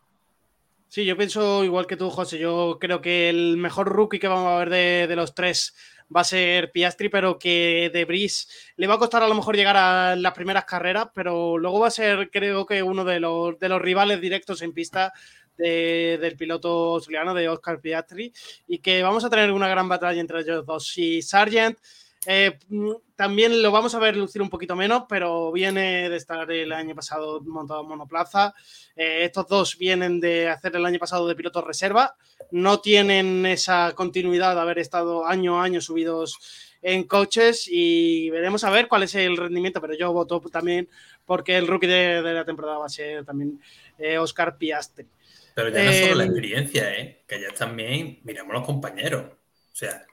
Sí, 0.88 1.04
yo 1.06 1.18
pienso 1.18 1.64
igual 1.64 1.88
que 1.88 1.98
tú, 1.98 2.10
José. 2.10 2.38
Yo 2.40 2.78
creo 2.80 3.02
que 3.02 3.30
el 3.30 3.58
mejor 3.58 3.90
rookie 3.90 4.20
que 4.20 4.28
vamos 4.28 4.48
a 4.48 4.58
ver 4.60 4.70
de, 4.70 5.08
de 5.08 5.16
los 5.16 5.36
tres 5.36 5.76
va 6.16 6.22
a 6.22 6.24
ser 6.24 6.72
Piastri, 6.72 7.10
pero 7.10 7.38
que 7.40 7.90
De 7.94 8.06
Vries 8.06 8.48
le 8.78 8.88
va 8.88 8.94
a 8.96 8.98
costar 8.98 9.24
a 9.24 9.28
lo 9.28 9.36
mejor 9.36 9.56
llegar 9.56 9.76
a 9.76 10.16
las 10.16 10.34
primeras 10.34 10.64
carreras, 10.66 11.08
pero 11.14 11.58
luego 11.58 11.80
va 11.80 11.88
a 11.88 11.92
ser, 11.92 12.30
creo 12.32 12.66
que 12.66 12.82
uno 12.84 13.04
de 13.04 13.20
los, 13.20 13.58
de 13.60 13.70
los 13.70 13.82
rivales 13.82 14.22
directos 14.22 14.62
en 14.62 14.72
pista 14.74 15.12
de- 15.58 16.18
del 16.22 16.36
piloto 16.38 16.94
australiano, 16.96 17.34
de 17.34 17.50
Oscar 17.50 17.82
Piastri, 17.82 18.32
y 18.68 18.80
que 18.80 19.02
vamos 19.04 19.26
a 19.26 19.30
tener 19.30 19.52
una 19.52 19.68
gran 19.68 19.90
batalla 19.90 20.22
entre 20.22 20.42
ellos 20.42 20.66
dos. 20.66 20.98
Y 20.98 21.22
Sargent 21.22 21.78
eh, 22.26 22.58
mm, 22.70 22.92
también 23.16 23.62
lo 23.62 23.72
vamos 23.72 23.96
a 23.96 24.00
ver 24.00 24.16
lucir 24.18 24.42
un 24.42 24.50
poquito 24.50 24.76
menos, 24.76 25.04
pero 25.08 25.52
viene 25.52 26.10
de 26.10 26.16
estar 26.16 26.50
el 26.52 26.72
año 26.72 26.96
pasado 26.96 27.42
montado 27.42 27.82
en 27.82 27.88
monoplaza. 27.88 28.54
Eh, 28.96 29.24
estos 29.24 29.48
dos 29.48 29.78
vienen 29.78 30.20
de 30.20 30.50
hacer 30.50 30.76
el 30.76 30.86
año 30.86 31.00
pasado 31.00 31.28
de 31.28 31.36
pilotos 31.36 31.64
reserva, 31.64 32.16
no 32.52 32.80
tienen 32.80 33.46
esa 33.46 33.94
continuidad 33.96 34.56
de 34.56 34.62
haber 34.62 34.80
estado 34.80 35.26
año 35.26 35.60
a 35.60 35.64
año 35.64 35.82
subidos 35.82 36.38
en 36.82 37.04
coches 37.04 37.68
y 37.68 38.30
veremos 38.30 38.64
a 38.64 38.70
ver 38.70 38.88
cuál 38.88 39.04
es 39.04 39.16
el 39.16 39.38
rendimiento, 39.38 39.82
pero 39.82 39.96
yo 39.96 40.14
voto 40.14 40.40
también 40.42 40.88
porque 41.26 41.58
el 41.58 41.68
rookie 41.68 41.88
de, 41.88 42.22
de 42.22 42.34
la 42.34 42.46
temporada 42.46 42.78
va 42.78 42.86
a 42.86 42.90
ser 42.90 43.26
también 43.26 43.60
eh, 43.98 44.18
Oscar 44.18 44.58
Piastri. 44.58 45.08
Pero 45.56 45.70
ya 45.70 45.84
no 45.84 45.92
solo 45.94 46.16
la 46.16 46.26
experiencia, 46.26 46.94
¿eh? 46.94 47.24
Que 47.26 47.42
ya 47.42 47.50
también 47.58 48.20
miramos 48.24 48.54
los 48.54 48.66
compañeros. 48.66 49.24
O 49.32 49.76
sea, 49.76 50.06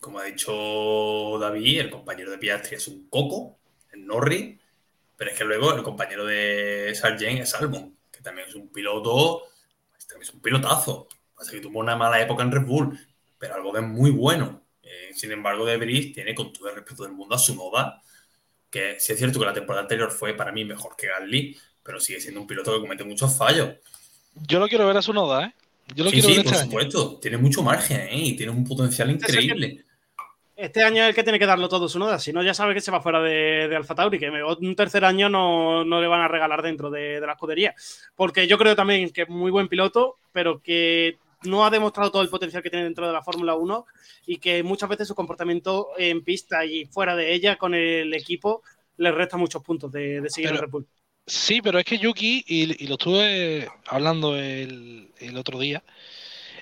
como 0.00 0.18
ha 0.20 0.24
dicho 0.24 1.38
David, 1.40 1.80
el 1.80 1.90
compañero 1.90 2.30
de 2.30 2.38
Piastri 2.38 2.76
es 2.76 2.88
un 2.88 3.08
coco, 3.08 3.58
el 3.92 4.06
Norris, 4.06 4.56
pero 5.16 5.30
es 5.30 5.36
que 5.38 5.44
luego 5.44 5.74
el 5.74 5.82
compañero 5.82 6.24
de 6.24 6.92
Sargent 6.94 7.40
es 7.40 7.54
Albon, 7.54 7.96
que 8.12 8.20
también 8.20 8.48
es 8.48 8.54
un 8.54 8.68
piloto, 8.68 9.42
también 10.08 10.22
es 10.28 10.34
un 10.34 10.40
pilotazo. 10.40 11.08
Pasa 11.36 11.52
que 11.52 11.60
tuvo 11.60 11.80
una 11.80 11.96
mala 11.96 12.20
época 12.20 12.42
en 12.42 12.52
Red 12.52 12.64
Bull, 12.66 12.98
pero 13.38 13.54
Albon 13.54 13.76
es 13.84 13.90
muy 13.90 14.10
bueno. 14.10 14.62
Eh, 14.82 15.10
sin 15.14 15.32
embargo, 15.32 15.64
De 15.66 15.76
Vries 15.76 16.12
tiene 16.12 16.34
con 16.34 16.52
todo 16.52 16.68
el 16.68 16.76
respeto 16.76 17.02
del 17.04 17.12
mundo 17.12 17.34
a 17.34 17.38
su 17.38 17.54
Noda, 17.54 18.00
que 18.70 18.98
sí 19.00 19.12
es 19.12 19.18
cierto 19.18 19.38
que 19.38 19.46
la 19.46 19.52
temporada 19.52 19.82
anterior 19.82 20.10
fue 20.10 20.34
para 20.34 20.52
mí 20.52 20.64
mejor 20.64 20.94
que 20.96 21.08
Gasly, 21.08 21.56
pero 21.82 22.00
sigue 22.00 22.20
siendo 22.20 22.40
un 22.40 22.46
piloto 22.46 22.72
que 22.74 22.80
comete 22.80 23.04
muchos 23.04 23.36
fallos. 23.36 23.76
Yo 24.34 24.60
lo 24.60 24.68
quiero 24.68 24.86
ver 24.86 24.96
a 24.96 25.02
su 25.02 25.12
noda, 25.12 25.46
¿eh? 25.46 25.54
Yo 25.94 26.04
lo 26.04 26.10
Sí, 26.10 26.16
quiero 26.20 26.28
sí, 26.28 26.34
ver 26.36 26.44
por 26.44 26.52
este 26.52 26.62
año. 26.62 26.70
supuesto. 26.70 27.18
Tiene 27.20 27.38
mucho 27.38 27.62
margen 27.62 28.00
¿eh? 28.02 28.10
y 28.26 28.36
tiene 28.36 28.52
un 28.52 28.64
potencial 28.64 29.10
Este 29.10 29.26
increíble. 29.32 29.84
Este 30.58 30.82
año 30.82 31.04
es 31.04 31.10
el 31.10 31.14
que 31.14 31.22
tiene 31.22 31.38
que 31.38 31.46
darlo 31.46 31.68
todo 31.68 31.88
su 31.88 32.00
noda, 32.00 32.18
si 32.18 32.32
no 32.32 32.42
ya 32.42 32.52
sabe 32.52 32.74
que 32.74 32.80
se 32.80 32.90
va 32.90 33.00
fuera 33.00 33.22
de, 33.22 33.68
de 33.68 33.76
Alfa 33.76 33.94
Tauri, 33.94 34.18
que 34.18 34.28
un 34.28 34.74
tercer 34.74 35.04
año 35.04 35.28
no, 35.28 35.84
no 35.84 36.00
le 36.00 36.08
van 36.08 36.20
a 36.20 36.26
regalar 36.26 36.62
dentro 36.62 36.90
de, 36.90 37.20
de 37.20 37.26
la 37.26 37.34
escudería. 37.34 37.76
Porque 38.16 38.48
yo 38.48 38.58
creo 38.58 38.74
también 38.74 39.10
que 39.10 39.22
es 39.22 39.28
muy 39.28 39.52
buen 39.52 39.68
piloto, 39.68 40.16
pero 40.32 40.60
que 40.60 41.16
no 41.44 41.64
ha 41.64 41.70
demostrado 41.70 42.10
todo 42.10 42.22
el 42.22 42.28
potencial 42.28 42.60
que 42.60 42.70
tiene 42.70 42.86
dentro 42.86 43.06
de 43.06 43.12
la 43.12 43.22
Fórmula 43.22 43.54
1 43.54 43.86
y 44.26 44.38
que 44.38 44.64
muchas 44.64 44.88
veces 44.88 45.06
su 45.06 45.14
comportamiento 45.14 45.90
en 45.96 46.24
pista 46.24 46.64
y 46.64 46.86
fuera 46.86 47.14
de 47.14 47.32
ella 47.32 47.54
con 47.54 47.72
el 47.74 48.12
equipo 48.12 48.62
le 48.96 49.12
resta 49.12 49.36
muchos 49.36 49.62
puntos 49.62 49.92
de, 49.92 50.20
de 50.20 50.28
seguir 50.28 50.48
Pero- 50.50 50.56
el 50.56 50.62
Red 50.66 50.70
Bull. 50.72 50.86
Sí, 51.24 51.60
pero 51.62 51.78
es 51.78 51.84
que 51.84 51.98
Yuki, 51.98 52.42
y, 52.48 52.84
y 52.84 52.88
lo 52.88 52.94
estuve 52.94 53.68
hablando 53.86 54.34
el, 54.34 55.12
el 55.18 55.36
otro 55.36 55.58
día, 55.60 55.84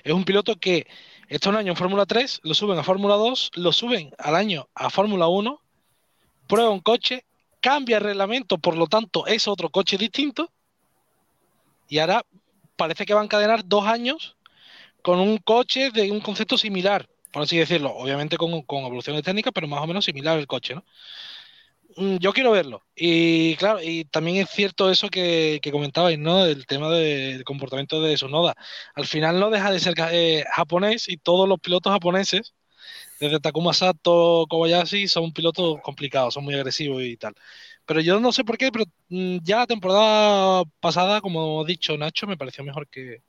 es 0.03 0.11
un 0.13 0.25
piloto 0.25 0.57
que 0.57 0.85
está 1.27 1.49
un 1.49 1.57
año 1.57 1.71
en 1.71 1.75
Fórmula 1.75 2.05
3, 2.05 2.41
lo 2.43 2.53
suben 2.53 2.77
a 2.79 2.83
Fórmula 2.83 3.15
2, 3.15 3.51
lo 3.55 3.71
suben 3.71 4.11
al 4.17 4.35
año 4.35 4.67
a 4.73 4.89
Fórmula 4.89 5.27
1, 5.27 5.61
prueba 6.47 6.69
un 6.69 6.79
coche, 6.79 7.25
cambia 7.59 7.97
el 7.97 8.03
reglamento, 8.03 8.57
por 8.57 8.77
lo 8.77 8.87
tanto 8.87 9.27
es 9.27 9.47
otro 9.47 9.69
coche 9.69 9.97
distinto, 9.97 10.51
y 11.89 11.99
ahora 11.99 12.25
parece 12.75 13.05
que 13.05 13.13
va 13.13 13.21
a 13.21 13.25
encadenar 13.25 13.65
dos 13.65 13.85
años 13.85 14.35
con 15.01 15.19
un 15.19 15.37
coche 15.37 15.91
de 15.91 16.11
un 16.11 16.19
concepto 16.21 16.57
similar, 16.57 17.07
por 17.31 17.43
así 17.43 17.57
decirlo, 17.57 17.93
obviamente 17.95 18.37
con, 18.37 18.61
con 18.63 18.85
evoluciones 18.85 19.23
técnicas, 19.23 19.53
pero 19.53 19.67
más 19.67 19.81
o 19.81 19.87
menos 19.87 20.05
similar 20.05 20.37
el 20.37 20.47
coche, 20.47 20.75
¿no? 20.75 20.83
Mm, 21.97 22.17
Yo 22.19 22.31
quiero 22.31 22.51
verlo. 22.51 22.83
Y 22.95 23.55
claro, 23.55 23.81
y 23.81 24.05
también 24.05 24.37
es 24.37 24.49
cierto 24.51 24.91
eso 24.91 25.09
que, 25.09 25.59
comentabais, 25.71 26.19
¿no? 26.19 26.45
El 26.45 26.65
tema 26.67 26.89
del 26.91 27.43
comportamiento 27.43 28.01
de 28.01 28.17
Sonoda. 28.17 28.55
Al 28.93 29.07
final 29.07 29.39
no 29.39 29.49
deja 29.49 29.71
de 29.71 29.79
ser 29.79 29.95
eh, 30.11 30.43
japonés 30.55 31.09
y 31.09 31.17
todos 31.17 31.49
los 31.49 31.59
pilotos 31.59 31.91
japoneses, 31.91 32.53
desde 33.19 33.39
Takuma 33.39 33.73
Sato, 33.73 34.45
Kobayashi, 34.49 35.07
son 35.07 35.33
pilotos 35.33 35.79
complicados, 35.83 36.35
son 36.35 36.45
muy 36.45 36.55
agresivos 36.55 37.03
y 37.03 37.17
tal. 37.17 37.35
Pero 37.85 38.01
yo 38.01 38.19
no 38.19 38.31
sé 38.33 38.43
por 38.45 38.57
qué, 38.57 38.71
pero 38.71 38.85
mm, 39.09 39.39
ya 39.43 39.57
la 39.59 39.67
temporada 39.67 40.63
pasada, 40.81 41.21
como 41.21 41.61
ha 41.61 41.65
dicho 41.65 41.97
Nacho, 41.97 42.27
me 42.27 42.37
pareció 42.37 42.63
mejor 42.63 42.87
que, 42.89 43.23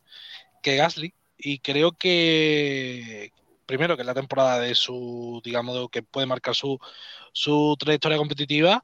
que 0.62 0.76
Gasly. 0.76 1.14
Y 1.38 1.60
creo 1.60 1.92
que, 1.92 3.32
primero, 3.68 3.96
que 3.96 4.02
es 4.02 4.06
la 4.06 4.14
temporada 4.14 4.58
de 4.58 4.74
su, 4.74 5.42
digamos, 5.44 5.74
de 5.76 5.88
que 5.92 6.02
puede 6.02 6.26
marcar 6.26 6.54
su, 6.54 6.78
su 7.32 7.76
trayectoria 7.78 8.16
competitiva, 8.16 8.82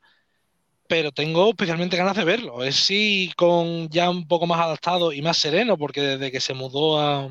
pero 0.86 1.10
tengo 1.10 1.48
especialmente 1.48 1.96
ganas 1.96 2.14
de 2.14 2.24
verlo. 2.24 2.62
Es 2.62 2.76
sí 2.76 3.32
con 3.34 3.88
ya 3.88 4.10
un 4.10 4.28
poco 4.28 4.46
más 4.46 4.60
adaptado 4.60 5.10
y 5.12 5.22
más 5.22 5.38
sereno, 5.38 5.78
porque 5.78 6.02
desde 6.02 6.30
que 6.30 6.38
se 6.38 6.52
mudó 6.52 7.00
a, 7.00 7.28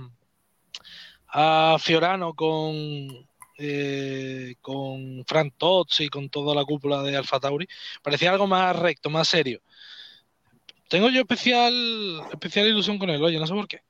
a 1.27 1.77
Fiorano 1.79 2.33
con, 2.33 2.57
eh, 3.59 4.55
con 4.59 5.23
Frank 5.27 5.53
Tots 5.55 6.01
y 6.01 6.09
con 6.09 6.29
toda 6.29 6.55
la 6.55 6.65
cúpula 6.65 7.03
de 7.03 7.15
Alfa 7.15 7.39
Tauri, 7.39 7.67
parecía 8.01 8.31
algo 8.31 8.47
más 8.47 8.75
recto, 8.75 9.11
más 9.11 9.27
serio. 9.27 9.61
Tengo 10.89 11.09
yo 11.11 11.21
especial, 11.21 11.73
especial 12.31 12.67
ilusión 12.67 12.97
con 12.97 13.11
él, 13.11 13.23
oye, 13.23 13.37
no 13.37 13.45
sé 13.45 13.53
por 13.53 13.67
qué. 13.67 13.81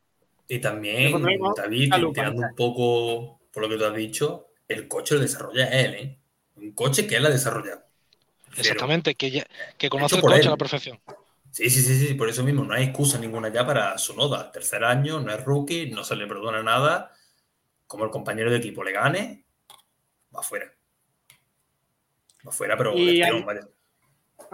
Y 0.50 0.60
también, 0.60 1.14
David, 1.56 1.94
tirando 2.14 2.42
un 2.42 2.56
poco 2.56 3.40
por 3.54 3.64
lo 3.64 3.70
que 3.70 3.78
tú 3.78 3.86
has 3.86 3.96
dicho, 3.96 4.48
el 4.68 4.88
coche 4.90 5.16
lo 5.16 5.22
desarrolla 5.22 5.68
él, 5.70 5.94
¿eh? 5.96 6.20
Un 6.56 6.74
coche 6.74 7.08
que 7.08 7.16
él 7.18 7.26
ha 7.26 7.30
desarrollado. 7.30 7.84
Exactamente, 8.58 9.16
que, 9.16 9.32
ya- 9.32 9.48
que 9.78 9.90
conoce 9.90 10.16
el 10.16 10.22
coche 10.22 10.42
él. 10.42 10.48
a 10.48 10.52
la 10.52 10.58
perfección. 10.58 11.00
Sí, 11.52 11.70
sí, 11.70 11.82
sí, 11.82 12.08
sí, 12.08 12.14
por 12.16 12.30
eso 12.30 12.44
mismo, 12.44 12.64
no 12.64 12.74
hay 12.74 12.86
excusa 12.86 13.20
ninguna 13.20 13.50
ya 13.50 13.66
para 13.66 13.98
Sonoda. 13.98 14.52
Tercer 14.52 14.84
año, 14.84 15.20
no 15.20 15.32
es 15.32 15.44
rookie, 15.44 15.92
no 15.92 16.04
se 16.04 16.16
le 16.16 16.26
perdona 16.28 16.64
nada. 16.64 17.12
Como 17.88 18.06
el 18.06 18.12
compañero 18.12 18.50
de 18.52 18.58
equipo 18.58 18.84
le 18.84 18.92
gane, 18.92 19.46
va 20.36 20.42
fuera. 20.44 20.72
Va 22.48 22.52
fuera, 22.52 22.78
pero 22.78 22.94
Y 22.98 23.22
hay-. 23.22 23.46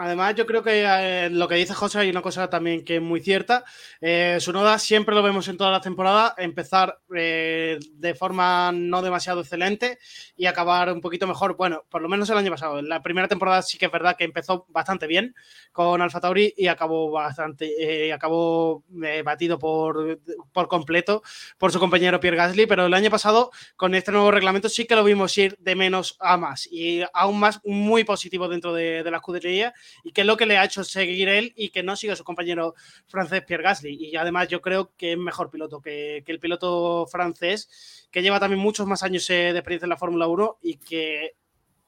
Además, 0.01 0.34
yo 0.34 0.45
creo 0.45 0.63
que 0.63 0.85
eh, 0.85 1.30
lo 1.30 1.45
que 1.49 1.55
dice 1.55 1.73
José 1.73 1.99
hay 1.99 2.09
una 2.09 2.21
cosa 2.21 2.49
también 2.49 2.85
que 2.85 2.95
es 2.95 3.01
muy 3.01 3.19
cierta. 3.19 3.65
Eh, 3.99 4.38
Sunoda 4.39 4.80
siempre 4.80 5.13
lo 5.13 5.21
vemos 5.21 5.49
en 5.49 5.57
todas 5.57 5.73
las 5.73 5.81
temporadas, 5.81 6.35
empezar 6.38 7.01
eh, 7.13 7.77
de 7.95 8.15
forma 8.15 8.71
no 8.71 9.01
demasiado 9.01 9.41
excelente 9.41 9.99
y 10.38 10.45
acabar 10.45 10.93
un 10.93 11.01
poquito 11.01 11.27
mejor. 11.27 11.57
Bueno, 11.57 11.84
por 11.89 12.01
lo 12.01 12.07
menos 12.07 12.30
el 12.30 12.38
año 12.38 12.49
pasado. 12.49 12.80
En 12.80 12.88
la 12.88 13.01
primera 13.03 13.27
temporada 13.27 13.61
sí 13.61 13.77
que 13.77 13.88
es 13.88 13.91
verdad 13.91 14.15
que 14.17 14.23
empezó 14.23 14.65
bastante 14.69 15.05
bien 15.05 15.35
con 15.73 16.01
Alfa 16.01 16.21
Tauri 16.21 16.53
y 16.55 16.67
acabó 16.67 17.11
bastante, 17.11 18.05
eh, 18.07 18.13
acabó 18.13 18.85
eh, 19.03 19.21
batido 19.21 19.59
por, 19.59 20.21
por 20.53 20.69
completo 20.69 21.23
por 21.57 21.73
su 21.73 21.80
compañero 21.80 22.21
Pierre 22.21 22.38
Gasly, 22.38 22.67
pero 22.67 22.85
el 22.85 22.93
año 22.93 23.09
pasado 23.09 23.51
con 23.76 23.93
este 23.95 24.13
nuevo 24.13 24.31
reglamento 24.31 24.69
sí 24.69 24.85
que 24.85 24.95
lo 24.95 25.03
vimos 25.03 25.38
ir 25.38 25.57
de 25.59 25.76
menos 25.76 26.15
a 26.21 26.38
más 26.38 26.67
y 26.71 27.01
aún 27.13 27.38
más 27.38 27.59
muy 27.65 28.05
positivo 28.05 28.47
dentro 28.47 28.73
de, 28.73 29.03
de 29.03 29.11
la 29.11 29.17
escudería 29.17 29.73
y 30.03 30.11
qué 30.11 30.21
es 30.21 30.27
lo 30.27 30.37
que 30.37 30.45
le 30.45 30.57
ha 30.57 30.65
hecho 30.65 30.83
seguir 30.83 31.29
él 31.29 31.53
y 31.55 31.69
que 31.69 31.83
no 31.83 31.95
siga 31.95 32.15
su 32.15 32.23
compañero 32.23 32.75
francés 33.07 33.43
Pierre 33.43 33.63
Gasly. 33.63 33.97
Y 33.99 34.15
además 34.15 34.47
yo 34.47 34.61
creo 34.61 34.91
que 34.97 35.13
es 35.13 35.17
mejor 35.17 35.49
piloto 35.49 35.81
que, 35.81 36.23
que 36.25 36.31
el 36.31 36.39
piloto 36.39 37.05
francés, 37.07 38.07
que 38.11 38.21
lleva 38.21 38.39
también 38.39 38.61
muchos 38.61 38.87
más 38.87 39.03
años 39.03 39.29
eh, 39.29 39.53
de 39.53 39.59
experiencia 39.59 39.85
en 39.85 39.91
la 39.91 39.97
Fórmula 39.97 40.27
1 40.27 40.59
y 40.61 40.77
que 40.77 41.35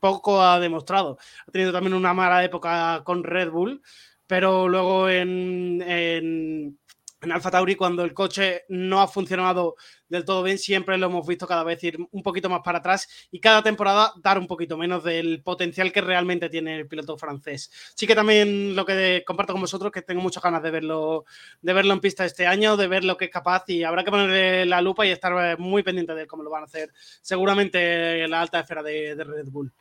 poco 0.01 0.41
ha 0.41 0.59
demostrado. 0.59 1.17
Ha 1.47 1.51
tenido 1.51 1.71
también 1.71 1.93
una 1.93 2.13
mala 2.13 2.43
época 2.43 3.01
con 3.05 3.23
Red 3.23 3.51
Bull, 3.51 3.81
pero 4.27 4.67
luego 4.67 5.07
en, 5.09 6.79
en 7.21 7.31
Alfa 7.31 7.51
Tauri, 7.51 7.75
cuando 7.75 8.03
el 8.03 8.13
coche 8.13 8.65
no 8.69 9.01
ha 9.01 9.07
funcionado 9.07 9.75
del 10.09 10.25
todo 10.25 10.43
bien, 10.43 10.57
siempre 10.57 10.97
lo 10.97 11.05
hemos 11.05 11.25
visto 11.27 11.47
cada 11.47 11.63
vez 11.63 11.83
ir 11.83 11.97
un 12.11 12.23
poquito 12.23 12.49
más 12.49 12.61
para 12.63 12.79
atrás 12.79 13.07
y 13.31 13.39
cada 13.39 13.61
temporada 13.61 14.13
dar 14.17 14.39
un 14.39 14.47
poquito 14.47 14.77
menos 14.77 15.03
del 15.03 15.41
potencial 15.43 15.91
que 15.91 16.01
realmente 16.01 16.49
tiene 16.49 16.77
el 16.77 16.87
piloto 16.87 17.17
francés. 17.17 17.71
Sí 17.95 18.07
que 18.07 18.15
también 18.15 18.75
lo 18.75 18.85
que 18.85 19.23
comparto 19.25 19.53
con 19.53 19.61
vosotros, 19.61 19.91
que 19.91 20.01
tengo 20.01 20.21
muchas 20.21 20.43
ganas 20.43 20.63
de 20.63 20.71
verlo, 20.71 21.25
de 21.61 21.73
verlo 21.73 21.93
en 21.93 22.01
pista 22.01 22.25
este 22.25 22.47
año, 22.47 22.75
de 22.75 22.87
ver 22.87 23.03
lo 23.03 23.17
que 23.17 23.25
es 23.25 23.31
capaz 23.31 23.65
y 23.67 23.83
habrá 23.83 24.03
que 24.03 24.11
ponerle 24.11 24.65
la 24.65 24.81
lupa 24.81 25.05
y 25.05 25.11
estar 25.11 25.59
muy 25.59 25.83
pendiente 25.83 26.15
de 26.15 26.27
cómo 26.27 26.43
lo 26.43 26.49
van 26.49 26.63
a 26.63 26.65
hacer 26.65 26.91
seguramente 27.21 28.23
en 28.23 28.31
la 28.31 28.41
alta 28.41 28.59
esfera 28.59 28.81
de, 28.81 29.15
de 29.15 29.23
Red 29.23 29.47
Bull. 29.49 29.71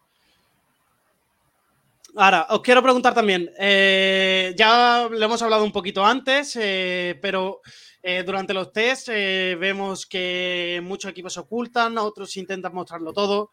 Ahora, 2.17 2.47
os 2.51 2.61
quiero 2.61 2.83
preguntar 2.83 3.15
también, 3.15 3.51
eh, 3.59 4.53
ya 4.57 5.09
lo 5.09 5.25
hemos 5.25 5.41
hablado 5.43 5.63
un 5.63 5.71
poquito 5.71 6.05
antes, 6.05 6.57
eh, 6.57 7.19
pero 7.23 7.61
eh, 8.03 8.25
durante 8.25 8.53
los 8.53 8.73
tests 8.73 9.11
eh, 9.15 9.57
vemos 9.59 10.07
que 10.07 10.81
muchos 10.83 11.11
equipos 11.11 11.37
ocultan, 11.37 11.99
otros 11.99 12.37
intentan 12.37 12.75
mostrarlo 12.75 13.13
todo. 13.13 13.51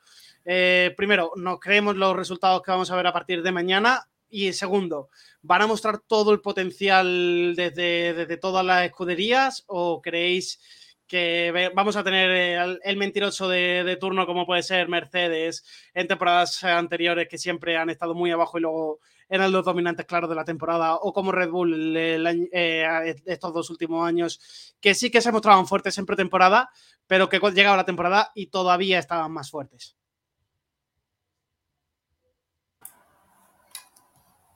Primero, 0.95 1.33
nos 1.35 1.59
creemos 1.59 1.97
los 1.97 2.15
resultados 2.15 2.61
que 2.61 2.71
vamos 2.71 2.89
a 2.89 2.95
ver 2.95 3.05
a 3.07 3.13
partir 3.13 3.43
de 3.43 3.51
mañana. 3.51 4.07
Y 4.29 4.53
segundo, 4.53 5.09
¿van 5.41 5.61
a 5.61 5.67
mostrar 5.67 5.99
todo 5.99 6.31
el 6.31 6.39
potencial 6.39 7.53
desde, 7.55 8.13
desde 8.13 8.37
todas 8.37 8.65
las 8.65 8.85
escuderías 8.85 9.65
o 9.67 10.01
creéis 10.01 10.59
que 11.07 11.71
vamos 11.73 11.95
a 11.95 12.03
tener 12.03 12.29
el, 12.29 12.79
el 12.83 12.97
mentiroso 12.97 13.47
de, 13.47 13.97
turno 13.99 14.25
como 14.25 14.45
puede 14.45 14.61
ser 14.61 14.89
Mercedes 14.89 15.63
en 15.93 16.07
temporadas 16.07 16.63
anteriores 16.63 17.27
que 17.29 17.37
siempre 17.37 17.77
han 17.77 17.89
estado 17.89 18.13
muy 18.13 18.31
abajo 18.31 18.57
y 18.57 18.61
luego 18.61 18.99
eran 19.29 19.51
los 19.51 19.65
dominantes 19.65 20.05
claros 20.05 20.29
de 20.29 20.35
la 20.35 20.45
temporada 20.45 20.95
o 20.95 21.13
como 21.13 21.31
Red 21.31 21.49
Bull 21.49 21.95
eh, 21.97 23.15
estos 23.25 23.53
dos 23.53 23.69
últimos 23.69 24.05
años 24.05 24.75
que 24.79 24.93
sí 24.93 25.09
que 25.09 25.21
se 25.21 25.31
mostraban 25.31 25.67
fuertes 25.67 25.97
en 25.97 26.05
pretemporada 26.05 26.69
pero 27.07 27.29
que 27.29 27.39
llegaba 27.39 27.77
la 27.77 27.85
temporada 27.85 28.31
y 28.35 28.47
todavía 28.47 28.99
estaban 28.99 29.31
más 29.31 29.49
fuertes. 29.49 29.95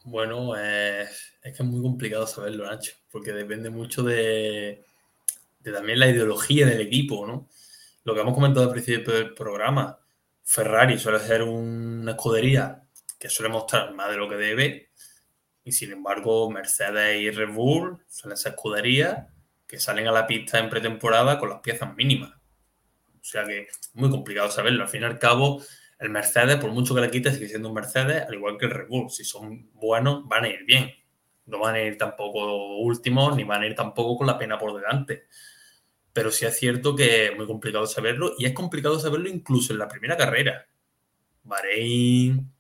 Bueno, 0.03 0.53
eh, 0.57 1.03
es 1.43 1.55
que 1.55 1.63
es 1.63 1.69
muy 1.69 1.81
complicado 1.81 2.25
saberlo, 2.25 2.65
Nacho, 2.65 2.93
porque 3.11 3.33
depende 3.33 3.69
mucho 3.69 4.01
de, 4.01 4.83
de 5.61 5.71
también 5.71 5.99
la 5.99 6.09
ideología 6.09 6.65
del 6.65 6.81
equipo, 6.81 7.25
¿no? 7.25 7.49
Lo 8.03 8.13
que 8.13 8.21
hemos 8.21 8.33
comentado 8.33 8.65
al 8.65 8.71
principio 8.71 9.13
del 9.13 9.33
programa, 9.33 9.99
Ferrari 10.43 10.97
suele 10.97 11.19
ser 11.19 11.43
una 11.43 12.11
escudería 12.11 12.83
que 13.19 13.29
suele 13.29 13.51
mostrar 13.51 13.93
más 13.93 14.09
de 14.09 14.17
lo 14.17 14.27
que 14.27 14.35
debe, 14.35 14.91
y 15.63 15.71
sin 15.71 15.91
embargo 15.91 16.49
Mercedes 16.49 17.21
y 17.21 17.29
Red 17.29 17.53
Bull 17.53 18.03
suelen 18.07 18.37
ser 18.37 18.53
escuderías 18.53 19.27
que 19.67 19.79
salen 19.79 20.07
a 20.07 20.11
la 20.11 20.27
pista 20.27 20.59
en 20.59 20.69
pretemporada 20.69 21.37
con 21.37 21.49
las 21.49 21.59
piezas 21.59 21.95
mínimas. 21.95 22.31
O 22.31 23.23
sea 23.23 23.45
que 23.45 23.61
es 23.61 23.91
muy 23.93 24.09
complicado 24.09 24.49
saberlo. 24.49 24.83
Al 24.83 24.89
fin 24.89 25.03
y 25.03 25.05
al 25.05 25.19
cabo, 25.19 25.63
el 25.99 26.09
Mercedes, 26.09 26.57
por 26.57 26.71
mucho 26.71 26.95
que 26.95 27.01
le 27.01 27.11
quite, 27.11 27.31
sigue 27.31 27.47
siendo 27.47 27.69
un 27.69 27.75
Mercedes, 27.75 28.23
al 28.27 28.33
igual 28.33 28.57
que 28.57 28.65
el 28.65 28.71
Red 28.71 28.87
Bull. 28.87 29.09
Si 29.11 29.23
son 29.23 29.71
buenos, 29.73 30.27
van 30.27 30.45
a 30.45 30.49
ir 30.49 30.65
bien. 30.65 30.91
No 31.51 31.59
van 31.59 31.75
a 31.75 31.81
ir 31.81 31.97
tampoco 31.97 32.77
últimos, 32.77 33.35
ni 33.35 33.43
van 33.43 33.61
a 33.61 33.67
ir 33.67 33.75
tampoco 33.75 34.17
con 34.17 34.27
la 34.27 34.37
pena 34.37 34.57
por 34.57 34.73
delante 34.73 35.27
pero 36.13 36.31
sí 36.31 36.45
es 36.45 36.57
cierto 36.57 36.95
que 36.95 37.27
es 37.27 37.37
muy 37.37 37.45
complicado 37.45 37.87
saberlo 37.87 38.33
y 38.37 38.45
es 38.45 38.53
complicado 38.53 38.99
saberlo 38.99 39.29
incluso 39.29 39.73
en 39.73 39.79
la 39.79 39.87
primera 39.87 40.17
carrera. 40.17 40.67
Bahrein 41.43 42.51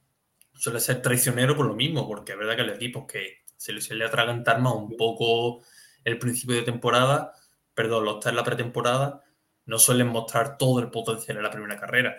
suele 0.53 0.79
ser 0.79 1.01
traicionero 1.01 1.55
por 1.55 1.65
lo 1.65 1.75
mismo, 1.75 2.07
porque 2.07 2.33
es 2.33 2.37
verdad 2.37 2.55
que 2.55 2.63
los 2.63 2.75
equipos 2.75 3.05
que 3.11 3.43
se 3.57 3.73
les 3.73 3.83
suele 3.83 4.05
atragantar 4.05 4.61
más 4.61 4.73
un 4.73 4.95
poco 4.95 5.63
el 6.03 6.17
principio 6.17 6.55
de 6.55 6.63
temporada, 6.63 7.33
perdón, 7.73 8.05
los 8.05 8.25
en 8.25 8.35
la 8.35 8.43
pretemporada, 8.43 9.23
no 9.65 9.77
suelen 9.77 10.07
mostrar 10.07 10.57
todo 10.57 10.79
el 10.79 10.89
potencial 10.89 11.37
en 11.37 11.43
la 11.43 11.51
primera 11.51 11.79
carrera. 11.79 12.17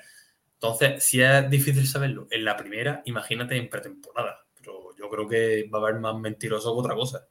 Entonces, 0.55 1.03
si 1.03 1.21
es 1.21 1.51
difícil 1.51 1.87
saberlo 1.87 2.29
en 2.31 2.45
la 2.45 2.57
primera, 2.57 3.03
imagínate 3.07 3.57
en 3.57 3.69
pretemporada. 3.69 4.45
Creo 5.13 5.29
que 5.29 5.69
va 5.69 5.79
a 5.79 5.83
haber 5.83 6.01
más 6.01 6.19
mentiroso 6.19 6.73
que 6.73 6.81
otra 6.81 6.95
cosa. 6.95 7.29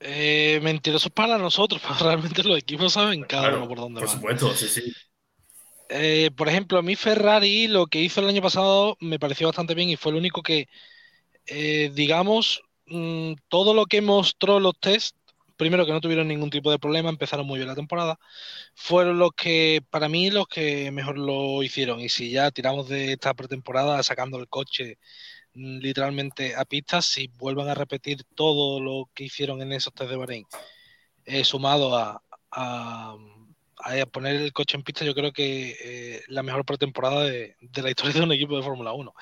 Eh, 0.00 0.58
mentirosos 0.64 1.12
para 1.12 1.38
nosotros, 1.38 1.80
pero 1.86 2.10
realmente 2.10 2.42
los 2.42 2.58
equipos 2.58 2.92
saben 2.92 3.22
cada 3.22 3.42
claro, 3.42 3.58
uno 3.58 3.68
por 3.68 3.78
dónde 3.78 4.00
por 4.00 4.08
van. 4.08 4.20
Por 4.20 4.36
supuesto, 4.36 4.56
sí, 4.56 4.66
sí. 4.66 4.92
Eh, 5.88 6.30
por 6.36 6.48
ejemplo, 6.48 6.76
a 6.78 6.82
mí 6.82 6.96
Ferrari 6.96 7.68
lo 7.68 7.86
que 7.86 8.00
hizo 8.00 8.20
el 8.20 8.28
año 8.28 8.42
pasado 8.42 8.96
me 8.98 9.20
pareció 9.20 9.46
bastante 9.46 9.74
bien 9.74 9.90
y 9.90 9.96
fue 9.96 10.10
el 10.10 10.18
único 10.18 10.42
que, 10.42 10.68
eh, 11.46 11.92
digamos, 11.94 12.62
mmm, 12.86 13.34
todo 13.48 13.72
lo 13.72 13.86
que 13.86 14.00
mostró 14.00 14.58
los 14.58 14.74
test, 14.80 15.16
primero 15.56 15.86
que 15.86 15.92
no 15.92 16.00
tuvieron 16.00 16.26
ningún 16.26 16.50
tipo 16.50 16.72
de 16.72 16.80
problema, 16.80 17.10
empezaron 17.10 17.46
muy 17.46 17.58
bien 17.58 17.68
la 17.68 17.76
temporada, 17.76 18.18
fueron 18.74 19.20
los 19.20 19.30
que, 19.36 19.82
para 19.88 20.08
mí, 20.08 20.30
los 20.30 20.48
que 20.48 20.90
mejor 20.90 21.16
lo 21.16 21.62
hicieron. 21.62 22.00
Y 22.00 22.08
si 22.08 22.30
ya 22.30 22.50
tiramos 22.50 22.88
de 22.88 23.12
esta 23.12 23.34
pretemporada 23.34 24.02
sacando 24.02 24.38
el 24.38 24.48
coche 24.48 24.98
literalmente 25.54 26.54
a 26.54 26.64
pistas 26.64 27.06
si 27.06 27.28
vuelvan 27.28 27.68
a 27.68 27.74
repetir 27.74 28.24
todo 28.34 28.80
lo 28.80 29.10
que 29.14 29.24
hicieron 29.24 29.62
en 29.62 29.72
esos 29.72 29.92
test 29.94 30.10
de 30.10 30.16
Bahrein, 30.16 30.46
eh, 31.24 31.44
sumado 31.44 31.96
a, 31.96 32.22
a, 32.50 33.16
a, 33.76 34.06
poner 34.06 34.36
el 34.36 34.52
coche 34.52 34.76
en 34.76 34.82
pista, 34.82 35.04
yo 35.04 35.14
creo 35.14 35.32
que 35.32 35.76
eh, 35.82 36.22
la 36.28 36.42
mejor 36.42 36.64
pretemporada 36.64 37.24
de, 37.24 37.56
de, 37.60 37.82
la 37.82 37.90
historia 37.90 38.14
de 38.14 38.22
un 38.22 38.32
equipo 38.32 38.56
de 38.56 38.62
Fórmula 38.62 38.92
1. 38.92 39.14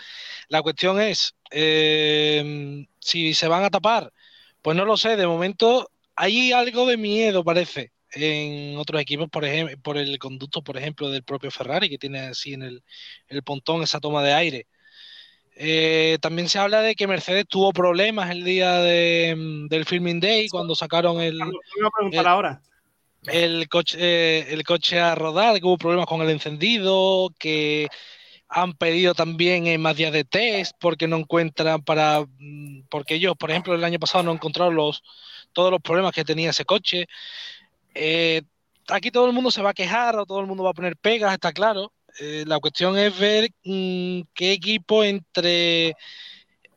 La 0.48 0.62
cuestión 0.62 1.00
es, 1.00 1.34
eh, 1.50 2.86
si 3.00 3.34
se 3.34 3.48
van 3.48 3.64
a 3.64 3.70
tapar, 3.70 4.12
pues 4.62 4.76
no 4.76 4.84
lo 4.84 4.96
sé, 4.96 5.16
de 5.16 5.26
momento 5.26 5.90
hay 6.16 6.52
algo 6.52 6.86
de 6.86 6.96
miedo, 6.96 7.44
parece. 7.44 7.92
En 8.12 8.76
otros 8.78 9.00
equipos, 9.00 9.28
por 9.28 9.44
ejemplo, 9.44 9.76
por 9.82 9.98
el 9.98 10.18
conducto, 10.18 10.62
por 10.62 10.78
ejemplo, 10.78 11.10
del 11.10 11.22
propio 11.22 11.50
Ferrari, 11.50 11.90
que 11.90 11.98
tiene 11.98 12.20
así 12.20 12.54
en 12.54 12.62
el, 12.62 12.82
el 13.28 13.42
pontón 13.42 13.82
esa 13.82 14.00
toma 14.00 14.22
de 14.22 14.32
aire, 14.32 14.66
eh, 15.60 16.18
también 16.20 16.48
se 16.48 16.60
habla 16.60 16.82
de 16.82 16.94
que 16.94 17.08
Mercedes 17.08 17.44
tuvo 17.48 17.72
problemas 17.72 18.30
el 18.30 18.44
día 18.44 18.78
de, 18.78 19.66
del 19.68 19.84
Filming 19.86 20.20
Day 20.20 20.48
cuando 20.48 20.76
sacaron 20.76 21.20
el, 21.20 21.40
el, 22.12 22.26
ahora. 22.26 22.62
el, 23.26 23.68
coche, 23.68 23.98
eh, 24.00 24.46
el 24.50 24.62
coche 24.62 25.00
a 25.00 25.16
rodar, 25.16 25.58
que 25.58 25.66
hubo 25.66 25.76
problemas 25.76 26.06
con 26.06 26.22
el 26.22 26.30
encendido, 26.30 27.34
que 27.40 27.88
han 28.48 28.74
pedido 28.74 29.14
también 29.14 29.66
eh, 29.66 29.78
más 29.78 29.96
días 29.96 30.12
de 30.12 30.22
test 30.22 30.76
porque 30.78 31.08
no 31.08 31.16
encuentran 31.16 31.82
para 31.82 32.20
mm, 32.38 32.82
porque 32.88 33.16
ellos, 33.16 33.34
por 33.36 33.50
ejemplo, 33.50 33.74
el 33.74 33.82
año 33.82 33.98
pasado 33.98 34.22
no 34.22 34.32
encontraron 34.32 34.76
los 34.76 35.02
todos 35.52 35.72
los 35.72 35.80
problemas 35.80 36.12
que 36.12 36.24
tenía 36.24 36.50
ese 36.50 36.64
coche. 36.64 37.06
Eh, 37.94 38.42
aquí 38.86 39.10
todo 39.10 39.26
el 39.26 39.32
mundo 39.32 39.50
se 39.50 39.62
va 39.62 39.70
a 39.70 39.74
quejar 39.74 40.16
o 40.16 40.24
todo 40.24 40.40
el 40.40 40.46
mundo 40.46 40.62
va 40.62 40.70
a 40.70 40.74
poner 40.74 40.96
pegas, 40.96 41.32
está 41.32 41.52
claro 41.52 41.92
eh, 42.20 42.44
la 42.46 42.58
cuestión 42.60 42.98
es 42.98 43.18
ver 43.18 43.50
mmm, 43.64 44.22
qué 44.34 44.52
equipo 44.52 45.04
entre, 45.04 45.94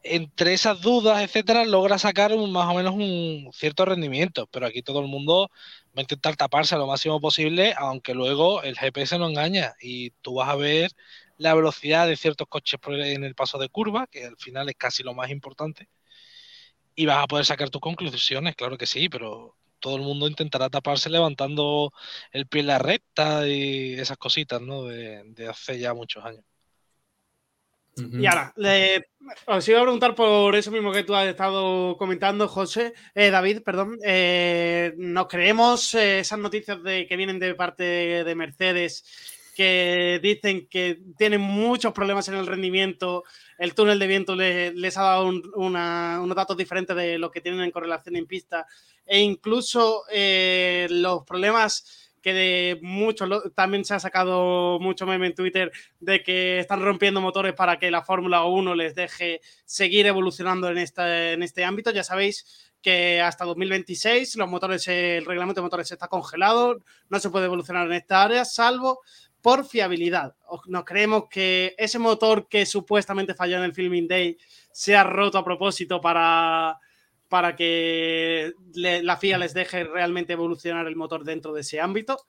entre 0.04 0.54
esas 0.54 0.82
dudas, 0.82 1.22
etcétera, 1.24 1.66
logra 1.66 1.98
sacar 1.98 2.34
un, 2.34 2.52
más 2.52 2.70
o 2.70 2.76
menos 2.76 2.94
un 2.94 3.50
cierto 3.54 3.86
rendimiento. 3.86 4.48
Pero 4.48 4.68
aquí 4.68 4.82
todo 4.82 5.02
el 5.02 5.08
mundo 5.08 5.50
va 5.98 6.00
a 6.00 6.02
intentar 6.02 6.36
taparse 6.36 6.78
lo 6.78 6.88
máximo 6.88 7.20
posible, 7.22 7.74
aunque 7.78 8.14
luego 8.14 8.64
el 8.64 8.78
GPS 8.78 9.18
no 9.18 9.28
engaña 9.30 9.74
y 9.82 10.12
tú 10.22 10.36
vas 10.36 10.50
a 10.50 10.56
ver 10.56 10.92
la 11.38 11.56
velocidad 11.56 12.08
de 12.08 12.18
ciertos 12.18 12.48
coches 12.48 12.80
en 12.88 13.24
el 13.24 13.36
paso 13.36 13.58
de 13.58 13.70
curva, 13.70 14.08
que 14.08 14.26
al 14.26 14.38
final 14.38 14.70
es 14.70 14.76
casi 14.76 15.04
lo 15.04 15.14
más 15.14 15.32
importante, 15.32 15.90
y 16.96 17.06
vas 17.06 17.24
a 17.24 17.28
poder 17.28 17.46
sacar 17.46 17.70
tus 17.70 17.82
conclusiones, 17.82 18.56
claro 18.56 18.78
que 18.78 18.86
sí, 18.86 19.10
pero 19.10 19.56
todo 19.82 19.98
el 19.98 20.04
mundo 20.04 20.28
intentará 20.28 20.70
taparse 20.70 21.10
levantando 21.10 21.92
el 22.32 22.48
pie 22.48 22.62
en 22.62 22.68
la 22.68 22.80
recta 22.80 23.48
y 23.48 23.94
esas 23.96 24.18
cositas, 24.18 24.62
¿no? 24.62 24.86
De, 24.86 25.24
de 25.26 25.50
hace 25.50 25.80
ya 25.80 25.94
muchos 25.94 26.24
años. 26.24 26.46
Uh 27.98 28.04
-huh. 28.04 28.22
Y 28.22 28.26
ahora, 28.26 28.54
le, 28.56 29.10
os 29.48 29.68
iba 29.68 29.80
a 29.80 29.84
preguntar 29.84 30.16
por 30.16 30.56
eso 30.56 30.72
mismo 30.72 30.92
que 30.92 31.04
tú 31.04 31.14
has 31.14 31.28
estado 31.28 31.98
comentando, 31.98 32.48
José, 32.48 32.94
eh, 33.14 33.30
David, 33.30 33.64
perdón. 33.64 33.98
Eh, 34.06 34.94
¿Nos 34.98 35.28
creemos 35.28 35.94
eh, 35.96 36.20
esas 36.20 36.40
noticias 36.40 36.82
de, 36.84 37.06
que 37.08 37.18
vienen 37.18 37.40
de 37.40 37.54
parte 37.56 37.84
de 38.24 38.36
Mercedes 38.36 39.04
que 39.52 40.20
dicen 40.22 40.68
que 40.70 41.00
tienen 41.18 41.42
muchos 41.42 41.94
problemas 41.94 42.28
en 42.28 42.36
el 42.36 42.48
rendimiento, 42.48 43.24
el 43.58 43.76
túnel 43.76 44.00
de 44.00 44.08
viento 44.08 44.36
les, 44.36 44.98
ha 44.98 45.04
dado 45.04 45.28
unos 45.56 46.36
datos 46.36 46.58
diferentes 46.58 46.96
de 46.96 47.18
lo 47.18 47.32
que 47.32 47.42
tienen 47.42 47.62
en 47.62 47.72
correlación 47.72 48.16
en 48.16 48.26
pista 48.26 48.66
e 49.06 49.20
incluso 49.20 50.04
eh, 50.12 50.88
los 50.90 51.24
problemas 51.24 52.12
que 52.22 52.34
de 52.34 52.80
muchos 52.82 53.30
también 53.56 53.84
se 53.84 53.96
ha 53.96 54.00
sacado 54.00 54.80
mucho 54.80 55.06
meme 55.06 55.28
en 55.28 55.36
Twitter 55.36 55.72
de 56.00 56.22
que 56.22 56.60
están 56.60 56.82
rompiendo 56.82 57.20
motores 57.20 57.54
para 57.54 57.80
que 57.80 57.92
la 57.92 58.04
Fórmula 58.04 58.46
1 58.46 58.76
les 58.76 58.96
deje 58.96 59.42
seguir 59.66 60.06
evolucionando 60.06 60.70
en 60.70 60.78
este, 60.78 61.34
en 61.34 61.44
este 61.44 61.66
ámbito. 61.66 61.92
Ya 61.92 62.04
sabéis 62.04 62.72
que 62.82 63.22
hasta 63.22 63.46
2026 63.46 64.36
los 64.36 64.48
motores, 64.48 64.88
el 64.88 65.26
reglamento 65.26 65.62
de 65.62 65.66
motores 65.66 65.92
está 65.92 66.08
congelado, 66.08 66.80
no 67.10 67.20
se 67.20 67.30
puede 67.30 67.46
evolucionar 67.46 67.88
en 67.88 67.94
esta 67.94 68.24
área, 68.24 68.46
salvo 68.46 69.02
por 69.42 69.66
fiabilidad. 69.66 70.36
Nos 70.68 70.86
creemos 70.86 71.26
que 71.30 71.76
ese 71.78 72.00
motor 72.00 72.48
que 72.48 72.66
supuestamente 72.66 73.34
falló 73.34 73.58
en 73.58 73.64
el 73.64 73.74
Filming 73.74 74.08
Day 74.08 74.38
se 74.72 74.96
ha 74.96 75.04
roto 75.04 75.38
a 75.38 75.44
propósito 75.44 76.00
para 76.00 76.80
para 77.32 77.56
que 77.56 78.54
la 78.74 79.16
FIA 79.16 79.38
les 79.38 79.54
deje 79.54 79.86
realmente 79.86 80.34
evolucionar 80.34 80.86
el 80.86 80.98
motor 80.98 81.24
dentro 81.24 81.54
de 81.54 81.62
ese 81.62 81.80
ámbito? 81.80 82.26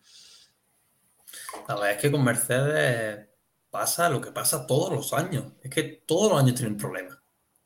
La 1.66 1.74
verdad 1.74 1.90
es 1.90 1.98
que 1.98 2.12
con 2.12 2.22
Mercedes 2.22 3.26
pasa 3.68 4.08
lo 4.08 4.20
que 4.20 4.30
pasa 4.30 4.64
todos 4.64 4.92
los 4.92 5.12
años. 5.12 5.54
Es 5.60 5.70
que 5.70 5.82
todos 5.82 6.30
los 6.30 6.40
años 6.40 6.54
tienen 6.54 6.76
problemas. 6.76 7.18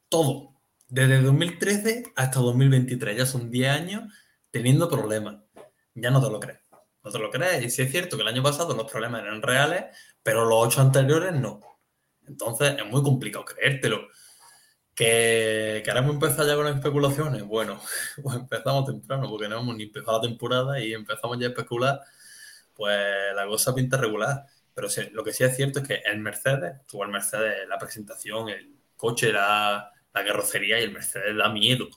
Todo. 0.09 0.55
Desde 0.89 1.21
2013 1.21 2.15
hasta 2.17 2.41
2023. 2.41 3.19
Ya 3.19 3.27
son 3.27 3.51
10 3.51 3.69
años 3.69 4.05
teniendo 4.51 4.89
problemas. 4.89 5.37
Ya 5.95 6.11
no 6.11 6.23
te 6.23 6.31
lo 6.31 6.41
crees. 6.41 6.61
No 7.07 7.13
te 7.13 7.21
lo 7.21 7.31
crees. 7.31 7.65
Y 7.65 7.71
sí 7.71 7.83
es 7.83 7.91
cierto 7.93 8.17
que 8.17 8.23
el 8.23 8.29
año 8.29 8.43
pasado 8.43 8.75
los 8.75 8.91
problemas 8.91 9.23
eran 9.23 9.41
reales, 9.41 9.85
pero 10.25 10.45
los 10.45 10.67
ocho 10.67 10.81
anteriores 10.81 11.33
no. 11.35 11.61
Entonces 12.27 12.75
es 12.77 12.85
muy 12.87 13.01
complicado 13.01 13.45
creértelo. 13.45 14.09
¿Que, 14.93 15.83
que 15.85 15.91
ahora 15.91 16.01
hemos 16.01 16.15
empezado 16.15 16.49
ya 16.49 16.57
con 16.57 16.65
las 16.65 16.75
especulaciones? 16.75 17.45
Bueno, 17.45 17.81
pues 18.23 18.37
empezamos 18.37 18.87
temprano 18.87 19.29
porque 19.31 19.49
no 19.49 19.61
hemos 19.61 19.77
ni 19.77 19.85
empezado 19.85 20.21
la 20.21 20.29
temporada 20.29 20.81
y 20.81 20.95
empezamos 20.95 21.39
ya 21.39 21.47
a 21.47 21.51
especular, 21.51 22.01
pues 22.75 22.99
la 23.37 23.47
cosa 23.47 23.73
pinta 23.73 23.97
regular. 23.99 24.45
Pero 24.75 24.89
lo 25.13 25.23
que 25.23 25.33
sí 25.33 25.45
es 25.45 25.55
cierto 25.55 25.79
es 25.79 25.87
que 25.87 26.03
el 26.07 26.19
Mercedes, 26.19 26.85
tuvo 26.89 27.05
el 27.05 27.11
Mercedes 27.11 27.69
la 27.69 27.79
presentación, 27.79 28.49
el 28.49 28.81
coche, 28.97 29.33
la, 29.33 29.93
la 30.13 30.25
carrocería 30.25 30.81
y 30.81 30.83
el 30.83 30.93
Mercedes 30.93 31.37
da 31.37 31.51
miedo. 31.51 31.89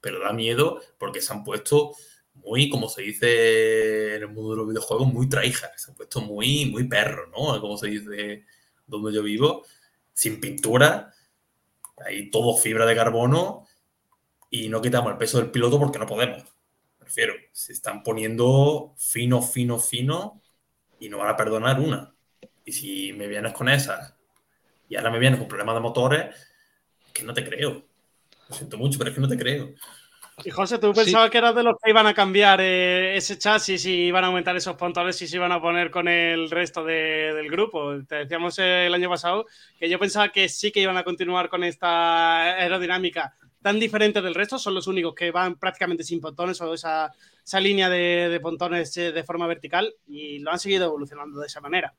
Pero 0.00 0.20
da 0.20 0.32
miedo 0.32 0.80
porque 0.96 1.20
se 1.20 1.32
han 1.32 1.42
puesto 1.42 1.96
muy, 2.34 2.68
como 2.68 2.88
se 2.88 3.02
dice 3.02 4.16
en 4.16 4.22
el 4.22 4.28
mundo 4.28 4.50
de 4.50 4.56
los 4.58 4.68
videojuegos, 4.68 5.12
muy 5.12 5.28
tryhard. 5.28 5.76
Se 5.76 5.90
han 5.90 5.96
puesto 5.96 6.20
muy, 6.20 6.66
muy 6.66 6.84
perros, 6.88 7.28
¿no? 7.30 7.60
Como 7.60 7.76
se 7.78 7.88
dice 7.88 8.44
donde 8.86 9.12
yo 9.12 9.22
vivo, 9.22 9.64
sin 10.12 10.40
pintura 10.40 11.14
Ahí 12.04 12.30
todo 12.30 12.56
fibra 12.56 12.86
de 12.86 12.96
carbono 12.96 13.66
y 14.50 14.68
no 14.68 14.82
quitamos 14.82 15.12
el 15.12 15.18
peso 15.18 15.38
del 15.38 15.50
piloto 15.50 15.78
porque 15.78 15.98
no 15.98 16.06
podemos. 16.06 16.42
Me 16.98 17.06
refiero, 17.06 17.34
se 17.52 17.72
están 17.72 18.02
poniendo 18.02 18.94
fino, 18.96 19.42
fino, 19.42 19.78
fino 19.78 20.42
y 20.98 21.08
no 21.08 21.18
van 21.18 21.28
a 21.28 21.36
perdonar 21.36 21.80
una. 21.80 22.14
Y 22.64 22.72
si 22.72 23.12
me 23.12 23.28
vienes 23.28 23.52
con 23.52 23.68
esas 23.68 24.14
y 24.88 24.96
ahora 24.96 25.10
me 25.10 25.18
vienes 25.18 25.38
con 25.38 25.48
problemas 25.48 25.76
de 25.76 25.80
motores, 25.80 26.36
que 27.12 27.22
no 27.22 27.32
te 27.32 27.44
creo. 27.44 27.84
Lo 28.48 28.54
siento 28.54 28.76
mucho, 28.76 28.98
pero 28.98 29.10
es 29.10 29.14
que 29.14 29.22
no 29.22 29.28
te 29.28 29.38
creo. 29.38 29.74
Y 30.42 30.50
José, 30.50 30.78
¿tú 30.78 30.92
pensabas 30.92 31.30
que 31.30 31.38
eras 31.38 31.54
de 31.54 31.62
los 31.62 31.76
que 31.80 31.90
iban 31.90 32.06
a 32.08 32.14
cambiar 32.14 32.60
eh, 32.60 33.16
ese 33.16 33.38
chasis 33.38 33.86
y 33.86 34.06
iban 34.06 34.24
a 34.24 34.26
aumentar 34.26 34.56
esos 34.56 34.74
pontones 34.74 35.20
y 35.22 35.28
se 35.28 35.36
iban 35.36 35.52
a 35.52 35.60
poner 35.60 35.90
con 35.92 36.08
el 36.08 36.50
resto 36.50 36.84
del 36.84 37.48
grupo? 37.50 37.92
Te 38.08 38.16
decíamos 38.16 38.58
el 38.58 38.92
año 38.92 39.08
pasado 39.08 39.46
que 39.78 39.88
yo 39.88 39.98
pensaba 39.98 40.30
que 40.30 40.48
sí 40.48 40.72
que 40.72 40.80
iban 40.80 40.96
a 40.96 41.04
continuar 41.04 41.48
con 41.48 41.62
esta 41.62 42.42
aerodinámica 42.56 43.36
tan 43.62 43.78
diferente 43.78 44.20
del 44.20 44.34
resto, 44.34 44.58
son 44.58 44.74
los 44.74 44.88
únicos 44.88 45.14
que 45.14 45.30
van 45.30 45.58
prácticamente 45.58 46.04
sin 46.04 46.20
pontones 46.20 46.60
o 46.60 46.74
esa, 46.74 47.10
esa 47.42 47.60
línea 47.60 47.88
de, 47.88 48.28
de 48.28 48.40
pontones 48.40 48.94
eh, 48.98 49.12
de 49.12 49.24
forma 49.24 49.46
vertical 49.46 49.94
y 50.06 50.40
lo 50.40 50.50
han 50.50 50.58
seguido 50.58 50.86
evolucionando 50.86 51.40
de 51.40 51.46
esa 51.46 51.62
manera. 51.62 51.94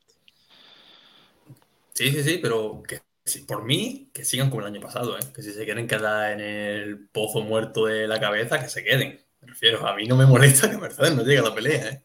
Sí, 1.94 2.12
sí, 2.12 2.22
sí, 2.22 2.40
pero 2.40 2.84
que 2.88 3.00
por 3.48 3.64
mí, 3.64 4.10
que 4.14 4.24
sigan 4.24 4.50
como 4.50 4.62
el 4.62 4.68
año 4.68 4.82
pasado, 4.82 5.18
¿eh? 5.18 5.22
que 5.34 5.42
si 5.42 5.52
se 5.52 5.66
quieren 5.66 5.88
quedar 5.88 6.34
en 6.34 6.42
el 6.42 7.08
pozo 7.08 7.42
muerto 7.42 7.86
de 7.86 8.08
la 8.08 8.20
cabeza, 8.20 8.60
que 8.62 8.70
se 8.70 8.84
queden. 8.84 9.20
Me 9.42 9.48
refiero, 9.48 9.86
a 9.88 9.96
mí 9.96 10.06
no 10.06 10.16
me 10.16 10.26
molesta 10.26 10.70
que 10.70 10.78
Mercedes 10.78 11.16
no 11.16 11.24
llegue 11.24 11.40
a 11.40 11.44
la 11.44 11.56
pelea. 11.56 11.88
¿eh? 11.88 12.04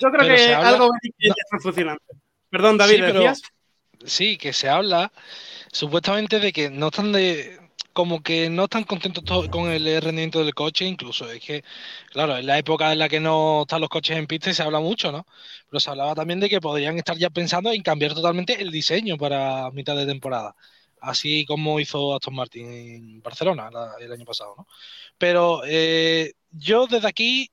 Yo 0.00 0.10
creo 0.10 0.34
que 0.34 0.54
algo 0.54 0.90
está 1.18 1.58
funcionando. 1.60 2.02
Perdón, 2.48 2.78
David, 2.78 2.96
sí, 2.96 3.00
¿decías? 3.02 3.42
Sí, 4.04 4.38
que 4.38 4.52
se 4.52 4.68
habla 4.68 5.12
supuestamente 5.70 6.40
de 6.40 6.52
que 6.52 6.70
no 6.70 6.88
están 6.88 7.12
de 7.12 7.58
como 7.92 8.22
que 8.22 8.50
no 8.50 8.64
están 8.64 8.84
contentos 8.84 9.48
con 9.48 9.70
el 9.70 9.84
rendimiento 10.02 10.44
del 10.44 10.54
coche, 10.54 10.86
incluso 10.86 11.30
es 11.30 11.40
que, 11.44 11.64
claro, 12.10 12.36
en 12.36 12.46
la 12.46 12.58
época 12.58 12.92
en 12.92 12.98
la 12.98 13.08
que 13.08 13.20
no 13.20 13.62
están 13.62 13.80
los 13.80 13.90
coches 13.90 14.16
en 14.16 14.26
pista 14.26 14.52
se 14.52 14.62
habla 14.62 14.80
mucho, 14.80 15.12
¿no? 15.12 15.26
Pero 15.68 15.80
se 15.80 15.90
hablaba 15.90 16.14
también 16.14 16.40
de 16.40 16.48
que 16.48 16.60
podrían 16.60 16.98
estar 16.98 17.16
ya 17.16 17.30
pensando 17.30 17.72
en 17.72 17.82
cambiar 17.82 18.14
totalmente 18.14 18.60
el 18.60 18.70
diseño 18.70 19.16
para 19.18 19.70
mitad 19.72 19.96
de 19.96 20.06
temporada, 20.06 20.54
así 21.00 21.44
como 21.46 21.80
hizo 21.80 22.14
Aston 22.14 22.34
Martin 22.34 22.70
en 22.72 23.22
Barcelona 23.22 23.70
el 24.00 24.12
año 24.12 24.24
pasado, 24.24 24.54
¿no? 24.58 24.66
Pero 25.18 25.62
eh, 25.66 26.32
yo 26.50 26.86
desde 26.86 27.08
aquí 27.08 27.50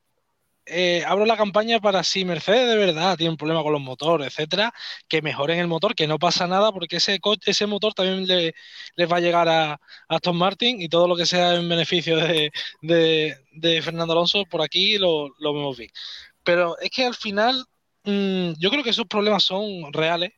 eh, 0.70 1.04
abro 1.06 1.26
la 1.26 1.38
campaña 1.38 1.80
para 1.80 2.04
si 2.04 2.26
Mercedes 2.26 2.68
de 2.70 2.76
verdad 2.78 3.18
tiene 3.18 3.32
un 3.32 3.38
problema 3.38 3.64
con 3.64 3.74
los 3.74 3.82
motores, 3.82 4.28
etcétera, 4.28 4.74
que 5.08 5.22
mejoren 5.22 5.60
el 5.60 5.68
motor, 5.68 5.96
que 5.96 6.08
no 6.08 6.20
pasa 6.20 6.48
nada, 6.48 6.72
porque 6.72 6.98
ese, 6.98 7.20
ese 7.46 7.66
motor 7.68 7.94
también 7.94 8.28
le, 8.28 8.56
les 8.96 9.12
va 9.12 9.18
a 9.18 9.20
llegar 9.20 9.50
a, 9.50 9.80
Aston 10.08 10.38
Martin 10.38 10.82
y 10.82 10.90
todo 10.90 11.08
lo 11.08 11.16
que 11.16 11.26
sea 11.26 11.56
en 11.56 11.70
beneficio 11.70 12.18
de, 12.18 12.52
Fernando 13.84 14.14
Alonso 14.14 14.46
por 14.46 14.62
aquí 14.62 14.98
lo, 14.98 15.30
lo 15.40 15.54
vemos 15.54 15.78
bien. 15.78 15.92
Pero 16.44 16.78
es 16.80 16.90
que 16.90 17.06
al 17.06 17.16
final, 17.16 17.66
mm, 18.06 18.54
yo 18.60 18.70
creo 18.70 18.84
que 18.84 18.92
esos 18.92 19.08
problemas 19.08 19.44
son 19.44 19.94
reales, 19.94 20.32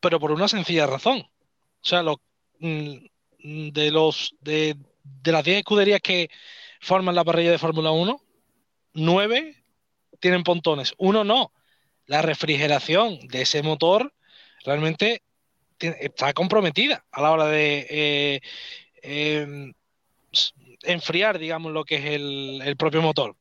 pero 0.00 0.20
por 0.20 0.32
una 0.32 0.48
sencilla 0.48 0.86
razón. 0.86 1.20
O 1.20 1.86
sea, 1.86 2.02
mm, 2.02 3.70
de 3.72 3.90
los 3.90 4.34
de, 4.40 4.76
de 5.02 5.32
las 5.32 5.44
10 5.44 5.58
escuderías 5.58 6.00
que 6.00 6.30
forman 6.80 7.14
la 7.14 7.24
parrilla 7.24 7.50
de 7.50 7.58
Fórmula 7.58 7.90
1, 7.90 8.20
nueve 8.94 9.62
tienen 10.20 10.42
pontones, 10.42 10.94
uno 10.98 11.24
no. 11.24 11.52
La 12.06 12.22
refrigeración 12.22 13.18
de 13.28 13.42
ese 13.42 13.62
motor 13.62 14.12
realmente 14.64 15.22
está 15.78 16.32
comprometida 16.32 17.04
a 17.10 17.22
la 17.22 17.30
hora 17.32 17.46
de 17.46 17.86
eh, 17.90 18.40
em, 19.02 19.74
enfriar, 20.82 21.38
digamos, 21.38 21.72
lo 21.72 21.84
que 21.84 21.96
es 21.96 22.04
el, 22.06 22.76
propio 22.78 23.02
motor. 23.02 23.36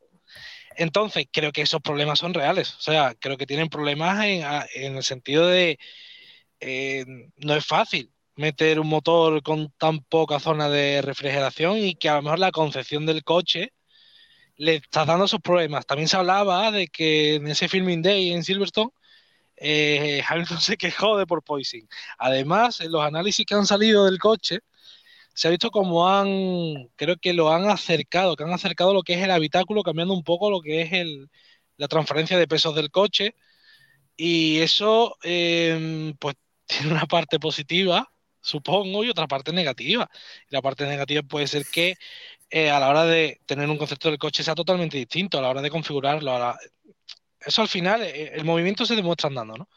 Entonces, 0.76 1.28
creo 1.32 1.52
que 1.52 1.62
esos 1.62 1.82
problemas 1.82 2.20
son 2.20 2.34
reales. 2.34 2.74
O 2.76 2.82
sea, 2.82 3.16
creo 3.20 3.38
que 3.38 3.46
tienen 3.46 3.70
problemas 3.70 4.26
en, 4.26 4.96
el 4.98 5.04
sentido 5.04 5.48
de 5.48 5.78
eh, 6.60 7.06
no 7.38 7.56
es 7.56 7.66
fácil 7.66 8.12
meter 8.36 8.80
un 8.80 8.88
motor 8.88 9.44
con 9.44 9.72
tan 9.78 10.00
poca 10.00 10.40
zona 10.40 10.70
de 10.70 11.02
refrigeración 11.02 11.78
y 11.78 11.96
que 11.96 12.10
a 12.10 12.16
lo 12.16 12.24
mejor 12.24 12.40
la 12.40 12.52
concepción 12.52 13.06
del 13.06 13.24
coche 13.24 13.74
le 14.58 14.76
está 14.76 15.06
dando 15.06 15.26
esos 15.26 15.42
problemas. 15.42 15.86
También 15.86 16.08
se 16.08 16.18
hablaba 16.18 16.72
de 16.72 16.88
que 16.88 17.36
en 17.36 17.48
ese 17.48 17.68
filming 17.70 18.02
day 18.02 18.32
en 18.32 18.44
Silverstone, 18.44 18.92
eh, 19.58 20.24
Hamilton 20.28 20.62
se 20.62 20.78
quejó 20.78 21.18
de 21.18 21.28
porpoising. 21.28 21.88
Además, 22.18 22.82
en 22.82 22.92
los 22.92 23.04
análisis 23.04 23.46
que 23.46 23.56
han 23.56 23.66
salido 23.68 24.06
del 24.06 24.20
coche, 24.20 24.60
se 25.34 25.48
ha 25.48 25.52
visto 25.52 25.72
como 25.72 26.10
han, 26.10 26.90
creo 26.96 27.18
que 27.18 27.34
lo 27.34 27.52
han 27.52 27.70
acercado, 27.70 28.36
que 28.36 28.44
han 28.44 28.54
acercado 28.54 28.94
lo 28.94 29.04
que 29.04 29.14
es 29.16 29.24
el 29.24 29.32
habitáculo, 29.32 29.84
cambiando 29.84 30.14
un 30.14 30.24
poco 30.24 30.52
lo 30.52 30.62
que 30.62 30.82
es 30.84 30.94
el, 30.94 31.30
la 31.78 31.88
transferencia 31.88 32.38
de 32.38 32.48
pesos 32.48 32.76
del 32.76 32.92
coche. 32.92 33.36
Y 34.16 34.60
eso, 34.62 35.18
em, 35.24 36.16
pues, 36.18 36.36
tiene 36.68 36.92
una 36.92 37.06
parte 37.08 37.40
positiva, 37.40 38.10
supongo, 38.42 39.04
y 39.04 39.10
otra 39.10 39.28
parte 39.28 39.54
negativa. 39.54 40.10
Y 40.50 40.56
la 40.56 40.62
parte 40.62 40.86
negativa 40.86 41.24
puede 41.24 41.48
ser 41.48 41.66
que 41.72 41.96
eh, 42.50 42.70
a 42.70 42.80
la 42.80 42.90
hora 42.90 43.06
de 43.06 43.42
tener 43.46 43.70
un 43.70 43.78
concepto 43.78 44.10
del 44.10 44.20
coche 44.20 44.44
sea 44.44 44.56
totalmente 44.56 44.98
distinto, 44.98 45.38
a 45.38 45.42
la 45.42 45.50
hora 45.50 45.62
de 45.62 45.70
configurarlo. 45.70 46.56
Eso 47.40 47.62
al 47.62 47.68
final, 47.68 48.02
eh, 48.04 48.32
el 48.36 48.46
movimiento 48.46 48.86
se 48.86 48.96
demuestra 48.96 49.30
andando, 49.30 49.56
¿no? 49.56 49.70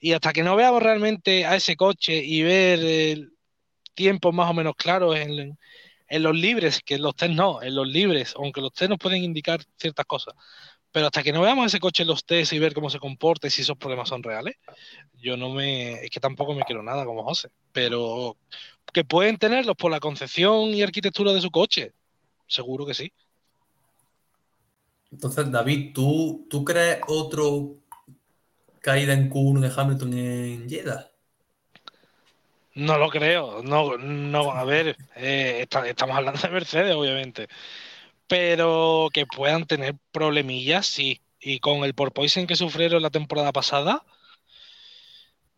Y 0.00 0.12
hasta 0.12 0.32
que 0.32 0.42
no 0.42 0.56
veamos 0.56 0.82
realmente 0.82 1.46
a 1.46 1.56
ese 1.56 1.76
coche 1.76 2.16
y 2.16 2.42
ver 2.42 3.28
tiempos 3.94 4.34
más 4.34 4.50
o 4.50 4.54
menos 4.54 4.74
claros 4.76 5.16
en, 5.16 5.56
los 6.22 6.36
libres, 6.36 6.80
que 6.84 6.96
en 6.96 7.02
los 7.02 7.16
test 7.16 7.32
no, 7.32 7.62
en 7.62 7.74
los 7.74 7.88
libres, 7.88 8.34
aunque 8.36 8.60
los 8.60 8.72
test 8.72 8.90
nos 8.90 8.98
pueden 8.98 9.24
indicar 9.24 9.60
ciertas 9.76 10.06
cosas, 10.06 10.34
pero 10.92 11.06
hasta 11.06 11.22
que 11.22 11.32
no 11.32 11.40
veamos 11.40 11.66
ese 11.66 11.80
coche 11.80 12.02
en 12.02 12.08
los 12.08 12.24
test 12.24 12.52
y 12.52 12.58
ver 12.58 12.74
cómo 12.74 12.90
se 12.90 12.98
comporta 12.98 13.46
y 13.46 13.50
si 13.50 13.62
esos 13.62 13.76
problemas 13.76 14.08
son 14.08 14.22
reales, 14.22 14.56
yo 15.14 15.36
no 15.36 15.50
me, 15.50 16.04
es 16.04 16.10
que 16.10 16.20
tampoco 16.20 16.54
me 16.54 16.62
quiero 16.62 16.82
nada 16.82 17.04
como 17.04 17.24
José, 17.24 17.48
pero 17.72 18.36
que 18.92 19.04
pueden 19.04 19.38
tenerlos 19.38 19.76
por 19.76 19.90
la 19.90 20.00
concepción 20.00 20.68
y 20.74 20.82
arquitectura 20.82 21.32
de 21.32 21.40
su 21.40 21.50
coche, 21.50 21.92
seguro 22.54 22.86
que 22.86 22.94
sí. 22.94 23.12
Entonces, 25.10 25.50
David, 25.50 25.92
¿tú, 25.94 26.46
¿tú 26.50 26.64
crees 26.64 27.00
otro 27.06 27.78
caída 28.80 29.12
en 29.14 29.28
Q1 29.30 29.60
de 29.60 29.72
Hamilton 29.76 30.12
en 30.14 30.68
Jeddah? 30.68 31.10
No 32.74 32.98
lo 32.98 33.08
creo. 33.10 33.62
No, 33.62 33.96
no, 33.98 34.50
a 34.52 34.64
ver, 34.64 34.96
eh, 35.16 35.66
estamos 35.86 36.16
hablando 36.16 36.40
de 36.40 36.48
Mercedes, 36.50 36.94
obviamente. 36.94 37.48
pero 38.28 39.10
que 39.12 39.26
puedan 39.26 39.66
tener 39.66 39.96
problemillas, 40.12 40.86
sí. 40.86 41.22
Y 41.40 41.60
con 41.60 41.84
el 41.84 41.94
porpoising 41.94 42.46
que 42.46 42.56
sufrieron 42.56 43.02
la 43.02 43.10
temporada 43.10 43.52
pasada, 43.52 44.04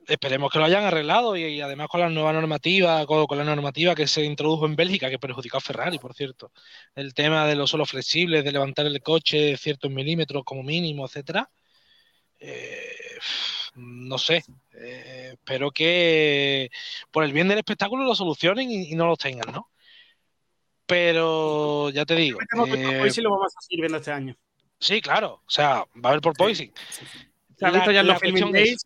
esperemos 0.06 0.50
que 0.50 0.58
lo 0.58 0.64
hayan 0.64 0.84
arreglado 0.84 1.36
y, 1.36 1.60
además 1.60 1.88
con 1.88 2.00
la 2.00 2.08
nueva 2.08 2.32
normativa, 2.32 3.04
con, 3.06 3.26
la 3.36 3.44
normativa 3.44 3.94
que 3.94 4.06
se 4.06 4.24
introdujo 4.24 4.66
en 4.66 4.76
Bélgica, 4.76 5.10
que 5.10 5.18
perjudicó 5.18 5.58
a 5.58 5.60
Ferrari, 5.60 5.98
por 5.98 6.14
cierto. 6.14 6.52
El 6.94 7.14
tema 7.14 7.46
de 7.46 7.56
los 7.56 7.70
suelos 7.70 7.90
flexibles, 7.90 8.44
de 8.44 8.52
levantar 8.52 8.86
el 8.86 9.02
coche 9.02 9.56
ciertos 9.56 9.90
milímetros 9.90 10.44
como 10.44 10.62
mínimo, 10.62 11.06
etcétera. 11.06 11.50
Eh, 12.38 12.96
no 13.74 14.18
sé. 14.18 14.44
Eh, 14.74 15.30
espero 15.32 15.70
que 15.70 16.70
por 17.10 17.24
el 17.24 17.32
bien 17.32 17.48
del 17.48 17.58
espectáculo 17.58 18.04
lo 18.04 18.14
solucionen 18.14 18.70
y, 18.70 18.94
no 18.94 19.06
lo 19.06 19.16
tengan, 19.16 19.52
¿no? 19.52 19.70
Pero 20.86 21.90
ya 21.90 22.04
te 22.04 22.14
digo. 22.14 22.38
Eh, 22.40 23.10
lo 23.22 23.30
vamos 23.30 23.52
a 23.56 23.60
seguir 23.60 23.80
viendo 23.80 23.98
este 23.98 24.12
año. 24.12 24.36
Sí, 24.78 25.00
claro. 25.00 25.42
O 25.46 25.50
sea, 25.50 25.84
va 25.96 26.04
a 26.04 26.08
haber 26.10 26.20
por 26.20 26.34
Poison. 26.34 26.70
Se 27.56 27.64
ha 27.64 27.70
visto 27.70 27.90
ya 27.90 28.00
en 28.00 28.06
los 28.06 28.18
filming 28.18 28.52
days, 28.52 28.84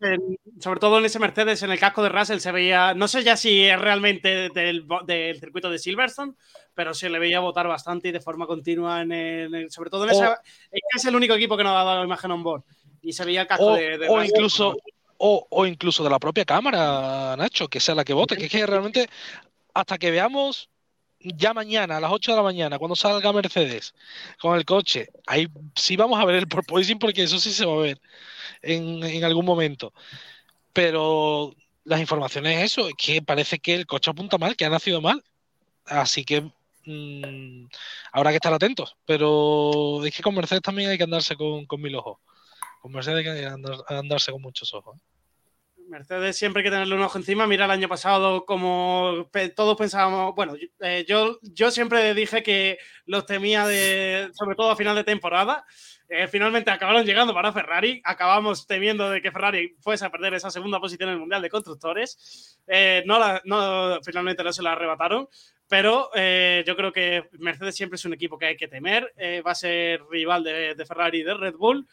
sobre 0.59 0.79
todo 0.79 0.99
en 0.99 1.05
ese 1.05 1.19
Mercedes, 1.19 1.61
en 1.61 1.71
el 1.71 1.79
casco 1.79 2.01
de 2.01 2.09
Russell 2.09 2.39
se 2.39 2.53
veía, 2.53 2.93
no 2.93 3.09
sé 3.09 3.21
ya 3.21 3.35
si 3.35 3.65
es 3.65 3.79
realmente 3.79 4.49
del, 4.49 4.85
circuito 5.39 5.69
de 5.69 5.77
Silverstone, 5.77 6.33
pero 6.73 6.93
se 6.93 7.09
le 7.09 7.19
veía 7.19 7.41
votar 7.41 7.67
bastante 7.67 8.07
y 8.07 8.11
de 8.13 8.21
forma 8.21 8.47
continua 8.47 9.01
en 9.01 9.11
el, 9.11 9.71
sobre 9.71 9.89
todo 9.89 10.05
en 10.05 10.11
esa, 10.11 10.41
es 10.71 11.05
el 11.05 11.15
único 11.15 11.33
equipo 11.33 11.57
que 11.57 11.63
no 11.63 11.77
ha 11.77 11.83
dado 11.83 11.99
la 11.99 12.05
imagen 12.05 12.31
on 12.31 12.43
board 12.43 12.63
y 13.01 13.11
se 13.11 13.25
veía 13.25 13.41
el 13.41 13.47
casco 13.47 13.75
de, 13.75 14.07
o 14.07 14.23
incluso 14.23 14.77
o, 15.17 15.45
o, 15.49 15.65
incluso 15.65 16.03
de 16.03 16.09
la 16.09 16.17
propia 16.17 16.45
cámara, 16.45 17.35
Nacho, 17.37 17.67
que 17.67 17.79
sea 17.79 17.93
la 17.93 18.05
que 18.05 18.13
vote, 18.13 18.37
que 18.37 18.45
es 18.45 18.51
que 18.51 18.65
realmente 18.65 19.07
hasta 19.73 19.97
que 19.97 20.11
veamos 20.11 20.69
ya 21.19 21.53
mañana, 21.53 21.97
a 21.97 21.99
las 21.99 22.11
8 22.11 22.31
de 22.31 22.37
la 22.37 22.43
mañana, 22.43 22.79
cuando 22.79 22.95
salga 22.95 23.31
Mercedes 23.33 23.93
con 24.39 24.57
el 24.57 24.65
coche, 24.65 25.09
ahí 25.27 25.47
sí 25.75 25.95
vamos 25.95 26.19
a 26.19 26.25
ver 26.25 26.35
el 26.35 26.47
porpoising 26.47 26.97
porque 26.97 27.23
eso 27.23 27.37
sí 27.37 27.51
se 27.51 27.65
va 27.65 27.73
a 27.73 27.81
ver 27.81 28.01
en, 28.61 29.23
algún 29.23 29.45
momento. 29.45 29.93
Pero 30.73 31.55
las 31.83 31.99
informaciones 31.99 32.57
es 32.57 32.71
eso, 32.71 32.89
que 32.97 33.21
parece 33.21 33.59
que 33.59 33.75
el 33.75 33.85
coche 33.85 34.11
apunta 34.11 34.37
mal, 34.37 34.55
que 34.55 34.65
ha 34.65 34.69
nacido 34.69 35.01
mal. 35.01 35.23
Así 35.85 36.23
que 36.23 36.41
mmm, 36.85 37.65
habrá 38.11 38.31
que 38.31 38.37
estar 38.37 38.53
atentos. 38.53 38.95
Pero 39.05 40.05
es 40.05 40.15
que 40.15 40.23
con 40.23 40.35
Mercedes 40.35 40.61
también 40.61 40.89
hay 40.89 40.97
que 40.97 41.03
andarse 41.03 41.35
con, 41.35 41.67
mil 41.79 41.95
ojos. 41.95 42.19
Con 42.81 42.91
Mercedes 42.91 43.25
hay 43.27 43.41
que 43.41 43.93
andarse 43.93 44.31
con 44.31 44.41
muchos 44.41 44.73
ojos. 44.73 44.97
¿eh? 44.97 45.10
Mercedes 45.91 46.37
siempre 46.37 46.61
hay 46.61 46.63
que 46.63 46.71
tenerle 46.71 46.95
un 46.95 47.01
ojo 47.01 47.17
encima. 47.17 47.45
Mira 47.45 47.65
el 47.65 47.71
año 47.71 47.89
pasado 47.89 48.45
como 48.45 49.29
todos 49.55 49.77
pensábamos, 49.77 50.33
bueno, 50.33 50.55
eh, 50.79 51.05
yo, 51.07 51.37
yo 51.41 51.69
siempre 51.69 52.13
dije 52.13 52.41
que 52.41 52.79
los 53.05 53.25
temía 53.25 53.67
de, 53.67 54.31
sobre 54.33 54.55
todo 54.55 54.71
a 54.71 54.75
final 54.77 54.95
de 54.95 55.03
temporada. 55.03 55.65
Eh, 56.07 56.27
finalmente 56.27 56.71
acabaron 56.71 57.05
llegando 57.05 57.33
para 57.33 57.51
Ferrari. 57.51 58.01
Acabamos 58.05 58.65
temiendo 58.65 59.09
de 59.09 59.21
que 59.21 59.31
Ferrari 59.31 59.75
fuese 59.81 60.05
a 60.05 60.09
perder 60.09 60.33
esa 60.33 60.49
segunda 60.49 60.79
posición 60.79 61.09
en 61.09 61.15
el 61.15 61.19
Mundial 61.19 61.41
de 61.41 61.49
Constructores. 61.49 62.57
Eh, 62.67 63.03
no, 63.05 63.19
finalmente 64.01 64.43
no 64.43 64.53
se 64.53 64.63
la 64.63 64.71
arrebataron. 64.71 65.27
Pero 65.67 66.09
yo 66.13 66.75
creo 66.75 66.91
que 66.91 67.29
Mercedes 67.39 67.75
siempre 67.75 67.95
es 67.95 68.03
un 68.03 68.13
equipo 68.13 68.37
que 68.37 68.45
hay 68.45 68.57
que 68.57 68.67
temer. 68.67 69.13
va 69.45 69.51
a 69.51 69.55
ser 69.55 70.01
rival 70.09 70.43
de, 70.43 70.85
Ferrari 70.85 71.19
y 71.19 71.23
de 71.23 71.33
Red 71.33 71.55
Bull. 71.55 71.87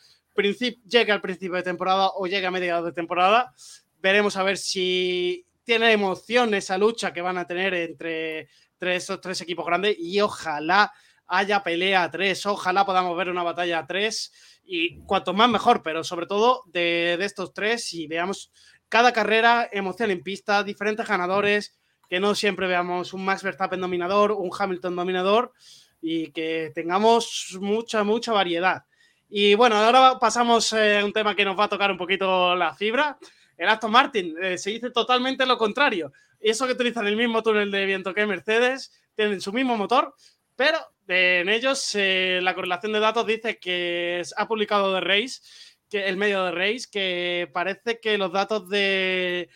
llega 0.84 1.14
al 1.14 1.20
principio 1.20 1.54
de 1.54 1.62
temporada 1.62 2.10
o 2.16 2.26
llega 2.26 2.48
a 2.48 2.50
mediados 2.50 2.86
de 2.86 2.92
temporada 2.92 3.54
veremos 4.00 4.36
a 4.36 4.42
ver 4.42 4.56
si 4.56 5.46
tiene 5.64 5.92
emoción 5.92 6.54
esa 6.54 6.78
lucha 6.78 7.12
que 7.12 7.20
van 7.20 7.38
a 7.38 7.46
tener 7.46 7.74
entre, 7.74 8.48
esos 8.80 9.20
tres 9.20 9.40
equipos 9.40 9.66
grandes 9.66 9.96
y 9.98 10.20
ojalá 10.20 10.92
haya 11.26 11.62
pelea 11.62 12.04
a 12.04 12.10
tres, 12.10 12.46
ojalá 12.46 12.86
podamos 12.86 13.14
ver 13.16 13.28
una 13.28 13.42
batalla 13.42 13.80
a 13.80 13.86
tres 13.86 14.32
y 14.64 15.00
cuanto 15.00 15.34
más 15.34 15.50
mejor, 15.50 15.82
pero 15.82 16.04
sobre 16.04 16.26
todo 16.26 16.62
de, 16.66 17.18
estos 17.20 17.52
tres 17.52 17.92
y 17.92 18.06
veamos 18.06 18.50
cada 18.88 19.12
carrera, 19.12 19.68
emoción 19.70 20.10
en 20.10 20.22
pista, 20.22 20.62
diferentes 20.62 21.06
ganadores, 21.06 21.78
que 22.08 22.20
no 22.20 22.34
siempre 22.34 22.66
veamos 22.66 23.12
un 23.12 23.24
Max 23.24 23.42
Verstappen 23.42 23.80
dominador, 23.80 24.32
un 24.32 24.50
Hamilton 24.58 24.96
dominador 24.96 25.52
y 26.00 26.30
que 26.32 26.72
tengamos 26.74 27.58
mucha, 27.60 28.04
mucha 28.04 28.32
variedad. 28.32 28.84
Y 29.28 29.54
bueno, 29.54 29.76
ahora 29.76 30.18
pasamos 30.18 30.72
a 30.72 31.04
un 31.04 31.12
tema 31.12 31.34
que 31.34 31.44
nos 31.44 31.58
va 31.58 31.64
a 31.64 31.68
tocar 31.68 31.90
un 31.90 31.98
poquito 31.98 32.56
la 32.56 32.74
fibra, 32.74 33.18
el 33.58 33.68
Aston 33.68 33.90
Martin 33.90 34.34
eh, 34.40 34.56
se 34.56 34.70
dice 34.70 34.90
totalmente 34.90 35.44
lo 35.44 35.58
contrario. 35.58 36.12
Y 36.40 36.50
eso 36.50 36.66
que 36.66 36.72
utilizan 36.72 37.06
el 37.06 37.16
mismo 37.16 37.42
túnel 37.42 37.70
de 37.70 37.84
viento 37.84 38.14
que 38.14 38.24
Mercedes, 38.24 38.92
tienen 39.14 39.40
su 39.40 39.52
mismo 39.52 39.76
motor, 39.76 40.14
pero 40.54 40.78
en 41.08 41.48
ellos 41.48 41.94
eh, 41.94 42.38
la 42.42 42.54
correlación 42.54 42.92
de 42.92 43.00
datos 43.00 43.26
dice 43.26 43.58
que 43.58 44.22
ha 44.36 44.46
publicado 44.46 44.94
de 44.94 45.00
Race, 45.00 45.40
que 45.88 46.06
el 46.06 46.16
medio 46.16 46.44
de 46.44 46.52
Race, 46.52 46.86
que 46.90 47.50
parece 47.52 47.98
que 47.98 48.18
los 48.18 48.30
datos 48.30 48.68
de, 48.68 49.48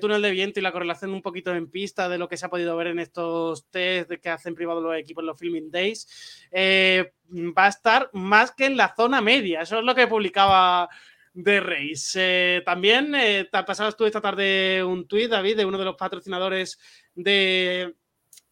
túnel 0.00 0.22
de 0.22 0.30
viento 0.30 0.58
y 0.58 0.62
la 0.62 0.72
correlación 0.72 1.12
un 1.12 1.22
poquito 1.22 1.54
en 1.54 1.70
pista 1.70 2.08
de 2.08 2.18
lo 2.18 2.28
que 2.28 2.36
se 2.36 2.46
ha 2.46 2.50
podido 2.50 2.76
ver 2.76 2.88
en 2.88 2.98
estos 2.98 3.68
test 3.70 4.10
que 4.20 4.30
hacen 4.30 4.54
privado 4.54 4.80
los 4.80 4.96
equipos 4.96 5.22
en 5.22 5.26
los 5.26 5.38
filming 5.38 5.70
days, 5.70 6.48
eh, 6.50 7.12
va 7.30 7.66
a 7.66 7.68
estar 7.68 8.10
más 8.12 8.50
que 8.52 8.66
en 8.66 8.76
la 8.76 8.94
zona 8.96 9.20
media. 9.20 9.60
Eso 9.60 9.78
es 9.78 9.84
lo 9.84 9.94
que 9.94 10.06
publicaba 10.06 10.88
de 11.34 11.60
Reis. 11.60 12.12
Eh, 12.14 12.62
también 12.64 13.14
eh, 13.14 13.48
pasabas 13.50 13.96
tú 13.96 14.06
esta 14.06 14.20
tarde 14.20 14.82
un 14.84 15.06
tuit, 15.06 15.28
David, 15.28 15.58
de 15.58 15.64
uno 15.64 15.76
de 15.76 15.84
los 15.84 15.96
patrocinadores 15.96 16.78
de, 17.14 17.94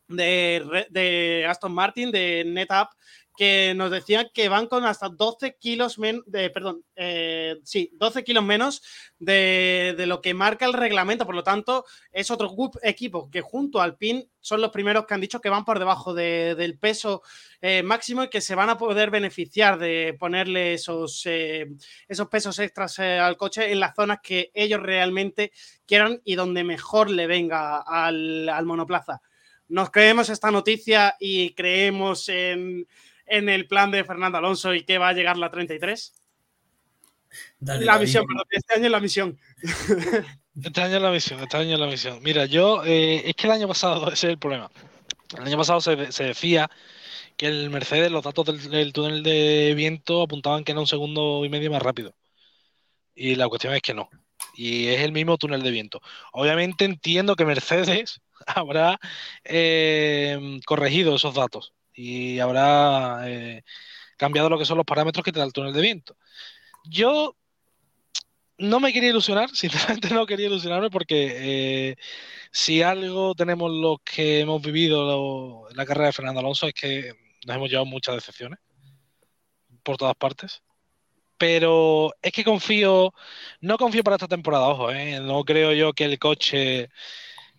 de, 0.09 0.87
de 0.91 1.47
Aston 1.49 1.73
Martin, 1.73 2.11
de 2.11 2.45
NetApp, 2.45 2.91
que 3.37 3.73
nos 3.75 3.91
decían 3.91 4.29
que 4.35 4.49
van 4.49 4.67
con 4.67 4.85
hasta 4.85 5.09
12 5.09 5.57
kilos 5.59 5.99
menos, 5.99 6.23
de, 6.27 6.51
perdón, 6.51 6.85
eh, 6.97 7.57
sí, 7.65 7.91
12 7.95 8.25
kilos 8.25 8.45
menos 8.45 8.83
de, 9.19 9.95
lo 10.07 10.21
que 10.21 10.35
marca 10.35 10.67
el 10.67 10.75
reglamento. 10.75 11.25
Por 11.25 11.35
lo 11.35 11.43
tanto, 11.43 11.85
es 12.11 12.31
otro 12.31 12.55
equipo 12.83 13.31
que 13.31 13.41
junto 13.41 13.81
al 13.81 13.97
PIN 13.97 14.29
son 14.41 14.61
los 14.61 14.71
primeros 14.71 15.07
que 15.07 15.15
han 15.15 15.21
dicho 15.21 15.41
que 15.41 15.49
van 15.49 15.65
por 15.65 15.79
debajo 15.79 16.13
del 16.15 16.79
peso 16.79 17.23
eh, 17.61 17.83
máximo 17.83 18.25
y 18.25 18.29
que 18.29 18.41
se 18.41 18.55
van 18.55 18.71
a 18.71 18.77
poder 18.77 19.11
beneficiar 19.11 19.79
de 19.79 20.15
ponerle 20.19 20.75
esos, 20.75 21.23
eh, 21.27 21.69
esos 22.09 22.29
pesos 22.29 22.59
extras 22.59 22.99
al 22.99 23.37
coche 23.37 23.73
en 23.73 23.81
las 23.81 23.95
zonas 23.95 24.19
que 24.23 24.51
ellos 24.53 24.81
realmente 24.81 25.53
quieran 25.87 26.21
y 26.25 26.35
donde 26.35 26.65
mejor 26.65 27.11
le 27.11 27.27
venga 27.27 27.79
al, 27.79 28.49
al 28.49 28.67
monoplaza. 28.67 29.21
Nos 29.69 29.91
creemos 29.91 30.29
esta 30.29 30.51
noticia 30.51 31.17
y 31.19 31.55
creemos 31.55 32.29
en 32.29 32.87
en 33.27 33.49
el 33.49 33.67
plan 33.67 33.91
de 33.91 34.05
Fernando 34.05 34.39
Alonso 34.39 34.75
y 34.75 34.85
que 34.85 34.99
va 34.99 35.09
a 35.09 35.13
llegar 35.13 35.37
la 35.37 35.51
33? 35.51 36.15
la 37.61 37.99
misión, 37.99 38.27
perdón, 38.27 38.45
este 38.51 38.75
año 38.75 38.87
es 38.87 38.91
la 38.91 39.01
misión. 39.01 39.39
Este 40.63 40.83
año 40.83 40.97
es 40.97 41.03
la 41.03 41.11
misión, 41.11 41.41
este 41.41 41.57
año 41.57 41.75
es 41.75 41.81
la 41.81 41.87
misión. 41.87 42.23
Mira, 42.23 42.45
yo, 42.45 42.85
eh, 42.85 43.23
es 43.27 43.35
que 43.35 43.47
el 43.47 43.53
año 43.53 43.69
pasado, 43.69 44.07
ese 44.13 44.27
es 44.27 44.33
el 44.33 44.39
problema. 44.39 44.71
El 45.39 45.45
año 45.45 45.57
pasado 45.57 45.81
se, 45.81 45.97
decía 45.97 46.71
que 47.37 47.47
el 47.47 47.71
Mercedes, 47.71 48.13
los 48.13 48.23
datos 48.23 48.47
del, 48.71 48.93
túnel 48.93 49.23
de 49.23 49.73
viento 49.75 50.23
apuntaban 50.23 50.65
que 50.65 50.73
era 50.73 50.81
un 50.81 50.87
segundo 50.87 51.45
y 51.45 51.49
medio 51.49 51.71
más 51.71 51.83
rápido. 51.83 52.15
Y 53.15 53.35
la 53.37 53.49
cuestión 53.49 53.75
es 53.75 53.83
que 53.83 53.95
no. 53.95 54.11
Y 54.55 54.89
es 54.89 55.01
el 55.01 55.13
mismo 55.13 55.39
túnel 55.39 55.63
de 55.63 55.71
viento. 55.71 56.01
Obviamente 56.33 56.85
entiendo 56.85 57.37
que 57.37 57.47
Mercedes 57.47 58.21
habrá 58.47 58.99
eh, 59.45 60.61
corregido 60.67 61.17
esos 61.17 61.35
datos 61.35 61.73
y 61.95 62.39
habrá 62.39 63.23
eh, 63.29 63.63
cambiado 64.17 64.49
lo 64.49 64.59
que 64.59 64.65
son 64.65 64.77
los 64.77 64.87
parámetros 64.87 65.25
que 65.25 65.33
te 65.33 65.39
da 65.39 65.45
el 65.45 65.53
túnel 65.53 65.73
de 65.73 65.81
viento. 65.81 66.17
Yo 66.85 67.37
no 68.59 68.81
me 68.81 68.93
quería 68.93 69.11
ilusionar, 69.11 69.51
sinceramente 69.55 70.11
no 70.11 70.27
quería 70.27 70.47
ilusionarme 70.47 70.91
porque 70.91 71.91
eh, 71.91 71.97
si 72.51 72.83
algo 72.83 73.35
tenemos 73.35 73.71
los 73.71 73.99
que 74.05 74.41
hemos 74.41 74.63
vivido 74.63 75.69
en 75.71 75.77
la 75.77 75.87
carrera 75.87 76.07
de 76.07 76.13
Fernando 76.13 76.41
Alonso 76.41 76.67
es 76.67 76.75
que 76.75 77.13
nos 77.47 77.57
hemos 77.57 77.71
llevado 77.71 77.87
muchas 77.87 78.15
decepciones 78.15 78.59
por 79.83 79.97
todas 79.97 80.15
partes. 80.17 80.63
Pero 81.39 82.13
es 82.23 82.33
que 82.33 82.45
confío, 82.45 83.13
no 83.61 83.77
confío 83.79 84.05
para 84.05 84.17
esta 84.17 84.29
temporada, 84.29 84.69
ojo, 84.69 84.93
eh, 84.93 85.19
no 85.21 85.45
creo 85.45 85.73
yo 85.73 85.93
que 85.93 86.05
el 86.05 86.19
coche 86.19 86.89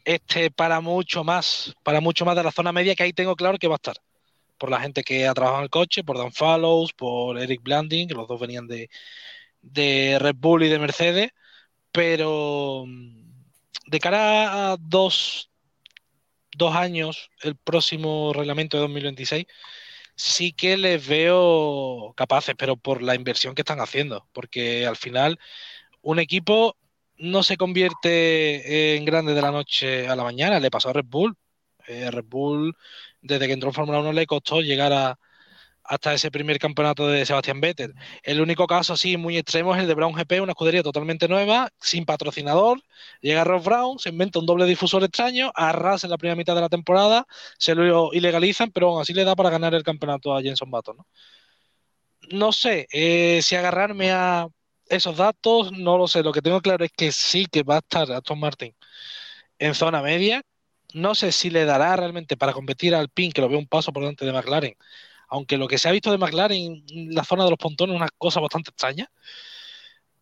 esté 0.06 0.52
para 0.52 0.80
mucho 0.82 1.24
más, 1.26 1.74
para 1.84 2.00
mucho 2.02 2.26
más 2.26 2.36
de 2.38 2.44
la 2.44 2.52
zona 2.52 2.72
media 2.72 2.96
que 2.96 3.04
ahí 3.04 3.14
tengo 3.14 3.36
claro 3.36 3.58
que 3.58 3.68
va 3.68 3.76
a 3.76 3.78
estar 3.78 3.98
por 4.64 4.72
la 4.72 4.80
gente 4.80 5.04
que 5.04 5.28
ha 5.28 5.34
trabajado 5.34 5.60
en 5.60 5.64
el 5.66 5.70
coche, 5.70 6.06
por 6.06 6.18
Dan 6.18 6.32
Fallows, 6.32 6.94
por 6.94 7.38
Eric 7.38 7.62
Blanding, 7.64 8.08
que 8.08 8.14
los 8.14 8.30
dos 8.30 8.40
venían 8.40 8.66
de, 8.66 8.88
Red 10.22 10.36
Bull 10.38 10.64
y 10.64 10.70
de 10.70 10.80
Mercedes, 10.80 11.32
pero 11.92 12.86
mm, 12.88 13.44
de 13.88 14.00
cara 14.00 14.72
a 14.72 14.78
dos, 14.80 15.52
dos 16.56 16.74
años, 16.78 17.30
el 17.42 17.58
próximo 17.58 18.32
reglamento 18.32 18.78
de 18.78 18.84
2026, 18.84 19.48
sí 20.16 20.54
que 20.54 20.78
les 20.78 21.06
veo 21.06 22.14
capaces, 22.16 22.56
pero 22.58 22.78
por 22.78 23.02
la 23.04 23.16
inversión 23.16 23.56
que 23.56 23.64
están 23.64 23.82
haciendo, 23.82 24.30
porque 24.32 24.86
al 24.88 24.96
final 24.96 25.40
un 26.02 26.20
equipo 26.20 26.78
no 27.18 27.44
se 27.44 27.58
convierte 27.58 28.96
en 28.96 29.04
grande 29.04 29.34
de 29.34 29.42
la 29.42 29.52
noche 29.52 30.08
a 30.08 30.16
la 30.16 30.24
mañana, 30.24 30.62
le 30.62 30.72
pasó 30.72 30.88
a 30.90 30.94
Red 30.94 31.08
Bull. 31.08 31.36
Eh, 31.86 32.10
Red 32.12 32.26
Bull 32.28 32.74
desde 33.24 33.48
que 33.48 33.54
entró 33.54 33.70
en 33.70 33.74
Fórmula 33.74 34.00
1 34.00 34.14
le 34.14 34.28
costó 34.28 34.62
llegar 34.62 34.94
a, 34.94 35.18
hasta 35.84 36.14
ese 36.14 36.32
primer 36.32 36.60
campeonato 36.60 37.08
de 37.08 37.26
Sebastián 37.26 37.62
Vettel. 37.62 37.94
El 38.24 38.42
único 38.42 38.68
caso 38.68 38.94
así 38.94 39.18
muy 39.18 39.38
extremo 39.38 39.76
es 39.76 39.82
el 39.82 39.88
de 39.88 39.94
Brown 39.94 40.14
GP, 40.14 40.42
una 40.42 40.52
escudería 40.54 40.84
totalmente 40.84 41.28
nueva, 41.28 41.70
sin 41.80 42.06
patrocinador. 42.06 42.82
Llega 43.22 43.44
Ross 43.44 43.66
Brown, 43.66 44.00
se 44.00 44.10
inventa 44.10 44.40
un 44.40 44.46
doble 44.46 44.66
difusor 44.66 45.04
extraño, 45.04 45.52
arrasa 45.56 46.08
en 46.08 46.12
la 46.12 46.18
primera 46.18 46.36
mitad 46.36 46.56
de 46.56 46.62
la 46.62 46.70
temporada, 46.70 47.26
se 47.58 47.76
lo 47.76 48.14
ilegalizan, 48.14 48.72
pero 48.72 48.90
aún 48.90 49.02
así 49.02 49.14
le 49.14 49.26
da 49.26 49.36
para 49.36 49.50
ganar 49.50 49.74
el 49.76 49.84
campeonato 49.84 50.36
a 50.36 50.42
Jenson 50.42 50.72
Button. 50.72 50.98
¿no? 52.32 52.52
sé 52.52 52.88
eh, 52.92 53.42
si 53.42 53.56
agarrarme 53.56 54.12
a 54.12 54.48
esos 54.88 55.18
datos, 55.18 55.72
no 55.72 55.98
lo 55.98 56.08
sé. 56.08 56.24
Lo 56.24 56.32
que 56.32 56.42
tengo 56.42 56.62
claro 56.62 56.86
es 56.86 56.92
que 56.92 57.12
sí 57.12 57.46
que 57.48 57.64
va 57.64 57.76
a 57.76 57.80
estar 57.80 58.12
Aston 58.12 58.40
Martin 58.40 58.76
en 59.60 59.76
zona 59.76 60.02
media. 60.02 60.44
No 60.94 61.16
sé 61.16 61.32
si 61.32 61.50
le 61.50 61.66
dará 61.66 61.96
realmente 61.96 62.38
para 62.38 62.54
competir 62.54 62.96
al 62.96 63.10
PIN, 63.10 63.32
que 63.32 63.42
lo 63.42 63.50
veo 63.50 63.60
un 63.60 63.68
paso 63.68 63.92
por 63.92 64.04
delante 64.04 64.26
de 64.26 64.34
McLaren. 64.34 64.76
Aunque 65.30 65.58
lo 65.58 65.68
que 65.68 65.78
se 65.78 65.90
ha 65.90 65.92
visto 65.92 66.12
de 66.12 66.18
McLaren 66.18 66.84
en 66.90 67.16
la 67.16 67.24
zona 67.24 67.44
de 67.46 67.50
los 67.52 67.60
pontones 67.60 67.96
es 67.96 68.02
una 68.02 68.10
cosa 68.18 68.40
bastante 68.40 68.70
extraña. 68.72 69.10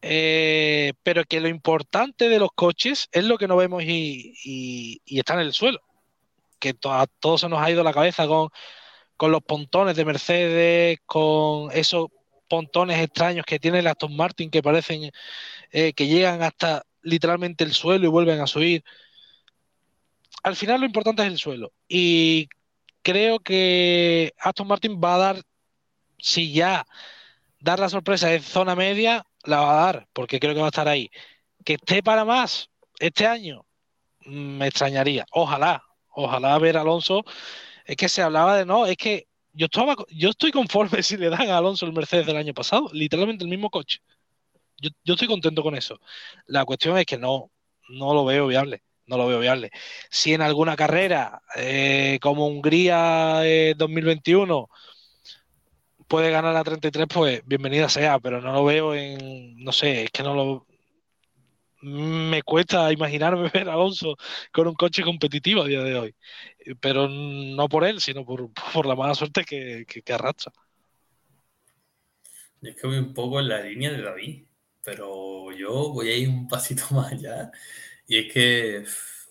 Eh, 0.04 0.94
pero 1.04 1.24
que 1.26 1.40
lo 1.40 1.48
importante 1.48 2.28
de 2.28 2.40
los 2.40 2.50
coches 2.56 3.08
es 3.12 3.24
lo 3.24 3.38
que 3.38 3.48
no 3.48 3.56
vemos 3.56 3.84
y, 3.84 5.02
está 5.06 5.36
en 5.36 5.42
el 5.42 5.54
suelo. 5.54 5.80
Que 6.60 6.76
a 6.86 7.08
todos 7.20 7.42
se 7.42 7.50
nos 7.50 7.62
ha 7.62 7.72
ido 7.72 7.84
la 7.84 7.94
cabeza 7.94 8.26
con 8.28 9.32
los 9.32 9.44
pontones 9.44 9.96
de 9.96 10.06
Mercedes, 10.06 11.00
con 11.06 11.72
esos 11.72 12.08
pontones 12.52 13.00
extraños 13.00 13.46
que 13.46 13.60
tiene 13.60 13.80
el 13.80 13.88
Aston 13.88 14.16
Martin 14.16 14.52
que 14.52 14.62
parecen 14.62 15.12
eh, 15.72 15.94
que 15.94 16.08
llegan 16.08 16.42
hasta 16.44 16.84
literalmente 17.02 17.64
el 17.64 17.74
suelo 17.74 18.06
y 18.06 18.10
vuelven 18.10 18.42
a 18.42 18.48
subir. 18.48 18.84
Al 20.44 20.56
final 20.56 20.80
lo 20.80 20.86
importante 20.86 21.24
es 21.24 21.30
el 21.30 21.38
suelo. 21.38 21.74
Y 21.88 22.50
creo 23.02 23.40
que 23.40 24.34
Aston 24.40 24.68
Martin 24.68 25.00
va 25.04 25.16
a 25.16 25.18
dar, 25.18 25.44
si 26.18 26.52
ya 26.54 26.86
dar 27.60 27.80
la 27.80 27.90
sorpresa 27.90 28.34
en 28.34 28.42
zona 28.44 28.76
media, 28.76 29.26
la 29.44 29.60
va 29.62 29.72
a 29.72 29.86
dar, 29.86 30.08
porque 30.14 30.40
creo 30.40 30.54
que 30.54 30.62
va 30.62 30.68
a 30.68 30.70
estar 30.70 30.88
ahí. 30.88 31.10
Que 31.66 31.74
esté 31.76 32.04
para 32.04 32.26
más 32.26 32.70
este 33.00 33.28
año, 33.28 33.66
mm, 34.26 34.58
me 34.58 34.68
extrañaría. 34.68 35.26
Ojalá, 35.32 35.84
ojalá 36.10 36.58
ver 36.60 36.78
Alonso 36.78 37.24
es 37.86 37.96
que 37.98 38.10
se 38.10 38.22
hablaba 38.22 38.58
de 38.58 38.66
no, 38.66 38.86
es 38.86 38.98
que 38.98 39.28
yo 39.54 39.66
estaba, 39.66 39.96
yo 40.10 40.30
estoy 40.30 40.52
conforme 40.52 41.04
si 41.04 41.18
le 41.18 41.30
dan 41.30 41.50
a 41.50 41.58
Alonso 41.58 41.86
el 41.86 41.94
Mercedes 41.94 42.26
del 42.26 42.38
año 42.38 42.54
pasado, 42.54 42.90
literalmente 42.94 43.44
el 43.44 43.50
mismo 43.50 43.70
coche. 43.70 44.00
Yo, 44.78 45.14
estoy 45.14 45.28
contento 45.28 45.62
con 45.64 45.76
eso. 45.76 46.00
La 46.48 46.66
cuestión 46.66 46.98
es 46.98 47.06
que 47.06 47.18
no, 47.18 47.52
no 47.90 48.14
lo 48.16 48.26
veo 48.26 48.48
viable. 48.48 48.82
No 49.08 49.18
lo 49.18 49.28
veo 49.28 49.40
viable. 49.40 49.72
Si 50.10 50.34
en 50.34 50.42
alguna 50.42 50.76
carrera, 50.76 51.42
eh, 51.56 52.20
como 52.22 52.48
Hungría 52.48 53.42
2021, 53.76 54.70
puede 56.08 56.32
ganar 56.32 56.54
la 56.54 56.64
33, 56.64 57.08
pues 57.08 57.42
bienvenida 57.46 57.90
sea, 57.90 58.20
pero 58.20 58.42
no 58.42 58.54
lo 58.54 58.66
veo 58.66 58.94
en, 58.96 59.58
no 59.64 59.72
sé, 59.72 60.04
es 60.04 60.12
que 60.12 60.24
no 60.24 60.34
lo, 60.34 60.68
me 61.82 62.44
cuesta 62.44 62.92
imaginarme 62.92 63.50
ver 63.54 63.70
a 63.70 63.74
Alonso 63.74 64.16
con 64.52 64.68
un 64.68 64.76
coche 64.76 65.04
competitivo 65.04 65.64
a 65.64 65.68
día 65.68 65.84
de 65.84 65.96
hoy. 65.96 66.16
Pero 66.80 67.08
no 67.08 67.68
por 67.68 67.86
él, 67.86 68.00
sino 68.00 68.26
por, 68.26 68.86
la 68.86 68.96
mala 68.96 69.16
suerte 69.16 69.44
que, 69.44 69.86
que, 69.86 70.14
arrastra. 70.14 70.54
Es 72.62 72.76
que 72.76 72.88
voy 72.88 72.98
un 72.98 73.14
poco 73.14 73.40
en 73.40 73.50
la 73.50 73.62
línea 73.62 73.92
de 73.92 74.02
David, 74.02 74.46
pero 74.84 75.52
yo 75.52 75.92
voy 75.92 76.10
a 76.10 76.16
ir 76.16 76.30
un 76.30 76.48
pasito 76.48 76.84
más 76.92 77.12
allá. 77.12 77.52
Y 78.12 78.18
es 78.18 78.34
que 78.34 78.84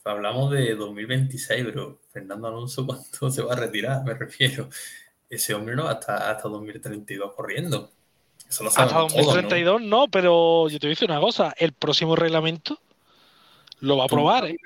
hablamos 0.04 0.50
de 0.52 0.74
2026, 0.74 1.66
pero 1.66 2.00
Fernando 2.10 2.48
Alonso, 2.48 2.86
¿cuánto 2.86 3.30
se 3.30 3.42
va 3.42 3.52
a 3.52 3.56
retirar? 3.56 4.02
Me 4.04 4.14
refiero. 4.14 4.70
Ese 5.28 5.52
hombre 5.52 5.76
no 5.76 5.84
va 5.84 5.90
hasta, 5.90 6.30
hasta 6.30 6.48
2032 6.48 7.34
corriendo. 7.34 7.92
Hasta 8.48 9.00
2032 9.00 9.82
¿no? 9.82 10.08
pero 10.08 10.70
yo 10.70 10.78
te 10.78 10.86
voy 10.86 10.92
a 10.92 10.96
decir 10.96 11.10
una 11.10 11.20
cosa, 11.20 11.54
el 11.58 11.74
próximo 11.74 12.16
reglamento 12.16 12.80
lo 13.80 13.98
va 13.98 14.04
a 14.04 14.06
aprobar. 14.06 14.46
¿eh? 14.46 14.56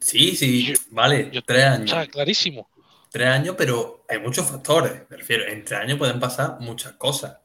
Sí, 0.00 0.34
sí, 0.34 0.74
vale, 0.90 1.30
tres 1.46 1.64
años. 1.64 1.92
Está 1.92 2.06
clarísimo. 2.08 2.68
Tres 3.12 3.28
años, 3.28 3.54
pero 3.56 4.04
hay 4.08 4.18
muchos 4.18 4.44
factores, 4.44 5.04
me 5.08 5.18
refiero, 5.18 5.46
en 5.46 5.64
tres 5.64 5.80
años 5.80 5.98
pueden 5.98 6.18
pasar 6.18 6.56
muchas 6.58 6.94
cosas. 6.94 7.38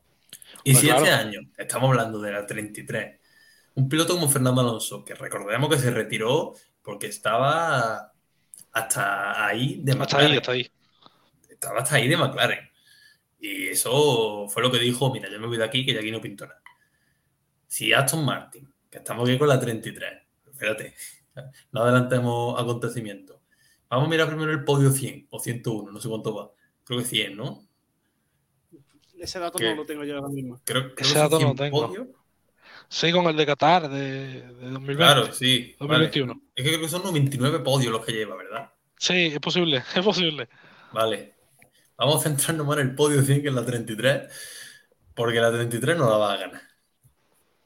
Y 0.63 0.71
pues 0.71 0.81
si 0.81 0.89
este 0.89 1.11
año 1.11 1.41
estamos 1.57 1.91
hablando 1.91 2.19
de 2.19 2.31
la 2.31 2.45
33, 2.45 3.19
un 3.75 3.89
piloto 3.89 4.13
como 4.13 4.29
Fernando 4.29 4.61
Alonso, 4.61 5.03
que 5.03 5.15
recordemos 5.15 5.69
que 5.69 5.79
se 5.79 5.91
retiró 5.91 6.53
porque 6.81 7.07
estaba 7.07 8.13
hasta 8.71 9.45
ahí 9.47 9.79
de 9.83 9.95
McLaren. 9.95 10.37
hasta 10.37 10.51
ahí. 10.51 10.71
Estaba 11.49 11.79
hasta 11.79 11.95
ahí 11.95 12.07
de 12.07 12.17
McLaren. 12.17 12.69
Y 13.39 13.67
eso 13.67 14.47
fue 14.47 14.63
lo 14.63 14.71
que 14.71 14.79
dijo, 14.79 15.11
mira, 15.11 15.29
yo 15.29 15.39
me 15.39 15.47
voy 15.47 15.57
de 15.57 15.63
aquí, 15.63 15.85
que 15.85 15.93
ya 15.93 15.99
aquí 15.99 16.11
no 16.11 16.21
pinto 16.21 16.45
nada. 16.45 16.61
Si 17.67 17.91
Aston 17.91 18.23
Martin, 18.23 18.71
que 18.89 18.99
estamos 18.99 19.27
aquí 19.27 19.37
con 19.37 19.47
la 19.47 19.59
33, 19.59 20.13
espérate, 20.51 20.93
no 21.71 21.81
adelantemos 21.81 22.59
acontecimientos. 22.59 23.41
Vamos 23.89 24.07
a 24.07 24.09
mirar 24.09 24.27
primero 24.27 24.51
el 24.51 24.63
podio 24.63 24.91
100 24.91 25.27
o 25.29 25.39
101, 25.39 25.91
no 25.91 25.99
sé 25.99 26.09
cuánto 26.09 26.35
va. 26.35 26.51
Creo 26.83 26.99
que 26.99 27.05
100, 27.05 27.35
¿no? 27.35 27.67
Ese 29.17 29.39
dato 29.39 29.57
no 29.59 29.75
lo 29.75 29.85
tengo 29.85 30.03
yo 30.03 30.17
ahora 30.17 30.29
mismo. 30.29 30.59
Creo, 30.63 30.91
Ese 30.97 31.17
dato 31.17 31.39
no 31.39 31.49
lo 31.49 31.55
tengo. 31.55 32.22
Sí, 32.89 33.11
con 33.11 33.25
el 33.25 33.35
de 33.35 33.45
Qatar 33.45 33.89
de, 33.89 34.41
de 34.41 34.69
2020. 34.69 34.95
Claro, 34.95 35.33
sí. 35.33 35.75
2021. 35.79 36.41
Es 36.55 36.63
que 36.63 36.69
creo 36.69 36.81
que 36.81 36.89
son 36.89 37.03
99 37.03 37.59
podios 37.59 37.91
los 37.91 38.05
que 38.05 38.11
lleva, 38.11 38.35
¿verdad? 38.35 38.71
Sí, 38.97 39.31
es 39.33 39.39
posible, 39.39 39.83
es 39.95 40.03
posible. 40.03 40.47
Vale. 40.93 41.33
Vamos 41.97 42.21
a 42.21 42.29
centrarnos 42.29 42.65
más 42.65 42.77
en 42.77 42.89
el 42.89 42.95
podio 42.95 43.21
100 43.21 43.41
que 43.41 43.47
en 43.49 43.55
la 43.55 43.65
33, 43.65 44.31
porque 45.13 45.39
la 45.39 45.51
33 45.51 45.97
no 45.97 46.09
la 46.09 46.17
va 46.17 46.33
a 46.33 46.37
ganar. 46.37 46.61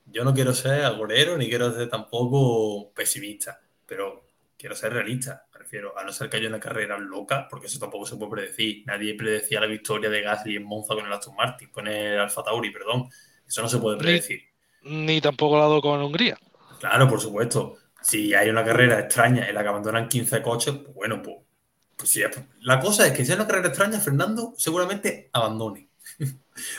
Yo 0.06 0.24
no 0.24 0.34
quiero 0.34 0.54
ser 0.54 0.84
agorero 0.84 1.38
ni 1.38 1.48
quiero 1.48 1.74
ser 1.74 1.90
tampoco 1.90 2.94
pesimista, 2.94 3.62
pero 3.86 4.26
quiero 4.58 4.76
ser 4.76 4.94
realista. 4.94 5.46
Prefiero, 5.52 5.98
a 5.98 6.04
no 6.04 6.14
ser 6.14 6.30
que 6.30 6.38
haya 6.38 6.48
una 6.48 6.60
carrera 6.60 6.98
loca, 6.98 7.48
porque 7.50 7.68
eso 7.68 7.78
tampoco 7.78 8.06
se 8.06 8.16
puede 8.16 8.32
predecir. 8.32 8.84
Nadie 8.86 9.16
predecía 9.16 9.60
la 9.60 9.68
victoria 9.68 10.10
de 10.10 10.22
Gasly 10.22 10.56
en 10.56 10.64
Monza 10.64 10.96
con 10.96 11.06
el 11.06 11.12
Aston 11.12 11.36
Martin, 11.36 11.70
con 11.70 11.88
el 11.88 12.20
Alfa 12.20 12.44
Tauri, 12.44 12.72
perdón. 12.72 13.10
Eso 13.46 13.62
no 13.62 13.70
se 13.70 13.78
puede 13.78 13.98
predecir. 13.98 14.42
Ni, 14.84 15.22
tampoco 15.22 15.58
lado 15.58 15.82
con 15.82 16.02
Hungría. 16.02 16.38
Claro, 16.80 17.10
por 17.10 17.20
supuesto. 17.20 17.78
Si 18.02 18.34
hay 18.34 18.50
una 18.50 18.64
carrera 18.64 19.00
extraña 19.00 19.48
en 19.48 19.56
la 19.56 19.64
que 19.64 19.70
abandonan 19.70 20.08
15 20.08 20.42
coches, 20.42 20.76
pues 20.76 20.94
bueno, 20.96 21.22
pues 21.22 21.38
pues 21.98 22.12
sí, 22.12 22.22
la 22.62 22.80
cosa 22.80 23.08
es 23.08 23.14
que 23.14 23.26
si 23.26 23.32
es 23.32 23.38
una 23.38 23.48
carrera 23.48 23.70
extraña, 23.70 24.00
Fernando 24.00 24.54
seguramente 24.56 25.30
abandone. 25.34 25.90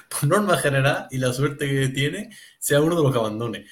Por 0.08 0.28
norma 0.28 0.56
general 0.58 1.08
y 1.10 1.18
la 1.18 1.32
suerte 1.32 1.68
que 1.68 1.88
tiene, 1.88 2.30
sea 2.60 2.80
uno 2.80 2.96
de 2.96 3.02
los 3.02 3.12
que 3.12 3.18
abandone. 3.18 3.66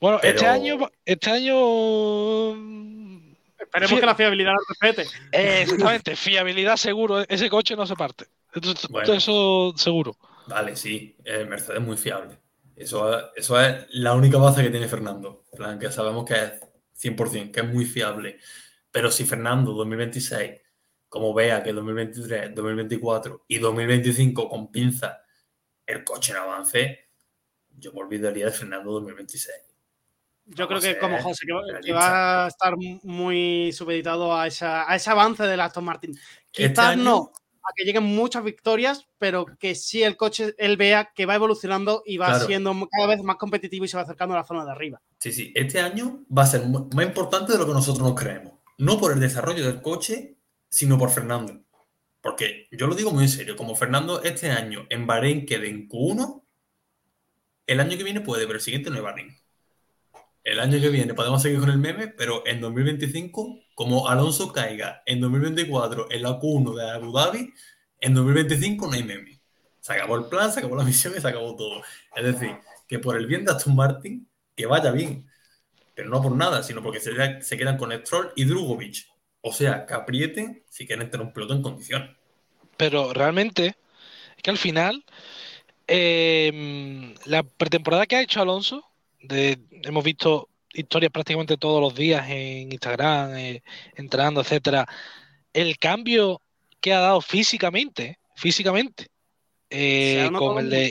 Bueno, 0.00 0.18
este 0.22 0.46
año, 0.46 0.78
este 1.04 1.30
año. 1.30 2.52
Esperemos 3.58 4.00
que 4.00 4.06
la 4.06 4.14
fiabilidad 4.14 4.52
lo 4.52 4.58
respete. 4.68 5.06
exactamente, 5.32 6.16
fiabilidad 6.16 6.76
seguro. 6.76 7.20
Ese 7.28 7.50
coche 7.50 7.76
no 7.76 7.86
se 7.86 7.94
parte. 7.94 8.26
eso 9.06 9.74
seguro. 9.76 10.16
Vale, 10.46 10.76
sí. 10.76 11.14
Mercedes 11.46 11.80
es 11.80 11.86
muy 11.86 11.98
fiable. 11.98 12.38
Eso, 12.76 13.34
eso 13.34 13.60
es 13.60 13.86
la 13.90 14.14
única 14.14 14.38
base 14.38 14.62
que 14.62 14.70
tiene 14.70 14.86
Fernando. 14.86 15.44
plan, 15.56 15.78
que 15.78 15.90
sabemos 15.90 16.24
que 16.24 16.34
es 16.34 16.52
100%, 16.94 17.50
que 17.50 17.60
es 17.60 17.66
muy 17.66 17.86
fiable. 17.86 18.38
Pero 18.90 19.10
si 19.10 19.24
Fernando 19.24 19.72
2026 19.72 20.60
como 21.08 21.32
vea 21.32 21.62
que 21.62 21.72
2023, 21.72 22.54
2024 22.54 23.44
y 23.48 23.58
2025 23.58 24.48
con 24.48 24.70
pinza 24.70 25.22
el 25.86 26.04
coche 26.04 26.32
en 26.32 26.38
avance, 26.38 27.08
yo 27.70 27.92
me 27.92 28.00
olvidaría 28.00 28.46
de 28.46 28.52
Fernando 28.52 28.92
2026. 28.92 29.56
Yo 30.46 30.68
creo 30.68 30.80
que 30.80 30.98
como 30.98 31.20
José, 31.22 31.46
que, 31.82 31.92
va 31.92 32.44
a 32.44 32.48
estar 32.48 32.74
muy 32.76 33.72
supeditado 33.72 34.36
a, 34.36 34.46
esa, 34.46 34.90
a 34.90 34.94
ese 34.94 35.10
avance 35.10 35.42
del 35.44 35.60
Aston 35.60 35.84
Martin. 35.84 36.10
Este 36.52 36.68
Quizás 36.68 36.96
no 36.96 37.32
a 37.68 37.72
que 37.74 37.84
lleguen 37.84 38.04
muchas 38.04 38.44
victorias, 38.44 39.06
pero 39.18 39.46
que 39.58 39.74
sí 39.74 40.02
el 40.02 40.16
coche, 40.16 40.54
él 40.58 40.76
vea 40.76 41.12
que 41.14 41.26
va 41.26 41.34
evolucionando 41.34 42.02
y 42.06 42.16
va 42.16 42.38
siendo 42.40 42.72
cada 42.90 43.08
vez 43.08 43.22
más 43.22 43.36
competitivo 43.36 43.84
y 43.84 43.88
se 43.88 43.96
va 43.96 44.04
acercando 44.04 44.34
a 44.34 44.38
la 44.38 44.44
zona 44.44 44.64
de 44.64 44.70
arriba. 44.70 45.00
Sí, 45.18 45.32
sí, 45.32 45.52
este 45.54 45.80
año 45.80 46.24
va 46.36 46.42
a 46.42 46.46
ser 46.46 46.66
más 46.66 47.06
importante 47.06 47.52
de 47.52 47.58
lo 47.58 47.66
que 47.66 47.72
nosotros 47.72 48.06
nos 48.06 48.18
creemos. 48.18 48.54
No 48.78 48.98
por 48.98 49.12
el 49.12 49.20
desarrollo 49.20 49.66
del 49.66 49.82
coche, 49.82 50.36
sino 50.68 50.98
por 50.98 51.10
Fernando. 51.10 51.60
Porque 52.20 52.68
yo 52.70 52.86
lo 52.86 52.94
digo 52.94 53.10
muy 53.10 53.24
en 53.24 53.30
serio, 53.30 53.56
como 53.56 53.76
Fernando 53.76 54.22
este 54.22 54.50
año 54.50 54.86
en 54.90 55.06
Bahrein 55.06 55.46
quede 55.46 55.68
en 55.68 55.88
Q1, 55.88 56.42
el 57.66 57.80
año 57.80 57.96
que 57.96 58.04
viene 58.04 58.20
puede, 58.20 58.46
pero 58.46 58.58
el 58.58 58.64
siguiente 58.64 58.90
no 58.90 58.96
es 58.96 59.02
Bahrein. 59.02 59.36
El 60.46 60.60
año 60.60 60.80
que 60.80 60.90
viene 60.90 61.12
podemos 61.12 61.42
seguir 61.42 61.58
con 61.58 61.70
el 61.70 61.78
meme, 61.78 62.06
pero 62.06 62.46
en 62.46 62.60
2025, 62.60 63.64
como 63.74 64.08
Alonso 64.08 64.52
caiga 64.52 65.02
en 65.04 65.20
2024 65.20 66.06
en 66.12 66.22
la 66.22 66.38
Q1 66.38 66.76
de 66.76 66.90
Abu 66.92 67.12
Dhabi, 67.12 67.52
en 68.00 68.14
2025 68.14 68.86
no 68.86 68.92
hay 68.92 69.02
meme. 69.02 69.40
Se 69.80 69.94
acabó 69.94 70.14
el 70.14 70.26
plan, 70.26 70.52
se 70.52 70.60
acabó 70.60 70.76
la 70.76 70.84
misión 70.84 71.14
y 71.16 71.20
se 71.20 71.26
acabó 71.26 71.56
todo. 71.56 71.82
Es 72.14 72.24
decir, 72.24 72.56
que 72.86 73.00
por 73.00 73.16
el 73.16 73.26
bien 73.26 73.44
de 73.44 73.50
Aston 73.50 73.74
Martin, 73.74 74.30
que 74.54 74.66
vaya 74.66 74.92
bien. 74.92 75.28
Pero 75.96 76.10
no 76.10 76.22
por 76.22 76.30
nada, 76.30 76.62
sino 76.62 76.80
porque 76.80 77.00
se, 77.00 77.56
quedan 77.58 77.76
con 77.76 77.90
Stroll 77.90 78.30
y 78.36 78.44
Drugovic, 78.44 79.04
o 79.40 79.52
sea, 79.52 79.84
que 79.84 79.94
aprieten 79.94 80.62
si 80.68 80.86
quieren 80.86 81.10
tener 81.10 81.26
un 81.26 81.32
piloto 81.32 81.54
en 81.54 81.62
condiciones. 81.62 82.10
Pero 82.76 83.12
realmente, 83.12 83.74
que 84.40 84.50
al 84.50 84.58
final 84.58 85.04
eh, 85.88 87.16
la 87.24 87.42
pretemporada 87.42 88.06
que 88.06 88.14
ha 88.14 88.22
hecho 88.22 88.40
Alonso, 88.40 88.84
de, 89.26 89.58
hemos 89.82 90.04
visto 90.04 90.48
historias 90.72 91.12
prácticamente 91.12 91.56
todos 91.56 91.80
los 91.80 91.94
días 91.94 92.26
en 92.28 92.72
Instagram, 92.72 93.36
eh, 93.36 93.62
entrando, 93.94 94.40
etcétera. 94.40 94.86
El 95.52 95.78
cambio 95.78 96.42
que 96.80 96.92
ha 96.92 97.00
dado 97.00 97.20
físicamente, 97.20 98.18
físicamente, 98.34 99.08
eh, 99.70 100.28
con 100.36 100.58
el 100.58 100.70
de. 100.70 100.90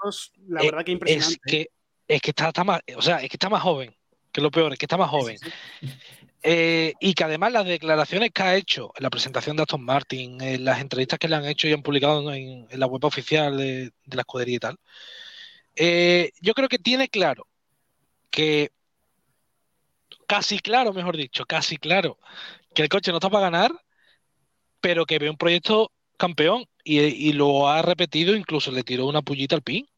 Fotos, 0.00 0.32
la 0.46 0.62
verdad 0.62 0.84
que 0.84 0.92
impresionante. 0.92 1.34
Es 1.34 1.40
que, 1.44 1.70
es 2.06 2.20
que 2.22 2.30
está, 2.30 2.48
está, 2.48 2.64
más, 2.64 2.80
o 2.96 3.02
sea, 3.02 3.16
es 3.16 3.28
que 3.28 3.36
está 3.36 3.48
más 3.48 3.62
joven, 3.62 3.94
que 4.32 4.40
es 4.40 4.42
lo 4.42 4.50
peor, 4.50 4.72
es 4.72 4.78
que 4.78 4.86
está 4.86 4.96
más 4.96 5.10
joven. 5.10 5.36
Sí, 5.38 5.50
sí. 5.80 5.88
Eh, 6.44 6.92
y 7.00 7.14
que 7.14 7.24
además 7.24 7.52
las 7.52 7.66
declaraciones 7.66 8.30
que 8.32 8.42
ha 8.42 8.54
hecho 8.54 8.92
en 8.96 9.02
la 9.02 9.10
presentación 9.10 9.56
de 9.56 9.62
Aston 9.62 9.84
Martin, 9.84 10.40
en 10.40 10.64
las 10.64 10.80
entrevistas 10.80 11.18
que 11.18 11.26
le 11.26 11.34
han 11.34 11.44
hecho 11.44 11.66
y 11.66 11.72
han 11.72 11.82
publicado 11.82 12.32
en, 12.32 12.66
en 12.70 12.80
la 12.80 12.86
web 12.86 13.04
oficial 13.04 13.56
de, 13.56 13.90
de, 14.04 14.16
la 14.16 14.22
escudería 14.22 14.54
y 14.54 14.58
tal, 14.60 14.76
eh, 15.74 16.30
yo 16.40 16.54
creo 16.54 16.68
que 16.68 16.78
tiene 16.78 17.08
claro 17.08 17.48
que, 18.30 18.70
casi 20.26 20.58
claro, 20.58 20.92
mejor 20.92 21.16
dicho, 21.16 21.44
casi 21.46 21.76
claro, 21.76 22.18
que 22.74 22.82
el 22.82 22.88
coche 22.88 23.10
no 23.10 23.18
está 23.18 23.30
para 23.30 23.50
ganar, 23.50 23.72
pero 24.80 25.06
que 25.06 25.18
ve 25.18 25.30
un 25.30 25.36
proyecto 25.36 25.92
campeón 26.16 26.66
y, 26.84 27.32
lo 27.32 27.68
ha 27.68 27.82
repetido, 27.82 28.34
incluso 28.34 28.72
le 28.72 28.82
tiró 28.82 29.06
una 29.06 29.22
pullita 29.22 29.54
al 29.56 29.62
pin, 29.62 29.88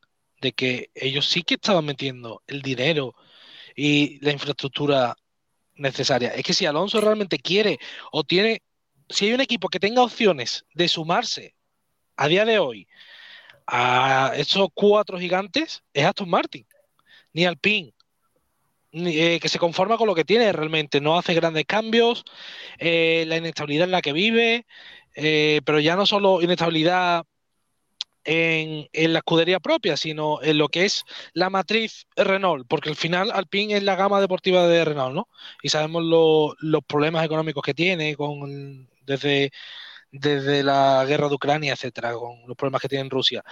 de 0.41 0.53
que 0.53 0.91
ellos 0.95 1.27
sí 1.27 1.43
que 1.43 1.55
estaban 1.55 1.85
metiendo 1.85 2.43
el 2.47 2.63
dinero 2.63 3.15
y 3.77 4.19
la 4.25 4.33
infraestructura 4.33 5.17
necesaria. 5.75 6.31
Es 6.31 6.43
que 6.43 6.55
si 6.55 6.67
Alonso 6.67 7.01
realmente 7.01 7.39
quiere 7.39 7.79
o 8.13 8.25
tiene, 8.25 8.63
si 9.09 9.27
hay 9.27 9.33
un 9.33 9.41
equipo 9.41 9.69
que 9.69 9.81
tenga 9.81 10.03
opciones 10.03 10.65
de 10.75 10.89
sumarse 10.89 11.55
a 12.17 12.29
día 12.29 12.45
de 12.45 12.59
hoy 12.59 12.89
a 13.67 14.33
esos 14.37 14.69
cuatro 14.75 15.19
gigantes, 15.19 15.83
es 15.95 16.05
Aston 16.05 16.29
Martin, 16.29 16.67
ni 17.33 17.45
Alpine, 17.45 17.95
eh, 18.93 19.39
que 19.41 19.49
se 19.49 19.59
conforma 19.59 19.97
con 19.97 20.09
lo 20.09 20.17
que 20.17 20.25
tiene 20.25 20.53
realmente, 20.53 21.01
no 21.01 21.17
hace 21.17 21.35
grandes 21.35 21.65
cambios, 21.65 22.25
eh, 22.79 23.25
la 23.29 23.37
inestabilidad 23.37 23.85
en 23.85 23.93
la 23.93 24.03
que 24.03 24.13
vive, 24.13 24.67
eh, 25.15 25.61
pero 25.65 25.79
ya 25.79 25.95
no 25.95 26.07
solo 26.07 26.43
inestabilidad 26.43 27.25
en, 28.25 28.89
en, 28.93 29.13
la 29.13 29.21
escudería 29.21 29.61
propia, 29.61 29.97
sino 29.97 30.43
en 30.43 30.59
lo 30.59 30.69
que 30.69 30.85
es 30.85 31.05
la 31.35 31.51
matriz 31.51 32.07
Renault, 32.17 32.67
porque 32.69 32.91
al 32.91 32.97
final 32.97 33.31
Alpine 33.33 33.77
es 33.77 33.83
la 33.85 33.95
gama 33.97 34.21
deportiva 34.21 34.67
de 34.67 34.85
Renault, 34.85 35.15
¿no? 35.15 35.29
Y 35.63 35.69
sabemos 35.69 36.03
lo, 36.05 36.55
los 36.59 36.83
problemas 36.85 37.25
económicos 37.25 37.63
que 37.63 37.75
tiene 37.75 38.17
con 38.17 38.89
desde, 39.07 39.53
desde 40.11 40.63
la 40.65 41.05
guerra 41.07 41.29
de 41.29 41.35
Ucrania, 41.37 41.75
etcétera, 41.75 42.13
con 42.15 42.47
los 42.47 42.57
problemas 42.57 42.83
que 42.83 42.89
tiene 42.89 43.05
en 43.05 43.11
Rusia. 43.11 43.45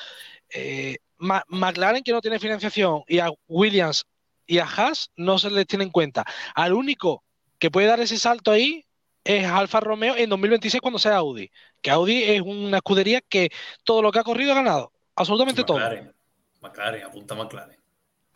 McLaren, 1.18 2.02
que 2.02 2.12
no 2.12 2.20
tiene 2.20 2.38
financiación, 2.38 3.02
y 3.06 3.20
a 3.20 3.30
Williams 3.48 4.04
y 4.48 4.58
a 4.58 4.64
Haas 4.64 5.12
no 5.14 5.38
se 5.38 5.50
les 5.50 5.66
tiene 5.66 5.84
en 5.84 5.90
cuenta. 5.90 6.24
Al 6.54 6.72
único 6.72 7.22
que 7.60 7.70
puede 7.70 7.86
dar 7.86 8.00
ese 8.00 8.18
salto 8.18 8.50
ahí 8.50 8.84
es 9.22 9.46
Alfa 9.46 9.78
Romeo 9.78 10.16
en 10.16 10.30
2026 10.30 10.80
cuando 10.80 10.98
sea 10.98 11.16
Audi. 11.16 11.50
Que 11.82 11.90
Audi 11.90 12.24
es 12.24 12.40
una 12.40 12.78
escudería 12.78 13.20
que 13.20 13.50
todo 13.84 14.02
lo 14.02 14.10
que 14.10 14.18
ha 14.18 14.24
corrido 14.24 14.52
ha 14.52 14.56
ganado. 14.56 14.90
Absolutamente 15.14 15.62
McLaren, 15.62 16.04
todo. 16.06 16.14
McLaren, 16.62 17.04
apunta 17.04 17.34
McLaren. 17.34 17.76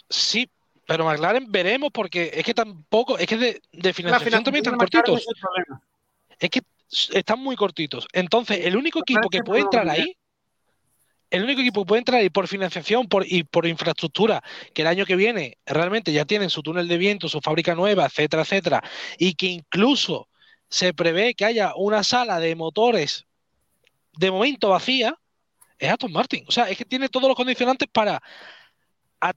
Sí, 0.08 0.50
pero 0.86 1.06
McLaren 1.06 1.50
veremos 1.50 1.90
porque 1.92 2.30
es 2.34 2.44
que 2.44 2.52
tampoco, 2.52 3.16
es 3.16 3.26
que 3.26 3.36
de, 3.38 3.62
de 3.72 3.92
financiación 3.94 4.44
también 4.44 4.64
están 4.64 4.78
cortitos. 4.78 5.20
Es, 5.20 5.26
es 6.38 6.50
que 6.50 6.60
están 7.18 7.38
muy 7.38 7.56
cortitos. 7.56 8.06
Entonces, 8.12 8.66
el 8.66 8.76
único 8.76 8.98
equipo 8.98 9.30
que 9.30 9.42
puede 9.42 9.62
entrar 9.62 9.88
ahí, 9.88 10.14
el 11.32 11.44
único 11.44 11.62
equipo 11.62 11.82
que 11.82 11.88
puede 11.88 12.00
entrar 12.00 12.20
ahí 12.20 12.28
por 12.28 12.46
financiación 12.46 13.08
por, 13.08 13.24
y 13.26 13.42
por 13.44 13.66
infraestructura, 13.66 14.42
que 14.74 14.82
el 14.82 14.88
año 14.88 15.06
que 15.06 15.16
viene 15.16 15.56
realmente 15.64 16.12
ya 16.12 16.26
tienen 16.26 16.50
su 16.50 16.62
túnel 16.62 16.86
de 16.86 16.98
viento, 16.98 17.26
su 17.26 17.40
fábrica 17.40 17.74
nueva, 17.74 18.04
etcétera, 18.04 18.42
etcétera, 18.42 18.82
y 19.18 19.32
que 19.32 19.46
incluso 19.46 20.28
se 20.68 20.92
prevé 20.92 21.34
que 21.34 21.46
haya 21.46 21.72
una 21.74 22.04
sala 22.04 22.38
de 22.38 22.54
motores 22.54 23.24
de 24.18 24.30
momento 24.30 24.68
vacía, 24.68 25.18
es 25.78 25.90
Aston 25.90 26.12
Martin. 26.12 26.44
O 26.48 26.52
sea, 26.52 26.68
es 26.68 26.76
que 26.76 26.84
tiene 26.84 27.08
todos 27.08 27.28
los 27.28 27.36
condicionantes 27.36 27.88
para 27.90 28.22
a 29.22 29.32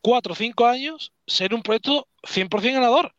cuatro 0.00 0.32
o 0.32 0.36
cinco 0.36 0.64
años 0.64 1.12
ser 1.26 1.54
un 1.54 1.62
proyecto 1.62 2.06
100% 2.22 2.72
ganador. 2.72 3.12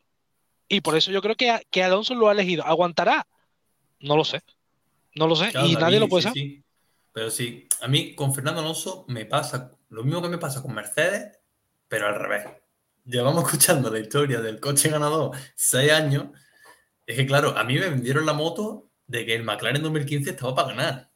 Y 0.69 0.79
por 0.79 0.95
eso 0.95 1.11
yo 1.11 1.21
creo 1.21 1.35
que, 1.35 1.61
que 1.69 1.83
Alonso 1.83 2.15
lo 2.15 2.29
ha 2.29 2.31
elegido. 2.31 2.65
¿Aguantará? 2.65 3.27
No 3.99 4.15
lo 4.15 4.23
sé. 4.23 4.41
No 5.13 5.27
lo 5.27 5.35
sé. 5.35 5.51
Claro, 5.51 5.67
y 5.67 5.73
David, 5.73 5.83
nadie 5.83 5.99
lo 5.99 6.07
puede 6.07 6.21
sí, 6.21 6.27
saber. 6.29 6.41
Sí. 6.41 6.63
Pero 7.17 7.31
sí, 7.31 7.67
a 7.81 7.87
mí 7.87 8.13
con 8.13 8.31
Fernando 8.31 8.61
Alonso 8.61 9.03
me 9.07 9.25
pasa 9.25 9.71
lo 9.89 10.03
mismo 10.03 10.21
que 10.21 10.29
me 10.29 10.37
pasa 10.37 10.61
con 10.61 10.75
Mercedes, 10.75 11.39
pero 11.87 12.05
al 12.05 12.13
revés. 12.13 12.45
Llevamos 13.05 13.43
escuchando 13.45 13.89
la 13.89 13.97
historia 13.97 14.39
del 14.39 14.59
coche 14.59 14.89
ganador 14.89 15.31
seis 15.55 15.91
años 15.91 16.27
es 17.07 17.15
que, 17.15 17.25
claro, 17.25 17.57
a 17.57 17.63
mí 17.63 17.73
me 17.73 17.89
vendieron 17.89 18.23
la 18.27 18.33
moto 18.33 18.91
de 19.07 19.25
que 19.25 19.33
el 19.33 19.41
McLaren 19.41 19.81
2015 19.81 20.29
estaba 20.29 20.53
para 20.53 20.67
ganar. 20.67 21.09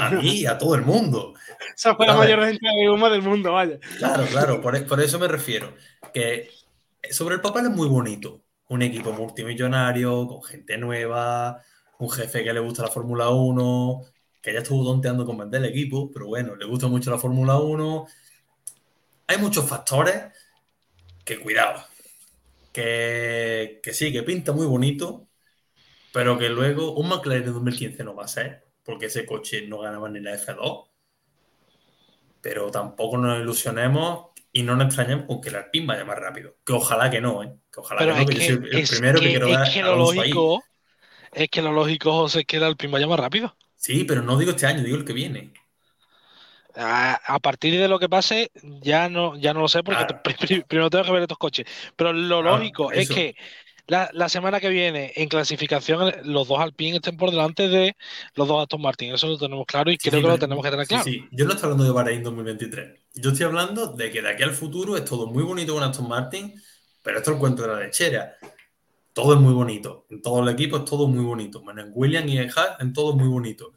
A 0.00 0.08
mí 0.12 0.30
y 0.30 0.46
a 0.46 0.56
todo 0.56 0.74
el 0.76 0.80
mundo. 0.80 1.34
Esa 1.76 1.94
fue 1.94 2.06
la 2.06 2.16
mayor 2.16 2.40
venta 2.40 2.70
de 2.72 2.88
humo 2.88 3.10
del 3.10 3.20
mundo, 3.20 3.52
vaya. 3.52 3.78
Claro, 3.98 4.24
claro, 4.30 4.62
por, 4.62 4.86
por, 4.86 4.98
eso 5.02 5.18
me 5.18 5.28
refiero. 5.28 5.74
Que 6.14 6.48
sobre 7.10 7.34
el 7.34 7.42
papel 7.42 7.66
es 7.66 7.70
muy 7.70 7.88
bonito. 7.88 8.40
Un 8.68 8.80
equipo 8.80 9.12
multimillonario, 9.12 10.26
con 10.26 10.42
gente 10.42 10.78
nueva, 10.78 11.62
un 11.98 12.08
jefe 12.08 12.42
que 12.42 12.54
le 12.54 12.60
gusta 12.60 12.84
la 12.84 12.90
Fórmula 12.90 13.28
1, 13.28 14.06
que 14.40 14.52
ya 14.52 14.60
estuvo 14.60 14.84
tonteando 14.84 15.26
con 15.26 15.38
vender 15.38 15.62
el 15.62 15.70
equipo, 15.70 16.10
pero 16.12 16.26
bueno, 16.26 16.54
le 16.56 16.66
gusta 16.66 16.86
mucho 16.86 17.10
la 17.10 17.18
Fórmula 17.18 17.58
1. 17.58 18.06
Hay 19.26 19.38
muchos 19.38 19.68
factores 19.68 20.32
que, 21.24 21.40
cuidado, 21.40 21.84
que, 22.72 23.80
que, 23.82 23.92
sí, 23.92 24.12
que 24.12 24.22
pinta 24.22 24.52
muy 24.52 24.66
bonito, 24.66 25.28
pero 26.12 26.38
que 26.38 26.48
luego 26.48 26.92
un 26.92 27.08
McLaren 27.08 27.44
de 27.44 27.50
2015 27.50 28.04
no 28.04 28.14
va 28.14 28.24
a 28.24 28.28
ser, 28.28 28.64
porque 28.84 29.06
ese 29.06 29.26
coche 29.26 29.66
no 29.66 29.80
ganaba 29.80 30.08
ni 30.08 30.20
la 30.20 30.34
F2. 30.34 30.88
Pero 32.40 32.70
tampoco 32.70 33.18
nos 33.18 33.40
ilusionemos 33.40 34.28
y 34.52 34.62
no 34.62 34.76
nos 34.76 34.86
extrañemos 34.86 35.26
con 35.26 35.40
que 35.40 35.50
el 35.50 35.56
Alpine 35.56 35.86
vaya 35.86 36.04
más 36.04 36.18
rápido. 36.18 36.56
Que 36.64 36.72
ojalá 36.72 37.10
que 37.10 37.20
no, 37.20 37.42
¿eh? 37.42 37.52
Que 37.70 37.80
ojalá 37.80 37.98
pero 37.98 38.14
que 38.14 38.20
no, 38.20 38.26
que, 38.26 38.34
que 38.34 38.40
yo 38.40 38.46
soy 38.46 38.80
el 38.80 38.88
primero 38.88 39.20
que, 39.20 39.26
que, 39.26 39.30
quiero 39.32 39.48
es 39.48 39.58
ver 39.58 39.72
que 39.72 39.82
lo 39.82 39.96
lógico, 39.96 40.54
ahí. 40.54 41.42
Es 41.42 41.50
que 41.50 41.62
lo 41.62 41.72
lógico, 41.72 42.12
José, 42.12 42.40
es 42.40 42.46
que 42.46 42.56
el 42.56 42.64
Alpine 42.64 42.92
vaya 42.92 43.06
más 43.06 43.20
rápido. 43.20 43.54
Sí, 43.78 44.04
pero 44.04 44.22
no 44.22 44.36
digo 44.38 44.50
este 44.52 44.66
año, 44.66 44.82
digo 44.84 44.96
el 44.98 45.04
que 45.06 45.12
viene. 45.14 45.52
A, 46.76 47.14
a, 47.34 47.38
partir 47.40 47.78
de 47.80 47.88
lo 47.88 47.98
que 47.98 48.08
pase, 48.08 48.52
ya 48.62 49.08
no, 49.08 49.36
ya 49.36 49.52
no 49.54 49.60
lo 49.60 49.68
sé, 49.68 49.82
porque 49.82 50.04
te- 50.06 50.14
primero 50.68 50.90
tengo 50.90 51.04
que 51.04 51.12
ver 51.12 51.22
estos 51.22 51.38
coches. 51.38 51.66
Pero 51.96 52.12
lo 52.12 52.42
Claro, 52.42 52.76
lógico 52.82 52.92
es 52.92 53.08
que 53.08 53.34
la, 53.86 54.10
la 54.12 54.28
semana 54.28 54.60
que 54.60 54.68
viene, 54.70 55.12
en 55.16 55.28
clasificación, 55.28 56.12
los 56.24 56.48
dos 56.48 56.60
Alpine 56.60 56.96
estén 56.98 57.16
por 57.16 57.30
delante 57.30 57.68
de 57.68 57.96
los 58.34 58.48
dos 58.48 58.62
Aston 58.62 58.82
Martin. 58.82 59.14
Eso 59.14 59.28
lo 59.28 59.38
tenemos 59.38 59.66
claro 59.66 59.90
y 59.90 59.98
Sí, 59.98 60.10
creo 60.10 60.22
sí, 60.22 60.22
que 60.22 60.28
lo 60.28 60.38
tenemos 60.38 60.64
que 60.64 60.70
tener 60.70 60.86
sí, 60.86 60.98
claro. 60.98 61.10
sí. 61.12 61.28
Yo 61.32 61.44
no 61.44 61.52
estoy 61.52 61.64
hablando 61.66 61.84
de 61.84 61.90
Bahrein 61.90 62.22
2023. 62.22 63.00
Yo 63.14 63.30
estoy 63.30 63.46
hablando 63.46 63.92
de 63.94 64.10
que 64.10 64.22
de 64.22 64.28
aquí 64.30 64.42
al 64.44 64.54
futuro 64.54 64.96
es 64.96 65.04
todo 65.04 65.26
muy 65.26 65.42
bonito 65.42 65.74
con 65.74 65.82
Aston 65.82 66.08
Martin, 66.08 66.54
pero 67.02 67.18
esto 67.18 67.30
es 67.32 67.34
el 67.36 67.40
cuento 67.40 67.62
de 67.62 67.68
la 67.68 67.80
lechera. 67.80 68.36
Todo 69.18 69.34
es 69.34 69.40
muy 69.40 69.52
bonito. 69.52 70.06
En 70.10 70.22
todo 70.22 70.44
el 70.44 70.48
equipo 70.48 70.76
es 70.76 70.84
todo 70.84 71.08
muy 71.08 71.24
bonito. 71.24 71.60
Bueno, 71.60 71.82
en 71.82 71.90
William 71.92 72.28
y 72.28 72.38
en 72.38 72.48
Haas, 72.50 72.78
en 72.78 72.92
todo 72.92 73.10
es 73.10 73.16
muy 73.16 73.26
bonito. 73.26 73.72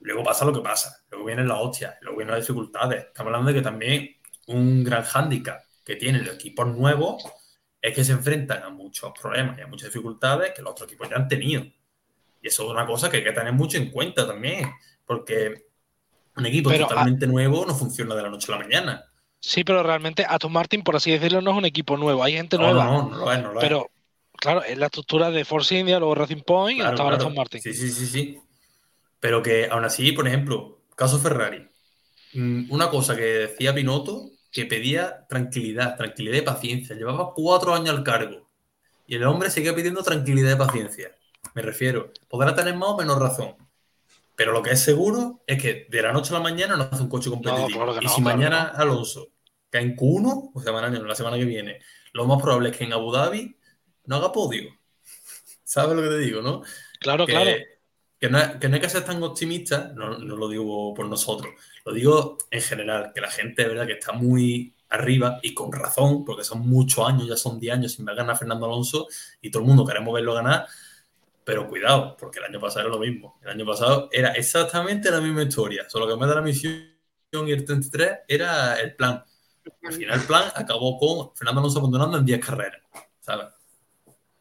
Luego 0.00 0.22
pasa 0.22 0.44
lo 0.44 0.52
que 0.52 0.60
pasa. 0.60 1.02
Luego 1.10 1.24
vienen 1.24 1.48
las 1.48 1.60
hostias. 1.60 1.94
Luego 2.02 2.18
vienen 2.18 2.34
las 2.34 2.46
dificultades. 2.46 3.06
Estamos 3.06 3.28
hablando 3.30 3.48
de 3.48 3.54
que 3.54 3.62
también 3.62 4.16
un 4.48 4.84
gran 4.84 5.02
hándicap 5.02 5.62
que 5.82 5.96
tienen 5.96 6.26
los 6.26 6.34
equipos 6.34 6.66
nuevos 6.66 7.24
es 7.80 7.94
que 7.94 8.04
se 8.04 8.12
enfrentan 8.12 8.62
a 8.64 8.68
muchos 8.68 9.12
problemas 9.18 9.58
y 9.58 9.62
a 9.62 9.66
muchas 9.66 9.88
dificultades 9.88 10.52
que 10.52 10.60
los 10.60 10.72
otros 10.72 10.88
equipos 10.90 11.08
ya 11.08 11.16
han 11.16 11.26
tenido. 11.26 11.62
Y 12.42 12.48
eso 12.48 12.64
es 12.64 12.68
una 12.68 12.84
cosa 12.84 13.10
que 13.10 13.16
hay 13.16 13.24
que 13.24 13.32
tener 13.32 13.54
mucho 13.54 13.78
en 13.78 13.90
cuenta 13.90 14.26
también. 14.26 14.70
Porque 15.06 15.68
un 16.36 16.44
equipo 16.44 16.68
Pero, 16.68 16.86
totalmente 16.86 17.26
nuevo 17.26 17.64
no 17.64 17.74
funciona 17.74 18.14
de 18.14 18.22
la 18.24 18.28
noche 18.28 18.52
a 18.52 18.58
la 18.58 18.62
mañana. 18.62 19.04
Sí, 19.40 19.64
pero 19.64 19.82
realmente 19.82 20.26
Aston 20.28 20.52
Martin, 20.52 20.82
por 20.82 20.96
así 20.96 21.12
decirlo, 21.12 21.40
no 21.40 21.52
es 21.52 21.56
un 21.56 21.64
equipo 21.64 21.96
nuevo. 21.96 22.22
Hay 22.22 22.34
gente 22.34 22.58
No, 22.58 22.64
nueva. 22.64 22.84
no, 22.84 23.02
no, 23.04 23.08
no 23.08 23.16
lo 23.24 23.32
es, 23.32 23.42
no 23.42 23.52
lo 23.54 23.60
es. 23.62 23.93
Claro, 24.44 24.62
es 24.62 24.78
la 24.78 24.86
estructura 24.86 25.30
de 25.30 25.44
Force 25.44 25.76
India, 25.78 25.98
luego 25.98 26.14
Racing 26.14 26.42
Point 26.42 26.76
y 26.76 26.80
Claro, 26.80 26.90
hasta 26.90 27.02
ahora 27.02 27.16
claro. 27.16 27.28
Aston 27.28 27.36
Martin. 27.36 27.62
Sí, 27.62 27.74
sí, 27.74 27.90
sí, 27.90 28.06
sí. 28.06 28.38
Pero 29.20 29.42
que 29.42 29.68
aún 29.70 29.84
así, 29.84 30.12
por 30.12 30.28
ejemplo, 30.28 30.82
caso 30.94 31.18
Ferrari. 31.18 31.66
Mm, 32.34 32.70
Una 32.70 32.90
cosa 32.90 33.16
que 33.16 33.22
decía 33.22 33.74
Pinotto, 33.74 34.30
que 34.52 34.66
pedía 34.66 35.26
tranquilidad, 35.28 35.96
tranquilidad 35.96 36.36
y 36.36 36.42
paciencia. 36.42 36.94
Llevaba 36.94 37.32
cuatro 37.34 37.74
años 37.74 37.90
al 37.90 38.04
cargo. 38.04 38.50
Y 39.06 39.16
el 39.16 39.24
hombre 39.24 39.50
seguía 39.50 39.74
pidiendo 39.74 40.02
tranquilidad 40.02 40.54
y 40.54 40.58
paciencia. 40.58 41.10
Me 41.54 41.62
refiero, 41.62 42.12
podrá 42.28 42.54
tener 42.54 42.74
más 42.76 42.90
o 42.90 42.96
menos 42.96 43.18
razón. 43.18 43.56
Pero 44.36 44.52
lo 44.52 44.62
que 44.62 44.70
es 44.70 44.80
seguro 44.82 45.42
es 45.46 45.60
que 45.60 45.86
de 45.88 46.02
la 46.02 46.12
noche 46.12 46.30
a 46.34 46.38
la 46.38 46.42
mañana 46.42 46.76
no 46.76 46.82
hace 46.90 47.02
un 47.02 47.08
coche 47.08 47.30
competitivo. 47.30 47.68
claro 47.68 48.00
y 48.00 48.08
si 48.08 48.20
mañana 48.20 48.72
Alonso 48.74 49.28
cae 49.70 49.82
en 49.82 49.96
Q1, 49.96 50.50
o 50.54 50.60
sea, 50.62 50.72
mañana, 50.72 50.98
la 50.98 51.14
semana 51.14 51.36
que 51.36 51.44
viene, 51.44 51.80
lo 52.12 52.26
más 52.26 52.42
probable 52.42 52.70
es 52.70 52.76
que 52.76 52.84
en 52.84 52.92
Abu 52.92 53.12
Dhabi 53.12 53.56
no 54.06 54.16
haga 54.16 54.32
podio. 54.32 54.70
¿Sabes 55.64 55.96
lo 55.96 56.02
que 56.02 56.08
te 56.08 56.18
digo, 56.18 56.42
no? 56.42 56.62
Claro, 57.00 57.26
que, 57.26 57.32
claro. 57.32 57.50
que 58.18 58.28
no, 58.28 58.38
hay, 58.38 58.58
que 58.58 58.68
no 58.68 58.74
hay 58.74 58.80
que 58.80 58.88
ser 58.88 59.04
tan 59.04 59.22
optimista, 59.22 59.92
no, 59.94 60.18
no 60.18 60.36
lo 60.36 60.48
digo 60.48 60.94
por 60.94 61.06
nosotros, 61.06 61.54
lo 61.84 61.92
digo 61.92 62.38
en 62.50 62.62
general, 62.62 63.12
que 63.14 63.20
la 63.20 63.30
gente 63.30 63.66
verdad 63.66 63.86
que 63.86 63.94
está 63.94 64.12
muy 64.12 64.74
arriba 64.94 65.38
y 65.42 65.52
con 65.54 65.72
razón, 65.72 66.24
porque 66.24 66.44
son 66.44 66.60
muchos 66.60 67.06
años, 67.06 67.28
ya 67.28 67.36
son 67.36 67.58
10 67.58 67.74
años 67.74 67.92
sin 67.92 68.04
ver 68.04 68.16
ganar 68.16 68.38
Fernando 68.38 68.66
Alonso 68.66 69.08
y 69.40 69.50
todo 69.50 69.62
el 69.62 69.68
mundo 69.68 69.84
queremos 69.84 70.14
verlo 70.14 70.34
ganar, 70.34 70.66
pero 71.44 71.68
cuidado, 71.68 72.16
porque 72.16 72.38
el 72.38 72.46
año 72.46 72.60
pasado 72.60 72.86
era 72.86 72.94
lo 72.94 73.00
mismo. 73.00 73.38
El 73.42 73.50
año 73.50 73.66
pasado 73.66 74.08
era 74.10 74.30
exactamente 74.32 75.10
la 75.10 75.20
misma 75.20 75.42
historia, 75.42 75.84
solo 75.88 76.06
que 76.06 76.14
en 76.14 76.20
vez 76.20 76.28
de 76.28 76.34
la 76.34 76.42
misión 76.42 76.94
y 77.32 77.52
el 77.52 77.64
33 77.64 78.20
era 78.28 78.80
el 78.80 78.94
plan. 78.94 79.22
Al 79.82 79.92
final 79.92 80.20
el 80.20 80.26
plan 80.26 80.52
acabó 80.54 80.98
con 80.98 81.34
Fernando 81.34 81.60
Alonso 81.60 81.78
abandonando 81.80 82.18
en 82.18 82.24
10 82.24 82.44
carreras, 82.44 82.80
¿sabes? 83.20 83.46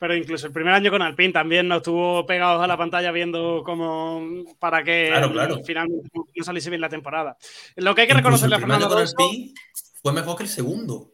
Pero 0.04 0.18
incluso 0.18 0.48
el 0.48 0.52
primer 0.52 0.74
año 0.74 0.92
con 0.92 1.02
Alpine 1.02 1.32
también 1.32 1.66
nos 1.66 1.78
estuvo 1.78 2.26
pegados 2.26 2.62
a 2.62 2.68
la 2.68 2.76
pantalla 2.76 3.10
viendo 3.14 3.64
cómo 3.66 4.22
para 4.60 4.84
que 4.84 5.08
Claro, 5.08 5.32
claro. 5.32 5.62
finalmente 5.64 6.10
no 6.36 6.44
saliese 6.44 6.70
bien 6.70 6.82
la 6.82 6.90
temporada. 6.90 7.38
Lo 7.78 7.96
que 7.96 8.02
hay 8.02 8.08
que 8.08 8.14
reconocerle 8.14 8.56
a 8.56 8.58
el 8.58 8.64
primer 8.64 8.80
año 8.82 8.90
Fernando 8.90 9.14
con 9.16 9.24
Alpine 9.30 9.54
fue 10.02 10.12
mejor 10.12 10.36
que 10.36 10.44
el 10.44 10.50
segundo. 10.50 11.14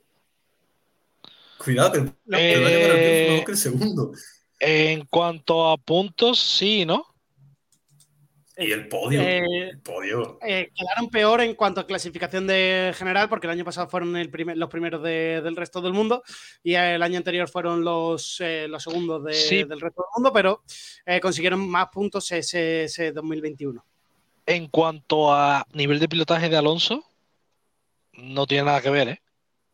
Cuidado, 1.64 1.91
que 1.91 1.98
el, 1.99 2.06
Lo 2.26 2.38
el 2.40 2.52
primer 2.53 2.66
año 2.66 2.82
con 2.82 2.91
Alpine 2.91 2.98
fue 2.98 3.28
Eh, 3.28 3.30
mejor 3.30 3.45
que 3.45 3.52
el 3.52 3.57
segundo. 3.60 4.11
En 4.60 5.06
cuanto 5.06 5.70
a 5.70 5.78
puntos, 5.78 6.40
sí, 6.40 6.84
¿no? 6.84 7.06
Y 8.60 8.72
el 8.72 8.88
podio. 8.90 9.22
eh, 9.22 9.69
el 9.69 9.80
podio. 9.80 10.38
eh, 10.45 10.69
quedaron 10.76 11.10
peor 11.10 11.41
en 11.41 11.56
cuanto 11.56 11.81
a 11.81 11.88
clasificación 11.88 12.45
de 12.48 12.94
general, 12.95 13.30
porque 13.30 13.48
el 13.48 13.52
año 13.52 13.64
pasado 13.65 13.88
fueron 13.88 14.15
el 14.18 14.30
primer- 14.30 14.57
los 14.57 14.69
primeros 14.69 15.02
de- 15.02 15.41
del 15.41 15.56
resto 15.56 15.81
del 15.81 15.94
mundo 15.94 16.23
y 16.64 16.73
el 16.76 17.02
año 17.02 17.18
anterior 17.18 17.48
fueron 17.49 17.84
los, 17.84 18.40
eh, 18.41 18.68
los 18.68 18.84
segundos 18.84 19.23
de- 19.23 19.34
Sí. 19.34 19.64
del 19.64 19.80
resto 19.80 20.02
del 20.02 20.10
mundo, 20.15 20.34
pero 20.34 20.64
eh, 21.06 21.19
consiguieron 21.19 21.68
más 21.69 21.88
puntos 21.91 22.31
ese, 22.31 22.84
ese 22.84 23.11
2021. 23.11 23.84
En 24.45 24.68
cuanto 24.68 25.31
a 25.34 25.65
nivel 25.73 25.99
de 25.99 26.10
pilotaje 26.10 26.49
de 26.49 26.57
Alonso, 26.57 27.03
no 28.14 28.45
tiene 28.48 28.65
nada 28.65 28.81
que 28.81 28.90
ver, 28.90 29.07
¿eh? 29.10 29.22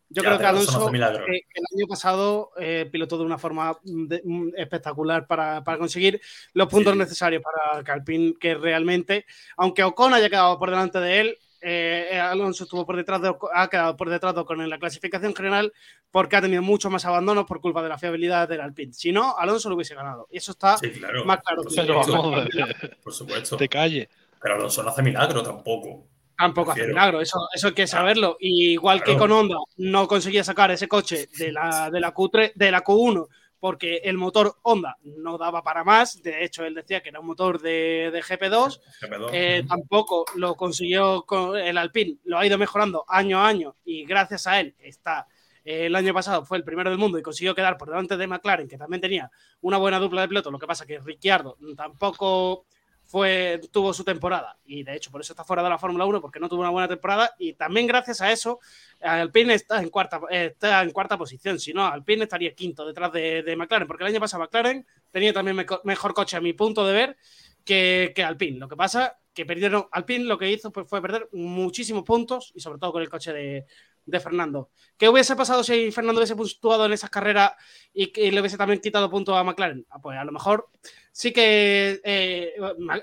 Yo 0.10 0.22
Ya, 0.22 0.30
creo 0.30 0.40
que 0.40 0.45
Alonso 0.45 0.90
eh, 0.94 1.41
el 1.53 1.64
año 1.76 1.88
pasado 1.88 2.52
eh, 2.60 2.88
pilotó 2.91 3.18
de 3.18 3.23
una 3.23 3.38
forma 3.40 3.73
mm, 3.84 4.07
de- 4.07 4.22
mm, 4.23 4.49
espectacular 4.56 5.26
para, 5.26 5.64
para 5.64 5.77
conseguir 5.80 6.22
los 6.53 6.68
puntos 6.68 6.94
Sí. 6.94 6.99
necesarios 6.99 7.41
para 7.41 7.84
que 7.84 7.91
Alpine, 7.91 8.34
que 8.40 8.53
realmente, 8.56 9.26
aunque 9.57 9.84
Ocon 9.84 10.14
haya 10.14 10.30
quedado 10.30 10.60
por 10.60 10.69
delante 10.69 10.99
de 10.99 11.19
él, 11.22 11.38
eh, 11.68 12.19
Alonso 12.22 12.65
estuvo 12.65 12.86
por 12.86 12.95
detrás 12.95 13.19
de 13.23 13.30
Ocon- 13.30 13.49
ha 13.52 13.68
quedado 13.68 13.98
por 13.98 14.10
detrás 14.11 14.36
de 14.36 14.41
Ocon 14.41 14.61
en 14.61 14.69
la 14.69 14.77
clasificación 14.77 15.34
general 15.36 15.73
porque 16.11 16.36
ha 16.36 16.41
tenido 16.41 16.61
mucho 16.61 16.91
más 16.91 17.03
abandonos 17.06 17.45
por 17.45 17.60
culpa 17.60 17.82
de 17.82 17.90
la 17.90 17.98
fiabilidad 17.98 18.48
del 18.48 18.61
Alpine. 18.61 18.94
Si 18.94 19.11
no, 19.11 19.36
Alonso 19.36 19.69
lo 19.69 19.76
hubiese 19.76 19.95
ganado. 19.95 20.27
Y 20.32 20.38
eso 20.38 20.52
está 20.52 20.77
Sí, 20.77 20.91
claro. 20.91 21.26
más 21.26 21.40
claro 21.41 21.64
Por 21.64 21.73
que 21.73 21.82
supuesto. 21.82 22.98
Por 23.03 23.14
supuesto. 23.14 23.57
te 23.57 23.68
calle. 23.68 24.07
Pero 24.40 24.53
Alonso 24.56 24.84
no 24.84 24.90
hace 24.90 25.02
milagro 25.02 25.41
tampoco. 25.41 26.06
Tampoco 26.37 26.71
hace 26.71 26.87
milagro, 26.87 27.21
eso, 27.21 27.39
eso 27.53 27.67
hay 27.67 27.73
que 27.73 27.87
saberlo. 27.87 28.37
Y 28.39 28.71
igual 28.71 29.03
que 29.03 29.15
con 29.17 29.31
Honda 29.31 29.55
no 29.77 30.07
conseguía 30.07 30.43
sacar 30.43 30.71
ese 30.71 30.87
coche 30.87 31.27
de 31.37 31.51
la, 31.51 31.89
de 31.89 31.99
la 31.99 32.13
Q3, 32.13 32.53
de 32.55 32.71
la 32.71 32.83
Q1, 32.83 33.27
porque 33.59 33.97
el 34.03 34.17
motor 34.17 34.57
Honda 34.63 34.97
no 35.03 35.37
daba 35.37 35.63
para 35.63 35.83
más. 35.83 36.21
De 36.21 36.43
hecho, 36.43 36.65
él 36.65 36.75
decía 36.75 37.01
que 37.01 37.09
era 37.09 37.19
un 37.21 37.27
motor 37.27 37.59
de, 37.61 38.09
de 38.11 38.21
GP2. 38.21 38.79
GP2. 39.01 39.29
Eh, 39.33 39.63
tampoco 39.67 40.25
lo 40.35 40.55
consiguió 40.55 41.23
con 41.23 41.55
el 41.57 41.77
Alpine, 41.77 42.17
lo 42.25 42.37
ha 42.37 42.45
ido 42.45 42.57
mejorando 42.57 43.05
año 43.07 43.39
a 43.39 43.47
año 43.47 43.75
y 43.85 44.05
gracias 44.05 44.45
a 44.45 44.59
él 44.59 44.75
está. 44.79 45.27
eh, 45.63 45.87
el 45.87 45.95
año 45.95 46.13
pasado 46.13 46.45
fue 46.45 46.57
el 46.57 46.63
primero 46.63 46.89
del 46.91 46.99
mundo 46.99 47.17
y 47.17 47.23
consiguió 47.23 47.55
quedar 47.55 47.77
por 47.77 47.89
delante 47.89 48.17
de 48.17 48.27
McLaren, 48.27 48.67
que 48.67 48.77
también 48.77 49.01
tenía 49.01 49.31
una 49.61 49.77
buena 49.77 49.99
dupla 49.99 50.21
de 50.21 50.27
pilotos. 50.27 50.51
Lo 50.51 50.59
que 50.59 50.67
pasa 50.67 50.85
que 50.85 50.99
Ricciardo 50.99 51.57
tampoco 51.75 52.65
fue, 53.06 53.61
tuvo 53.72 53.94
su 53.94 54.03
temporada. 54.03 54.57
Y 54.65 54.84
de 54.84 54.95
hecho 54.95 55.11
por 55.11 55.22
eso 55.22 55.34
está 55.34 55.44
fuera 55.44 55.64
de 55.64 55.69
la 55.69 55.77
Fórmula 55.77 56.06
1 56.06 56.22
porque 56.22 56.40
no 56.40 56.49
tuvo 56.49 56.61
una 56.61 56.69
buena 56.69 56.88
temporada. 56.88 57.36
Y 57.38 57.53
también 57.53 57.88
gracias 57.88 58.22
a 58.22 58.32
eso 58.32 58.60
Alpine 59.02 59.53
está 59.53 59.82
en 59.82 59.90
cuarta, 59.90 60.22
eh, 60.30 60.52
está 60.53 60.82
en 60.82 60.91
cuarta 60.91 61.18
posición, 61.18 61.60
si 61.60 61.73
no 61.73 61.86
Alpine 61.86 62.23
estaría 62.23 62.53
quinto 62.53 62.86
detrás 62.86 63.11
de, 63.11 63.44
de 63.44 63.56
McLaren 63.56 63.88
porque 63.88 64.03
el 64.03 64.10
año 64.10 64.19
pasado 64.19 64.44
McLaren 64.44 64.86
tenía 65.11 65.34
también 65.34 65.65
mejor 65.84 66.14
coche 66.14 66.38
a 66.38 66.41
mi 66.41 66.53
punto 66.53 66.86
de 66.86 66.94
ver 66.94 67.18
que, 67.64 68.14
que 68.15 68.23
Alpine. 68.23 68.60
Lo 68.60 68.68
que 68.68 68.76
pasa 68.76 69.18
que 69.34 69.45
perdieron 69.45 69.88
Alpine 69.91 70.26
lo 70.26 70.38
que 70.38 70.49
hizo 70.49 70.72
pues, 70.72 70.88
fue 70.88 71.02
perder 71.02 71.30
muchísimos 71.34 72.03
puntos 72.03 72.52
y 72.56 72.61
sobre 72.61 72.80
todo 72.80 72.94
con 72.94 73.02
el 73.02 73.10
coche 73.10 73.34
de, 73.34 73.65
de 74.06 74.19
Fernando. 74.19 74.69
¿Qué 74.98 75.10
hubiese 75.10 75.36
pasado 75.36 75.64
si 75.64 75.91
Fernando 75.91 76.19
hubiese 76.19 76.36
puntuado 76.36 76.86
en 76.86 76.94
esas 76.94 77.10
carreras 77.10 77.52
y 77.94 78.32
le 78.32 78.40
hubiese 78.40 78.57
también 78.57 78.80
quitado 78.80 79.10
puntos 79.10 79.36
a 79.36 79.44
McLaren? 79.44 79.86
Ah, 79.90 79.99
Pues 79.99 80.18
a 80.18 80.23
lo 80.23 80.32
mejor 80.32 80.69
sí 81.11 81.32
que 81.32 81.99
eh, 82.03 82.53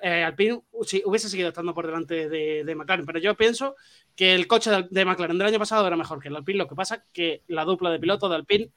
eh, 0.03 0.25
Alpine 0.25 0.63
sí, 0.83 1.03
hubiese 1.05 1.29
seguido 1.29 1.49
estando 1.49 1.75
por 1.75 1.87
delante 1.87 2.29
de, 2.29 2.75
McLaren, 2.75 3.07
pero 3.07 3.19
yo 3.19 3.37
pienso 3.37 3.75
que 4.15 4.35
el 4.35 4.47
coche 4.47 4.71
de, 4.71 4.87
de 4.91 5.05
McLaren 5.05 5.39
del 5.39 5.49
año 5.49 5.59
pasado 5.59 5.87
era 5.87 5.97
mejor 5.97 6.21
que 6.21 6.29
el 6.29 6.37
Alpine. 6.37 6.59
Lo 6.59 6.69
que 6.69 6.75
pasa 6.75 7.05
que 7.13 7.43
la 7.49 7.65
dupla 7.65 7.91
de 7.91 7.99
pilotos 7.99 8.31
de 8.31 8.37
Alpine 8.37 8.71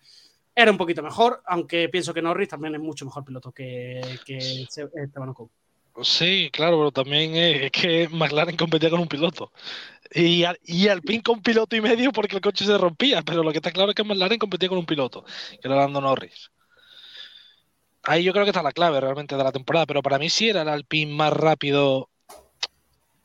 era 0.55 0.71
un 0.71 0.77
poquito 0.77 1.03
mejor, 1.03 1.41
aunque 1.45 1.89
pienso 1.89 2.13
que 2.13 2.21
Norris 2.21 2.49
también 2.49 2.75
es 2.75 2.81
mucho 2.81 3.05
mejor 3.05 3.25
piloto 3.25 3.51
que, 3.51 4.01
que 4.25 4.37
Esteban 4.37 5.29
Ocon. 5.29 5.49
Sí, 6.01 6.49
claro, 6.51 6.77
pero 6.77 6.91
también 6.91 7.35
es 7.35 7.71
que 7.71 8.09
McLaren 8.09 8.57
competía 8.57 8.89
con 8.89 8.99
un 8.99 9.07
piloto. 9.07 9.51
Y, 10.13 10.43
al- 10.43 10.59
y 10.63 11.21
con 11.21 11.41
piloto 11.41 11.75
y 11.75 11.81
medio 11.81 12.11
porque 12.11 12.35
el 12.35 12.41
coche 12.41 12.65
se 12.65 12.77
rompía, 12.77 13.21
pero 13.23 13.43
lo 13.43 13.51
que 13.51 13.57
está 13.57 13.71
claro 13.71 13.89
es 13.89 13.95
que 13.95 14.03
McLaren 14.03 14.39
competía 14.39 14.69
con 14.69 14.77
un 14.77 14.85
piloto, 14.85 15.23
que 15.23 15.67
era 15.67 15.75
Lando 15.75 15.99
Norris. 16.01 16.51
Ahí 18.03 18.23
yo 18.23 18.31
creo 18.33 18.45
que 18.45 18.51
está 18.51 18.61
la 18.61 18.71
clave 18.71 19.01
realmente 19.01 19.35
de 19.35 19.43
la 19.43 19.51
temporada, 19.51 19.87
pero 19.87 20.03
para 20.03 20.19
mí 20.19 20.29
sí 20.29 20.49
era 20.49 20.61
el 20.61 20.69
Alpine 20.69 21.11
más 21.11 21.33
rápido. 21.33 22.09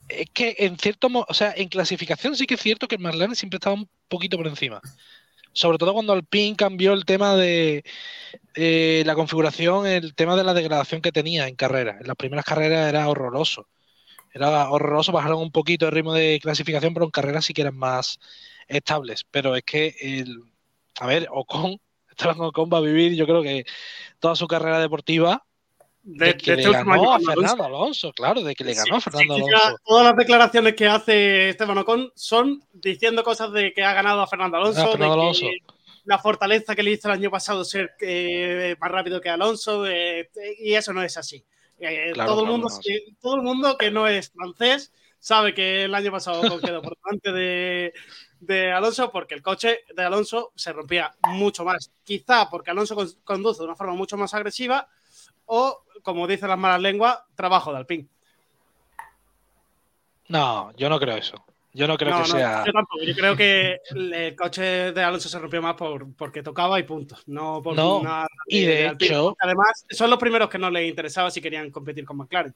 Es 0.09 0.29
que 0.33 0.57
en 0.59 0.79
cierto 0.79 1.09
modo, 1.11 1.27
o 1.29 1.35
sea, 1.35 1.53
en 1.55 1.69
clasificación 1.69 2.35
sí 2.35 2.47
que 2.47 2.55
es 2.55 2.61
cierto 2.61 2.89
que 2.89 2.97
el 2.97 3.03
McLaren 3.03 3.37
siempre 3.37 3.59
estaba 3.59 3.77
un 3.77 3.89
poquito 4.09 4.39
por 4.39 4.47
encima. 4.47 4.81
Sobre 5.53 5.79
todo 5.79 5.93
cuando 5.93 6.13
Alpine 6.13 6.57
cambió 6.57 6.95
el 6.95 7.05
tema 7.05 7.37
de 7.37 7.85
la 9.05 9.15
configuración, 9.15 9.87
el 9.87 10.15
tema 10.15 10.35
de 10.37 10.45
la 10.45 10.55
degradación 10.55 11.03
que 11.03 11.13
tenía 11.13 11.47
en 11.47 11.57
carrera. 11.57 11.99
En 12.01 12.07
las 12.07 12.17
primeras 12.17 12.45
carreras 12.45 12.89
era 12.89 13.09
horroroso. 13.09 13.67
Era 14.33 14.71
horroroso, 14.71 15.13
bajaron 15.13 15.41
un 15.41 15.51
poquito 15.53 15.87
el 15.87 15.93
ritmo 15.93 16.13
de 16.15 16.39
clasificación, 16.41 16.95
pero 16.95 17.05
en 17.07 17.11
carreras 17.11 17.45
sí 17.45 17.53
que 17.55 17.63
eran 17.63 17.77
más 17.77 18.19
estables. 18.69 19.25
Pero 19.31 19.57
es 19.57 19.63
que, 19.65 19.95
el, 20.01 20.43
a 21.01 21.07
ver, 21.07 21.29
Ocon, 21.31 21.79
Esteban 22.11 22.41
Ocon 22.41 22.71
va 22.73 22.79
a 22.79 22.83
vivir, 22.83 23.15
yo 23.15 23.27
creo 23.27 23.43
que 23.43 23.65
toda 24.19 24.37
su 24.37 24.47
carrera 24.47 24.79
deportiva 24.81 25.45
De, 26.03 26.27
de 26.27 26.37
que 26.37 26.57
de 26.57 26.57
le 26.67 26.73
ganó 26.73 27.13
a 27.13 27.17
Alonso. 27.17 27.31
Fernando 27.33 27.65
Alonso, 27.65 28.13
claro, 28.13 28.43
de 28.43 28.55
que 28.55 28.65
le 28.65 28.75
Sí, 28.75 28.81
ganó 28.85 28.97
a 28.97 29.01
Fernando 29.01 29.35
Alonso. 29.35 29.77
todas 29.85 30.05
las 30.07 30.17
declaraciones 30.17 30.75
que 30.75 30.87
hace 30.87 31.49
Esteban 31.51 31.79
Ocon 31.79 32.13
son 32.15 32.63
diciendo 32.73 33.23
cosas 33.25 33.53
de 33.53 33.73
que 33.73 33.83
ha 33.83 33.93
ganado 33.95 34.21
a 34.23 34.27
Fernando 34.27 34.57
Alonso, 34.59 34.81
Ah, 34.83 34.89
Fernando 34.93 35.15
de 35.15 35.19
que 35.39 35.47
Alonso. 35.47 35.47
la 36.05 36.19
fortaleza 36.19 36.75
que 36.77 36.83
le 36.83 36.93
hizo 36.93 37.09
el 37.09 37.15
año 37.15 37.31
pasado 37.31 37.65
ser 37.65 37.93
eh, 38.01 38.77
más 38.81 38.91
rápido 38.91 39.21
que 39.21 39.29
Alonso, 39.29 39.87
eh, 39.87 40.31
y 40.61 40.75
eso 40.75 40.93
no 40.93 41.03
es 41.03 41.17
así. 41.17 41.45
Eh, 41.81 42.11
Claro, 42.13 42.33
todo, 42.33 42.43
el 42.45 42.51
mundo, 42.51 42.69
no. 42.69 42.77
eh, 42.85 43.05
todo 43.21 43.35
el 43.37 43.43
mundo 43.43 43.77
que 43.79 43.91
no 43.91 44.07
es 44.07 44.31
francés 44.31 44.93
sabe 45.19 45.55
que 45.55 45.85
el 45.85 45.95
año 45.95 46.13
pasado 46.13 46.43
quedó 46.61 46.81
por 46.83 46.97
delante 47.03 47.33
de, 47.33 47.93
de 48.41 48.73
Alonso 48.73 49.11
porque 49.11 49.35
el 49.35 49.43
coche 49.43 49.81
de 49.95 50.03
Alonso 50.03 50.53
se 50.55 50.73
rompía 50.73 51.15
mucho 51.29 51.65
más. 51.65 51.91
Quizá 52.05 52.49
porque 52.51 52.71
Alonso 52.71 52.95
con- 52.95 53.13
conduce 53.25 53.61
de 53.61 53.65
una 53.67 53.77
forma 53.77 53.95
mucho 53.95 54.17
más 54.17 54.33
agresiva 54.35 54.89
o, 55.47 55.85
como 56.03 56.27
dicen 56.27 56.49
las 56.49 56.59
malas 56.59 56.81
lenguas, 56.81 57.19
trabajo 57.35 57.71
de 57.73 57.79
Alpine. 57.79 58.07
No, 60.29 60.73
yo 60.77 60.89
no 60.89 61.01
creo 61.01 61.17
eso. 61.17 61.45
Yo 61.73 61.87
no 61.87 61.97
creo 61.97 62.11
No, 62.11 62.23
que 62.23 62.29
no, 62.29 62.35
sea. 62.39 62.65
yo 62.67 62.73
tampoco. 62.73 63.05
Yo 63.05 63.15
creo 63.15 63.37
que 63.37 63.79
el, 63.95 64.35
coche 64.37 64.63
de 64.93 65.03
Alonso 65.03 65.29
se 65.29 65.39
rompió 65.39 65.63
más 65.63 65.75
por, 65.75 66.15
porque 66.17 66.43
tocaba 66.43 66.79
y 66.81 66.83
punto. 66.83 67.17
No 67.27 67.63
por 67.63 67.77
No, 67.77 68.03
nada. 68.03 68.27
y 68.47 68.65
de 68.65 68.87
hecho- 68.89 69.37
Además, 69.41 69.85
son 69.91 70.11
los 70.11 70.19
primeros 70.19 70.49
que 70.49 70.59
no 70.59 70.71
les 70.71 70.89
interesaba 70.89 71.31
si 71.31 71.41
querían 71.41 71.71
competir 71.71 72.05
con 72.05 72.17
McLaren. 72.17 72.55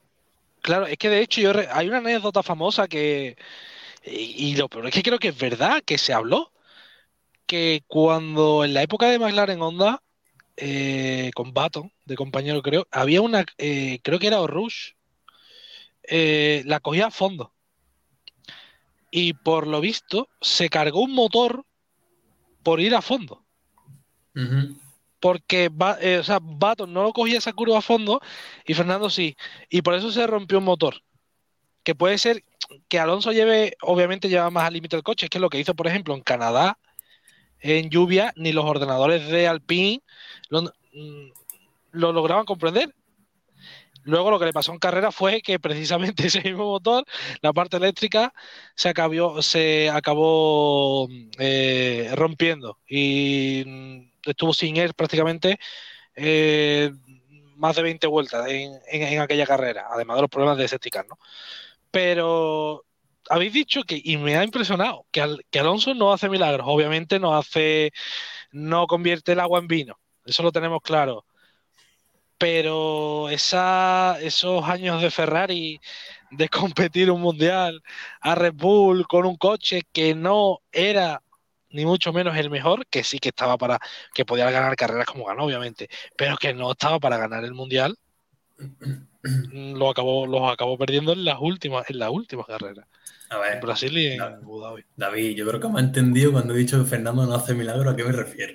Claro, 0.63 0.87
es 0.87 0.97
que 0.97 1.11
de 1.11 1.21
hecho 1.21 1.41
yo 1.43 1.53
re- 1.53 1.69
hay 1.71 1.89
una 1.89 1.99
anécdota 1.99 2.43
famosa 2.43 2.89
que, 2.89 3.37
y, 4.05 4.51
y 4.53 4.57
lo 4.57 4.69
peor 4.69 4.87
es 4.87 4.95
que 4.95 5.03
creo 5.03 5.19
que 5.19 5.29
es 5.29 5.39
verdad, 5.39 5.83
que 5.85 5.99
se 5.99 6.13
habló, 6.15 6.53
que 7.47 7.85
cuando 7.87 8.65
en 8.65 8.75
la 8.75 8.83
época 8.83 9.07
de 9.09 9.19
McLaren 9.19 9.61
Honda, 9.61 10.03
eh, 10.57 11.31
con 11.35 11.53
Baton, 11.53 11.93
de 12.07 12.17
compañero 12.17 12.63
creo, 12.63 12.87
había 12.91 13.21
una, 13.21 13.45
eh, 13.59 14.01
creo 14.03 14.19
que 14.19 14.29
era 14.29 14.47
Rush, 14.47 14.93
la 16.65 16.81
cogía 16.81 17.07
a 17.07 17.11
fondo. 17.11 17.54
Y 19.17 19.33
por 19.33 19.69
lo 19.69 19.81
visto 19.81 20.29
se 20.41 20.69
cargó 20.69 21.03
un 21.03 21.15
motor 21.15 21.65
por 22.65 22.81
ir 22.81 22.97
a 22.97 23.01
fondo. 23.01 23.45
Porque 25.21 25.71
Ba- 25.73 25.99
eh, 26.01 26.19
o 26.19 26.25
sea, 26.25 26.41
Baton 26.43 26.93
no 26.93 27.05
lo 27.05 27.13
cogía 27.13 27.39
esa 27.39 27.53
curva 27.53 27.79
a 27.79 27.81
fondo 27.81 28.21
y 28.67 28.75
Fernando 28.75 29.09
sí. 29.09 29.37
Y 29.71 29.83
por 29.83 29.95
eso 29.95 30.11
se 30.11 30.27
rompió 30.27 30.59
un 30.59 30.65
motor. 30.65 30.97
Que 31.85 31.95
puede 31.95 32.19
ser 32.19 32.43
que 32.89 32.99
Alonso 32.99 33.31
lleve, 33.31 33.77
obviamente 33.83 34.29
lleva 34.29 34.51
más 34.51 34.65
al 34.65 34.73
límite 34.73 34.97
el 34.97 35.05
coche. 35.05 35.27
Es 35.27 35.31
que 35.31 35.39
lo 35.39 35.49
que 35.49 35.61
hizo, 35.61 35.77
por 35.77 35.87
ejemplo, 35.87 36.13
en 36.17 36.21
Canadá, 36.21 36.77
en 37.61 37.91
lluvia, 37.91 38.33
ni 38.35 38.53
los 38.53 38.65
ordenadores 38.65 39.29
de 39.29 39.47
Alpine 39.47 40.03
lo, 40.49 40.63
mm, 40.63 41.31
lo 41.93 42.13
lograban 42.13 42.47
comprender. 42.47 42.93
Luego 44.05 44.31
lo 44.31 44.39
que 44.39 44.47
le 44.47 44.53
pasó 44.53 44.73
en 44.73 44.79
carrera 44.79 45.13
fue 45.13 45.41
que 45.43 45.59
precisamente 45.59 46.27
ese 46.29 46.43
mismo 46.43 46.65
motor, 46.67 47.05
la 47.43 47.53
parte 47.53 47.77
eléctrica, 47.79 48.33
se 48.75 48.89
acabó, 48.91 49.43
se 49.43 49.91
acabó 49.91 51.09
eh, 51.39 52.11
rompiendo 52.15 52.79
y 52.89 53.65
mm, 53.67 54.31
estuvo 54.31 54.53
sin 54.55 54.77
él 54.77 54.95
prácticamente 54.95 55.59
eh, 56.17 56.93
más 57.57 57.77
de 57.77 57.83
20 57.83 58.07
vueltas 58.07 58.47
en, 58.49 58.73
en- 58.89 59.03
en 59.15 59.21
aquella 59.21 59.47
carrera, 59.47 59.87
además 59.91 60.17
de 60.17 60.23
los 60.23 60.31
problemas 60.31 60.59
de 60.59 60.69
safety 60.69 60.91
car, 60.91 61.07
¿no? 61.09 61.19
Pero 61.91 62.85
habéis 63.31 63.53
dicho 63.53 63.83
que, 63.85 64.01
y 64.03 64.17
me 64.17 64.37
ha 64.37 64.45
impresionado, 64.45 65.07
que 65.13 65.59
Alonso 65.61 65.95
no 65.95 66.13
hace 66.13 66.29
milagros, 66.29 66.67
obviamente 66.69 67.19
no 67.19 67.37
hace, 67.37 67.93
no 68.53 68.87
convierte 68.87 69.33
el 69.33 69.41
agua 69.41 69.61
en 69.61 69.69
vino, 69.69 69.99
eso 70.27 70.43
lo 70.43 70.53
tenemos 70.53 70.83
claro. 70.83 71.27
Pero 72.45 73.31
esa, 73.31 74.19
esos 74.21 74.63
años 74.69 75.01
de 75.01 75.11
Ferrari 75.11 75.81
de 76.31 76.51
competir 76.51 77.11
un 77.11 77.23
mundial 77.23 77.83
a 78.21 78.35
Red 78.35 78.53
Bull 78.53 79.07
con 79.07 79.25
un 79.25 79.37
coche 79.37 79.81
que 79.91 80.15
no 80.15 80.59
era 80.71 81.23
ni 81.71 81.87
mucho 81.87 82.13
menos 82.13 82.37
el 82.37 82.51
mejor, 82.51 82.87
que 82.89 83.03
sí 83.03 83.19
que 83.19 83.31
estaba 83.31 83.57
para, 83.57 83.79
que 84.13 84.27
podía 84.27 84.51
ganar 84.51 84.77
carreras 84.77 85.07
como 85.07 85.25
ganó, 85.25 85.45
obviamente, 85.45 85.89
pero 86.19 86.37
que 86.37 86.53
no 86.53 86.73
estaba 86.73 87.01
para 87.01 87.17
ganar 87.17 87.45
el 87.45 87.55
mundial, 87.55 87.97
lo 89.23 89.89
acabó, 89.89 90.27
los 90.27 90.53
acabó 90.53 90.77
perdiendo 90.77 91.15
en 91.15 91.25
las 91.25 91.39
últimas, 91.41 91.89
en 91.89 91.99
las 91.99 92.11
últimas 92.11 92.45
carreras, 92.47 92.87
A 93.31 93.37
en 93.37 93.41
ver, 93.41 93.61
Brasil 93.63 93.97
y 93.97 94.07
en. 94.09 94.21
Abu 94.21 94.61
Dhabi. 94.61 94.85
David, 94.95 95.35
yo 95.35 95.49
creo 95.49 95.61
que 95.61 95.69
me 95.71 95.81
ha 95.81 95.83
entendido 95.83 96.31
cuando 96.31 96.53
he 96.55 96.59
dicho 96.59 96.79
que 96.79 96.85
Fernando 96.85 97.25
no 97.25 97.37
hace 97.37 97.55
milagro, 97.55 97.89
¿a 97.89 97.97
qué 97.97 98.05
me 98.05 98.13
refiero? 98.13 98.53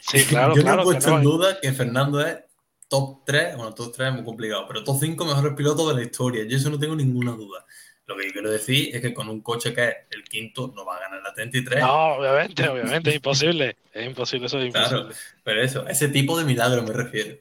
Sí, 0.00 0.24
claro, 0.24 0.54
yo 0.56 0.62
claro. 0.62 0.78
no 0.78 0.82
he 0.82 0.84
puesto 0.86 1.10
no, 1.10 1.18
en 1.18 1.22
duda 1.22 1.60
que 1.60 1.72
Fernando 1.72 2.20
es 2.20 2.38
top 2.88 3.24
3, 3.24 3.56
bueno, 3.56 3.74
top 3.74 3.92
3 3.94 4.08
es 4.08 4.14
muy 4.14 4.24
complicado, 4.24 4.66
pero 4.68 4.84
top 4.84 4.98
5 5.00 5.24
mejores 5.24 5.54
pilotos 5.54 5.88
de 5.88 5.94
la 5.94 6.02
historia. 6.06 6.44
Yo 6.46 6.56
eso 6.56 6.70
no 6.70 6.78
tengo 6.78 6.94
ninguna 6.96 7.32
duda. 7.32 7.64
Lo 8.06 8.16
que 8.16 8.26
yo 8.28 8.32
quiero 8.32 8.50
decir 8.50 8.94
es 8.94 9.02
que 9.02 9.12
con 9.12 9.28
un 9.28 9.40
coche 9.40 9.74
que 9.74 9.84
es 9.88 9.96
el 10.10 10.22
quinto 10.22 10.72
no 10.76 10.84
va 10.84 10.96
a 10.96 11.00
ganar 11.00 11.22
la 11.22 11.34
33. 11.34 11.80
No, 11.80 12.14
obviamente, 12.14 12.68
obviamente, 12.68 13.10
es 13.10 13.16
imposible. 13.16 13.76
Es 13.92 14.06
imposible, 14.06 14.46
eso 14.46 14.60
es 14.60 14.72
Claro. 14.72 14.98
imposible. 14.98 15.16
Pero 15.42 15.62
eso, 15.62 15.84
a 15.86 15.90
ese 15.90 16.08
tipo 16.08 16.38
de 16.38 16.44
milagro 16.44 16.82
me 16.84 16.92
refiero. 16.92 17.36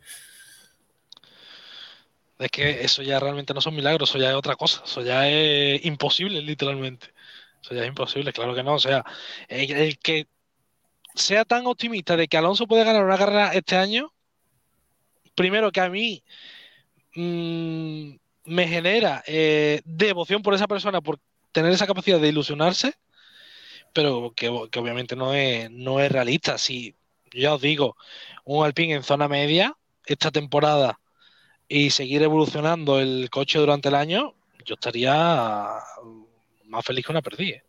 Es 2.39 2.51
que 2.51 2.83
eso 2.83 3.01
ya 3.01 3.19
realmente 3.19 3.53
no 3.53 3.61
son 3.61 3.75
milagros, 3.75 4.09
eso 4.09 4.19
ya 4.19 4.29
es 4.31 4.35
otra 4.35 4.55
cosa, 4.55 4.81
eso 4.83 5.01
ya 5.01 5.29
es 5.29 5.85
imposible, 5.85 6.41
literalmente. 6.41 7.07
Eso 7.63 7.73
ya 7.75 7.83
es 7.83 7.87
imposible, 7.87 8.33
claro 8.33 8.53
que 8.53 8.63
no. 8.63 8.73
O 8.75 8.79
sea, 8.79 9.05
el, 9.47 9.71
el 9.71 9.99
que 9.99 10.27
sea 11.15 11.45
tan 11.45 11.65
optimista 11.67 12.17
de 12.17 12.27
que 12.27 12.37
Alonso 12.37 12.67
puede 12.67 12.83
ganar 12.83 13.05
una 13.05 13.17
carrera 13.17 13.53
este 13.53 13.77
año, 13.77 14.11
primero 15.35 15.71
que 15.71 15.81
a 15.81 15.89
mí 15.89 16.23
mm, 17.15 18.15
me 18.45 18.67
genera 18.67 19.23
eh, 19.27 19.81
devoción 19.85 20.41
por 20.41 20.53
esa 20.53 20.67
persona, 20.67 21.01
por 21.01 21.19
tener 21.51 21.71
esa 21.71 21.87
capacidad 21.87 22.19
de 22.19 22.29
ilusionarse, 22.29 22.93
pero 23.93 24.33
que, 24.35 24.49
obviamente 24.49 25.15
no 25.15 25.33
es, 25.33 25.71
no 25.71 25.99
es 25.99 26.11
realista. 26.11 26.57
Si 26.57 26.95
ya 27.33 27.53
os 27.53 27.61
digo, 27.61 27.95
un 28.43 28.65
Alpine 28.65 28.95
en 28.95 29.03
zona 29.03 29.27
media 29.27 29.75
esta 30.05 30.31
temporada 30.31 30.99
y 31.67 31.89
seguir 31.89 32.21
evolucionando 32.21 32.99
el 32.99 33.29
coche 33.29 33.59
durante 33.59 33.89
el 33.89 33.95
año, 33.95 34.35
yo 34.65 34.75
estaría 34.75 35.79
más 36.65 36.85
feliz 36.85 37.05
que 37.05 37.11
una 37.11 37.21
perdida. 37.21 37.61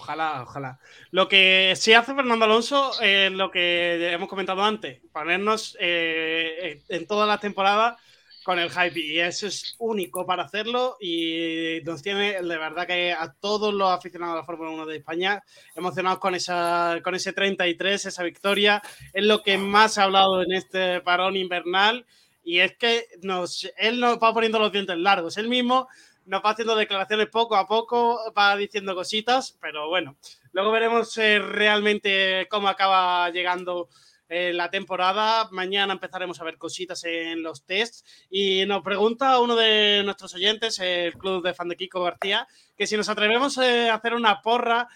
Ojalá, 0.00 0.42
ojalá. 0.42 0.78
Lo 1.10 1.28
que 1.28 1.74
sí 1.76 1.92
hace 1.92 2.14
Fernando 2.14 2.44
Alonso 2.44 2.92
es 3.00 3.32
lo 3.32 3.50
que 3.50 4.12
hemos 4.12 4.28
comentado 4.28 4.62
antes, 4.62 5.00
ponernos 5.12 5.76
eh, 5.80 6.82
en 6.88 7.06
todas 7.06 7.26
las 7.26 7.40
temporadas 7.40 7.96
con 8.44 8.58
el 8.58 8.70
hype 8.70 8.98
y 8.98 9.18
eso 9.18 9.46
es 9.46 9.74
único 9.78 10.24
para 10.24 10.44
hacerlo 10.44 10.96
y 11.00 11.80
nos 11.84 12.00
tiene 12.00 12.40
de 12.40 12.58
verdad 12.58 12.86
que 12.86 13.12
a 13.12 13.30
todos 13.32 13.74
los 13.74 13.90
aficionados 13.90 14.34
a 14.34 14.38
la 14.38 14.44
Fórmula 14.44 14.70
1 14.70 14.86
de 14.86 14.96
España 14.96 15.42
emocionados 15.74 16.18
con, 16.18 16.34
esa, 16.34 16.98
con 17.04 17.14
ese 17.14 17.34
33, 17.34 18.06
esa 18.06 18.22
victoria, 18.22 18.80
es 19.12 19.24
lo 19.24 19.42
que 19.42 19.58
más 19.58 19.98
ha 19.98 20.04
hablado 20.04 20.40
en 20.42 20.52
este 20.52 21.02
parón 21.02 21.36
invernal 21.36 22.06
y 22.42 22.60
es 22.60 22.74
que 22.78 23.04
nos, 23.20 23.70
él 23.76 24.00
nos 24.00 24.16
va 24.16 24.32
poniendo 24.32 24.58
los 24.58 24.72
dientes 24.72 24.96
largos, 24.96 25.36
él 25.36 25.48
mismo 25.48 25.88
nos 26.28 26.42
va 26.42 26.50
haciendo 26.50 26.76
declaraciones 26.76 27.28
poco 27.28 27.56
a 27.56 27.66
poco, 27.66 28.32
va 28.36 28.54
diciendo 28.54 28.94
cositas, 28.94 29.56
pero 29.60 29.88
bueno, 29.88 30.16
luego 30.52 30.70
veremos 30.70 31.16
eh, 31.16 31.38
realmente 31.38 32.46
cómo 32.50 32.68
acaba 32.68 33.30
llegando 33.30 33.88
eh, 34.28 34.52
la 34.52 34.70
temporada. 34.70 35.48
Mañana 35.52 35.94
empezaremos 35.94 36.38
a 36.38 36.44
ver 36.44 36.58
cositas 36.58 37.02
en 37.04 37.42
los 37.42 37.64
tests. 37.64 38.04
Y 38.28 38.66
nos 38.66 38.82
pregunta 38.82 39.40
uno 39.40 39.56
de 39.56 40.02
nuestros 40.04 40.34
oyentes, 40.34 40.78
el 40.80 41.14
club 41.14 41.42
de 41.42 41.54
fan 41.54 41.68
de 41.68 41.76
Kiko 41.76 42.02
García, 42.02 42.46
que 42.76 42.86
si 42.86 42.98
nos 42.98 43.08
atrevemos 43.08 43.56
eh, 43.56 43.88
a 43.88 43.94
hacer 43.94 44.14
una 44.14 44.42
porra 44.42 44.88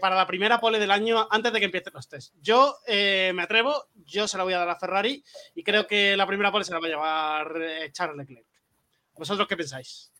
para 0.00 0.14
la 0.14 0.26
primera 0.26 0.60
pole 0.60 0.78
del 0.78 0.90
año 0.90 1.26
antes 1.30 1.52
de 1.52 1.58
que 1.58 1.64
empiecen 1.64 1.94
los 1.94 2.06
tests. 2.06 2.34
Yo 2.40 2.76
me 2.86 3.42
atrevo, 3.42 3.88
yo 4.04 4.28
se 4.28 4.36
la 4.36 4.44
voy 4.44 4.52
a 4.52 4.58
dar 4.58 4.68
a 4.68 4.78
Ferrari 4.78 5.24
y 5.54 5.64
creo 5.64 5.86
que 5.86 6.16
la 6.16 6.26
primera 6.28 6.52
pole 6.52 6.64
se 6.64 6.72
la 6.72 6.78
va 6.78 6.86
a 6.86 6.90
llevar 6.90 7.54
Charles 7.90 8.18
Leclerc. 8.18 8.46
¿Vosotros 9.16 9.48
qué 9.48 9.56
pensáis? 9.56 10.13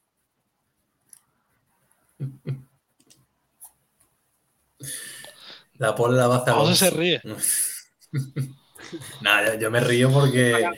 La 5.75 5.95
pole 5.95 6.17
la 6.17 6.29
va 6.29 6.37
a 6.37 6.39
hacer. 6.39 6.55
José 6.55 6.75
se 6.77 6.91
ríe. 6.91 7.21
Nada, 9.21 9.55
yo, 9.55 9.61
yo 9.61 9.71
me 9.71 9.81
río 9.81 10.11
porque. 10.11 10.69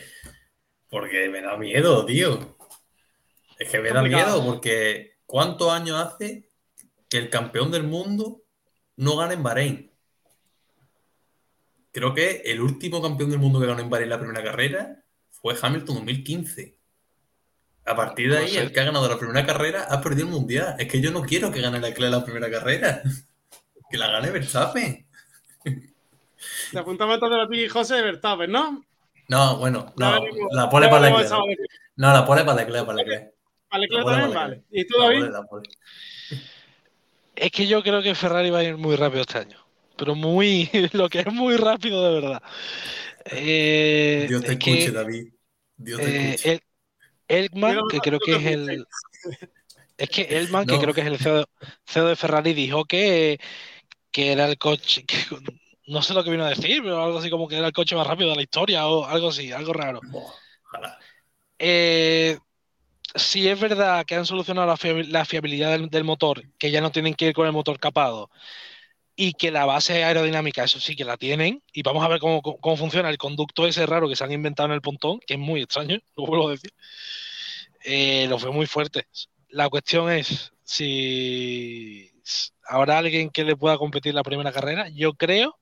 Porque 0.88 1.28
me 1.28 1.42
da 1.42 1.56
miedo, 1.56 2.06
tío. 2.06 2.56
Es 3.58 3.70
que 3.70 3.80
me 3.80 3.90
da 3.90 4.02
miedo 4.02 4.44
porque 4.44 5.16
¿cuántos 5.26 5.72
años 5.72 5.96
hace 5.96 6.50
que 7.08 7.18
el 7.18 7.30
campeón 7.30 7.70
del 7.70 7.84
mundo 7.84 8.42
no 8.96 9.16
gana 9.16 9.32
en 9.34 9.42
Bahrein? 9.42 9.92
Creo 11.90 12.12
que 12.12 12.42
el 12.44 12.60
último 12.60 13.00
campeón 13.00 13.30
del 13.30 13.38
mundo 13.38 13.58
que 13.58 13.66
ganó 13.66 13.80
en 13.80 13.88
Bahrein 13.88 14.10
la 14.10 14.18
primera 14.18 14.44
carrera 14.44 15.02
fue 15.30 15.56
Hamilton 15.60 15.96
2015. 15.96 16.75
A 17.86 17.94
partir 17.94 18.30
de 18.32 18.38
ahí, 18.38 18.56
el 18.56 18.72
que 18.72 18.80
ha 18.80 18.84
ganado 18.84 19.08
la 19.08 19.18
primera 19.18 19.46
carrera 19.46 19.86
ha 19.88 20.00
perdido 20.00 20.26
el 20.26 20.32
mundial. 20.32 20.74
Es 20.78 20.88
que 20.88 21.00
yo 21.00 21.12
no 21.12 21.22
quiero 21.22 21.52
que 21.52 21.60
gane 21.60 21.78
Leclerc 21.80 22.10
la 22.12 22.24
primera 22.24 22.50
carrera. 22.50 23.02
Que 23.88 23.98
la 23.98 24.10
gane 24.10 24.32
Verstappen. 24.32 25.06
Te 26.72 26.78
apuntamos 26.78 27.14
entonces 27.14 27.38
a 27.40 27.48
ti, 27.48 27.68
José 27.68 28.02
Verstappen, 28.02 28.50
¿no? 28.50 28.84
No, 29.28 29.58
bueno, 29.58 29.92
no, 29.96 30.20
la 30.50 30.68
pole 30.68 30.88
para 30.88 31.02
veremos 31.02 31.22
Leclerc. 31.22 31.70
No, 31.94 32.12
la 32.12 32.26
pole 32.26 32.44
para 32.44 32.62
Leclerc, 32.64 32.84
para 32.84 32.98
Leclerc. 32.98 33.32
La 33.70 33.86
claro, 33.86 34.04
pole 34.04 34.16
también, 34.16 34.32
para 34.34 34.40
vale. 34.46 34.56
Leclerc. 34.56 34.66
¿Y 34.72 34.86
tú, 34.88 34.98
La 34.98 35.04
David? 35.04 35.24
la. 35.30 36.40
Es 37.36 37.50
que 37.52 37.66
yo 37.68 37.82
creo 37.84 38.02
que 38.02 38.14
Ferrari 38.16 38.50
va 38.50 38.58
a 38.58 38.64
ir 38.64 38.76
muy 38.76 38.96
rápido 38.96 39.20
este 39.20 39.38
año. 39.38 39.58
Pero 39.96 40.16
muy, 40.16 40.68
lo 40.92 41.08
que 41.08 41.20
es 41.20 41.32
muy 41.32 41.56
rápido 41.56 42.04
de 42.04 42.20
verdad. 42.20 42.42
Eh, 43.26 44.26
Dios 44.28 44.42
te 44.42 44.52
es 44.52 44.58
que, 44.58 44.70
escuche, 44.72 44.92
David. 44.92 45.28
Dios 45.76 46.00
te 46.00 46.06
eh, 46.08 46.30
escuche. 46.34 46.52
el- 46.54 46.62
Elkman, 47.28 47.86
que 47.88 48.00
creo 48.00 48.18
que 48.20 48.36
es 48.36 48.46
el. 48.46 48.86
Es 49.96 50.10
que 50.10 50.22
Elman, 50.22 50.66
que 50.66 50.78
creo 50.78 50.92
que 50.94 51.00
es 51.00 51.06
el 51.06 51.18
CEO, 51.18 51.44
CEO 51.86 52.06
de 52.08 52.16
Ferrari, 52.16 52.52
dijo 52.52 52.84
que, 52.84 53.38
que 54.10 54.32
era 54.32 54.46
el 54.46 54.58
coche. 54.58 55.04
que- 55.04 55.16
no 55.88 56.02
sé 56.02 56.14
lo 56.14 56.24
que 56.24 56.30
vino 56.30 56.44
a 56.44 56.48
decir, 56.50 56.82
pero 56.82 57.02
algo 57.02 57.18
así 57.18 57.30
como 57.30 57.46
que 57.48 57.56
era 57.56 57.68
el 57.68 57.72
coche 57.72 57.94
más 57.96 58.06
rápido 58.06 58.30
de 58.30 58.36
la 58.36 58.42
historia 58.42 58.86
o 58.88 59.04
algo 59.04 59.28
así, 59.28 59.52
algo 59.52 59.72
raro. 59.72 60.00
Ojalá. 60.64 60.98
Eh, 61.58 62.38
si 63.14 63.48
es 63.48 63.60
verdad 63.60 64.04
que 64.06 64.14
han 64.16 64.26
solucionado 64.26 64.66
la, 64.66 64.76
fiabi- 64.76 65.06
la 65.08 65.24
fiabilidad 65.24 65.72
del, 65.72 65.88
del 65.90 66.04
motor, 66.04 66.42
que 66.58 66.70
ya 66.70 66.80
no 66.80 66.92
tienen 66.92 67.14
que 67.14 67.28
ir 67.28 67.34
con 67.34 67.46
el 67.46 67.52
motor 67.52 67.78
capado, 67.78 68.30
y 69.16 69.32
que 69.32 69.50
la 69.50 69.64
base 69.64 70.04
aerodinámica, 70.04 70.64
eso 70.64 70.78
sí 70.78 70.94
que 70.94 71.04
la 71.04 71.16
tienen, 71.16 71.62
y 71.72 71.82
vamos 71.82 72.04
a 72.04 72.08
ver 72.08 72.20
cómo, 72.20 72.42
cómo- 72.42 72.76
funciona 72.76 73.08
el 73.08 73.16
conducto 73.18 73.66
ese 73.66 73.86
raro 73.86 74.08
que 74.08 74.14
se 74.16 74.22
han 74.24 74.32
inventado 74.32 74.68
en 74.68 74.74
el 74.74 74.82
pontón, 74.82 75.20
que 75.26 75.34
es 75.34 75.40
muy 75.40 75.62
extraño, 75.62 75.98
lo 76.16 76.26
vuelvo 76.26 76.48
a 76.48 76.50
decir. 76.52 76.72
Eh, 77.84 78.26
lo 78.28 78.38
fue 78.38 78.50
muy 78.52 78.66
fuerte. 78.66 79.06
La 79.48 79.68
cuestión 79.70 80.10
es 80.10 80.52
si 80.64 82.10
habrá 82.68 82.98
alguien 82.98 83.30
que 83.30 83.44
le 83.44 83.56
pueda 83.56 83.78
competir 83.78 84.14
la 84.14 84.24
primera 84.24 84.52
carrera. 84.52 84.88
Yo 84.88 85.14
creo 85.14 85.56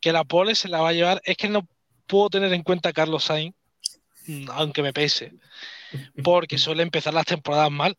que 0.00 0.12
la 0.12 0.24
pole 0.24 0.54
se 0.56 0.68
la 0.68 0.80
va 0.80 0.88
a 0.90 0.92
llevar. 0.92 1.22
Es 1.24 1.36
que 1.36 1.48
no 1.48 1.66
puedo 2.06 2.28
tener 2.28 2.52
en 2.52 2.62
cuenta 2.64 2.88
a 2.88 2.92
Carlos 2.92 3.24
Sainz, 3.24 3.54
mm, 4.26 4.50
aunque 4.50 4.82
me 4.82 4.92
pese, 4.92 5.32
porque 6.24 6.58
suele 6.58 6.82
empezar 6.82 7.14
las 7.14 7.24
temporadas 7.24 7.70
mal. 7.70 7.96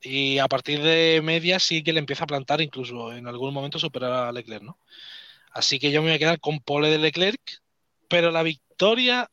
Y 0.00 0.38
a 0.38 0.46
partir 0.46 0.82
de 0.82 1.20
media 1.22 1.58
sí 1.58 1.82
que 1.82 1.92
le 1.92 1.98
empieza 1.98 2.24
a 2.24 2.28
plantar, 2.28 2.60
incluso 2.60 3.12
en 3.12 3.26
algún 3.26 3.52
momento 3.52 3.78
superar 3.78 4.12
a 4.12 4.32
Leclerc, 4.32 4.62
¿no? 4.62 4.78
Así 5.52 5.78
que 5.78 5.90
yo 5.90 6.02
me 6.02 6.08
voy 6.08 6.16
a 6.16 6.18
quedar 6.18 6.40
con 6.40 6.60
pole 6.60 6.90
de 6.90 6.98
Leclerc, 6.98 7.40
pero 8.08 8.30
la 8.30 8.42
victoria, 8.42 9.30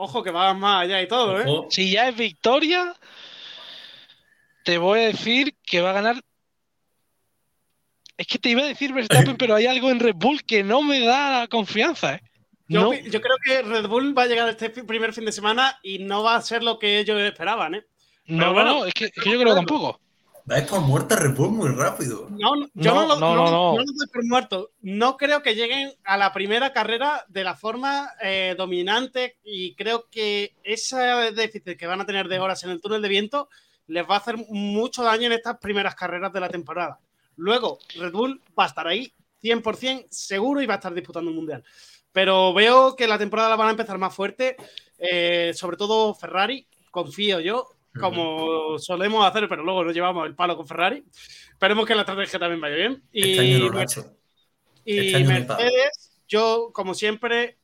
Ojo 0.00 0.22
que 0.22 0.30
va 0.30 0.54
más 0.54 0.84
allá 0.84 1.02
y 1.02 1.08
todo, 1.08 1.40
¿eh? 1.40 1.44
Ojo, 1.44 1.66
si 1.70 1.90
ya 1.90 2.08
es 2.08 2.16
victoria, 2.16 2.94
te 4.64 4.78
voy 4.78 5.00
a 5.00 5.06
decir 5.06 5.56
que 5.66 5.80
va 5.80 5.90
a 5.90 5.94
ganar. 5.94 6.22
Es 8.16 8.28
que 8.28 8.38
te 8.38 8.50
iba 8.50 8.62
a 8.62 8.66
decir 8.66 8.92
Verstappen, 8.92 9.36
pero 9.38 9.56
hay 9.56 9.66
algo 9.66 9.90
en 9.90 9.98
Red 9.98 10.14
Bull 10.14 10.44
que 10.44 10.62
no 10.62 10.82
me 10.82 11.00
da 11.00 11.48
confianza, 11.48 12.14
¿eh? 12.14 12.22
Yo, 12.68 12.92
No. 12.92 12.94
yo 12.94 13.20
creo 13.20 13.36
que 13.42 13.62
Red 13.62 13.88
Bull 13.88 14.16
va 14.16 14.22
a 14.22 14.26
llegar 14.26 14.48
este 14.48 14.70
primer 14.70 15.12
fin 15.12 15.24
de 15.24 15.32
semana 15.32 15.80
y 15.82 15.98
no 15.98 16.22
va 16.22 16.36
a 16.36 16.42
ser 16.42 16.62
lo 16.62 16.78
que 16.78 17.00
ellos 17.00 17.20
esperaban, 17.20 17.74
¿eh? 17.74 17.84
No, 18.28 18.46
no, 18.46 18.52
bueno, 18.52 18.74
no, 18.74 18.84
es 18.86 18.94
que, 18.94 19.06
es 19.06 19.12
que 19.12 19.30
yo 19.30 19.38
creo 19.38 19.54
que 19.54 19.60
tampoco. 19.60 20.00
Dais 20.44 20.66
por 20.66 20.80
muerta 20.80 21.16
Red 21.16 21.34
Bull 21.34 21.50
muy 21.50 21.68
rápido. 21.68 22.26
No, 22.30 22.56
no, 22.56 22.68
yo 22.72 22.94
No, 22.94 23.02
no, 23.02 23.06
lo, 23.06 23.20
no, 23.20 23.34
no, 23.34 23.44
no, 23.44 23.50
no. 23.50 23.72
no 23.72 23.78
lo 23.78 23.92
doy 23.92 24.06
por 24.10 24.24
muerto. 24.24 24.70
No 24.80 25.16
creo 25.18 25.42
que 25.42 25.54
lleguen 25.54 25.92
a 26.04 26.16
la 26.16 26.32
primera 26.32 26.72
carrera 26.72 27.24
de 27.28 27.44
la 27.44 27.54
forma 27.54 28.12
eh, 28.22 28.54
dominante 28.56 29.38
y 29.44 29.74
creo 29.74 30.08
que 30.10 30.54
ese 30.62 30.96
déficit 31.32 31.76
que 31.76 31.86
van 31.86 32.00
a 32.00 32.06
tener 32.06 32.28
de 32.28 32.38
horas 32.38 32.64
en 32.64 32.70
el 32.70 32.80
túnel 32.80 33.02
de 33.02 33.08
viento 33.08 33.50
les 33.88 34.08
va 34.08 34.14
a 34.14 34.18
hacer 34.18 34.36
mucho 34.48 35.02
daño 35.02 35.26
en 35.26 35.32
estas 35.32 35.58
primeras 35.58 35.94
carreras 35.94 36.32
de 36.32 36.40
la 36.40 36.48
temporada. 36.48 36.98
Luego, 37.36 37.78
Red 37.98 38.12
Bull 38.12 38.40
va 38.58 38.64
a 38.64 38.68
estar 38.68 38.86
ahí 38.86 39.12
100% 39.42 40.06
seguro 40.10 40.62
y 40.62 40.66
va 40.66 40.74
a 40.74 40.76
estar 40.78 40.94
disputando 40.94 41.30
un 41.30 41.36
mundial. 41.36 41.62
Pero 42.12 42.52
veo 42.54 42.96
que 42.96 43.06
la 43.06 43.18
temporada 43.18 43.50
la 43.50 43.56
van 43.56 43.68
a 43.68 43.72
empezar 43.72 43.98
más 43.98 44.14
fuerte, 44.14 44.56
eh, 44.98 45.52
sobre 45.54 45.76
todo 45.76 46.14
Ferrari, 46.14 46.66
confío 46.90 47.40
yo, 47.40 47.68
como 47.98 48.78
solemos 48.78 49.26
hacer, 49.26 49.48
pero 49.48 49.64
luego 49.64 49.84
nos 49.84 49.94
llevamos 49.94 50.26
el 50.26 50.34
palo 50.34 50.56
con 50.56 50.66
Ferrari. 50.66 51.04
Esperemos 51.50 51.86
que 51.86 51.94
la 51.94 52.02
estrategia 52.02 52.38
también 52.38 52.60
vaya 52.60 52.76
bien. 52.76 53.02
Y, 53.12 53.22
Este 53.30 53.58
no, 53.58 54.04
y 54.84 54.98
este 54.98 55.16
hay 55.16 55.24
palo. 55.24 55.38
Mercedes, 55.58 56.20
yo, 56.28 56.70
como 56.72 56.94
siempre, 56.94 57.58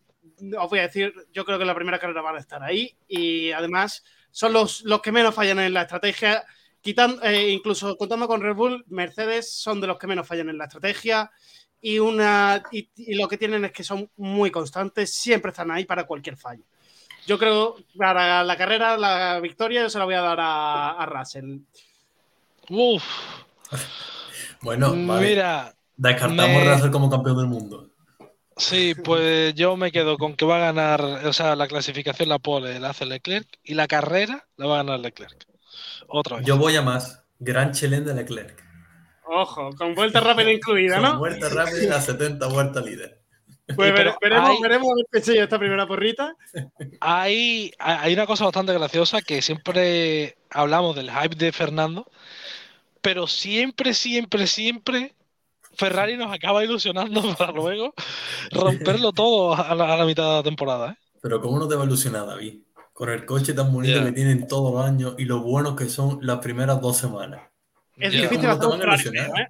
os 0.59 0.71
voy 0.71 0.79
a 0.79 0.83
decir, 0.83 1.15
yo 1.33 1.45
creo 1.45 1.59
que 1.59 1.65
la 1.65 1.75
primera 1.75 1.99
carrera 1.99 2.23
van 2.23 2.37
a 2.37 2.41
estar 2.41 2.63
ahí 2.63 2.97
y 3.09 3.53
además 3.53 4.05
son 4.31 4.53
los, 4.53 4.83
los 4.83 5.01
que 5.01 5.13
menos 5.13 5.35
fallan 5.35 5.61
en 5.61 5.75
la 5.75 5.83
estrategia. 5.83 6.45
Quitando, 6.81 7.23
eh, 7.23 7.51
incluso 7.51 7.97
contando 7.97 8.29
con 8.29 8.43
Red 8.43 8.55
Bull, 8.55 8.85
Mercedes 8.89 9.51
son 9.53 9.81
de 9.81 9.87
los 9.87 9.99
que 9.99 10.07
menos 10.07 10.27
fallan 10.27 10.51
en 10.51 10.59
la 10.59 10.65
estrategia 10.65 11.31
y, 11.81 11.99
una, 11.99 12.63
y, 12.73 12.91
y 12.97 13.15
lo 13.15 13.29
que 13.29 13.39
tienen 13.39 13.65
es 13.65 13.73
que 13.73 13.85
son 13.85 14.11
muy 14.17 14.51
constantes, 14.51 15.13
siempre 15.15 15.51
están 15.51 15.71
ahí 15.71 15.85
para 15.85 16.05
cualquier 16.05 16.37
fallo. 16.37 16.65
Yo 17.27 17.39
creo 17.39 17.77
para 17.97 18.45
la 18.45 18.57
carrera, 18.57 18.97
la 18.99 19.41
victoria, 19.41 19.83
yo 19.83 19.91
se 19.91 19.99
la 19.99 20.05
voy 20.05 20.15
a 20.15 20.21
dar 20.21 20.39
a, 20.41 20.91
a 20.91 21.07
Russell. 21.07 21.59
Uf, 22.69 23.03
Bueno, 24.61 24.91
vale. 25.07 25.29
mira, 25.29 25.75
Descartamos 25.97 26.63
me- 26.63 26.75
Russell 26.75 26.91
como 26.91 27.11
campeón 27.11 27.37
del 27.37 27.47
mundo. 27.47 27.91
sí, 28.57 28.95
pues 28.95 29.55
yo 29.55 29.77
me 29.77 29.93
quedo 29.93 30.17
con 30.19 30.35
que 30.35 30.45
va 30.45 30.57
a 30.57 30.73
ganar, 30.73 31.03
o 31.03 31.33
sea, 31.33 31.57
la 31.57 31.67
clasificación 31.69 32.29
la 32.29 32.39
pole 32.39 32.79
la 32.81 32.91
hace 32.91 33.07
Leclerc 33.07 33.47
y 33.63 33.75
la 33.75 33.87
carrera 33.87 34.47
la 34.57 34.67
va 34.67 34.75
a 34.75 34.83
ganar 34.83 35.01
Leclerc. 35.01 35.47
Otra 36.09 36.37
vez. 36.39 36.47
Yo 36.47 36.57
voy 36.57 36.77
a 36.77 36.83
más. 36.83 37.23
Gran 37.39 37.73
Chelén 37.73 38.05
de 38.05 38.15
Leclerc. 38.15 38.63
Ojo, 39.27 39.71
con 39.77 39.95
vuelta 39.95 40.21
rápida 40.21 40.53
incluida, 40.53 40.95
Con 40.97 41.03
¿no? 41.03 41.19
Vuelta 41.19 41.49
rápida 41.49 41.97
a 41.97 42.01
70 42.01 42.47
vueltas 42.49 42.85
líder. 42.85 43.24
Pues 43.77 43.93
veremos, 43.95 44.19
hay- 44.23 44.61
veremos 44.63 44.89
a 44.93 44.95
ver 44.97 45.07
qué 45.11 45.21
sello 45.21 45.43
esta 45.43 45.59
primera 45.59 45.87
porrita. 45.87 46.35
Hay, 47.01 47.73
hay 47.79 48.13
una 48.13 48.27
cosa 48.27 48.45
bastante 48.45 48.75
graciosa 48.75 49.23
que 49.23 49.41
siempre 49.41 50.37
hablamos 50.51 50.95
del 50.97 51.11
hype 51.11 51.35
de 51.37 51.51
Fernando, 51.51 52.07
pero 53.01 53.27
siempre, 53.27 53.95
siempre, 53.95 54.47
siempre 54.47 55.15
Ferrari 55.77 56.17
nos 56.17 56.33
acaba 56.33 56.63
ilusionando 56.63 57.23
para 57.39 57.53
luego 57.53 57.95
romperlo 58.53 59.13
todo 59.13 59.55
a 59.55 59.75
la, 59.75 59.95
a 59.95 59.97
la 59.97 60.05
mitad 60.05 60.29
de 60.29 60.37
la 60.37 60.43
temporada. 60.43 60.91
¿eh? 60.93 60.97
Pero 61.23 61.41
¿cómo 61.41 61.59
no 61.59 61.67
te 61.67 61.75
va 61.75 61.83
a 61.83 61.87
ilusionar, 61.87 62.27
David? 62.27 62.59
Con 62.93 63.09
el 63.11 63.25
coche 63.25 63.55
tan 63.55 63.73
bonito 63.73 64.05
que 64.05 64.13
tienen 64.13 64.47
todos 64.47 64.73
los 64.75 64.85
años 64.85 65.15
y 65.19 65.25
lo 65.25 65.41
buenos 65.41 65.75
que 65.75 65.87
son 65.89 66.19
las 66.23 66.39
primeras 66.39 66.81
dos 66.81 66.97
semanas. 66.99 67.41
Es 67.97 68.13
difícil 68.13 68.41
¿Cómo 68.41 68.53
hacer 68.53 68.69
un 68.69 68.79
Ferrari 68.79 69.03
feo, 69.03 69.37
¿eh? 69.37 69.49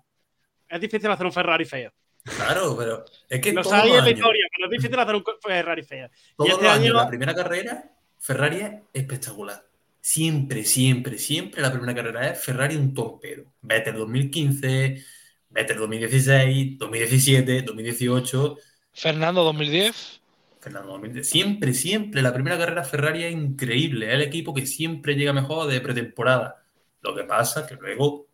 Es 0.68 0.80
difícil 0.80 1.10
hacer 1.10 1.26
un 1.26 1.32
Ferrari 1.32 1.64
feo. 1.64 1.92
Claro, 2.24 2.74
pero 2.76 3.04
es 3.28 3.40
que 3.40 3.52
Los 3.52 3.64
todos 3.64 3.74
hay 3.78 3.88
los 3.88 3.98
en 3.98 4.02
la 4.04 4.04
años, 4.08 4.18
historia, 4.18 4.44
pero 4.56 4.64
es 4.66 4.70
difícil 4.70 4.98
hacer 4.98 5.14
un 5.14 5.24
Ferrari 5.42 5.82
feo. 5.82 6.08
todos 6.36 6.50
este 6.50 6.62
los 6.64 6.72
años, 6.72 6.84
año- 6.86 6.94
la 6.94 7.08
primera 7.08 7.34
carrera, 7.34 7.90
Ferrari 8.18 8.56
es 8.60 8.72
espectacular. 8.94 9.66
Siempre, 10.00 10.64
siempre, 10.64 11.18
siempre 11.18 11.60
la 11.62 11.70
primera 11.70 11.94
carrera 11.94 12.28
es 12.30 12.42
Ferrari 12.42 12.76
un 12.76 12.94
torpedo. 12.94 13.44
Vettel 13.60 13.96
2015, 13.96 15.02
Vettel 15.50 15.76
2016, 15.78 16.78
2017, 16.78 17.62
2018, 17.62 18.56
Fernando 18.92 19.44
2010. 19.44 20.20
Fernando 20.60 20.92
2010. 20.92 21.28
Siempre, 21.28 21.74
siempre 21.74 22.22
la 22.22 22.32
primera 22.32 22.56
carrera 22.56 22.84
Ferrari 22.84 23.24
es 23.24 23.32
increíble. 23.34 24.06
Es 24.08 24.14
el 24.14 24.22
equipo 24.22 24.54
que 24.54 24.64
siempre 24.66 25.14
llega 25.14 25.32
mejor 25.34 25.66
de 25.68 25.80
pretemporada. 25.82 26.64
Lo 27.02 27.14
que 27.14 27.24
pasa 27.24 27.60
es 27.60 27.66
que 27.66 27.74
luego 27.74 28.28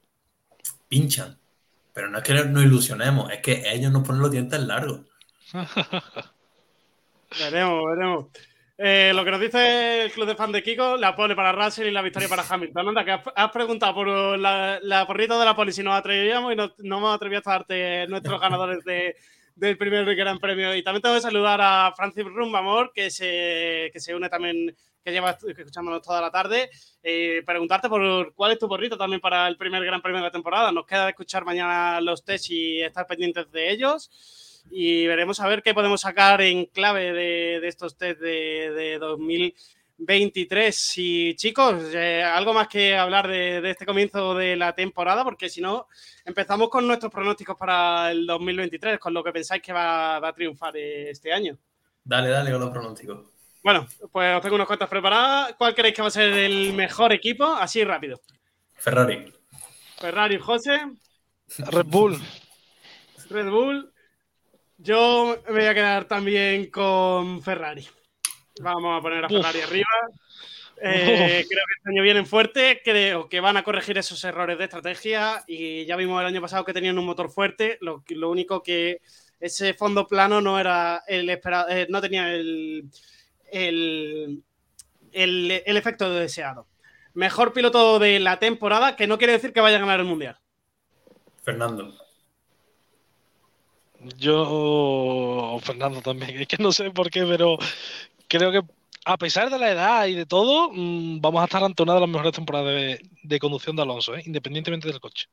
pinchan. 0.88 1.39
Pero 2.00 2.12
no 2.12 2.16
es 2.16 2.24
que 2.24 2.32
nos 2.32 2.64
ilusionemos, 2.64 3.30
es 3.30 3.40
que 3.40 3.62
ellos 3.70 3.92
nos 3.92 4.06
ponen 4.06 4.22
los 4.22 4.30
dientes 4.30 4.58
largos. 4.60 5.02
Veremos, 7.38 7.84
veremos. 7.94 8.26
Eh, 8.78 9.12
lo 9.14 9.22
que 9.22 9.30
nos 9.30 9.40
dice 9.40 10.04
el 10.04 10.10
club 10.10 10.26
de 10.26 10.34
fan 10.34 10.50
de 10.50 10.62
Kiko, 10.62 10.96
la 10.96 11.14
pole 11.14 11.36
para 11.36 11.52
Russell 11.52 11.88
y 11.88 11.90
la 11.90 12.00
victoria 12.00 12.26
para 12.26 12.42
Hamilton. 12.48 12.88
Anda, 12.88 13.04
que 13.04 13.12
has, 13.12 13.20
has 13.36 13.50
preguntado 13.50 13.92
por 13.94 14.08
la, 14.08 14.80
la 14.82 15.06
porrita 15.06 15.38
de 15.38 15.44
la 15.44 15.54
pole 15.54 15.72
si 15.72 15.82
nos 15.82 15.94
atrevíamos 15.94 16.54
y 16.54 16.56
no, 16.56 16.72
no 16.78 16.96
hemos 16.96 17.14
atrevido 17.14 17.42
a 17.44 17.50
darte 17.50 18.06
nuestros 18.08 18.40
ganadores 18.40 18.82
de, 18.84 19.14
del 19.54 19.76
primer 19.76 20.16
Gran 20.16 20.38
Premio. 20.38 20.74
Y 20.74 20.82
también 20.82 21.02
tengo 21.02 21.16
que 21.16 21.20
saludar 21.20 21.60
a 21.62 21.92
Francis 21.94 22.24
Rumbamor, 22.24 22.92
que 22.94 23.10
se, 23.10 23.90
que 23.92 24.00
se 24.00 24.14
une 24.14 24.30
también, 24.30 24.74
que 25.04 25.12
lleva 25.12 25.30
escuchándonos 25.30 26.02
toda 26.02 26.20
la 26.20 26.30
tarde. 26.30 26.70
Eh, 27.02 27.42
preguntarte 27.46 27.88
por 27.88 28.34
cuál 28.34 28.52
es 28.52 28.58
tu 28.58 28.68
porrito 28.68 28.96
también 28.96 29.20
para 29.20 29.48
el 29.48 29.56
primer 29.56 29.84
Gran 29.84 30.02
Premio 30.02 30.18
de 30.18 30.26
la 30.26 30.32
temporada. 30.32 30.72
Nos 30.72 30.86
queda 30.86 31.08
escuchar 31.08 31.44
mañana 31.44 32.00
los 32.00 32.24
test 32.24 32.50
y 32.50 32.82
estar 32.82 33.06
pendientes 33.06 33.50
de 33.50 33.70
ellos 33.70 34.10
y 34.70 35.06
veremos 35.06 35.40
a 35.40 35.48
ver 35.48 35.62
qué 35.62 35.74
podemos 35.74 36.00
sacar 36.02 36.40
en 36.42 36.66
clave 36.66 37.12
de, 37.12 37.60
de 37.60 37.68
estos 37.68 37.96
test 37.96 38.20
de, 38.20 38.70
de 38.72 38.98
2023. 38.98 40.92
Y 40.96 41.34
chicos, 41.36 41.94
eh, 41.94 42.22
algo 42.22 42.52
más 42.52 42.68
que 42.68 42.96
hablar 42.96 43.28
de, 43.28 43.60
de 43.60 43.70
este 43.70 43.86
comienzo 43.86 44.34
de 44.34 44.56
la 44.56 44.74
temporada, 44.74 45.24
porque 45.24 45.48
si 45.48 45.60
no, 45.60 45.88
empezamos 46.24 46.68
con 46.68 46.86
nuestros 46.86 47.12
pronósticos 47.12 47.56
para 47.56 48.10
el 48.10 48.26
2023, 48.26 48.98
con 48.98 49.14
lo 49.14 49.24
que 49.24 49.32
pensáis 49.32 49.62
que 49.62 49.72
va, 49.72 50.20
va 50.20 50.28
a 50.28 50.34
triunfar 50.34 50.76
eh, 50.76 51.10
este 51.10 51.32
año. 51.32 51.56
Dale, 52.04 52.28
dale 52.28 52.50
con 52.50 52.60
los 52.60 52.70
pronósticos. 52.70 53.29
Bueno, 53.62 53.86
pues 54.10 54.36
os 54.36 54.42
tengo 54.42 54.54
unas 54.54 54.66
cuantas 54.66 54.88
preparadas. 54.88 55.54
¿Cuál 55.58 55.74
creéis 55.74 55.94
que 55.94 56.02
va 56.02 56.08
a 56.08 56.12
ser 56.12 56.32
el 56.32 56.72
mejor 56.72 57.12
equipo? 57.12 57.44
Así 57.44 57.84
rápido. 57.84 58.20
Ferrari. 58.74 59.32
Ferrari, 59.98 60.38
José, 60.38 60.80
Red 61.58 61.86
Bull. 61.86 62.18
Red 63.28 63.50
Bull. 63.50 63.92
Yo 64.78 65.42
me 65.46 65.52
voy 65.52 65.66
a 65.66 65.74
quedar 65.74 66.06
también 66.06 66.70
con 66.70 67.42
Ferrari. 67.42 67.86
Vamos 68.62 68.98
a 68.98 69.02
poner 69.02 69.24
a 69.24 69.26
Uf. 69.26 69.32
Ferrari 69.32 69.60
arriba. 69.60 69.88
Eh, 70.82 71.44
creo 71.46 71.64
que 71.66 71.74
este 71.76 71.90
año 71.90 72.02
vienen 72.02 72.24
fuerte, 72.24 72.80
creo 72.82 73.28
que 73.28 73.40
van 73.40 73.58
a 73.58 73.62
corregir 73.62 73.98
esos 73.98 74.24
errores 74.24 74.56
de 74.56 74.64
estrategia 74.64 75.44
y 75.46 75.84
ya 75.84 75.94
vimos 75.96 76.18
el 76.22 76.28
año 76.28 76.40
pasado 76.40 76.64
que 76.64 76.72
tenían 76.72 76.98
un 76.98 77.04
motor 77.04 77.30
fuerte, 77.30 77.76
lo, 77.82 78.02
lo 78.08 78.30
único 78.30 78.62
que 78.62 79.02
ese 79.38 79.74
fondo 79.74 80.06
plano 80.06 80.40
no 80.40 80.58
era 80.58 81.02
el 81.06 81.28
esperado, 81.28 81.68
eh, 81.68 81.86
no 81.90 82.00
tenía 82.00 82.32
el, 82.32 82.90
el, 83.52 84.42
el, 85.12 85.62
el 85.64 85.76
efecto 85.76 86.10
deseado. 86.10 86.66
Mejor 87.14 87.52
piloto 87.52 87.98
de 87.98 88.20
la 88.20 88.38
temporada, 88.38 88.96
que 88.96 89.06
no 89.06 89.18
quiere 89.18 89.32
decir 89.32 89.52
que 89.52 89.60
vaya 89.60 89.76
a 89.76 89.80
ganar 89.80 90.00
el 90.00 90.06
mundial. 90.06 90.38
Fernando. 91.42 91.94
Yo, 94.16 95.58
Fernando 95.62 96.00
también. 96.00 96.30
Es 96.40 96.48
que 96.48 96.62
no 96.62 96.72
sé 96.72 96.90
por 96.90 97.10
qué, 97.10 97.24
pero 97.24 97.58
creo 98.28 98.52
que 98.52 98.62
a 99.04 99.16
pesar 99.16 99.50
de 99.50 99.58
la 99.58 99.70
edad 99.70 100.06
y 100.06 100.14
de 100.14 100.26
todo, 100.26 100.70
mm, 100.72 101.20
vamos 101.20 101.42
a 101.42 101.44
estar 101.44 101.62
ante 101.64 101.82
una 101.82 101.94
de 101.94 102.00
las 102.00 102.08
mejores 102.08 102.32
temporadas 102.32 102.68
de, 102.68 103.00
de 103.22 103.38
conducción 103.38 103.76
de 103.76 103.82
Alonso, 103.82 104.14
¿eh? 104.14 104.22
independientemente 104.26 104.88
del 104.88 105.00
coche. 105.00 105.26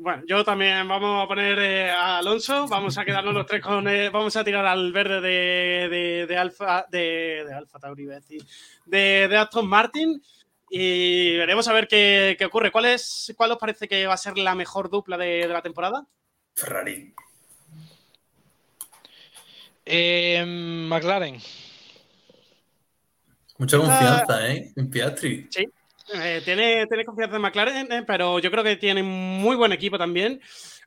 Bueno, 0.00 0.22
yo 0.28 0.44
también 0.44 0.86
vamos 0.86 1.24
a 1.24 1.26
poner 1.26 1.58
eh, 1.58 1.90
a 1.90 2.18
Alonso, 2.18 2.68
vamos 2.68 2.96
a 2.96 3.04
quedarnos 3.04 3.34
los 3.34 3.44
tres 3.46 3.60
con, 3.60 3.88
eh, 3.88 4.10
vamos 4.10 4.36
a 4.36 4.44
tirar 4.44 4.64
al 4.64 4.92
verde 4.92 5.20
de, 5.20 5.88
de, 5.88 6.26
de 6.28 6.36
Alfa, 6.36 6.86
de, 6.88 7.44
de 7.44 7.52
Alfa 7.52 7.80
Tauri, 7.80 8.04
iba 8.04 8.12
a 8.12 8.20
decir, 8.20 8.40
de, 8.86 9.26
de 9.26 9.36
Aston 9.36 9.66
Martin 9.66 10.22
y 10.70 11.36
veremos 11.36 11.66
a 11.66 11.72
ver 11.72 11.88
qué, 11.88 12.36
qué 12.38 12.44
ocurre. 12.44 12.70
¿Cuál 12.70 12.84
es, 12.84 13.34
cuál 13.36 13.50
os 13.50 13.58
parece 13.58 13.88
que 13.88 14.06
va 14.06 14.14
a 14.14 14.18
ser 14.18 14.38
la 14.38 14.54
mejor 14.54 14.88
dupla 14.88 15.18
de, 15.18 15.40
de 15.40 15.48
la 15.48 15.62
temporada? 15.62 16.06
Ferrari. 16.54 17.12
Eh, 19.84 20.44
McLaren. 20.46 21.40
Mucha 23.56 23.78
confianza, 23.78 24.48
¿eh? 24.48 24.72
En 24.76 24.88
Piastri. 24.88 25.48
Eh, 26.14 26.42
tiene, 26.44 26.86
tiene 26.86 27.04
confianza 27.04 27.36
en 27.36 27.42
McLaren, 27.42 27.92
eh, 27.92 28.02
pero 28.06 28.38
yo 28.38 28.50
creo 28.50 28.64
que 28.64 28.76
tiene 28.76 29.02
muy 29.02 29.56
buen 29.56 29.72
equipo 29.72 29.98
también. 29.98 30.40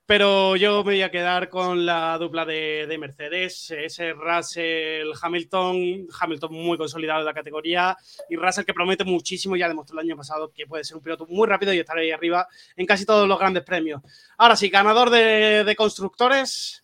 Pero 0.05 0.55
yo 0.55 0.77
me 0.79 0.83
voy 0.83 1.01
a 1.03 1.11
quedar 1.11 1.47
con 1.47 1.85
la 1.85 2.17
dupla 2.17 2.43
de, 2.43 2.85
de 2.87 2.97
Mercedes, 2.97 3.71
ese 3.71 4.13
Russell 4.13 5.11
Hamilton, 5.21 6.07
Hamilton 6.19 6.53
muy 6.53 6.77
consolidado 6.77 7.19
en 7.19 7.27
la 7.27 7.33
categoría 7.33 7.95
y 8.27 8.35
Russell 8.35 8.65
que 8.65 8.73
promete 8.73 9.05
muchísimo, 9.05 9.55
ya 9.55 9.69
demostró 9.69 9.99
el 9.99 10.07
año 10.07 10.17
pasado 10.17 10.51
que 10.51 10.65
puede 10.65 10.83
ser 10.83 10.97
un 10.97 11.03
piloto 11.03 11.27
muy 11.27 11.47
rápido 11.47 11.71
y 11.71 11.79
estar 11.79 11.97
ahí 11.97 12.11
arriba 12.11 12.47
en 12.75 12.87
casi 12.87 13.05
todos 13.05 13.27
los 13.27 13.39
grandes 13.39 13.63
premios. 13.63 14.01
Ahora 14.37 14.55
sí, 14.55 14.69
ganador 14.69 15.11
de, 15.11 15.63
de 15.63 15.75
constructores, 15.75 16.83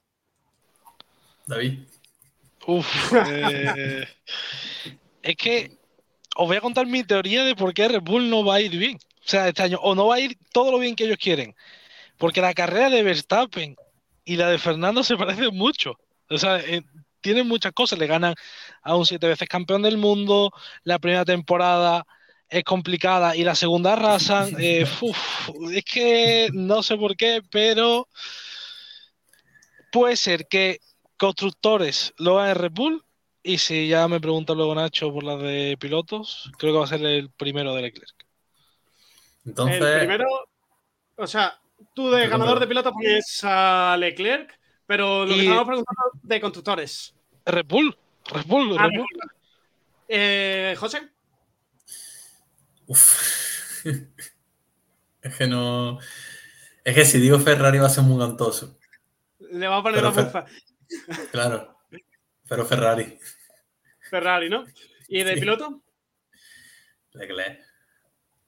David. 1.47 1.79
Uf, 2.67 3.13
eh, 3.27 4.05
es 5.21 5.35
que 5.37 5.76
os 6.37 6.47
voy 6.47 6.57
a 6.57 6.61
contar 6.61 6.85
mi 6.85 7.03
teoría 7.03 7.43
de 7.43 7.55
por 7.55 7.73
qué 7.73 7.87
Red 7.87 8.01
Bull 8.01 8.29
no 8.29 8.45
va 8.45 8.55
a 8.55 8.61
ir 8.61 8.77
bien. 8.77 8.97
O 8.97 9.29
sea, 9.29 9.47
este 9.47 9.63
año, 9.63 9.79
o 9.81 9.95
no 9.95 10.07
va 10.07 10.15
a 10.15 10.19
ir 10.19 10.37
todo 10.53 10.71
lo 10.71 10.79
bien 10.79 10.95
que 10.95 11.05
ellos 11.05 11.17
quieren. 11.17 11.55
Porque 12.17 12.41
la 12.41 12.53
carrera 12.53 12.89
de 12.89 13.03
Verstappen 13.03 13.75
y 14.23 14.35
la 14.35 14.49
de 14.49 14.59
Fernando 14.59 15.03
se 15.03 15.17
parecen 15.17 15.55
mucho. 15.55 15.95
O 16.29 16.37
sea, 16.37 16.59
eh, 16.59 16.83
tienen 17.21 17.47
muchas 17.47 17.73
cosas. 17.73 17.97
Le 17.97 18.07
ganan 18.07 18.35
a 18.83 18.95
un 18.95 19.05
siete 19.05 19.27
veces 19.27 19.49
campeón 19.49 19.81
del 19.81 19.97
mundo. 19.97 20.51
La 20.83 20.99
primera 20.99 21.25
temporada 21.25 22.05
es 22.49 22.63
complicada 22.63 23.35
y 23.35 23.43
la 23.43 23.55
segunda 23.55 23.93
arrasan. 23.93 24.55
Eh, 24.59 24.85
uf, 25.01 25.49
es 25.73 25.83
que 25.83 26.49
no 26.53 26.83
sé 26.83 26.97
por 26.97 27.17
qué, 27.17 27.41
pero 27.49 28.07
puede 29.91 30.15
ser 30.15 30.47
que 30.47 30.79
constructores 31.17 32.13
lo 32.17 32.39
hagan 32.39 32.51
en 32.51 32.61
Red 32.61 32.71
Bull. 32.73 33.06
Y 33.47 33.57
si 33.59 33.87
ya 33.87 34.07
me 34.09 34.19
pregunta 34.19 34.53
luego 34.53 34.75
Nacho 34.75 35.11
por 35.13 35.23
la 35.23 35.37
de 35.37 35.77
pilotos, 35.79 36.51
creo 36.57 36.73
que 36.73 36.79
va 36.79 36.83
a 36.83 36.87
ser 36.87 37.01
el 37.05 37.29
primero 37.29 37.73
de 37.73 37.83
Leclerc. 37.83 38.25
Entonces, 39.45 39.81
El 39.81 39.99
primero, 39.99 40.25
o 41.15 41.27
sea, 41.27 41.57
tú 41.93 42.09
de 42.11 42.27
ganador 42.27 42.59
de 42.59 42.67
piloto 42.67 42.91
pones 42.91 43.39
a 43.43 43.95
Leclerc, 43.97 44.59
pero 44.85 45.25
lo 45.25 45.33
que 45.33 45.41
estamos 45.43 45.65
preguntando 45.65 46.01
de 46.23 46.41
constructores. 46.41 47.13
Red 47.45 47.65
Bull, 47.67 47.97
Red 48.25 48.45
Bull, 48.47 48.75
Ah, 48.77 48.83
Red 48.87 48.99
Bull. 48.99 49.07
Eh, 50.09 50.75
José, 50.77 51.09
Uf. 52.87 53.85
es 55.21 55.35
que 55.37 55.47
no. 55.47 55.99
Es 56.83 56.95
que 56.95 57.05
si 57.05 57.19
digo 57.19 57.39
Ferrari 57.39 57.79
va 57.79 57.87
a 57.87 57.89
ser 57.89 58.03
muy 58.03 58.19
cantoso. 58.19 58.77
le 59.39 59.67
va 59.69 59.77
a 59.77 59.83
poner 59.83 60.01
Pero 60.01 60.11
la 60.11 60.15
Fer- 60.15 60.25
mufa. 60.25 60.45
Claro. 61.31 61.77
Pero 62.49 62.65
Ferrari. 62.65 63.17
Ferrari, 64.09 64.49
¿no? 64.49 64.65
¿Y 65.07 65.23
de 65.23 65.33
Sí. 65.35 65.39
piloto? 65.39 65.81
Leclerc. 67.13 67.59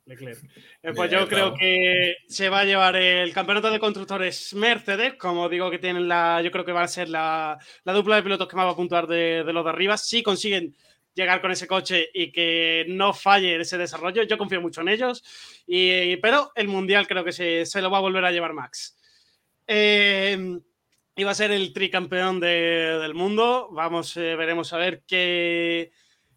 Leclerc. 0.06 0.40
Eh, 0.84 0.92
pues 0.96 1.12
yo 1.12 1.28
creo 1.28 1.54
que 1.54 2.18
se 2.28 2.50
va 2.50 2.62
a 2.62 2.66
llevar 2.66 2.96
el 2.96 3.32
campeonato 3.34 3.70
de 3.70 3.80
constructores 3.80 4.54
Mercedes, 4.56 5.14
como 5.16 5.48
digo 5.50 5.70
que 5.70 5.78
tienen 5.80 6.08
la, 6.08 6.42
yo 6.42 6.50
creo 6.52 6.66
que 6.66 6.72
va 6.72 6.84
a 6.84 6.88
ser 6.88 7.10
la, 7.10 7.58
la 7.84 7.94
dupla 7.94 8.16
de 8.16 8.24
pilotos 8.24 8.48
que 8.48 8.56
más 8.56 8.66
va 8.66 8.72
a 8.72 8.76
puntuar 8.76 9.06
de, 9.08 9.44
de 9.44 9.54
los 9.54 9.64
de 9.64 9.70
arriba. 9.70 9.98
Si 9.98 10.24
consiguen 10.24 10.76
llegar 11.14 11.42
con 11.42 11.52
ese 11.52 11.68
coche 11.68 12.10
y 12.14 12.32
que 12.32 12.86
no 12.88 13.14
falle 13.14 13.60
ese 13.60 13.78
desarrollo, 13.78 14.24
yo 14.24 14.38
confío 14.38 14.62
mucho 14.62 14.82
en 14.82 14.90
ellos. 14.90 15.24
Y, 15.68 16.18
pero 16.18 16.52
el 16.56 16.68
mundial 16.68 17.08
creo 17.08 17.24
que 17.24 17.32
se, 17.32 17.66
se 17.66 17.82
lo 17.82 17.92
va 17.92 17.98
a 18.00 18.02
volver 18.02 18.26
a 18.26 18.32
llevar 18.32 18.54
Max. 18.54 18.96
Eh, 19.68 20.58
iba 21.20 21.32
a 21.32 21.36
ser 21.36 21.52
el 21.52 21.74
tricampeón 21.74 22.40
de- 22.40 22.98
del 23.02 23.14
mundo. 23.14 23.70
Vamos, 23.72 24.16
eh, 24.18 24.36
veremos 24.36 24.72
a 24.74 24.78
ver 24.78 25.04
qué, 25.08 25.92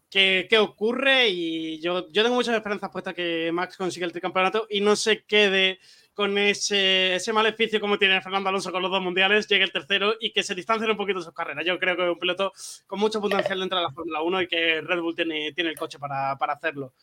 qué, 0.09 0.47
qué 0.49 0.57
ocurre. 0.59 1.29
Y 1.29 1.79
yo, 1.81 2.09
yo 2.11 2.23
tengo 2.23 2.35
muchas 2.35 2.55
esperanzas 2.55 2.89
puestas 2.91 3.13
que 3.13 3.51
Max 3.53 3.77
consiga 3.77 4.05
el 4.05 4.11
tricampeonato 4.11 4.67
y 4.69 4.81
no 4.81 4.95
se 4.95 5.23
quede 5.23 5.79
con 6.13 6.37
ese, 6.37 7.15
ese 7.15 7.33
maleficio 7.33 7.79
como 7.79 7.97
tiene 7.97 8.21
Fernando 8.21 8.47
Alonso 8.49 8.71
con 8.71 8.83
los 8.83 8.91
dos 8.91 9.01
mundiales, 9.01 9.47
llegue 9.47 9.63
el 9.63 9.71
tercero 9.71 10.13
y 10.19 10.31
que 10.31 10.43
se 10.43 10.53
distancien 10.53 10.91
un 10.91 10.97
poquito 10.97 11.19
sus 11.21 11.33
carreras. 11.33 11.65
Yo 11.65 11.79
creo 11.79 11.95
que 11.95 12.03
es 12.03 12.09
un 12.13 12.19
piloto 12.19 12.53
con 12.85 12.99
mucho 12.99 13.19
potencial 13.19 13.59
dentro 13.59 13.79
de 13.79 13.85
la 13.85 13.91
Fórmula 13.91 14.21
1 14.21 14.41
y 14.43 14.47
que 14.47 14.81
Red 14.81 14.99
Bull 14.99 15.15
tiene, 15.15 15.51
tiene 15.53 15.71
el 15.71 15.75
coche 15.77 15.97
para, 15.97 16.37
para 16.37 16.53
hacerlo. 16.53 16.93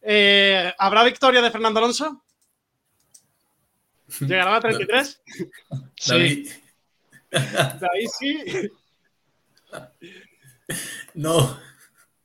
Eh, 0.00 0.72
¿Habrá 0.78 1.04
victoria 1.04 1.42
de 1.42 1.50
Fernando 1.50 1.78
Alonso? 1.80 2.24
¿Llegará 4.20 4.50
a 4.50 4.54
la 4.54 4.60
33? 4.60 5.22
Sí, 5.96 6.10
David. 6.10 6.48
De 6.48 6.67
ahí 7.92 8.06
sí. 8.18 8.70
No. 11.14 11.58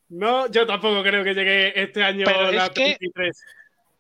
No, 0.10 0.48
yo 0.52 0.66
tampoco 0.68 1.02
creo 1.02 1.24
que 1.24 1.34
llegue 1.34 1.82
este 1.82 2.04
año 2.04 2.26
Pero 2.26 2.52
la 2.52 2.66
es 2.66 2.70
que- 2.72 2.96
33. 3.00 3.44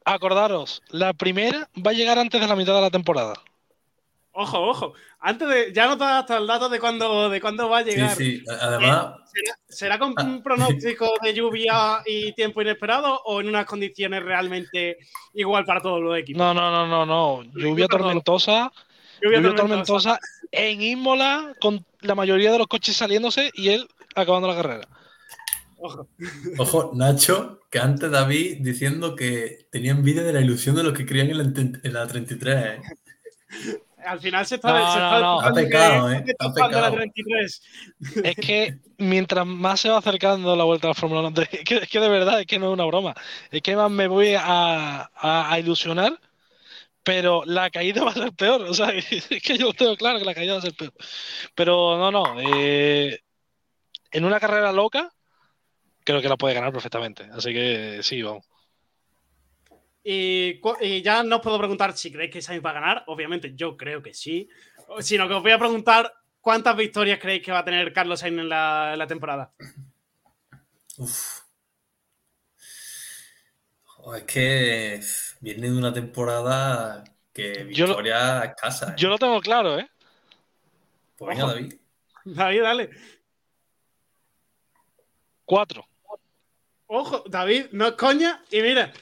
acordaros, 0.06 0.82
la 0.90 1.14
primera 1.14 1.70
va 1.86 1.92
a 1.92 1.94
llegar 1.94 2.20
antes 2.20 2.40
de 2.40 2.48
la 2.48 2.56
mitad 2.56 2.76
de 2.76 2.82
la 2.82 2.92
temporada. 2.92 3.34
Ojo, 4.36 4.60
ojo. 4.62 4.94
Antes 5.20 5.48
de. 5.48 5.74
Ya 5.74 5.86
no 5.88 5.96
te 5.98 6.04
das 6.04 6.22
hasta 6.22 6.38
el 6.38 6.48
dato 6.48 6.68
de 6.68 6.80
cuándo, 6.80 7.30
de 7.30 7.40
cuándo 7.40 7.70
va 7.70 7.78
a 7.80 7.84
llegar. 7.84 8.16
sí. 8.16 8.44
Además, 8.62 9.14
¿Será, 9.32 9.58
será 9.68 10.00
con 10.00 10.14
Ah. 10.18 10.24
un 10.24 10.42
pronóstico 10.44 11.14
de 11.22 11.34
lluvia 11.36 12.02
y 12.06 12.34
tiempo 12.34 12.62
inesperado 12.62 13.22
o 13.26 13.42
en 13.42 13.48
unas 13.50 13.66
condiciones 13.66 14.24
realmente 14.24 14.98
igual 15.34 15.66
para 15.66 15.82
todos 15.82 16.02
los 16.02 16.18
equipos? 16.18 16.40
No, 16.40 16.54
no, 16.54 16.70
no, 16.72 16.88
no, 16.88 17.06
no. 17.06 17.44
Lluvia 17.54 17.88
tormentosa, 17.88 18.72
Lluvia 19.22 19.40
lluvia 19.40 19.56
tormentosa. 19.56 20.18
tormentosa 20.18 20.20
en 20.52 20.82
Imola 20.82 21.54
con 21.60 21.86
la 22.02 22.16
mayoría 22.16 22.52
de 22.52 22.58
los 22.58 22.68
coches 22.68 22.96
saliéndose 22.96 23.52
y 23.54 23.70
él 23.70 23.88
acabando 24.16 24.48
la 24.48 24.56
carrera. 24.56 24.88
Ojo. 25.78 26.08
ojo, 26.60 26.92
Nacho, 26.94 27.60
que 27.70 27.80
antes 27.80 28.10
David 28.10 28.58
diciendo 28.62 29.16
que 29.16 29.68
tenía 29.70 29.92
envidia 29.92 30.24
de 30.24 30.32
la 30.32 30.40
ilusión 30.42 30.76
de 30.76 30.84
los 30.84 30.94
que 30.94 31.06
creían 31.06 31.30
en 31.32 31.38
la, 31.40 31.44
en 31.84 31.94
la 31.94 32.08
33. 32.08 32.56
¿eh? 32.66 32.82
Al 34.06 34.20
final 34.20 34.46
se 34.46 34.56
está. 34.56 34.68
No, 34.80 34.94
se 34.94 35.00
no, 35.00 35.38
está 35.38 35.50
no. 35.50 35.56
Pecado, 35.56 36.12
¿eh? 36.12 36.24
está 36.28 36.48
tocando 36.54 36.82
la 36.82 36.92
pecado. 36.92 36.96
33. 36.98 37.62
Es 38.24 38.36
que 38.36 38.78
mientras 38.98 39.46
más 39.46 39.80
se 39.80 39.90
va 39.90 39.98
acercando 39.98 40.56
la 40.58 40.66
vuelta 40.66 40.88
a 40.88 40.90
la 40.90 40.94
Fórmula 40.94 41.22
1, 41.22 41.42
es 41.52 41.64
que, 41.64 41.76
es 41.78 41.90
que 41.90 42.00
de 42.02 42.10
verdad 42.10 42.42
es 42.42 42.46
que 42.48 42.60
no 42.60 42.68
es 42.68 42.74
una 42.74 42.84
broma. 42.86 43.14
Es 43.50 43.62
que 43.62 43.76
más 43.78 43.90
me 43.90 44.08
voy 44.08 44.34
a, 44.36 45.10
a- 45.14 45.54
a 45.54 45.60
ilusionar, 45.60 46.20
pero 47.04 47.44
la 47.46 47.70
caída 47.70 48.04
va 48.04 48.12
a 48.12 48.16
ser 48.16 48.34
peor. 48.34 48.62
O 48.64 48.74
sea, 48.74 48.90
es 48.92 49.28
que 49.28 49.58
yo 49.58 49.68
lo 49.68 49.74
tengo 49.74 49.96
claro 49.98 50.20
que 50.20 50.26
la 50.26 50.34
caída 50.34 50.54
va 50.54 50.60
a 50.60 50.64
ser 50.64 50.74
peor. 50.74 50.94
Pero 51.56 51.98
no, 51.98 52.12
no. 52.12 52.40
eh, 52.40 53.20
en 54.12 54.26
una 54.26 54.40
carrera 54.40 54.72
loca, 54.72 55.12
creo 56.04 56.22
que 56.22 56.30
la 56.30 56.38
puede 56.38 56.54
ganar 56.54 56.72
perfectamente. 56.72 57.28
Así 57.32 57.54
que 57.54 58.00
sí, 58.04 58.22
vamos. 58.22 58.46
Y, 60.04 60.60
ya 61.02 61.24
no 61.24 61.38
os 61.38 61.42
puedo 61.42 61.58
preguntar 61.58 61.96
si 61.96 62.12
creéis 62.12 62.32
que 62.32 62.42
Sainz 62.42 62.64
va 62.64 62.72
a 62.72 62.74
ganar. 62.74 63.04
Obviamente, 63.08 63.54
yo 63.56 63.78
creo 63.78 64.02
que 64.02 64.14
sí. 64.14 64.50
Sino 65.00 65.28
que 65.28 65.34
os 65.34 65.42
voy 65.42 65.52
a 65.52 65.60
preguntar 65.60 66.14
cuántas 66.42 66.76
victorias 66.76 67.20
creéis 67.20 67.44
que 67.44 67.52
va 67.52 67.60
a 67.60 67.66
tener 67.66 67.94
Carlos 67.94 68.20
Sainz 68.20 68.40
en 68.40 68.50
la, 68.50 68.92
en 68.94 69.00
la 69.00 69.08
temporada. 69.08 69.54
Uf. 70.98 71.42
Jo, 73.86 74.16
es 74.16 74.24
que 74.24 75.02
viene 75.44 75.70
de 75.70 75.78
una 75.78 75.92
temporada 75.94 77.04
que 77.34 77.68
Yo 77.74 77.86
lo- 77.86 77.94
victoria 77.98 78.44
escasa. 78.46 78.92
¿eh? 78.92 78.96
Yo 78.98 79.10
lo 79.10 79.18
tengo 79.18 79.42
claro, 79.42 79.78
¿eh? 79.78 79.90
Pues 81.18 81.30
venga, 81.36 81.46
Ojo. 81.46 81.54
David. 81.54 81.74
David, 82.24 82.62
dale. 82.62 82.90
Cuatro. 85.46 85.86
Ojo, 86.88 87.24
David, 87.28 87.66
no 87.72 87.88
es 87.88 87.94
coña. 87.94 88.44
Y 88.52 88.62
mira, 88.62 88.94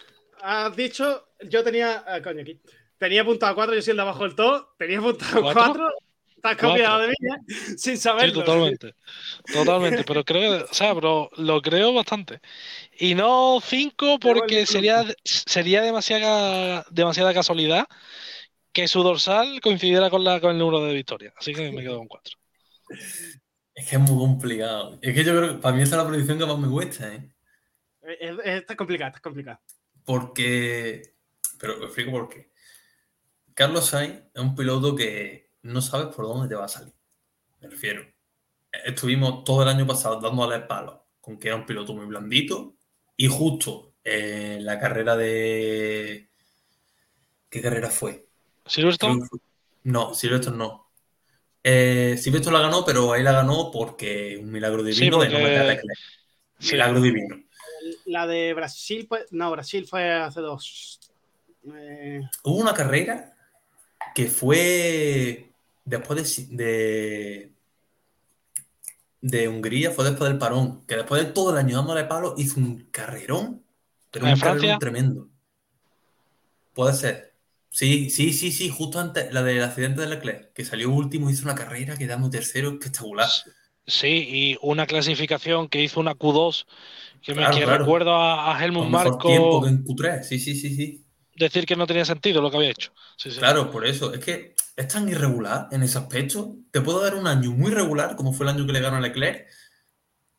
has 0.41 0.76
dicho, 0.76 1.27
yo 1.41 1.63
tenía, 1.63 2.03
ah, 2.07 2.22
coño, 2.22 2.41
aquí. 2.41 2.59
Tenía 2.97 3.22
apuntado 3.22 3.53
4, 3.55 3.76
yo 3.76 3.81
soy 3.81 3.91
el 3.91 3.97
de 3.97 4.01
abajo 4.03 4.23
del 4.23 4.35
todo. 4.35 4.73
Tenía 4.77 4.99
apuntado 4.99 5.41
¿Cuatro? 5.41 5.63
4. 5.63 5.89
Has 6.43 6.57
copiado 6.57 6.99
de 7.01 7.07
mí, 7.09 7.15
¿eh? 7.22 7.76
Sin 7.77 7.97
Sí, 7.97 7.97
saberlo. 7.97 8.43
totalmente. 8.43 8.95
Totalmente. 9.51 10.03
Pero 10.03 10.23
creo 10.23 10.59
que, 10.59 10.63
o 10.72 10.73
sea, 10.73 10.93
pero 10.95 11.30
lo 11.38 11.61
creo 11.61 11.93
bastante. 11.93 12.39
Y 12.97 13.15
no 13.15 13.59
cinco 13.63 14.19
porque 14.19 14.65
sería, 14.65 15.05
sería 15.23 15.81
demasiada, 15.81 16.85
demasiada 16.91 17.34
casualidad 17.34 17.85
que 18.73 18.88
su 18.88 19.03
dorsal 19.03 19.59
coincidiera 19.61 20.09
con, 20.09 20.23
la, 20.23 20.39
con 20.41 20.51
el 20.51 20.57
número 20.57 20.84
de 20.85 20.93
victorias. 20.93 21.34
Así 21.38 21.53
que 21.53 21.72
me 21.72 21.81
quedo 21.84 21.97
con 21.99 22.07
cuatro. 22.07 22.38
Es 23.73 23.88
que 23.89 23.95
es 23.95 24.01
muy 24.01 24.18
complicado. 24.18 24.99
Es 25.01 25.13
que 25.13 25.23
yo 25.23 25.35
creo 25.38 25.55
que 25.55 25.61
para 25.61 25.76
mí 25.76 25.81
esa 25.84 25.97
es 25.97 26.03
la 26.03 26.09
predicción 26.09 26.38
que 26.39 26.45
más 26.45 26.59
me 26.59 26.69
cuesta, 26.69 27.13
¿eh? 27.13 27.31
Eh, 28.03 28.18
eh, 28.43 28.57
Está 28.57 28.76
complicado, 28.76 29.09
está 29.09 29.19
complicado. 29.22 29.59
Porque. 30.03 31.15
Pero 31.59 31.77
os 31.77 31.84
explico 31.85 32.11
por 32.11 32.30
qué. 32.30 32.51
Carlos 33.53 33.85
Sainz 33.88 34.23
es 34.34 34.41
un 34.41 34.55
piloto 34.55 34.95
que 34.95 35.51
no 35.63 35.81
sabes 35.81 36.13
por 36.15 36.25
dónde 36.25 36.47
te 36.49 36.55
va 36.55 36.65
a 36.65 36.69
salir. 36.69 36.93
Me 37.61 37.69
refiero. 37.69 38.03
Estuvimos 38.85 39.43
todo 39.43 39.63
el 39.63 39.69
año 39.69 39.85
pasado 39.85 40.19
dándole 40.19 40.59
palo 40.61 41.05
con 41.19 41.38
que 41.38 41.49
era 41.49 41.57
un 41.57 41.65
piloto 41.65 41.93
muy 41.93 42.05
blandito. 42.05 42.75
Y 43.17 43.27
justo 43.27 43.93
en 44.03 44.65
la 44.65 44.79
carrera 44.79 45.15
de. 45.15 46.29
¿Qué 47.49 47.61
carrera 47.61 47.89
fue? 47.89 48.25
Silverstone, 48.65 49.25
fue- 49.25 49.39
No, 49.83 50.13
Silverstone 50.13 50.57
no. 50.57 50.91
Eh, 51.63 52.15
Silverstone 52.17 52.57
la 52.57 52.63
ganó, 52.63 52.83
pero 52.85 53.11
ahí 53.13 53.21
la 53.21 53.33
ganó 53.33 53.69
porque 53.71 54.39
un 54.41 54.51
milagro 54.51 54.81
divino 54.83 55.21
Sí, 55.21 55.27
de 55.27 55.33
no 55.33 55.39
meter 55.39 55.79
a. 55.79 55.81
Sí. 56.57 56.71
Milagro 56.73 57.01
divino. 57.01 57.35
La 58.05 58.25
de 58.25 58.53
Brasil, 58.53 59.05
pues, 59.07 59.25
no, 59.31 59.51
Brasil 59.51 59.85
fue 59.88 60.11
hace 60.11 60.39
dos. 60.41 60.99
Eh, 61.75 62.21
Hubo 62.43 62.55
una 62.57 62.73
carrera 62.73 63.35
que 64.15 64.27
fue 64.27 65.51
después 65.86 66.48
de, 66.48 66.56
de, 66.58 67.53
de 69.22 69.48
Hungría, 69.48 69.91
fue 69.91 70.06
después 70.06 70.30
del 70.30 70.40
parón, 70.40 70.86
que 70.88 70.95
después 70.95 71.24
de 71.26 71.32
todo 71.32 71.52
el 71.52 71.58
año 71.58 71.78
dándole 71.78 72.06
palo 72.06 72.36
hizo 72.38 72.60
un 72.60 72.88
carrerón, 72.91 73.64
pero 74.10 74.26
¿En 74.26 74.34
un 74.34 74.40
Francia? 74.40 74.60
carrerón 74.60 74.80
tremendo. 74.80 75.30
Puede 76.74 76.94
ser. 76.94 77.32
Sí, 77.70 78.10
sí, 78.10 78.34
sí, 78.34 78.52
sí, 78.52 78.70
justo 78.70 78.99
antes, 78.99 79.34
la 79.34 79.44
del 79.44 79.64
accidente 79.64 80.02
de 80.02 80.08
Leclerc, 80.08 80.52
que 80.53 80.66
salió 80.66 80.90
último, 80.91 81.30
hizo 81.30 81.44
una 81.44 81.56
carrera 81.56 81.95
quedando 81.98 82.30
tercero 82.30 82.72
espectacular. 82.72 83.30
Sí, 83.88 84.08
y 84.08 84.58
una 84.62 84.86
clasificación 84.86 85.70
que 85.70 85.82
hizo 85.82 85.99
una 85.99 86.14
Q2, 86.16 86.66
que 87.22 87.34
me 87.34 87.49
que 87.49 87.62
claro. 87.64 87.80
recuerdo 87.80 88.14
a, 88.14 88.56
a 88.56 88.64
Helmut 88.64 88.88
mejor 88.90 89.18
tiempo 89.20 89.62
que 89.62 89.70
en 89.70 89.86
Q3. 89.86 90.24
Sí, 90.24 90.40
sí, 90.40 90.56
sí, 90.56 90.76
sí. 90.76 91.06
decir 91.36 91.66
que 91.66 91.76
no 91.76 91.88
tenía 91.88 92.06
sentido 92.06 92.41
lo 92.41 92.52
que 92.52 92.58
había 92.58 92.70
hecho. 92.72 92.91
Sí, 93.18 93.32
sí. 93.32 93.38
Claro, 93.40 93.72
por 93.72 93.86
eso. 93.88 94.14
Es 94.14 94.24
que 94.24 94.53
es 94.82 94.88
tan 94.88 95.08
irregular 95.10 95.68
en 95.72 95.84
ese 95.84 95.98
aspecto. 95.98 96.56
Te 96.72 96.82
puedo 96.82 97.02
dar 97.02 97.16
un 97.16 97.28
año 97.28 97.52
muy 97.52 97.72
regular, 97.72 98.16
como 98.16 98.34
fue 98.34 98.45
el 98.45 98.56
año 98.56 98.66
que 98.66 98.74
le 98.74 98.82
ganó 98.82 98.98
a 98.98 99.02
Leclerc, 99.02 99.48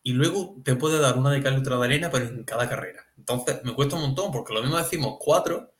y 0.02 0.12
luego 0.12 0.60
te 0.64 0.74
puede 0.74 0.98
dar 0.98 1.16
una 1.16 1.30
de 1.30 1.42
cal 1.42 1.58
y 1.58 1.62
de 1.62 1.74
arena, 1.74 2.10
pero 2.10 2.26
en 2.26 2.44
cada 2.44 2.68
carrera. 2.68 3.04
Entonces, 3.16 3.60
me 3.64 3.74
cuesta 3.74 3.96
un 3.96 4.02
montón, 4.02 4.32
porque 4.32 4.52
lo 4.52 4.60
mismo 4.60 4.76
decimos 4.76 5.16
cuatro 5.20 5.74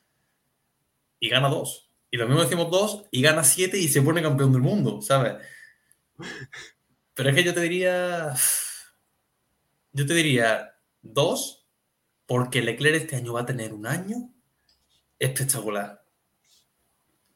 y 1.18 1.28
gana 1.28 1.48
dos. 1.48 1.90
Y 2.10 2.18
lo 2.18 2.26
mismo 2.26 2.42
decimos 2.42 2.70
dos 2.70 3.06
y 3.10 3.22
gana 3.22 3.42
siete 3.42 3.78
y 3.78 3.88
se 3.88 4.02
pone 4.02 4.22
campeón 4.22 4.52
del 4.52 4.62
mundo, 4.62 5.00
¿sabes? 5.02 5.34
Pero 7.14 7.28
es 7.30 7.34
que 7.34 7.44
yo 7.44 7.54
te 7.54 7.60
diría. 7.60 8.34
Yo 9.92 10.06
te 10.06 10.14
diría 10.14 10.74
dos, 11.00 11.66
porque 12.26 12.62
Leclerc 12.62 13.02
este 13.02 13.16
año 13.16 13.32
va 13.32 13.40
a 13.40 13.46
tener 13.46 13.72
un 13.72 13.86
año 13.86 14.30
espectacular. 15.18 16.01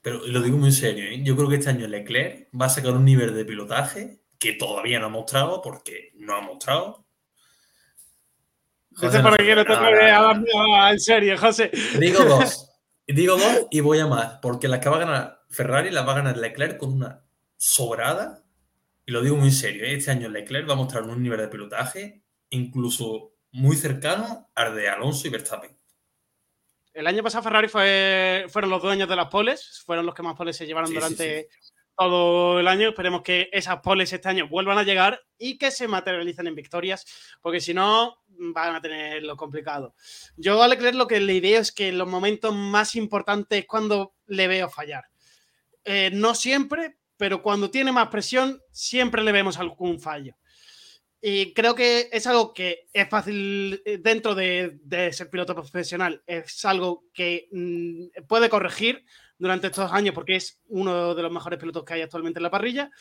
Pero 0.06 0.24
lo 0.24 0.40
digo 0.40 0.56
muy 0.56 0.68
en 0.68 0.72
serio, 0.72 1.04
¿eh? 1.04 1.20
yo 1.24 1.34
creo 1.34 1.48
que 1.48 1.56
este 1.56 1.70
año 1.70 1.88
Leclerc 1.88 2.48
va 2.54 2.66
a 2.66 2.68
sacar 2.68 2.92
un 2.92 3.04
nivel 3.04 3.34
de 3.34 3.44
pilotaje 3.44 4.20
que 4.38 4.52
todavía 4.52 5.00
no 5.00 5.06
ha 5.06 5.08
mostrado, 5.08 5.60
porque 5.60 6.12
no 6.14 6.36
ha 6.36 6.40
mostrado. 6.42 7.04
Por 9.00 9.34
aquí 9.34 9.46
que 9.46 9.56
no 9.56 9.64
te 9.64 9.72
no, 9.72 9.80
no, 9.80 10.34
no. 10.34 10.76
nada 10.76 10.92
en 10.92 11.00
serio, 11.00 11.36
José. 11.36 11.72
Digo 11.98 12.22
dos. 12.24 12.70
Digo 13.04 13.36
dos 13.36 13.66
y 13.72 13.80
voy 13.80 13.98
a 13.98 14.06
más, 14.06 14.38
porque 14.40 14.68
las 14.68 14.78
que 14.78 14.88
va 14.88 14.94
a 14.94 15.00
ganar 15.00 15.40
Ferrari 15.50 15.90
las 15.90 16.06
va 16.06 16.12
a 16.12 16.16
ganar 16.18 16.36
Leclerc 16.36 16.76
con 16.76 16.92
una 16.92 17.24
sobrada. 17.56 18.44
Y 19.06 19.10
lo 19.10 19.22
digo 19.22 19.34
muy 19.34 19.48
en 19.48 19.54
serio, 19.54 19.86
¿eh? 19.86 19.94
este 19.94 20.12
año 20.12 20.28
Leclerc 20.28 20.68
va 20.68 20.74
a 20.74 20.76
mostrar 20.76 21.02
un 21.02 21.20
nivel 21.20 21.40
de 21.40 21.48
pilotaje 21.48 22.22
incluso 22.50 23.32
muy 23.50 23.74
cercano 23.74 24.52
al 24.54 24.76
de 24.76 24.88
Alonso 24.88 25.26
y 25.26 25.30
Verstappen. 25.30 25.76
El 26.97 27.06
año 27.06 27.23
pasado 27.23 27.44
Ferrari 27.44 27.68
fue, 27.68 28.47
fueron 28.48 28.70
los 28.70 28.81
dueños 28.81 29.06
de 29.06 29.16
las 29.16 29.28
poles, 29.28 29.82
fueron 29.85 30.06
los 30.06 30.14
que 30.14 30.23
más 30.23 30.35
poles 30.35 30.56
se 30.56 30.66
llevaron 30.66 30.89
Sí, 30.89 30.94
sí, 30.94 30.98
durante 30.98 31.48
todo 31.94 32.59
el 32.59 32.66
año. 32.66 32.89
Esperemos 32.89 33.20
que 33.20 33.51
esas 33.52 33.81
poles 33.81 34.10
este 34.14 34.31
año 34.31 34.48
vuelvan 34.48 34.78
a 34.78 34.82
llegar 34.82 35.20
y 35.36 35.59
que 35.59 35.70
se 35.70 35.89
materialicen 35.89 36.47
en 36.47 36.55
victorias, 36.55 37.05
porque 37.43 37.60
si 37.60 37.74
no 37.74 38.23
van 38.28 38.77
a 38.77 38.81
tener 38.81 39.23
lo 39.24 39.36
complicado. 39.36 39.94
Yo 40.39 40.62
a 40.62 40.68
Leclerc 40.68 40.94
lo 40.94 41.06
que 41.06 41.20
le 41.20 41.39
veo 41.39 41.60
es 41.60 41.70
que 41.70 41.89
en 41.89 41.98
los 41.98 42.09
momentos 42.09 42.55
más 42.55 42.97
importantes 42.97 43.59
es 43.59 43.66
cuando 43.66 44.14
le 44.28 44.48
veo 44.48 44.70
fallar. 44.70 45.05
Eh, 45.85 46.10
no 46.14 46.35
siempre, 46.35 46.97
pero 47.18 47.43
cuando 47.43 47.70
tiene 47.70 47.93
más 47.93 48.09
presión 48.09 48.62
siempre 48.73 49.23
le 49.23 49.32
vemos 49.32 49.59
algún 49.59 50.01
fallo. 50.01 50.35
Y 51.28 51.55
creo 51.55 51.74
que 51.74 52.09
es 52.12 52.24
algo 52.28 52.55
que 52.55 52.86
es 52.93 53.09
fácil 53.09 53.82
eh, 53.85 53.98
dentro 53.98 54.32
de, 54.36 54.78
ser 55.11 55.28
piloto 55.28 55.57
profesional. 55.57 56.23
Es 56.24 56.65
algo 56.65 57.03
que 57.12 57.48
mm, 57.51 58.27
puede 58.28 58.48
corregir 58.48 59.05
durante 59.36 59.66
estos 59.66 59.90
años 59.90 60.15
porque 60.15 60.36
es 60.36 60.61
uno 60.69 61.16
de 61.16 61.23
los 61.23 61.32
mejores 61.32 61.59
pilotos 61.59 61.82
que 61.82 61.94
hay 61.94 62.03
actualmente 62.03 62.39
en 62.39 62.44
la 62.44 62.51
parrilla. 62.53 62.93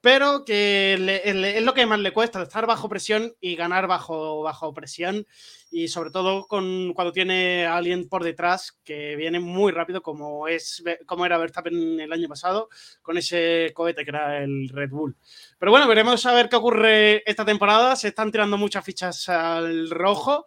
Pero 0.00 0.44
que 0.44 0.96
le- 1.00 1.34
le- 1.34 1.58
es 1.58 1.64
lo 1.64 1.74
que 1.74 1.84
más 1.84 1.98
le 1.98 2.12
cuesta, 2.12 2.40
estar 2.42 2.66
bajo 2.66 2.88
presión 2.88 3.32
y 3.40 3.56
ganar 3.56 3.88
bajo, 3.88 4.42
bajo 4.42 4.72
presión. 4.72 5.26
Y 5.72 5.88
sobre 5.88 6.10
todo 6.10 6.46
con, 6.46 6.92
cuando 6.94 7.12
tiene 7.12 7.66
a 7.66 7.76
alguien 7.76 8.08
por 8.08 8.22
detrás 8.22 8.78
que 8.84 9.16
viene 9.16 9.40
muy 9.40 9.72
rápido, 9.72 10.00
como, 10.00 10.46
es, 10.46 10.82
como 11.04 11.26
era 11.26 11.36
Verstappen 11.36 11.98
el 12.00 12.12
año 12.12 12.28
pasado, 12.28 12.68
con 13.02 13.18
ese 13.18 13.72
cohete 13.74 14.04
que 14.04 14.10
era 14.10 14.42
el 14.42 14.68
Red 14.68 14.90
Bull. 14.90 15.16
Pero 15.58 15.72
bueno, 15.72 15.88
veremos 15.88 16.24
a 16.26 16.32
ver 16.32 16.48
qué 16.48 16.56
ocurre 16.56 17.22
esta 17.28 17.44
temporada. 17.44 17.96
Se 17.96 18.08
están 18.08 18.30
tirando 18.30 18.56
muchas 18.56 18.84
fichas 18.84 19.28
al 19.28 19.90
rojo. 19.90 20.46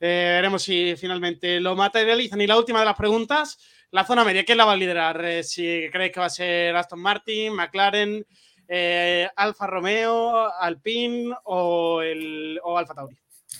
Eh, 0.00 0.32
veremos 0.36 0.62
si 0.62 0.94
finalmente 0.96 1.60
lo 1.60 1.76
materializan. 1.76 2.40
Y 2.40 2.46
la 2.46 2.56
última 2.56 2.80
de 2.80 2.86
las 2.86 2.96
preguntas, 2.96 3.58
la 3.90 4.04
zona 4.04 4.24
media, 4.24 4.44
¿quién 4.44 4.58
la 4.58 4.64
va 4.64 4.72
a 4.72 4.76
liderar? 4.76 5.22
Eh, 5.24 5.42
si 5.44 5.88
creéis 5.92 6.12
que 6.12 6.20
va 6.20 6.26
a 6.26 6.30
ser 6.30 6.74
Aston 6.76 7.00
Martin, 7.00 7.52
McLaren, 7.54 8.26
eh, 8.68 9.28
Alfa 9.36 9.66
Romeo, 9.66 10.52
Alpine 10.52 11.34
o, 11.44 12.02
el, 12.02 12.60
o 12.62 12.76
Alfa 12.78 12.94
Tauri. 12.94 13.16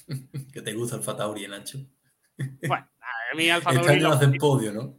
Que 0.53 0.63
te 0.63 0.73
gusta 0.73 0.97
el 0.97 1.03
Fatauri, 1.03 1.47
Nacho. 1.49 1.79
Bueno, 2.67 2.89
a 3.33 3.37
mí 3.37 3.51
Alfa 3.51 3.71
Este 3.71 3.83
Tauri 3.83 3.95
año 3.99 4.09
no- 4.09 4.15
hacen 4.15 4.33
podio, 4.39 4.73
¿no? 4.73 4.95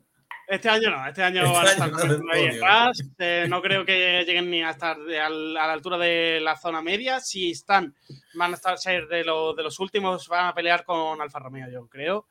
Este 0.49 0.69
año 0.69 0.89
no, 0.91 1.05
este 1.05 1.21
año 1.23 1.41
Este 1.41 1.53
van 1.53 1.67
a 1.67 1.71
estar 1.71 1.91
no 1.91 2.31
ahí 2.31 2.47
podio. 2.47 2.65
atrás. 2.65 3.03
Eh, 3.19 3.47
no 3.49 3.61
creo 3.61 3.83
que 3.85 4.23
lleguen 4.25 4.49
ni 4.49 4.63
a 4.63 4.69
estar 4.69 4.97
de- 4.97 5.19
a 5.19 5.29
la 5.29 5.73
altura 5.73 5.97
de 5.97 6.39
la 6.41 6.55
zona 6.55 6.81
media. 6.81 7.19
Si 7.19 7.51
están, 7.51 7.93
van 8.35 8.51
a 8.51 8.55
estar 8.55 8.77
ser 8.77 9.07
de, 9.09 9.25
lo- 9.25 9.53
de 9.53 9.63
los 9.63 9.77
últimos, 9.79 10.27
van 10.29 10.45
a 10.47 10.53
pelear 10.53 10.85
con 10.85 11.19
Alfa 11.21 11.39
Romeo, 11.39 11.69
yo 11.69 11.87
creo. 11.89 12.27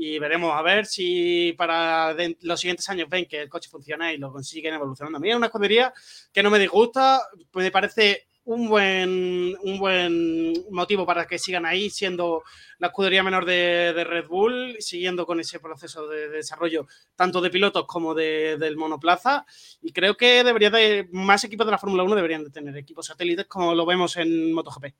Y 0.00 0.16
veremos 0.20 0.54
a 0.54 0.62
ver 0.62 0.86
si 0.86 1.54
para 1.58 2.14
los 2.42 2.60
siguientes 2.60 2.88
años 2.88 3.08
ven 3.08 3.26
que 3.26 3.42
el 3.42 3.48
coche 3.48 3.68
funciona 3.68 4.12
y 4.12 4.16
lo 4.16 4.30
consiguen 4.30 4.74
evolucionando. 4.74 5.18
A 5.18 5.20
mí 5.20 5.28
es 5.28 5.34
una 5.34 5.46
escudería 5.46 5.92
que 6.32 6.40
no 6.40 6.50
me 6.50 6.60
disgusta, 6.60 7.20
pues 7.50 7.64
me 7.64 7.72
parece 7.72 8.28
un 8.44 8.68
buen, 8.68 9.56
un 9.60 9.78
buen 9.80 10.54
motivo 10.70 11.04
para 11.04 11.26
que 11.26 11.36
sigan 11.36 11.66
ahí, 11.66 11.90
siendo 11.90 12.44
la 12.78 12.86
escudería 12.86 13.24
menor 13.24 13.44
de, 13.44 13.92
Red 13.92 14.28
Bull, 14.28 14.76
siguiendo 14.78 15.26
con 15.26 15.40
ese 15.40 15.58
proceso 15.58 16.06
de, 16.06 16.28
desarrollo 16.28 16.86
tanto 17.16 17.40
de 17.40 17.50
pilotos 17.50 17.84
como 17.84 18.14
de- 18.14 18.56
del 18.56 18.76
monoplaza. 18.76 19.44
Y 19.82 19.92
creo 19.92 20.16
que 20.16 20.44
debería 20.44 20.70
de, 20.70 21.08
más 21.10 21.42
equipos 21.42 21.66
de 21.66 21.72
la 21.72 21.78
Fórmula 21.78 22.04
1 22.04 22.14
deberían 22.14 22.44
de 22.44 22.50
tener 22.50 22.76
equipos 22.76 23.06
satélites 23.06 23.46
como 23.46 23.74
lo 23.74 23.84
vemos 23.84 24.16
en 24.16 24.52
MotoGP. 24.52 24.94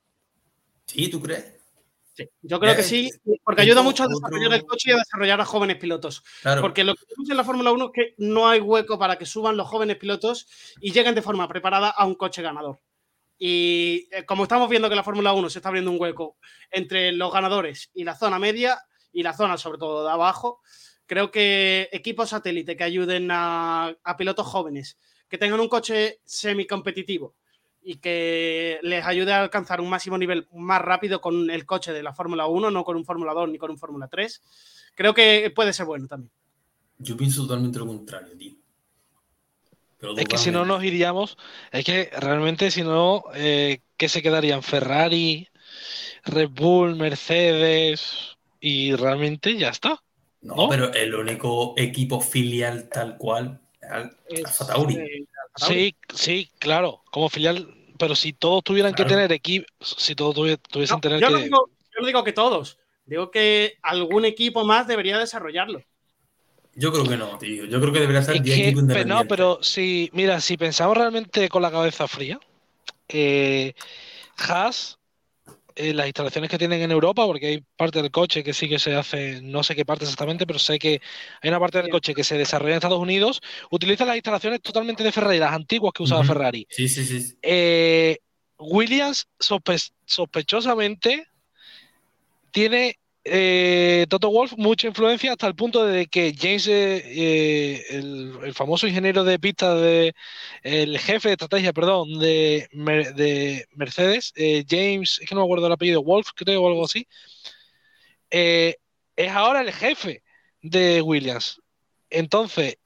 Sí, 0.85 1.09
¿tú 1.09 1.21
crees? 1.21 1.58
Sí, 2.23 2.29
yo 2.41 2.59
creo 2.59 2.75
que 2.75 2.83
sí, 2.83 3.07
es- 3.07 3.39
porque 3.43 3.61
ayuda 3.61 3.81
mucho 3.81 4.03
a 4.03 4.07
desarrollar 4.07 4.53
el 4.53 4.65
coche 4.65 4.89
y 4.89 4.93
a 4.93 4.97
desarrollar 4.97 5.41
a 5.41 5.45
jóvenes 5.45 5.77
pilotos. 5.77 6.23
Claro. 6.41 6.61
Porque 6.61 6.83
lo 6.83 6.95
que 6.95 7.03
vemos 7.09 7.29
en 7.29 7.37
la 7.37 7.43
Fórmula 7.43 7.71
1 7.71 7.85
es 7.85 7.91
que 7.93 8.15
no 8.17 8.47
hay 8.47 8.59
hueco 8.59 8.99
para 8.99 9.17
que 9.17 9.25
suban 9.25 9.57
los 9.57 9.67
jóvenes 9.67 9.97
pilotos 9.97 10.47
y 10.81 10.91
lleguen 10.91 11.15
de 11.15 11.21
forma 11.21 11.47
preparada 11.47 11.89
a 11.89 12.05
un 12.05 12.15
coche 12.15 12.41
ganador. 12.41 12.79
Y 13.37 14.07
eh, 14.11 14.25
como 14.25 14.43
estamos 14.43 14.69
viendo 14.69 14.89
que 14.89 14.95
la 14.95 15.03
Fórmula 15.03 15.31
1 15.33 15.49
se 15.49 15.59
está 15.59 15.69
abriendo 15.69 15.91
un 15.91 15.99
hueco 15.99 16.37
entre 16.71 17.11
los 17.13 17.31
ganadores 17.31 17.89
y 17.93 18.03
la 18.03 18.15
zona 18.15 18.37
media, 18.37 18.79
y 19.11 19.23
la 19.23 19.33
zona 19.33 19.57
sobre 19.57 19.79
todo 19.79 20.03
de 20.03 20.11
abajo, 20.11 20.61
creo 21.05 21.31
que 21.31 21.89
equipos 21.91 22.29
satélite 22.29 22.75
que 22.77 22.83
ayuden 22.83 23.29
a, 23.31 23.95
a 24.03 24.17
pilotos 24.17 24.45
jóvenes, 24.45 24.97
que 25.27 25.37
tengan 25.37 25.59
un 25.59 25.69
coche 25.69 26.19
semicompetitivo 26.25 27.35
y 27.89 27.95
que 27.95 28.77
les 28.83 29.03
ayude 29.03 29.33
a 29.33 29.41
alcanzar 29.41 29.81
un 29.81 29.89
máximo 29.89 30.15
nivel 30.15 30.47
más 30.53 30.79
rápido 30.79 31.21
con 31.21 31.49
el 31.49 31.65
coche 31.65 31.91
de 31.91 32.03
la 32.03 32.13
Fórmula 32.13 32.45
1, 32.45 32.69
no 32.69 32.83
con 32.83 32.95
un 32.95 33.03
Fórmula 33.03 33.33
2 33.33 33.49
ni 33.49 33.57
con 33.57 33.71
un 33.71 33.79
Fórmula 33.79 34.07
3, 34.07 34.43
creo 34.93 35.15
que 35.15 35.51
puede 35.55 35.73
ser 35.73 35.87
bueno 35.87 36.07
también. 36.07 36.31
Yo 36.99 37.17
pienso 37.17 37.41
totalmente 37.41 37.79
lo 37.79 37.87
contrario, 37.87 38.37
tío. 38.37 38.53
Pero 39.97 40.15
Es 40.15 40.27
que 40.27 40.37
si 40.37 40.51
no 40.51 40.65
nos 40.65 40.83
iríamos, 40.83 41.35
es 41.71 41.83
que 41.83 42.11
realmente 42.15 42.69
si 42.69 42.83
no, 42.83 43.23
eh, 43.33 43.79
¿qué 43.97 44.07
se 44.07 44.21
quedarían? 44.21 44.61
Ferrari, 44.61 45.47
Red 46.25 46.49
Bull, 46.49 46.95
Mercedes 46.95 48.37
y 48.59 48.93
realmente 48.93 49.57
ya 49.57 49.69
está. 49.69 49.99
No, 50.43 50.55
¿no? 50.55 50.69
pero 50.69 50.93
el 50.93 51.15
único 51.15 51.73
equipo 51.75 52.21
filial 52.21 52.87
tal 52.87 53.17
cual 53.17 53.59
Alfa 53.81 54.67
Tauri. 54.67 54.95
eh, 54.95 55.25
Alfa 55.55 55.65
Tauri. 55.65 55.75
Sí, 55.75 55.95
sí, 56.13 56.51
claro, 56.59 57.01
como 57.09 57.29
filial, 57.29 57.78
pero 57.99 58.15
si 58.15 58.33
todos 58.33 58.63
tuvieran 58.63 58.95
que 58.95 59.05
tener 59.05 59.31
equipo, 59.31 59.67
si 59.81 60.15
todos 60.15 60.35
tuvi- 60.35 60.59
tuviesen 60.71 60.97
No, 60.97 61.01
tener 61.01 61.19
yo, 61.19 61.27
que... 61.27 61.33
no 61.33 61.39
digo, 61.43 61.69
yo 61.93 62.01
no 62.01 62.07
digo 62.07 62.23
que 62.23 62.33
todos, 62.33 62.79
digo 63.05 63.31
que 63.31 63.77
algún 63.83 64.25
equipo 64.25 64.65
más 64.65 64.87
debería 64.87 65.17
desarrollarlo. 65.19 65.81
Yo 66.75 66.91
creo 66.91 67.07
que 67.07 67.17
no, 67.17 67.37
tío. 67.37 67.65
Yo 67.65 67.79
creo 67.81 67.93
que 67.93 67.99
debería 67.99 68.21
ser 68.21 68.35
Es 68.37 68.43
10 68.43 68.55
que, 68.55 68.61
equipos 68.61 68.81
pe- 68.91 69.05
no, 69.05 69.25
independientes. 69.25 69.27
pero 69.27 69.61
si, 69.63 70.09
mira, 70.13 70.39
si 70.41 70.57
pensamos 70.57 70.97
realmente 70.97 71.49
con 71.49 71.61
la 71.61 71.71
cabeza 71.71 72.07
fría, 72.07 72.39
eh, 73.09 73.73
Haas, 74.37 74.98
eh, 75.79 75.93
las 75.93 76.05
instalaciones 76.07 76.49
que 76.49 76.57
tienen 76.57 76.81
en 76.81 76.91
Europa, 76.91 77.25
porque 77.25 77.47
hay 77.47 77.63
parte 77.75 78.01
del 78.01 78.11
coche 78.11 78.43
que 78.43 78.53
sí 78.53 78.67
que 78.69 78.77
se 78.79 78.95
hace, 78.95 79.41
no 79.41 79.63
sé 79.63 79.75
qué 79.75 79.85
parte 79.85 80.03
exactamente, 80.03 80.45
pero 80.45 80.59
sé 80.59 80.77
que 80.77 81.01
hay 81.41 81.49
una 81.49 81.59
parte 81.59 81.81
del 81.81 81.89
coche 81.89 82.13
que 82.13 82.23
se 82.23 82.37
desarrolla 82.37 82.73
en 82.73 82.77
Estados 82.77 82.99
Unidos, 82.99 83.41
utiliza 83.71 84.05
las 84.05 84.15
instalaciones 84.17 84.61
totalmente 84.61 85.03
de 85.03 85.11
Ferrari, 85.11 85.39
las 85.39 85.53
antiguas 85.53 85.93
que 85.93 86.03
usaba. 86.03 86.23
Ferrari. 86.23 86.67
Sí, 86.69 86.87
sí, 86.89 87.03
sí. 87.05 87.37
Eh, 87.41 88.17
Williams 88.59 89.27
sospe- 89.39 89.91
sospechosamente 90.05 91.25
tiene 92.51 92.99
eh, 93.31 94.05
Toto 94.09 94.29
Wolf 94.31 94.53
mucha 94.57 94.87
influencia 94.87 95.31
hasta 95.31 95.47
el 95.47 95.55
punto 95.55 95.85
de 95.85 96.07
que 96.07 96.33
James, 96.37 96.67
eh, 96.67 97.03
eh, 97.05 97.85
el, 97.89 98.53
famoso 98.53 98.87
ingeniero 98.87 99.23
de 99.23 99.39
pista, 99.39 99.75
de, 99.75 100.13
el 100.63 100.97
jefe 100.99 101.29
de 101.29 101.33
estrategia, 101.33 101.73
perdón, 101.73 102.19
de, 102.19 102.67
Mer- 102.71 103.13
de 103.15 103.65
Mercedes, 103.73 104.33
James, 104.67 105.19
es 105.21 105.29
que 105.29 105.35
no 105.35 105.41
me 105.41 105.45
acuerdo 105.45 105.67
el 105.67 105.73
apellido, 105.73 106.03
Wolf 106.03 106.29
creo 106.35 106.63
o 106.63 106.67
algo 106.67 106.85
así, 106.85 107.07
es 108.29 109.31
ahora 109.31 109.61
el 109.61 109.71
jefe 109.73 110.23
de 110.61 111.01
Williams. 111.01 111.61
Entonces, 112.09 112.77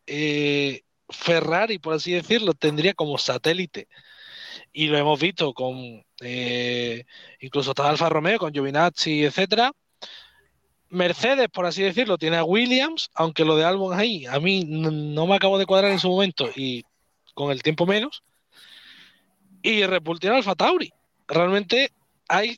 Ferrari, 1.10 1.80
por 1.80 1.94
así 1.94 2.12
decirlo, 2.12 2.54
tendría 2.54 2.94
como 2.94 3.18
satélite 3.18 3.88
y 4.74 4.88
lo 4.88 4.98
hemos 4.98 5.20
visto 5.20 5.54
con 5.54 6.04
incluso 7.40 7.72
está 7.72 7.90
Alfa 7.90 8.10
Romeo, 8.10 8.40
con 8.40 8.54
Giovinazzi, 8.54 9.24
etcétera. 9.26 9.72
Mercedes, 10.94 11.50
por 11.50 11.66
así 11.66 11.82
decirlo, 11.84 12.18
tiene 12.18 12.38
a 12.38 12.44
Williams, 12.44 13.10
aunque 13.16 13.46
lo 13.46 13.56
de 13.56 13.66
Albon 13.66 13.98
ahí 13.98 14.26
a 14.26 14.40
mí 14.40 14.64
no 14.66 15.28
me 15.28 15.36
acabo 15.36 15.58
de 15.58 15.66
cuadrar 15.66 15.92
en 15.92 16.00
su 16.00 16.10
momento 16.10 16.50
y 16.56 16.84
con 17.34 17.52
el 17.52 17.62
tiempo 17.64 17.86
menos. 17.86 18.24
Y 19.62 19.86
Red 19.86 20.02
Bull 20.02 20.20
tiene 20.20 20.38
Alfa 20.38 20.56
Tauri. 20.56 20.92
Realmente 21.28 21.92
hay 22.28 22.58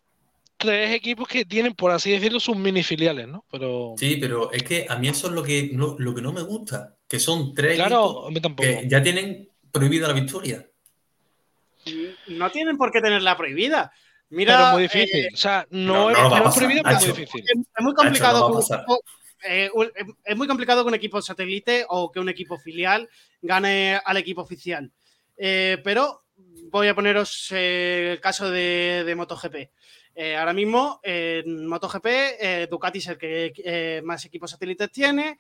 tres 0.58 0.94
equipos 0.94 1.28
que 1.28 1.46
tienen, 1.46 1.74
por 1.74 1.92
así 1.92 2.12
decirlo, 2.12 2.40
sus 2.40 2.58
mini 2.58 2.84
filiales, 2.84 3.28
¿no? 3.28 3.46
Pero... 3.52 3.94
Sí, 3.98 4.18
pero 4.20 4.52
es 4.52 4.64
que 4.64 4.86
a 4.90 4.98
mí 4.98 5.08
eso 5.08 5.28
es 5.28 5.34
lo 5.34 5.44
que 5.44 5.70
no, 5.74 5.96
lo 6.00 6.16
que 6.16 6.22
no 6.22 6.34
me 6.34 6.42
gusta, 6.42 6.96
que 7.08 7.20
son 7.20 7.54
tres 7.54 7.76
claro, 7.76 8.30
equipos 8.30 8.56
que 8.58 8.88
ya 8.90 9.02
tienen 9.02 9.50
prohibida 9.72 10.08
la 10.08 10.14
victoria. 10.14 10.68
No 12.28 12.50
tienen 12.50 12.78
por 12.78 12.92
qué 12.92 13.00
tenerla 13.00 13.38
prohibida. 13.38 13.92
Mira, 14.30 14.54
pero 14.56 14.68
es 14.68 14.74
muy 14.74 14.84
difícil. 14.84 15.26
Eh, 15.26 15.30
o 15.34 15.38
sea, 15.38 15.68
no, 15.70 16.10
es, 16.10 16.18
no 16.18 16.52
prohibido, 16.52 16.84
pero 16.84 16.98
es 16.98 17.08
muy 17.08 17.18
difícil. 17.18 17.44
Es, 17.48 17.84
muy 17.84 17.94
complicado 17.94 18.48
que 18.48 18.54
un 18.54 18.64
equipo, 18.64 19.02
eh, 19.44 19.70
es 20.24 20.38
muy 20.38 20.48
complicado 20.48 20.84
que 20.84 20.88
un 20.88 20.96
equipo 20.96 21.22
satélite 21.22 21.86
o 21.90 22.12
que 22.12 22.20
un 22.20 22.30
equipo 22.30 22.58
filial 22.58 23.10
gane 23.42 24.00
al 24.04 24.18
equipo 24.18 24.42
oficial. 24.42 24.92
Eh, 25.38 25.80
pero 25.84 26.24
voy 26.72 26.88
a 26.88 26.96
poneros 26.96 27.52
el 27.52 28.20
caso 28.20 28.50
de, 28.50 29.04
de 29.06 29.16
MotoGP. 29.16 29.56
Eh, 30.18 30.38
ahora 30.38 30.54
mismo 30.54 31.02
en 31.04 31.68
MotoGP, 31.68 32.06
eh, 32.06 32.68
Ducati 32.72 33.00
es 33.00 33.08
el 33.08 33.18
que 33.18 33.52
eh, 33.58 34.02
más 34.02 34.24
equipos 34.24 34.50
satélites 34.50 34.90
tiene, 34.90 35.38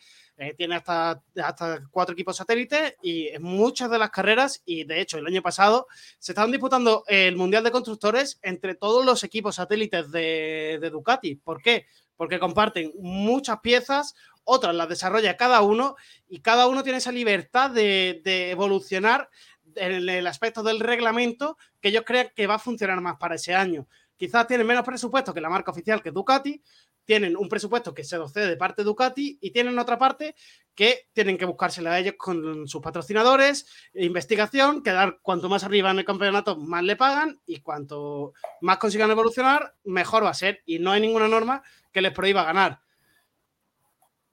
tiene 0.57 0.75
hasta, 0.75 1.21
hasta 1.41 1.83
cuatro 1.89 2.13
equipos 2.13 2.35
satélites 2.35 2.95
y 3.01 3.27
en 3.29 3.41
muchas 3.41 3.89
de 3.89 3.97
las 3.97 4.09
carreras, 4.09 4.61
y 4.65 4.83
de 4.83 4.99
hecho 4.99 5.17
el 5.17 5.27
año 5.27 5.41
pasado, 5.41 5.87
se 6.19 6.33
estaban 6.33 6.51
disputando 6.51 7.03
el 7.07 7.35
Mundial 7.37 7.63
de 7.63 7.71
Constructores 7.71 8.39
entre 8.41 8.75
todos 8.75 9.05
los 9.05 9.23
equipos 9.23 9.55
satélites 9.55 10.11
de, 10.11 10.89
Ducati. 10.91 11.35
¿Por 11.35 11.61
qué? 11.61 11.85
Porque 12.17 12.39
comparten 12.39 12.91
muchas 12.99 13.59
piezas, 13.61 14.15
otras 14.43 14.75
las 14.75 14.89
desarrolla 14.89 15.37
cada 15.37 15.61
uno 15.61 15.95
y 16.27 16.41
cada 16.41 16.67
uno 16.67 16.83
tiene 16.83 16.97
esa 16.97 17.11
libertad 17.11 17.71
de, 17.71 18.21
de 18.23 18.51
evolucionar 18.51 19.29
en 19.75 20.07
el 20.07 20.27
aspecto 20.27 20.63
del 20.63 20.79
reglamento 20.79 21.57
que 21.81 21.89
ellos 21.89 22.03
crean 22.05 22.29
que 22.35 22.47
va 22.47 22.55
a 22.55 22.59
funcionar 22.59 23.01
más 23.01 23.17
para 23.17 23.35
ese 23.35 23.55
año 23.55 23.87
quizás 24.17 24.47
tienen 24.47 24.67
menos 24.67 24.85
presupuesto 24.85 25.33
que 25.33 25.41
la 25.41 25.49
marca 25.49 25.71
oficial 25.71 26.01
que 26.01 26.11
Ducati, 26.11 26.61
tienen 27.05 27.37
un 27.37 27.47
presupuesto 27.47 27.93
que 27.93 28.03
se 28.03 28.17
docede 28.17 28.47
de 28.47 28.57
parte 28.57 28.81
de 28.81 28.87
Ducati 28.87 29.37
y 29.39 29.51
tienen 29.51 29.77
otra 29.79 29.97
parte 29.97 30.35
que 30.73 31.07
tienen 31.13 31.37
que 31.37 31.45
buscársela 31.45 31.93
a 31.93 31.99
ellos 31.99 32.15
con 32.17 32.67
sus 32.67 32.81
patrocinadores, 32.81 33.65
investigación, 33.93 34.83
quedar 34.83 35.19
cuanto 35.21 35.47
más 35.47 35.63
arriba 35.63 35.91
en 35.91 35.99
el 35.99 36.05
campeonato 36.05 36.57
más 36.57 36.83
le 36.83 36.95
pagan 36.95 37.39
y 37.45 37.61
cuanto 37.61 38.33
más 38.61 38.77
consigan 38.77 39.11
evolucionar, 39.11 39.75
mejor 39.85 40.25
va 40.25 40.31
a 40.31 40.33
ser. 40.33 40.61
Y 40.65 40.79
no 40.79 40.91
hay 40.91 41.01
ninguna 41.01 41.27
norma 41.27 41.63
que 41.91 42.01
les 42.01 42.11
prohíba 42.11 42.43
ganar. 42.43 42.81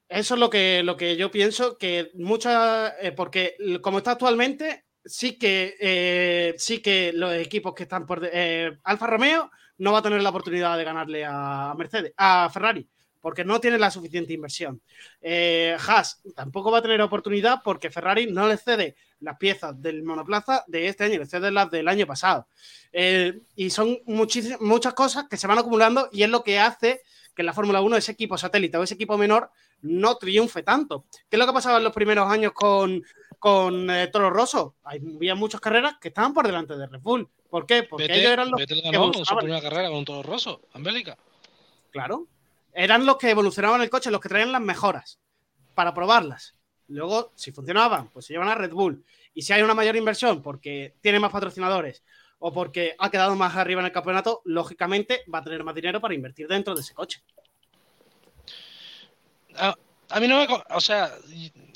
Eso 0.08 0.34
es 0.34 0.40
lo 0.40 0.50
que, 0.50 0.82
lo 0.82 0.96
que 0.96 1.16
yo 1.16 1.30
pienso 1.30 1.78
que 1.78 2.10
muchas, 2.14 2.92
eh, 3.00 3.12
porque 3.12 3.56
como 3.80 3.98
está 3.98 4.12
actualmente, 4.12 4.84
sí 5.04 5.38
que, 5.38 5.76
eh, 5.80 6.54
sí 6.58 6.80
que 6.80 7.12
los 7.14 7.32
equipos 7.34 7.74
que 7.74 7.84
están 7.84 8.04
por 8.04 8.28
eh, 8.30 8.78
Alfa 8.84 9.06
Romeo 9.06 9.50
no 9.78 9.92
va 9.92 9.98
a 9.98 10.02
tener 10.02 10.22
la 10.22 10.30
oportunidad 10.30 10.76
de 10.76 10.84
ganarle 10.84 11.24
a 11.24 11.74
Mercedes, 11.76 12.12
a 12.16 12.48
Ferrari, 12.50 12.88
porque 13.20 13.44
no 13.44 13.60
tiene 13.60 13.78
la 13.78 13.90
suficiente 13.90 14.32
inversión. 14.32 14.80
Eh, 15.20 15.76
Haas 15.86 16.20
tampoco 16.34 16.70
va 16.70 16.78
a 16.78 16.82
tener 16.82 17.00
oportunidad 17.00 17.60
porque 17.62 17.90
Ferrari 17.90 18.26
no 18.26 18.48
le 18.48 18.56
cede 18.56 18.96
las 19.20 19.38
piezas 19.38 19.80
del 19.80 20.02
monoplaza 20.02 20.64
de 20.66 20.88
este 20.88 21.04
año, 21.04 21.18
le 21.18 21.26
cede 21.26 21.50
las 21.50 21.70
del 21.70 21.88
año 21.88 22.06
pasado. 22.06 22.48
Eh, 22.92 23.40
y 23.56 23.70
son 23.70 23.98
muchas 24.06 24.94
cosas 24.94 25.26
que 25.28 25.36
se 25.36 25.46
van 25.46 25.58
acumulando 25.58 26.08
y 26.12 26.24
es 26.24 26.28
lo 26.28 26.42
que 26.42 26.58
hace 26.58 27.02
que 27.34 27.42
la 27.42 27.54
Fórmula 27.54 27.80
1 27.80 27.96
ese 27.96 28.12
equipo 28.12 28.36
satélite 28.36 28.76
o 28.76 28.82
ese 28.82 28.94
equipo 28.94 29.16
menor 29.16 29.50
no 29.80 30.16
triunfe 30.16 30.62
tanto. 30.62 31.06
¿Qué 31.28 31.36
es 31.36 31.38
lo 31.38 31.46
que 31.46 31.52
pasaba 31.52 31.78
en 31.78 31.84
los 31.84 31.92
primeros 31.92 32.30
años 32.30 32.52
con, 32.52 33.02
con 33.42 33.90
eh, 33.90 34.06
Toro 34.06 34.30
Rosso? 34.30 34.76
Había 34.84 35.34
muchas 35.34 35.60
carreras 35.60 35.96
que 36.00 36.08
estaban 36.08 36.32
por 36.32 36.46
delante 36.46 36.76
de 36.76 36.86
Red 36.86 37.00
Bull. 37.00 37.28
¿Por 37.50 37.66
qué? 37.66 37.82
Porque 37.82 38.04
ellos 38.04 38.30
eran 38.30 38.52
los 38.52 38.64
que 38.64 38.80
ganó 38.80 39.12
en 39.12 39.24
su 39.24 39.36
primera 39.36 39.60
carrera 39.60 39.90
con 39.90 40.04
Toro 40.04 40.22
Rosso, 40.22 40.60
en 40.72 40.84
Bélgica. 40.84 41.18
Claro. 41.90 42.28
Eran 42.72 43.04
los 43.04 43.16
que 43.16 43.30
evolucionaban 43.30 43.82
el 43.82 43.90
coche, 43.90 44.12
los 44.12 44.20
que 44.20 44.28
traían 44.28 44.52
las 44.52 44.60
mejoras 44.60 45.18
para 45.74 45.92
probarlas. 45.92 46.54
Luego, 46.86 47.32
si 47.34 47.50
funcionaban, 47.50 48.10
pues 48.10 48.26
se 48.26 48.32
llevan 48.32 48.48
a 48.48 48.54
Red 48.54 48.70
Bull. 48.70 49.04
Y 49.34 49.42
si 49.42 49.52
hay 49.52 49.62
una 49.62 49.74
mayor 49.74 49.96
inversión 49.96 50.40
porque 50.40 50.94
tiene 51.00 51.18
más 51.18 51.32
patrocinadores 51.32 52.04
o 52.38 52.52
porque 52.52 52.94
ha 52.96 53.10
quedado 53.10 53.34
más 53.34 53.56
arriba 53.56 53.80
en 53.80 53.86
el 53.86 53.92
campeonato, 53.92 54.42
lógicamente 54.44 55.24
va 55.34 55.40
a 55.40 55.42
tener 55.42 55.64
más 55.64 55.74
dinero 55.74 56.00
para 56.00 56.14
invertir 56.14 56.46
dentro 56.46 56.76
de 56.76 56.82
ese 56.82 56.94
coche. 56.94 57.24
A, 59.56 59.74
a 60.10 60.20
mí 60.20 60.28
no 60.28 60.38
me. 60.38 60.46
O 60.70 60.80
sea, 60.80 61.10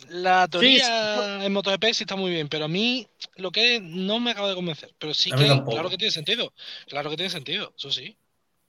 la 0.09 0.49
teoría 0.49 1.45
en 1.45 1.53
MotoGP 1.53 1.85
sí 1.93 2.05
está 2.05 2.17
muy 2.17 2.31
bien, 2.31 2.49
pero 2.49 2.67
a 2.67 2.69
mí 2.69 3.09
lo 3.37 3.51
que 3.51 3.81
no 3.81 4.21
me 4.21 4.31
acaba 4.31 4.49
de 4.49 4.55
convencer. 4.55 4.95
Pero 4.99 5.15
sí 5.15 5.31
que, 5.31 5.63
claro 5.69 5.91
que 5.91 5.99
tiene 5.99 6.11
sentido. 6.11 6.53
Claro 6.89 7.11
que 7.11 7.17
tiene 7.17 7.31
sentido, 7.31 7.73
eso 7.77 7.91
sí. 7.91 8.17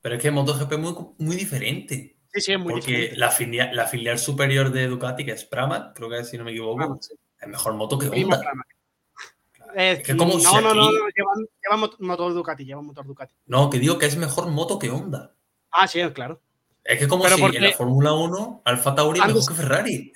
Pero 0.02 0.16
es 0.16 0.22
que 0.22 0.32
MotoGP 0.32 0.72
es 0.72 0.80
muy, 0.80 0.96
muy 1.18 1.36
diferente. 1.36 2.18
Sí, 2.34 2.42
sí, 2.42 2.52
es 2.54 2.60
muy 2.60 2.74
Porque 2.74 2.92
diferente. 2.92 3.18
La, 3.18 3.32
filial, 3.32 3.76
la 3.76 3.88
filial 3.88 4.20
superior 4.20 4.72
de 4.72 4.88
Ducati, 4.88 5.26
que 5.26 5.32
es 5.32 5.46
Pramac, 5.46 5.96
creo 5.96 6.10
que 6.10 6.24
si 6.24 6.38
no 6.38 6.44
me 6.44 6.52
equivoco, 6.52 7.00
es 7.40 7.48
mejor 7.48 7.74
moto 7.74 7.98
que 7.98 8.08
Honda. 8.08 8.42
Es 9.76 10.04
que 10.04 10.16
como 10.16 10.34
no, 10.34 10.40
si 10.40 10.46
no, 10.46 10.52
aquí... 10.58 10.64
no, 10.64 10.74
no, 10.74 10.92
llevan, 10.92 11.48
llevan, 11.62 11.92
motor 12.00 12.34
Ducati, 12.34 12.66
llevan 12.66 12.86
motor 12.86 13.06
Ducati. 13.06 13.34
No, 13.46 13.70
que 13.70 13.80
digo 13.80 13.98
que 13.98 14.06
es 14.06 14.18
mejor 14.18 14.48
moto 14.48 14.80
que 14.80 14.90
Honda. 14.90 15.34
Ah, 15.72 15.88
sí, 15.88 16.00
claro. 16.14 16.42
Es 16.84 17.00
que 17.00 17.08
como 17.08 17.24
Pero 17.24 17.36
si 17.36 17.42
porque... 17.42 17.58
en 17.58 17.64
la 17.64 17.74
Fórmula 17.74 18.14
1 18.14 18.62
Alfa 18.64 18.96
Tauri 18.96 19.20
es 19.20 19.28
mejor 19.28 19.48
que 19.48 19.54
Ferrari 19.54 20.14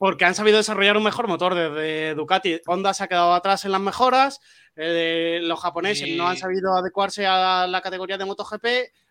porque 0.00 0.24
han 0.24 0.34
sabido 0.34 0.56
desarrollar 0.56 0.96
un 0.96 1.04
mejor 1.04 1.28
motor 1.28 1.54
desde 1.54 2.14
Ducati. 2.14 2.62
Honda 2.66 2.94
se 2.94 3.04
ha 3.04 3.06
quedado 3.06 3.34
atrás 3.34 3.66
en 3.66 3.72
las 3.72 3.82
mejoras, 3.82 4.40
eh, 4.74 5.40
los 5.42 5.60
japoneses 5.60 6.08
sí. 6.08 6.16
no 6.16 6.26
han 6.26 6.38
sabido 6.38 6.74
adecuarse 6.74 7.26
a 7.26 7.66
la 7.66 7.82
categoría 7.82 8.16
de 8.16 8.24
MotoGP, 8.24 8.66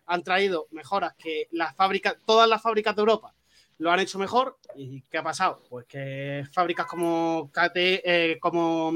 han 0.06 0.24
traído 0.24 0.66
mejoras 0.72 1.14
que 1.16 1.46
las 1.52 1.76
fábricas, 1.76 2.16
todas 2.26 2.48
las 2.48 2.60
fábricas 2.60 2.96
de 2.96 3.02
Europa 3.02 3.32
lo 3.78 3.92
han 3.92 4.00
hecho 4.00 4.18
mejor. 4.18 4.58
¿Y 4.74 5.02
qué 5.02 5.18
ha 5.18 5.22
pasado? 5.22 5.62
Pues 5.70 5.86
que 5.86 6.44
fábricas 6.52 6.86
como 6.86 7.52
KT, 7.52 7.76
eh, 7.76 8.38
como 8.40 8.92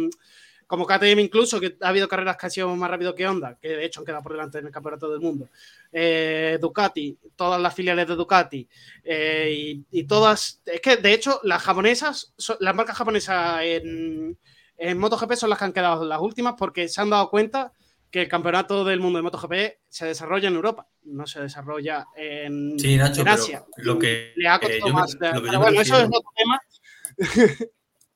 como 0.74 0.86
KTM 0.86 1.20
incluso, 1.20 1.60
que 1.60 1.76
ha 1.82 1.88
habido 1.88 2.09
carreras 2.09 2.36
que 2.36 2.46
han 2.46 2.51
sido 2.51 2.74
más 2.74 2.90
rápido 2.90 3.14
que 3.14 3.28
Honda, 3.28 3.56
que 3.62 3.68
de 3.68 3.84
hecho 3.84 4.01
han 4.01 4.06
quedado 4.06 4.24
por 4.24 4.32
delante 4.32 4.59
en 4.59 4.66
el 4.66 4.72
campeonato 4.72 5.09
del 5.09 5.20
mundo. 5.20 5.48
Eh, 5.92 6.59
Ducati, 6.60 7.16
todas 7.36 7.60
las 7.60 7.72
filiales 7.72 8.09
de 8.09 8.16
Ducati 8.16 8.68
eh, 9.05 9.55
y, 9.56 10.01
y, 10.01 10.02
todas, 10.02 10.60
es 10.66 10.80
que 10.80 10.96
de 10.96 11.12
hecho 11.12 11.38
las 11.44 11.62
japonesas, 11.62 12.34
son, 12.36 12.56
las 12.59 12.74
marcas 12.74 12.96
japonesas 12.96 13.60
en, 13.62 14.36
en 14.76 14.98
MotoGP 14.98 15.34
son 15.34 15.51
las 15.51 15.60
que 15.60 15.64
han 15.66 15.72
quedado 15.72 16.05
las 16.05 16.20
últimas 16.20 16.55
porque 16.59 16.88
se 16.88 17.01
han 17.01 17.10
dado 17.10 17.30
cuenta 17.30 17.72
que 18.10 18.22
el 18.22 18.28
campeonato 18.28 18.84
del 18.84 18.98
mundo 18.98 19.18
de 19.18 19.22
MotoGP 19.22 19.52
se 19.88 20.06
desarrolla 20.06 20.48
en 20.48 20.56
Europa, 20.56 20.88
no 21.05 21.24
se 21.28 21.40
desarrolla 21.40 22.09
en, 22.16 22.76
sí, 22.80 22.96
Nacho, 22.96 23.20
en 23.20 23.28
Asia. 23.28 23.64
Lo 23.76 23.96
que, 23.96 24.32
Le 24.34 24.48
ha 24.48 24.59
costado 24.59 24.88
eh, 24.88 24.92
más. 24.92 25.14
Me, 25.20 25.40
pero 25.40 25.60
bueno, 25.60 25.80
eso 25.80 25.98
es 25.98 26.09
otro 26.09 26.32
tema. 26.34 26.60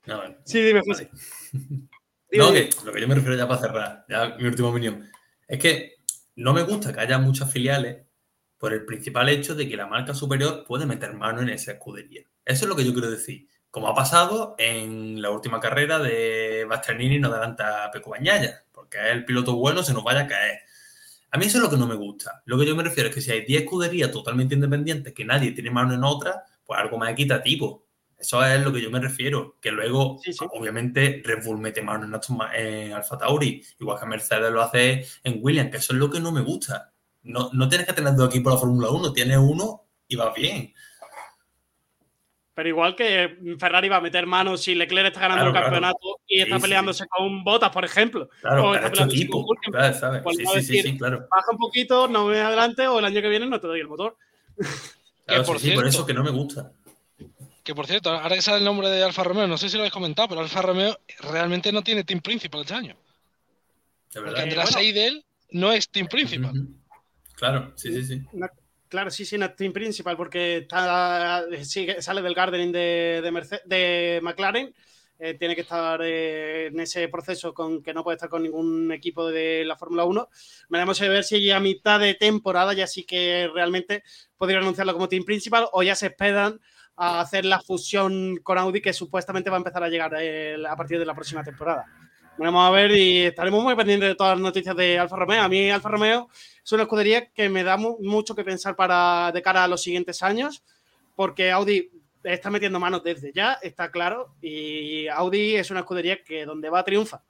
No, 0.07 0.17
bueno, 0.17 0.37
sí, 0.45 0.61
dime, 0.61 0.83
vale. 0.85 1.09
No, 2.33 2.53
que 2.53 2.71
lo 2.85 2.93
que 2.93 3.01
yo 3.01 3.09
me 3.09 3.15
refiero 3.15 3.37
ya 3.37 3.49
para 3.49 3.61
cerrar, 3.61 4.05
ya 4.09 4.37
mi 4.39 4.47
última 4.47 4.69
opinión, 4.69 5.11
es 5.47 5.59
que 5.59 5.97
no 6.37 6.53
me 6.53 6.63
gusta 6.63 6.93
que 6.93 7.01
haya 7.01 7.19
muchas 7.19 7.51
filiales 7.51 8.05
por 8.59 8.73
el 8.73 8.85
principal 8.85 9.29
hecho 9.29 9.55
de 9.55 9.69
que 9.69 9.77
la 9.77 9.87
marca 9.87 10.15
superior 10.15 10.65
puede 10.67 10.85
meter 10.85 11.15
mano 11.15 11.41
en 11.41 11.49
esa 11.49 11.73
escudería. 11.73 12.23
Eso 12.45 12.65
es 12.65 12.69
lo 12.69 12.77
que 12.77 12.85
yo 12.85 12.93
quiero 12.93 13.11
decir. 13.11 13.49
Como 13.71 13.89
ha 13.89 13.95
pasado 13.95 14.55
en 14.59 15.23
la 15.23 15.31
última 15.31 15.61
carrera 15.61 15.99
de 15.99 16.65
Bastianini 16.69 17.19
no 17.19 17.29
adelanta 17.29 17.85
a 17.85 17.91
Peco 17.91 18.11
Bañaya, 18.11 18.65
porque 18.73 18.99
es 18.99 19.13
el 19.13 19.25
piloto 19.25 19.55
bueno, 19.55 19.83
se 19.83 19.93
nos 19.93 20.03
vaya 20.03 20.21
a 20.21 20.27
caer. 20.27 20.61
A 21.31 21.39
mí 21.39 21.47
eso 21.47 21.59
es 21.59 21.65
lo 21.65 21.71
que 21.71 21.77
no 21.77 21.87
me 21.87 21.95
gusta. 21.95 22.43
Lo 22.47 22.59
que 22.59 22.67
yo 22.67 22.75
me 22.75 22.83
refiero 22.83 23.11
es 23.11 23.15
que 23.15 23.21
si 23.21 23.31
hay 23.31 23.45
10 23.45 23.63
escuderías 23.63 24.11
totalmente 24.11 24.55
independientes 24.55 25.13
que 25.13 25.25
nadie 25.25 25.53
tiene 25.53 25.71
mano 25.71 25.95
en 25.95 26.03
otra, 26.03 26.45
pues 26.65 26.81
algo 26.81 26.99
más 26.99 27.11
equitativo. 27.11 27.88
Eso 28.19 28.45
es 28.45 28.61
lo 28.63 28.73
que 28.73 28.81
yo 28.81 28.91
me 28.91 29.01
refiero. 29.01 29.57
Que 29.61 29.71
luego, 29.71 30.19
sí, 30.23 30.33
sí. 30.33 30.45
obviamente, 30.53 31.23
Red 31.25 31.45
Bull 31.45 31.59
mete 31.59 31.83
mano 31.83 32.05
en, 32.05 32.15
Aston, 32.15 32.39
en 32.55 32.93
Alfa 32.93 33.17
Tauri, 33.17 33.63
igual 33.79 33.99
que 33.99 34.07
Mercedes 34.07 34.51
lo 34.51 34.63
hace 34.63 35.07
en 35.23 35.39
Williams, 35.41 35.71
que 35.71 35.77
eso 35.77 35.93
es 35.93 35.99
lo 35.99 36.11
que 36.11 36.21
no 36.21 36.33
me 36.33 36.41
gusta. 36.41 36.93
No, 37.23 37.51
no 37.53 37.69
tienes 37.69 37.87
que 37.87 37.93
tener 37.93 38.15
dos 38.15 38.29
equipos 38.29 38.55
la 38.55 38.59
Fórmula 38.59 38.91
1, 38.91 39.13
tienes 39.13 39.39
uno 39.39 39.85
y 40.09 40.17
va 40.17 40.33
bien. 40.33 40.75
Pero 42.59 42.71
igual 42.71 42.97
que 42.97 43.39
Ferrari 43.57 43.89
va 43.89 43.99
a 43.99 44.01
meter 44.01 44.27
mano 44.27 44.57
si 44.57 44.75
Leclerc 44.75 45.07
está 45.07 45.21
ganando 45.21 45.45
claro, 45.45 45.59
el 45.59 45.63
campeonato 45.63 45.99
claro. 46.01 46.17
y 46.27 46.41
está 46.41 46.57
sí, 46.57 46.63
peleándose 46.63 47.05
sí. 47.05 47.09
con 47.09 47.45
Botas, 47.45 47.71
por 47.71 47.85
ejemplo. 47.85 48.29
Claro, 48.41 48.71
o 48.71 48.75
está 48.75 48.91
peleándose 48.91 49.21
equipo, 49.21 49.47
con. 49.47 49.57
Claro, 49.59 49.95
¿sabes? 49.95 50.23
Pues 50.23 50.39
sí, 50.39 50.45
sí, 50.45 50.55
decir, 50.57 50.83
sí, 50.83 50.99
claro. 50.99 51.29
Baja 51.31 51.53
un 51.53 51.59
poquito, 51.59 52.09
no 52.09 52.27
me 52.27 52.41
adelante 52.41 52.89
o 52.89 52.99
el 52.99 53.05
año 53.05 53.23
que 53.23 53.29
viene 53.29 53.47
no 53.47 53.61
te 53.61 53.69
doy 53.69 53.79
el 53.79 53.87
motor. 53.87 54.17
Claro, 55.25 55.45
por, 55.47 55.61
cierto, 55.61 55.83
por 55.83 55.87
eso 55.87 56.05
que 56.05 56.15
no 56.15 56.25
me 56.25 56.31
gusta. 56.31 56.73
Que 57.69 57.75
por 57.75 57.87
cierto, 57.87 58.09
ahora 58.09 58.35
que 58.35 58.41
sale 58.41 58.57
el 58.57 58.65
nombre 58.65 58.89
de 58.89 59.03
Alfa 59.05 59.23
Romeo, 59.23 59.47
no 59.47 59.59
sé 59.59 59.69
si 59.69 59.77
lo 59.77 59.83
habéis 59.83 59.93
comentado, 59.93 60.27
pero 60.31 60.41
Alfa 60.41 60.63
Romeo 60.63 60.99
realmente 61.21 61.71
no 61.71 61.83
tiene 61.83 62.03
team 62.03 62.23
principal 62.23 62.63
este 62.63 62.73
año. 62.73 62.95
De 62.95 63.03
Porque 64.15 64.21
verdad. 64.31 64.43
Andrea 64.45 64.63
bueno. 64.65 64.79
Seidel 64.79 65.25
no 65.51 65.73
es 65.73 65.91
Team 65.91 66.07
Principal. 66.09 66.67
Claro, 67.35 67.75
sí, 67.77 67.93
sí, 67.93 68.05
sí. 68.05 68.23
No, 68.33 68.47
claro, 68.89 69.11
sí, 69.11 69.27
sí, 69.27 69.37
no 69.37 69.45
es 69.45 69.55
Team 69.55 69.75
Principal, 69.75 70.17
porque 70.17 70.57
está, 70.57 71.45
sigue- 71.63 72.01
sale 72.01 72.23
del 72.23 72.33
Gardening 72.33 72.73
de, 72.73 73.21
de, 73.23 73.31
Merce- 73.33 73.63
de 73.67 74.21
McLaren. 74.23 74.75
eh, 75.19 75.35
tiene 75.35 75.55
que 75.55 75.61
estar 75.61 76.01
eh, 76.03 76.69
en 76.69 76.81
ese 76.81 77.07
proceso 77.09 77.53
con 77.53 77.83
que 77.83 77.93
no 77.93 78.03
puede 78.03 78.15
estar 78.17 78.31
con 78.31 78.43
ningún 78.45 78.91
equipo 78.93 79.29
de 79.29 79.63
la 79.67 79.77
Fórmula 79.77 80.05
1. 80.05 80.27
Veremos 80.71 81.03
a 81.03 81.09
ver 81.09 81.23
si 81.23 81.51
a 81.51 81.61
mitad 81.61 82.01
de 82.01 82.15
temporada 82.15 82.73
ya 82.73 82.87
sí 82.87 83.05
que 83.05 83.47
realmente 83.53 84.05
podría 84.39 84.57
anunciarlo 84.57 84.95
como 84.95 85.07
Team 85.11 85.25
Principal 85.25 85.69
o 85.73 85.83
ya 85.83 85.95
se 85.95 86.07
esperan 86.07 86.59
a 86.99 87.21
hacer 87.21 87.45
la 87.45 87.61
fusión 87.61 88.39
con 88.43 88.59
Audi 88.59 88.81
que 88.81 88.93
supuestamente 88.93 89.49
va 89.51 89.57
a 89.57 89.59
empezar 89.59 89.83
a 89.83 89.89
llegar 89.89 90.13
eh, 90.21 90.57
a 90.69 90.75
partir 90.77 90.99
de 90.99 91.07
la 91.07 91.15
próxima 91.15 91.45
temporada. 91.45 91.87
Veremos 92.37 92.67
a 92.67 92.71
ver 92.71 92.91
y 92.93 93.23
estaremos 93.23 93.63
muy 93.63 93.75
pendientes 93.75 94.09
de 94.11 94.15
todas 94.15 94.35
las 94.37 94.43
noticias 94.43 94.77
de 94.77 94.99
Alfa 94.99 95.17
Romeo. 95.17 95.43
A 95.43 95.49
mí 95.49 95.71
Alfa 95.71 95.89
Romeo 95.89 96.29
es 96.65 96.73
una 96.73 96.83
escudería 96.83 97.27
que 97.31 97.49
me 97.49 97.65
da 97.65 97.77
mu- 97.77 97.99
mucho 98.01 98.35
que 98.35 98.45
pensar 98.45 98.77
para 98.77 99.31
de 99.33 99.43
cara 99.43 99.65
a 99.65 99.69
los 99.69 99.83
siguientes 99.83 100.23
años, 100.23 100.63
porque 101.17 101.51
Audi 101.51 101.91
está 102.23 102.51
metiendo 102.51 102.79
manos 102.79 103.03
desde 103.03 103.33
ya, 103.33 103.55
está 103.63 103.91
claro, 103.91 104.35
y 104.43 105.09
Audi 105.09 105.57
es 105.57 105.71
una 105.71 105.81
escudería 105.81 106.23
que 106.23 106.45
donde 106.45 106.69
va 106.71 106.85
triunfa. 106.85 107.23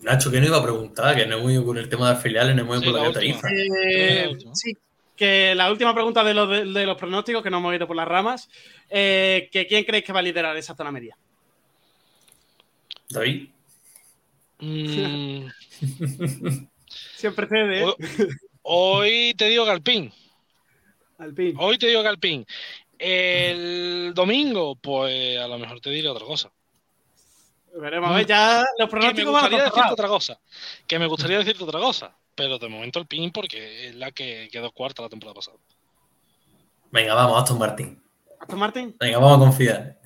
Nacho, 0.00 0.30
que 0.30 0.40
no 0.40 0.46
iba 0.46 0.58
a 0.58 0.62
preguntar, 0.62 1.16
que 1.16 1.26
no 1.26 1.36
hemos 1.38 1.52
ido 1.52 1.64
con 1.64 1.78
el 1.78 1.88
tema 1.88 2.10
de 2.10 2.16
filiales, 2.20 2.54
no 2.56 2.62
hemos 2.62 2.80
Sí, 2.80 2.86
ido 2.88 2.98
con 2.98 3.06
la 3.06 3.12
tarifa. 3.12 3.48
Eh, 3.52 4.30
la 4.32 4.54
sí, 4.54 4.76
que 5.16 5.54
la 5.54 5.70
última 5.70 5.94
pregunta 5.94 6.24
de 6.24 6.34
los, 6.34 6.48
de, 6.48 6.64
de 6.64 6.86
los 6.86 6.96
pronósticos, 6.98 7.42
que 7.42 7.50
no 7.50 7.58
hemos 7.58 7.74
ido 7.74 7.86
por 7.86 7.96
las 7.96 8.08
ramas, 8.08 8.48
eh, 8.90 9.48
que 9.52 9.66
¿quién 9.66 9.84
creéis 9.84 10.04
que 10.04 10.12
va 10.12 10.20
a 10.20 10.22
liderar 10.22 10.56
esa 10.56 10.74
zona 10.74 10.90
media? 10.90 11.16
David. 13.08 13.48
Mm, 14.58 15.46
Siempre 17.16 17.46
cede, 17.46 17.80
¿eh? 17.80 17.84
ho- 17.84 17.96
hoy 18.62 19.34
te 19.36 19.48
digo 19.48 19.64
Galpín. 19.64 20.12
Alpine. 21.18 21.54
Hoy 21.58 21.78
te 21.78 21.86
digo 21.88 22.02
Galpín. 22.02 22.44
El 22.98 24.12
domingo, 24.14 24.76
pues 24.76 25.38
a 25.38 25.46
lo 25.48 25.58
mejor 25.58 25.80
te 25.80 25.90
diré 25.90 26.08
otra 26.08 26.24
cosa. 26.24 26.50
Veremos 27.76 28.10
a 28.10 28.14
ver, 28.14 28.26
ya 28.26 28.64
los 28.78 28.88
Que 28.88 28.96
me 28.96 29.00
pronósticos 29.00 29.32
van 29.32 29.44
a 29.44 29.48
gustaría 29.48 29.64
decirte 29.64 29.92
otra 29.92 30.08
cosa. 30.08 30.40
Que 30.86 30.98
me 30.98 31.06
gustaría 31.06 31.38
decirte 31.38 31.64
otra 31.64 31.80
cosa. 31.80 32.16
Pero 32.34 32.58
de 32.58 32.68
momento 32.68 32.98
el 32.98 33.06
PIN 33.06 33.30
porque 33.30 33.88
es 33.88 33.94
la 33.94 34.10
que 34.10 34.48
quedó 34.50 34.70
cuarta 34.72 35.02
la 35.02 35.08
temporada 35.08 35.34
pasada. 35.34 35.56
Venga, 36.90 37.14
vamos, 37.14 37.42
Aston 37.42 37.58
Martin. 37.58 38.02
Aston 38.40 38.58
Martin. 38.58 38.96
Venga, 38.98 39.18
vamos 39.18 39.36
a 39.36 39.40
confiar. 39.40 39.98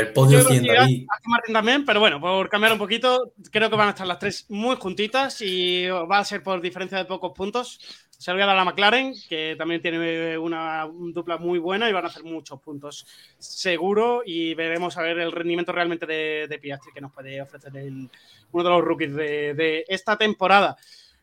El 0.00 0.12
podio 0.12 0.38
Yo 0.38 0.44
creo 0.46 0.58
100, 0.60 0.64
que 0.64 0.72
David. 0.74 1.06
También, 1.52 1.84
pero 1.84 2.00
bueno, 2.00 2.20
por 2.20 2.48
cambiar 2.48 2.72
un 2.72 2.78
poquito, 2.78 3.32
creo 3.50 3.68
que 3.70 3.76
van 3.76 3.88
a 3.88 3.90
estar 3.90 4.06
las 4.06 4.18
tres 4.18 4.46
muy 4.48 4.76
juntitas 4.76 5.40
y 5.40 5.86
va 5.88 6.18
a 6.18 6.24
ser 6.24 6.42
por 6.42 6.60
diferencia 6.60 6.98
de 6.98 7.04
pocos 7.04 7.32
puntos. 7.34 7.78
Se 8.10 8.30
lo 8.30 8.36
voy 8.36 8.42
a 8.42 8.46
dar 8.46 8.58
a 8.58 8.64
McLaren, 8.64 9.14
que 9.28 9.54
también 9.56 9.80
tiene 9.80 10.36
una 10.36 10.86
dupla 10.92 11.38
muy 11.38 11.58
buena 11.58 11.88
y 11.88 11.92
van 11.92 12.04
a 12.04 12.08
hacer 12.08 12.22
muchos 12.22 12.60
puntos 12.60 13.06
seguro 13.38 14.22
y 14.24 14.54
veremos 14.54 14.96
a 14.98 15.02
ver 15.02 15.18
el 15.18 15.32
rendimiento 15.32 15.72
realmente 15.72 16.06
de, 16.06 16.46
de 16.48 16.58
Piastri 16.58 16.92
que 16.92 17.00
nos 17.00 17.12
puede 17.12 17.40
ofrecer 17.40 17.74
el- 17.76 18.10
uno 18.52 18.64
de 18.64 18.70
los 18.70 18.82
rookies 18.82 19.14
de, 19.14 19.54
de 19.54 19.84
esta 19.88 20.16
temporada. 20.18 20.76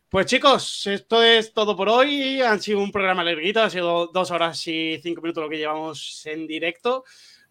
Pues 0.10 0.26
chicos, 0.26 0.88
esto 0.88 1.22
es 1.22 1.54
todo 1.54 1.76
por 1.76 1.90
hoy. 1.90 2.42
Han 2.42 2.62
sido 2.62 2.80
un 2.80 2.92
programa 2.92 3.24
larguito, 3.24 3.62
ha 3.62 3.70
sido 3.70 4.08
dos 4.08 4.32
horas 4.32 4.66
y 4.68 5.00
cinco 5.04 5.22
minutos 5.22 5.44
lo 5.44 5.50
que 5.50 5.58
llevamos 5.58 6.26
en 6.26 6.48
directo. 6.48 7.04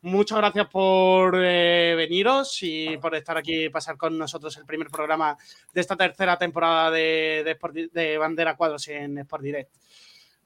Muchas 0.06 0.38
gracias 0.38 0.68
por 0.68 1.34
eh, 1.36 1.94
veniros 1.96 2.56
y 2.62 2.96
por 2.98 3.12
estar 3.16 3.36
aquí 3.36 3.64
y 3.64 3.68
pasar 3.70 3.96
con 3.96 4.16
nosotros 4.16 4.56
el 4.56 4.64
primer 4.64 4.88
programa 4.88 5.36
de 5.74 5.80
esta 5.80 5.96
tercera 5.96 6.38
temporada 6.38 6.92
de, 6.92 7.42
de 7.44 7.50
Sport 7.50 7.74
Di- 7.74 7.88
de 7.92 8.16
Bandera 8.16 8.56
Cuadros 8.56 8.86
en 8.86 9.18
Sport 9.18 9.42
Direct. 9.42 9.74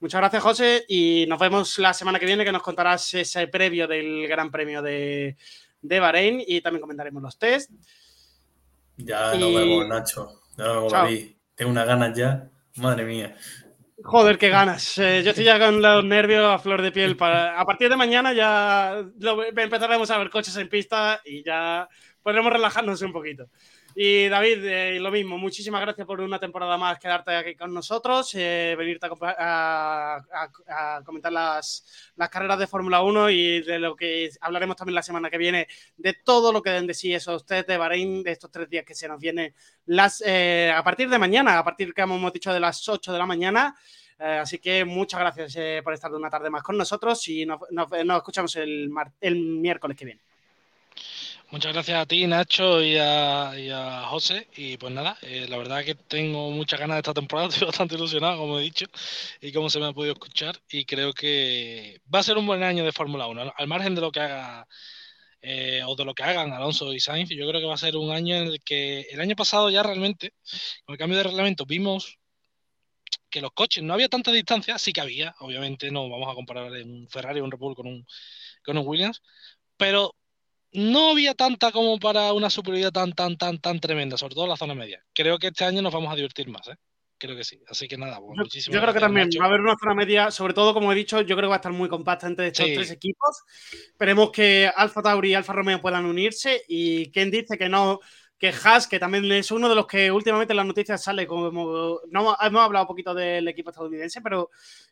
Muchas 0.01 0.19
gracias, 0.19 0.43
José, 0.43 0.85
y 0.89 1.27
nos 1.29 1.39
vemos 1.39 1.79
la 1.79 1.93
semana 1.93 2.19
que 2.19 2.25
viene 2.25 2.43
que 2.43 2.53
nos 2.53 2.63
contarás 2.63 3.13
ese 3.13 3.49
previo 3.49 3.87
del 3.87 4.27
Gran 4.29 4.51
Premio 4.51 4.81
de, 4.81 5.37
de 5.83 6.01
Bahrein 6.01 6.43
y 6.47 6.63
también 6.63 6.81
comentaremos 6.81 7.23
los 7.23 7.39
test. 7.39 7.71
Ya 8.97 9.35
Y- 9.35 9.41
nos 9.41 9.55
vemos, 9.55 9.87
Nacho. 9.89 10.41
Ya 10.57 10.65
nos 10.65 10.91
vemos. 10.91 11.35
Tengo 11.55 11.71
unas 11.71 11.87
ganas 11.87 12.17
ya. 12.17 12.49
Madre 12.77 13.05
mía. 13.05 13.37
Joder, 14.03 14.39
qué 14.39 14.49
ganas. 14.49 14.97
Eh, 14.99 15.23
yo 15.23 15.31
estoy 15.31 15.45
ya 15.45 15.59
con 15.59 15.83
los 15.83 16.05
nervios 16.05 16.45
a 16.51 16.59
flor 16.59 16.81
de 16.81 16.91
piel. 16.91 17.17
Para... 17.17 17.61
A 17.61 17.65
partir 17.67 17.91
de 17.91 17.97
mañana 17.97 18.33
ya 18.33 19.05
lo- 19.19 19.45
empezaremos 19.45 20.11
a 20.11 20.19
ver 20.19 20.31
coches 20.31 20.57
en 20.57 20.69
pista 20.71 21.21
y 21.25 21.45
ya 21.45 21.87
podremos 22.23 22.53
relajarnos 22.53 23.03
un 23.03 23.13
poquito. 23.13 23.49
Y 23.95 24.29
David, 24.29 24.65
eh, 24.65 25.01
lo 25.01 25.11
mismo, 25.11 25.37
muchísimas 25.37 25.81
gracias 25.81 26.07
por 26.07 26.21
una 26.21 26.39
temporada 26.39 26.79
más 26.79 26.99
quedarte 26.99 27.35
aquí 27.35 27.57
con 27.57 27.75
nosotros, 27.75 28.33
eh, 28.35 28.75
venirte 28.79 29.09
a, 29.09 31.03
comentar 31.05 31.33
las, 31.33 32.13
carreras 32.31 32.59
de 32.59 32.69
Fórmula 32.69 33.03
1 33.03 33.31
y 33.31 33.63
de 33.63 33.79
lo 33.81 33.97
que 33.97 34.31
hablaremos 34.41 34.77
también 34.77 34.95
la 34.95 35.03
semana 35.03 35.29
que 35.29 35.39
viene, 35.39 35.67
de 35.97 36.15
todo 36.15 36.53
lo 36.53 36.63
que 36.63 36.71
den 36.71 36.87
de 36.87 36.95
sí 36.95 37.13
esos 37.13 37.45
test 37.45 37.69
de 37.69 37.79
Bahrein, 37.79 38.23
de 38.23 38.31
estos 38.31 38.51
tres 38.51 38.71
días 38.71 38.85
que 38.85 38.95
se 38.95 39.09
nos 39.09 39.21
vienen 39.21 39.53
las, 39.87 40.23
eh, 40.25 40.73
a 40.75 40.85
partir 40.85 41.09
de 41.09 41.19
mañana, 41.19 41.59
a 41.59 41.65
partir 41.65 41.93
que 41.93 42.03
hemos 42.03 42.33
dicho 42.33 42.53
de 42.53 42.61
las 42.61 42.89
8 42.89 43.13
de 43.13 43.19
la 43.19 43.27
mañana. 43.27 43.75
Eh, 44.21 44.39
así 44.43 44.59
que 44.59 44.85
muchas 44.85 45.19
gracias 45.19 45.57
eh, 45.57 45.81
por 45.83 45.95
estar 45.95 46.13
una 46.15 46.31
tarde 46.31 46.51
más 46.51 46.63
con 46.63 46.77
nosotros 46.77 47.27
y 47.29 47.47
nos, 47.47 47.61
escuchamos 48.17 48.55
el 48.57 48.91
miércoles 49.37 49.97
que 49.97 50.05
viene. 50.05 50.21
Muchas 51.51 51.73
gracias 51.73 51.99
a 52.01 52.07
ti, 52.07 52.27
Nacho, 52.29 52.81
y 52.83 52.97
a, 52.97 53.51
a 53.51 54.07
José. 54.07 54.49
Y 54.57 54.77
pues 54.77 54.93
nada, 54.93 55.19
eh, 55.23 55.47
la 55.49 55.57
verdad 55.59 55.85
que 55.85 55.97
tengo 55.97 56.51
muchas 56.53 56.79
ganas 56.79 56.95
de 56.97 57.01
esta 57.01 57.15
temporada, 57.15 57.49
estoy 57.51 57.67
bastante 57.67 57.97
ilusionado, 57.97 58.39
como 58.39 58.59
he 58.59 58.63
dicho, 58.63 58.87
y 59.41 59.53
como 59.53 59.69
se 59.69 59.81
me 59.81 59.87
ha 59.87 59.93
podido 59.93 60.13
escuchar. 60.15 60.57
Y 60.71 60.85
creo 60.85 61.13
que 61.13 62.01
va 62.13 62.21
a 62.21 62.23
ser 62.23 62.39
un 62.39 62.47
buen 62.47 62.63
año 62.63 62.85
de 62.85 62.93
Fórmula 62.93 63.27
1, 63.27 63.53
al- 63.57 63.67
margen 63.69 63.95
de 63.97 64.01
lo 64.01 64.13
que 64.13 64.21
haga 64.21 64.67
eh, 65.43 65.83
o 65.87 65.97
de 65.97 66.05
lo 66.05 66.15
que 66.15 66.23
hagan 66.25 66.53
Alonso 66.53 66.93
y 66.95 67.01
Sainz. 67.01 67.31
Yo 67.31 67.49
creo 67.49 67.61
que 67.61 67.67
va 67.67 67.75
a 67.75 67.79
ser 67.79 67.97
un 67.97 68.13
año 68.13 68.37
en 68.37 68.45
el 68.49 68.63
que 68.65 69.03
el 69.11 69.21
año 69.21 69.37
pasado 69.37 69.71
ya 69.71 69.83
realmente, 69.83 70.35
con 70.85 70.95
el 70.95 70.99
cambio 70.99 71.19
de 71.19 71.25
reglamento, 71.25 71.67
vimos 71.67 72.19
que 73.31 73.41
los 73.41 73.53
coches 73.53 73.83
no 73.85 73.95
había 73.95 74.09
tanta 74.09 74.33
distancia, 74.33 74.79
sí 74.79 74.93
que 74.93 75.01
había, 75.01 75.35
obviamente 75.41 75.91
no 75.91 76.09
vamos 76.09 76.31
a 76.31 76.35
comparar 76.35 76.71
un 76.73 77.09
Ferrari 77.09 77.41
o 77.41 77.45
un 77.45 77.51
Red 77.51 77.59
con 77.75 77.87
un, 77.87 78.07
con 78.65 78.79
un 78.79 78.87
Williams, 78.87 79.23
pero 79.77 80.15
no 80.73 81.11
había 81.11 81.35
tanta 81.35 81.73
como 81.73 81.99
para 81.99 82.33
una 82.33 82.51
superioridad 82.51 82.93
tan, 82.93 83.13
tan, 83.13 83.37
tan, 83.37 83.59
tan 83.61 83.81
tremenda, 83.81 84.17
sobre 84.17 84.35
todo 84.35 84.45
en 84.45 84.51
la 84.51 84.57
zona 84.57 84.75
media. 84.75 85.03
Creo 85.15 85.39
que 85.39 85.49
este 85.49 85.65
año 85.65 85.83
nos 85.83 85.93
vamos 85.93 86.13
a 86.13 86.17
divertir 86.17 86.49
más, 86.49 86.69
¿eh? 86.69 86.77
Creo 87.19 87.37
que 87.37 87.45
sí. 87.45 87.61
Así 87.69 87.87
que 87.87 87.99
nada, 87.99 88.19
pues 88.19 88.31
Yo, 88.39 88.43
muchísimas 88.45 88.75
yo 88.75 88.81
creo 88.81 88.95
que 88.95 89.01
también 89.01 89.27
Nacho. 89.29 89.41
va 89.41 89.45
a 89.45 89.49
haber 89.49 89.61
una 89.61 89.77
zona 89.79 89.95
media, 89.95 90.31
sobre 90.31 90.55
todo, 90.55 90.73
como 90.73 90.91
he 90.91 90.95
dicho, 90.95 91.21
yo 91.21 91.37
creo 91.37 91.49
que 91.49 91.51
va 91.51 91.57
a 91.57 91.59
estar 91.59 91.73
muy 91.73 91.89
compacta 91.89 92.27
entre 92.27 92.47
estos 92.47 92.65
Sí. 92.67 92.75
tres 92.75 92.91
equipos. 92.91 93.43
Esperemos 93.89 94.31
que 94.31 94.71
Alfa 94.75 95.03
Tauri 95.03 95.31
y 95.31 95.35
Alfa 95.35 95.53
Romeo 95.53 95.81
puedan 95.83 96.07
unirse 96.07 96.63
y 96.67 97.11
quien 97.11 97.31
dice 97.31 97.59
que 97.59 97.69
no, 97.69 98.01
que 98.39 98.49
Haas, 98.65 98.87
que 98.87 98.99
también 98.99 99.31
es 99.33 99.51
uno 99.51 99.69
de 99.69 99.75
los 99.75 99.87
que 99.87 100.11
últimamente 100.11 100.55
en 100.55 100.57
las 100.57 100.65
noticias 100.67 101.03
sale 101.03 101.27
como, 101.27 101.51
no 102.09 102.37
hemos 102.41 102.63
hablado 102.63 102.85
un 102.85 102.89
poquito 102.89 103.13
del 103.13 103.47
equipo 103.49 103.69
estadounidense, 103.69 104.23
pero 104.23 104.49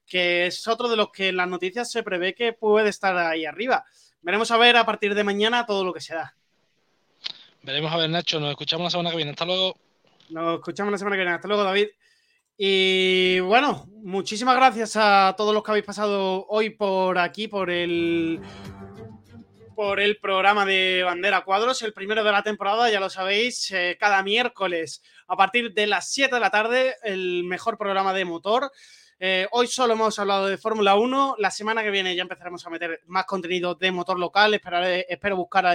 que 0.06 0.48
es 0.48 0.68
otro 0.68 0.86
de 0.88 0.96
los 0.98 1.10
que 1.10 1.28
en 1.28 1.36
las 1.38 1.48
noticias 1.48 1.90
se 1.90 2.02
prevé 2.02 2.34
que 2.34 2.52
puede 2.52 2.90
estar 2.90 3.16
ahí 3.16 3.46
arriba. 3.46 3.86
Veremos 4.22 4.50
a 4.50 4.56
ver 4.56 4.76
a 4.76 4.84
partir 4.84 5.14
de 5.14 5.24
mañana 5.24 5.66
todo 5.66 5.84
lo 5.84 5.92
que 5.92 6.00
se 6.00 6.14
da. 6.14 6.34
Veremos 7.62 7.92
a 7.92 7.96
ver, 7.96 8.10
Nacho. 8.10 8.40
Nos 8.40 8.50
escuchamos 8.50 8.84
la 8.84 8.90
semana 8.90 9.10
que 9.10 9.16
viene. 9.16 9.30
Hasta 9.32 9.44
luego. 9.44 9.76
Nos 10.30 10.58
escuchamos 10.58 10.92
la 10.92 10.98
semana 10.98 11.16
que 11.16 11.22
viene. 11.22 11.34
Hasta 11.34 11.48
luego, 11.48 11.64
David. 11.64 11.88
Y 12.56 13.38
bueno, 13.40 13.86
muchísimas 14.02 14.56
gracias 14.56 14.96
a 14.96 15.34
todos 15.36 15.54
los 15.54 15.62
que 15.62 15.70
habéis 15.70 15.86
pasado 15.86 16.44
hoy 16.48 16.70
por 16.70 17.18
aquí, 17.18 17.46
por 17.46 17.70
el 17.70 18.40
por 19.76 20.00
el 20.00 20.18
programa 20.18 20.66
de 20.66 21.04
Bandera 21.04 21.44
Cuadros, 21.44 21.82
el 21.82 21.92
primero 21.92 22.24
de 22.24 22.32
la 22.32 22.42
temporada, 22.42 22.90
ya 22.90 22.98
lo 22.98 23.08
sabéis, 23.08 23.70
eh, 23.70 23.96
cada 24.00 24.24
miércoles 24.24 25.04
a 25.28 25.36
partir 25.36 25.72
de 25.72 25.86
las 25.86 26.10
7 26.10 26.34
de 26.34 26.40
la 26.40 26.50
tarde, 26.50 26.96
el 27.04 27.44
mejor 27.44 27.78
programa 27.78 28.12
de 28.12 28.24
motor. 28.24 28.72
Eh, 29.20 29.48
hoy 29.50 29.66
solo 29.66 29.94
hemos 29.94 30.16
hablado 30.20 30.46
de 30.46 30.56
Fórmula 30.58 30.94
1. 30.94 31.34
La 31.38 31.50
semana 31.50 31.82
que 31.82 31.90
viene 31.90 32.14
ya 32.14 32.22
empezaremos 32.22 32.64
a 32.64 32.70
meter 32.70 33.00
más 33.06 33.24
contenido 33.24 33.74
de 33.74 33.90
motor 33.90 34.16
local. 34.16 34.54
Esperaré- 34.54 35.06
espero 35.08 35.36
buscar 35.36 35.66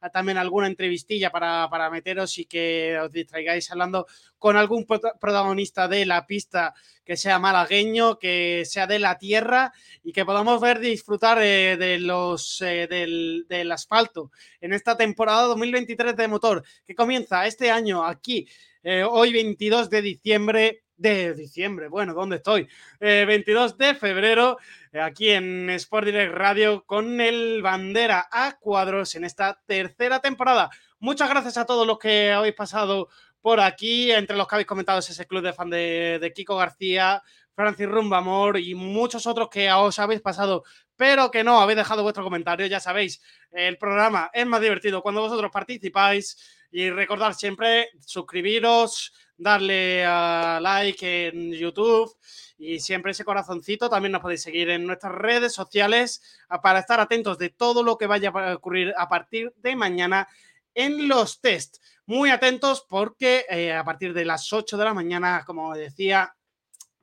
a 0.00 0.10
también 0.10 0.38
alguna 0.38 0.68
entrevistilla 0.68 1.30
para, 1.30 1.90
meteros 1.90 2.38
y 2.38 2.44
que 2.44 2.96
os 3.02 3.10
distraigáis 3.10 3.68
hablando 3.72 4.06
con 4.38 4.56
algún 4.56 4.86
prota- 4.86 5.18
protagonista 5.18 5.88
de 5.88 6.06
la 6.06 6.24
pista 6.26 6.74
que 7.04 7.16
sea 7.16 7.40
malagueño, 7.40 8.20
que 8.20 8.62
sea 8.66 8.86
de 8.86 9.00
la 9.00 9.18
tierra 9.18 9.72
y 10.04 10.12
que 10.12 10.24
podamos 10.24 10.60
ver 10.60 10.78
disfrutar 10.78 11.42
eh, 11.42 11.76
de 11.76 11.98
los, 11.98 12.60
eh, 12.60 12.86
del, 12.86 13.72
asfalto 13.72 14.30
en 14.60 14.72
esta 14.74 14.96
temporada 14.96 15.42
2023 15.48 16.14
de 16.14 16.28
motor 16.28 16.62
que 16.86 16.94
comienza 16.94 17.44
este 17.48 17.70
año 17.72 18.04
aquí, 18.04 18.46
eh, 18.84 19.02
hoy 19.02 19.32
22 19.32 19.90
de 19.90 20.02
diciembre 20.02 20.81
de 20.96 21.34
diciembre. 21.34 21.88
Bueno, 21.88 22.14
¿dónde 22.14 22.36
estoy? 22.36 22.68
22 23.00 23.76
de 23.78 23.94
febrero, 23.94 24.58
aquí 24.92 25.30
en 25.30 25.70
Sport 25.70 26.06
Direct 26.06 26.34
Radio 26.34 26.84
con 26.84 27.20
el 27.20 27.62
bandera 27.62 28.28
a 28.30 28.58
cuadros 28.58 29.14
en 29.14 29.24
esta 29.24 29.60
tercera 29.66 30.20
temporada. 30.20 30.70
Muchas 30.98 31.28
gracias 31.28 31.56
a 31.56 31.66
todos 31.66 31.86
los 31.86 31.98
que 31.98 32.32
habéis 32.32 32.54
pasado 32.54 33.08
por 33.40 33.60
aquí, 33.60 34.12
entre 34.12 34.36
los 34.36 34.46
que 34.46 34.54
habéis 34.54 34.68
comentado 34.68 35.00
ese 35.00 35.26
club 35.26 35.42
de 35.42 35.52
fan 35.52 35.68
de, 35.68 36.18
de 36.20 36.32
Kiko 36.32 36.56
García, 36.56 37.22
Francis 37.54 37.88
Rumbamor 37.88 38.58
y 38.58 38.74
muchos 38.74 39.26
otros 39.26 39.48
que 39.50 39.70
os 39.72 39.98
habéis 39.98 40.20
pasado, 40.20 40.64
pero 40.96 41.30
que 41.30 41.44
no 41.44 41.60
habéis 41.60 41.76
dejado 41.76 42.02
vuestro 42.02 42.24
comentario. 42.24 42.66
Ya 42.66 42.80
sabéis, 42.80 43.20
el 43.50 43.78
programa 43.78 44.30
es 44.32 44.46
más 44.46 44.60
divertido 44.60 45.02
cuando 45.02 45.20
vosotros 45.20 45.50
participáis 45.52 46.38
y 46.70 46.90
recordar 46.90 47.34
siempre 47.34 47.90
suscribiros, 48.00 49.12
darle 49.42 50.04
a 50.04 50.58
like 50.60 51.28
en 51.28 51.52
YouTube 51.52 52.14
y 52.58 52.80
siempre 52.80 53.12
ese 53.12 53.24
corazoncito. 53.24 53.90
También 53.90 54.12
nos 54.12 54.22
podéis 54.22 54.42
seguir 54.42 54.70
en 54.70 54.86
nuestras 54.86 55.12
redes 55.12 55.52
sociales 55.52 56.22
para 56.62 56.78
estar 56.78 57.00
atentos 57.00 57.38
de 57.38 57.50
todo 57.50 57.82
lo 57.82 57.98
que 57.98 58.06
vaya 58.06 58.30
a 58.30 58.54
ocurrir 58.54 58.94
a 58.96 59.08
partir 59.08 59.52
de 59.56 59.76
mañana 59.76 60.28
en 60.74 61.08
los 61.08 61.40
test. 61.40 61.78
Muy 62.06 62.30
atentos 62.30 62.86
porque 62.88 63.46
eh, 63.48 63.72
a 63.72 63.84
partir 63.84 64.12
de 64.14 64.24
las 64.24 64.52
8 64.52 64.76
de 64.76 64.84
la 64.84 64.94
mañana, 64.94 65.44
como 65.46 65.74
decía, 65.74 66.34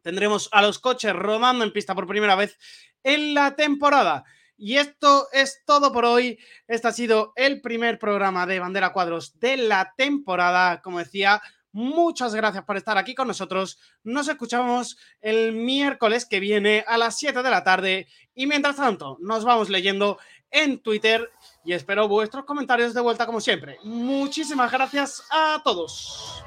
tendremos 0.01 0.49
a 0.51 0.61
los 0.61 0.79
coches 0.79 1.13
rodando 1.13 1.63
en 1.63 1.73
pista 1.73 1.95
por 1.95 2.07
primera 2.07 2.35
vez 2.35 2.57
en 3.03 3.33
la 3.33 3.55
temporada. 3.55 4.23
Y 4.57 4.75
esto 4.75 5.27
es 5.31 5.61
todo 5.65 5.93
por 5.93 6.03
hoy. 6.03 6.37
Este 6.67 6.89
ha 6.89 6.91
sido 6.91 7.31
el 7.37 7.61
primer 7.61 7.97
programa 7.97 8.45
de 8.45 8.59
Bandera 8.59 8.91
Cuadros 8.91 9.39
de 9.39 9.55
la 9.55 9.93
temporada. 9.95 10.81
Como 10.81 10.99
decía, 10.99 11.41
muchas 11.71 12.35
gracias 12.35 12.63
por 12.63 12.77
estar 12.77 12.97
aquí 12.97 13.15
con 13.15 13.27
nosotros. 13.27 13.79
Nos 14.03 14.27
escuchamos 14.27 14.97
el 15.21 15.53
miércoles 15.53 16.25
que 16.25 16.39
viene 16.39 16.83
a 16.87 16.97
las 16.97 17.17
7 17.17 17.43
de 17.43 17.49
la 17.49 17.63
tarde. 17.63 18.07
Y 18.33 18.47
mientras 18.47 18.77
tanto, 18.77 19.17
nos 19.21 19.43
vamos 19.43 19.69
leyendo 19.69 20.17
en 20.51 20.79
Twitter 20.79 21.29
y 21.63 21.73
espero 21.73 22.07
vuestros 22.07 22.45
comentarios 22.45 22.93
de 22.93 23.01
vuelta 23.01 23.25
como 23.25 23.41
siempre. 23.41 23.77
Muchísimas 23.83 24.71
gracias 24.71 25.23
a 25.29 25.61
todos. 25.63 26.43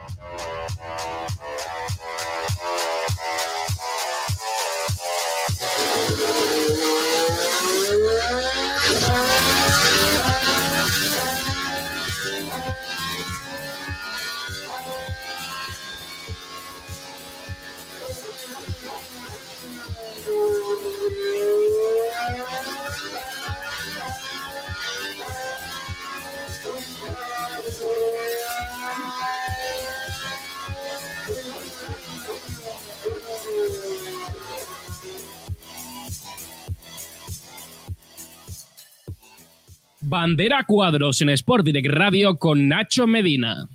Bandera 40.04 40.64
Cuadros 40.66 41.22
en 41.22 41.28
Sport 41.30 41.64
Direct 41.64 41.86
Radio 41.88 42.36
con 42.36 42.66
Nacho 42.68 43.06
Medina. 43.06 43.68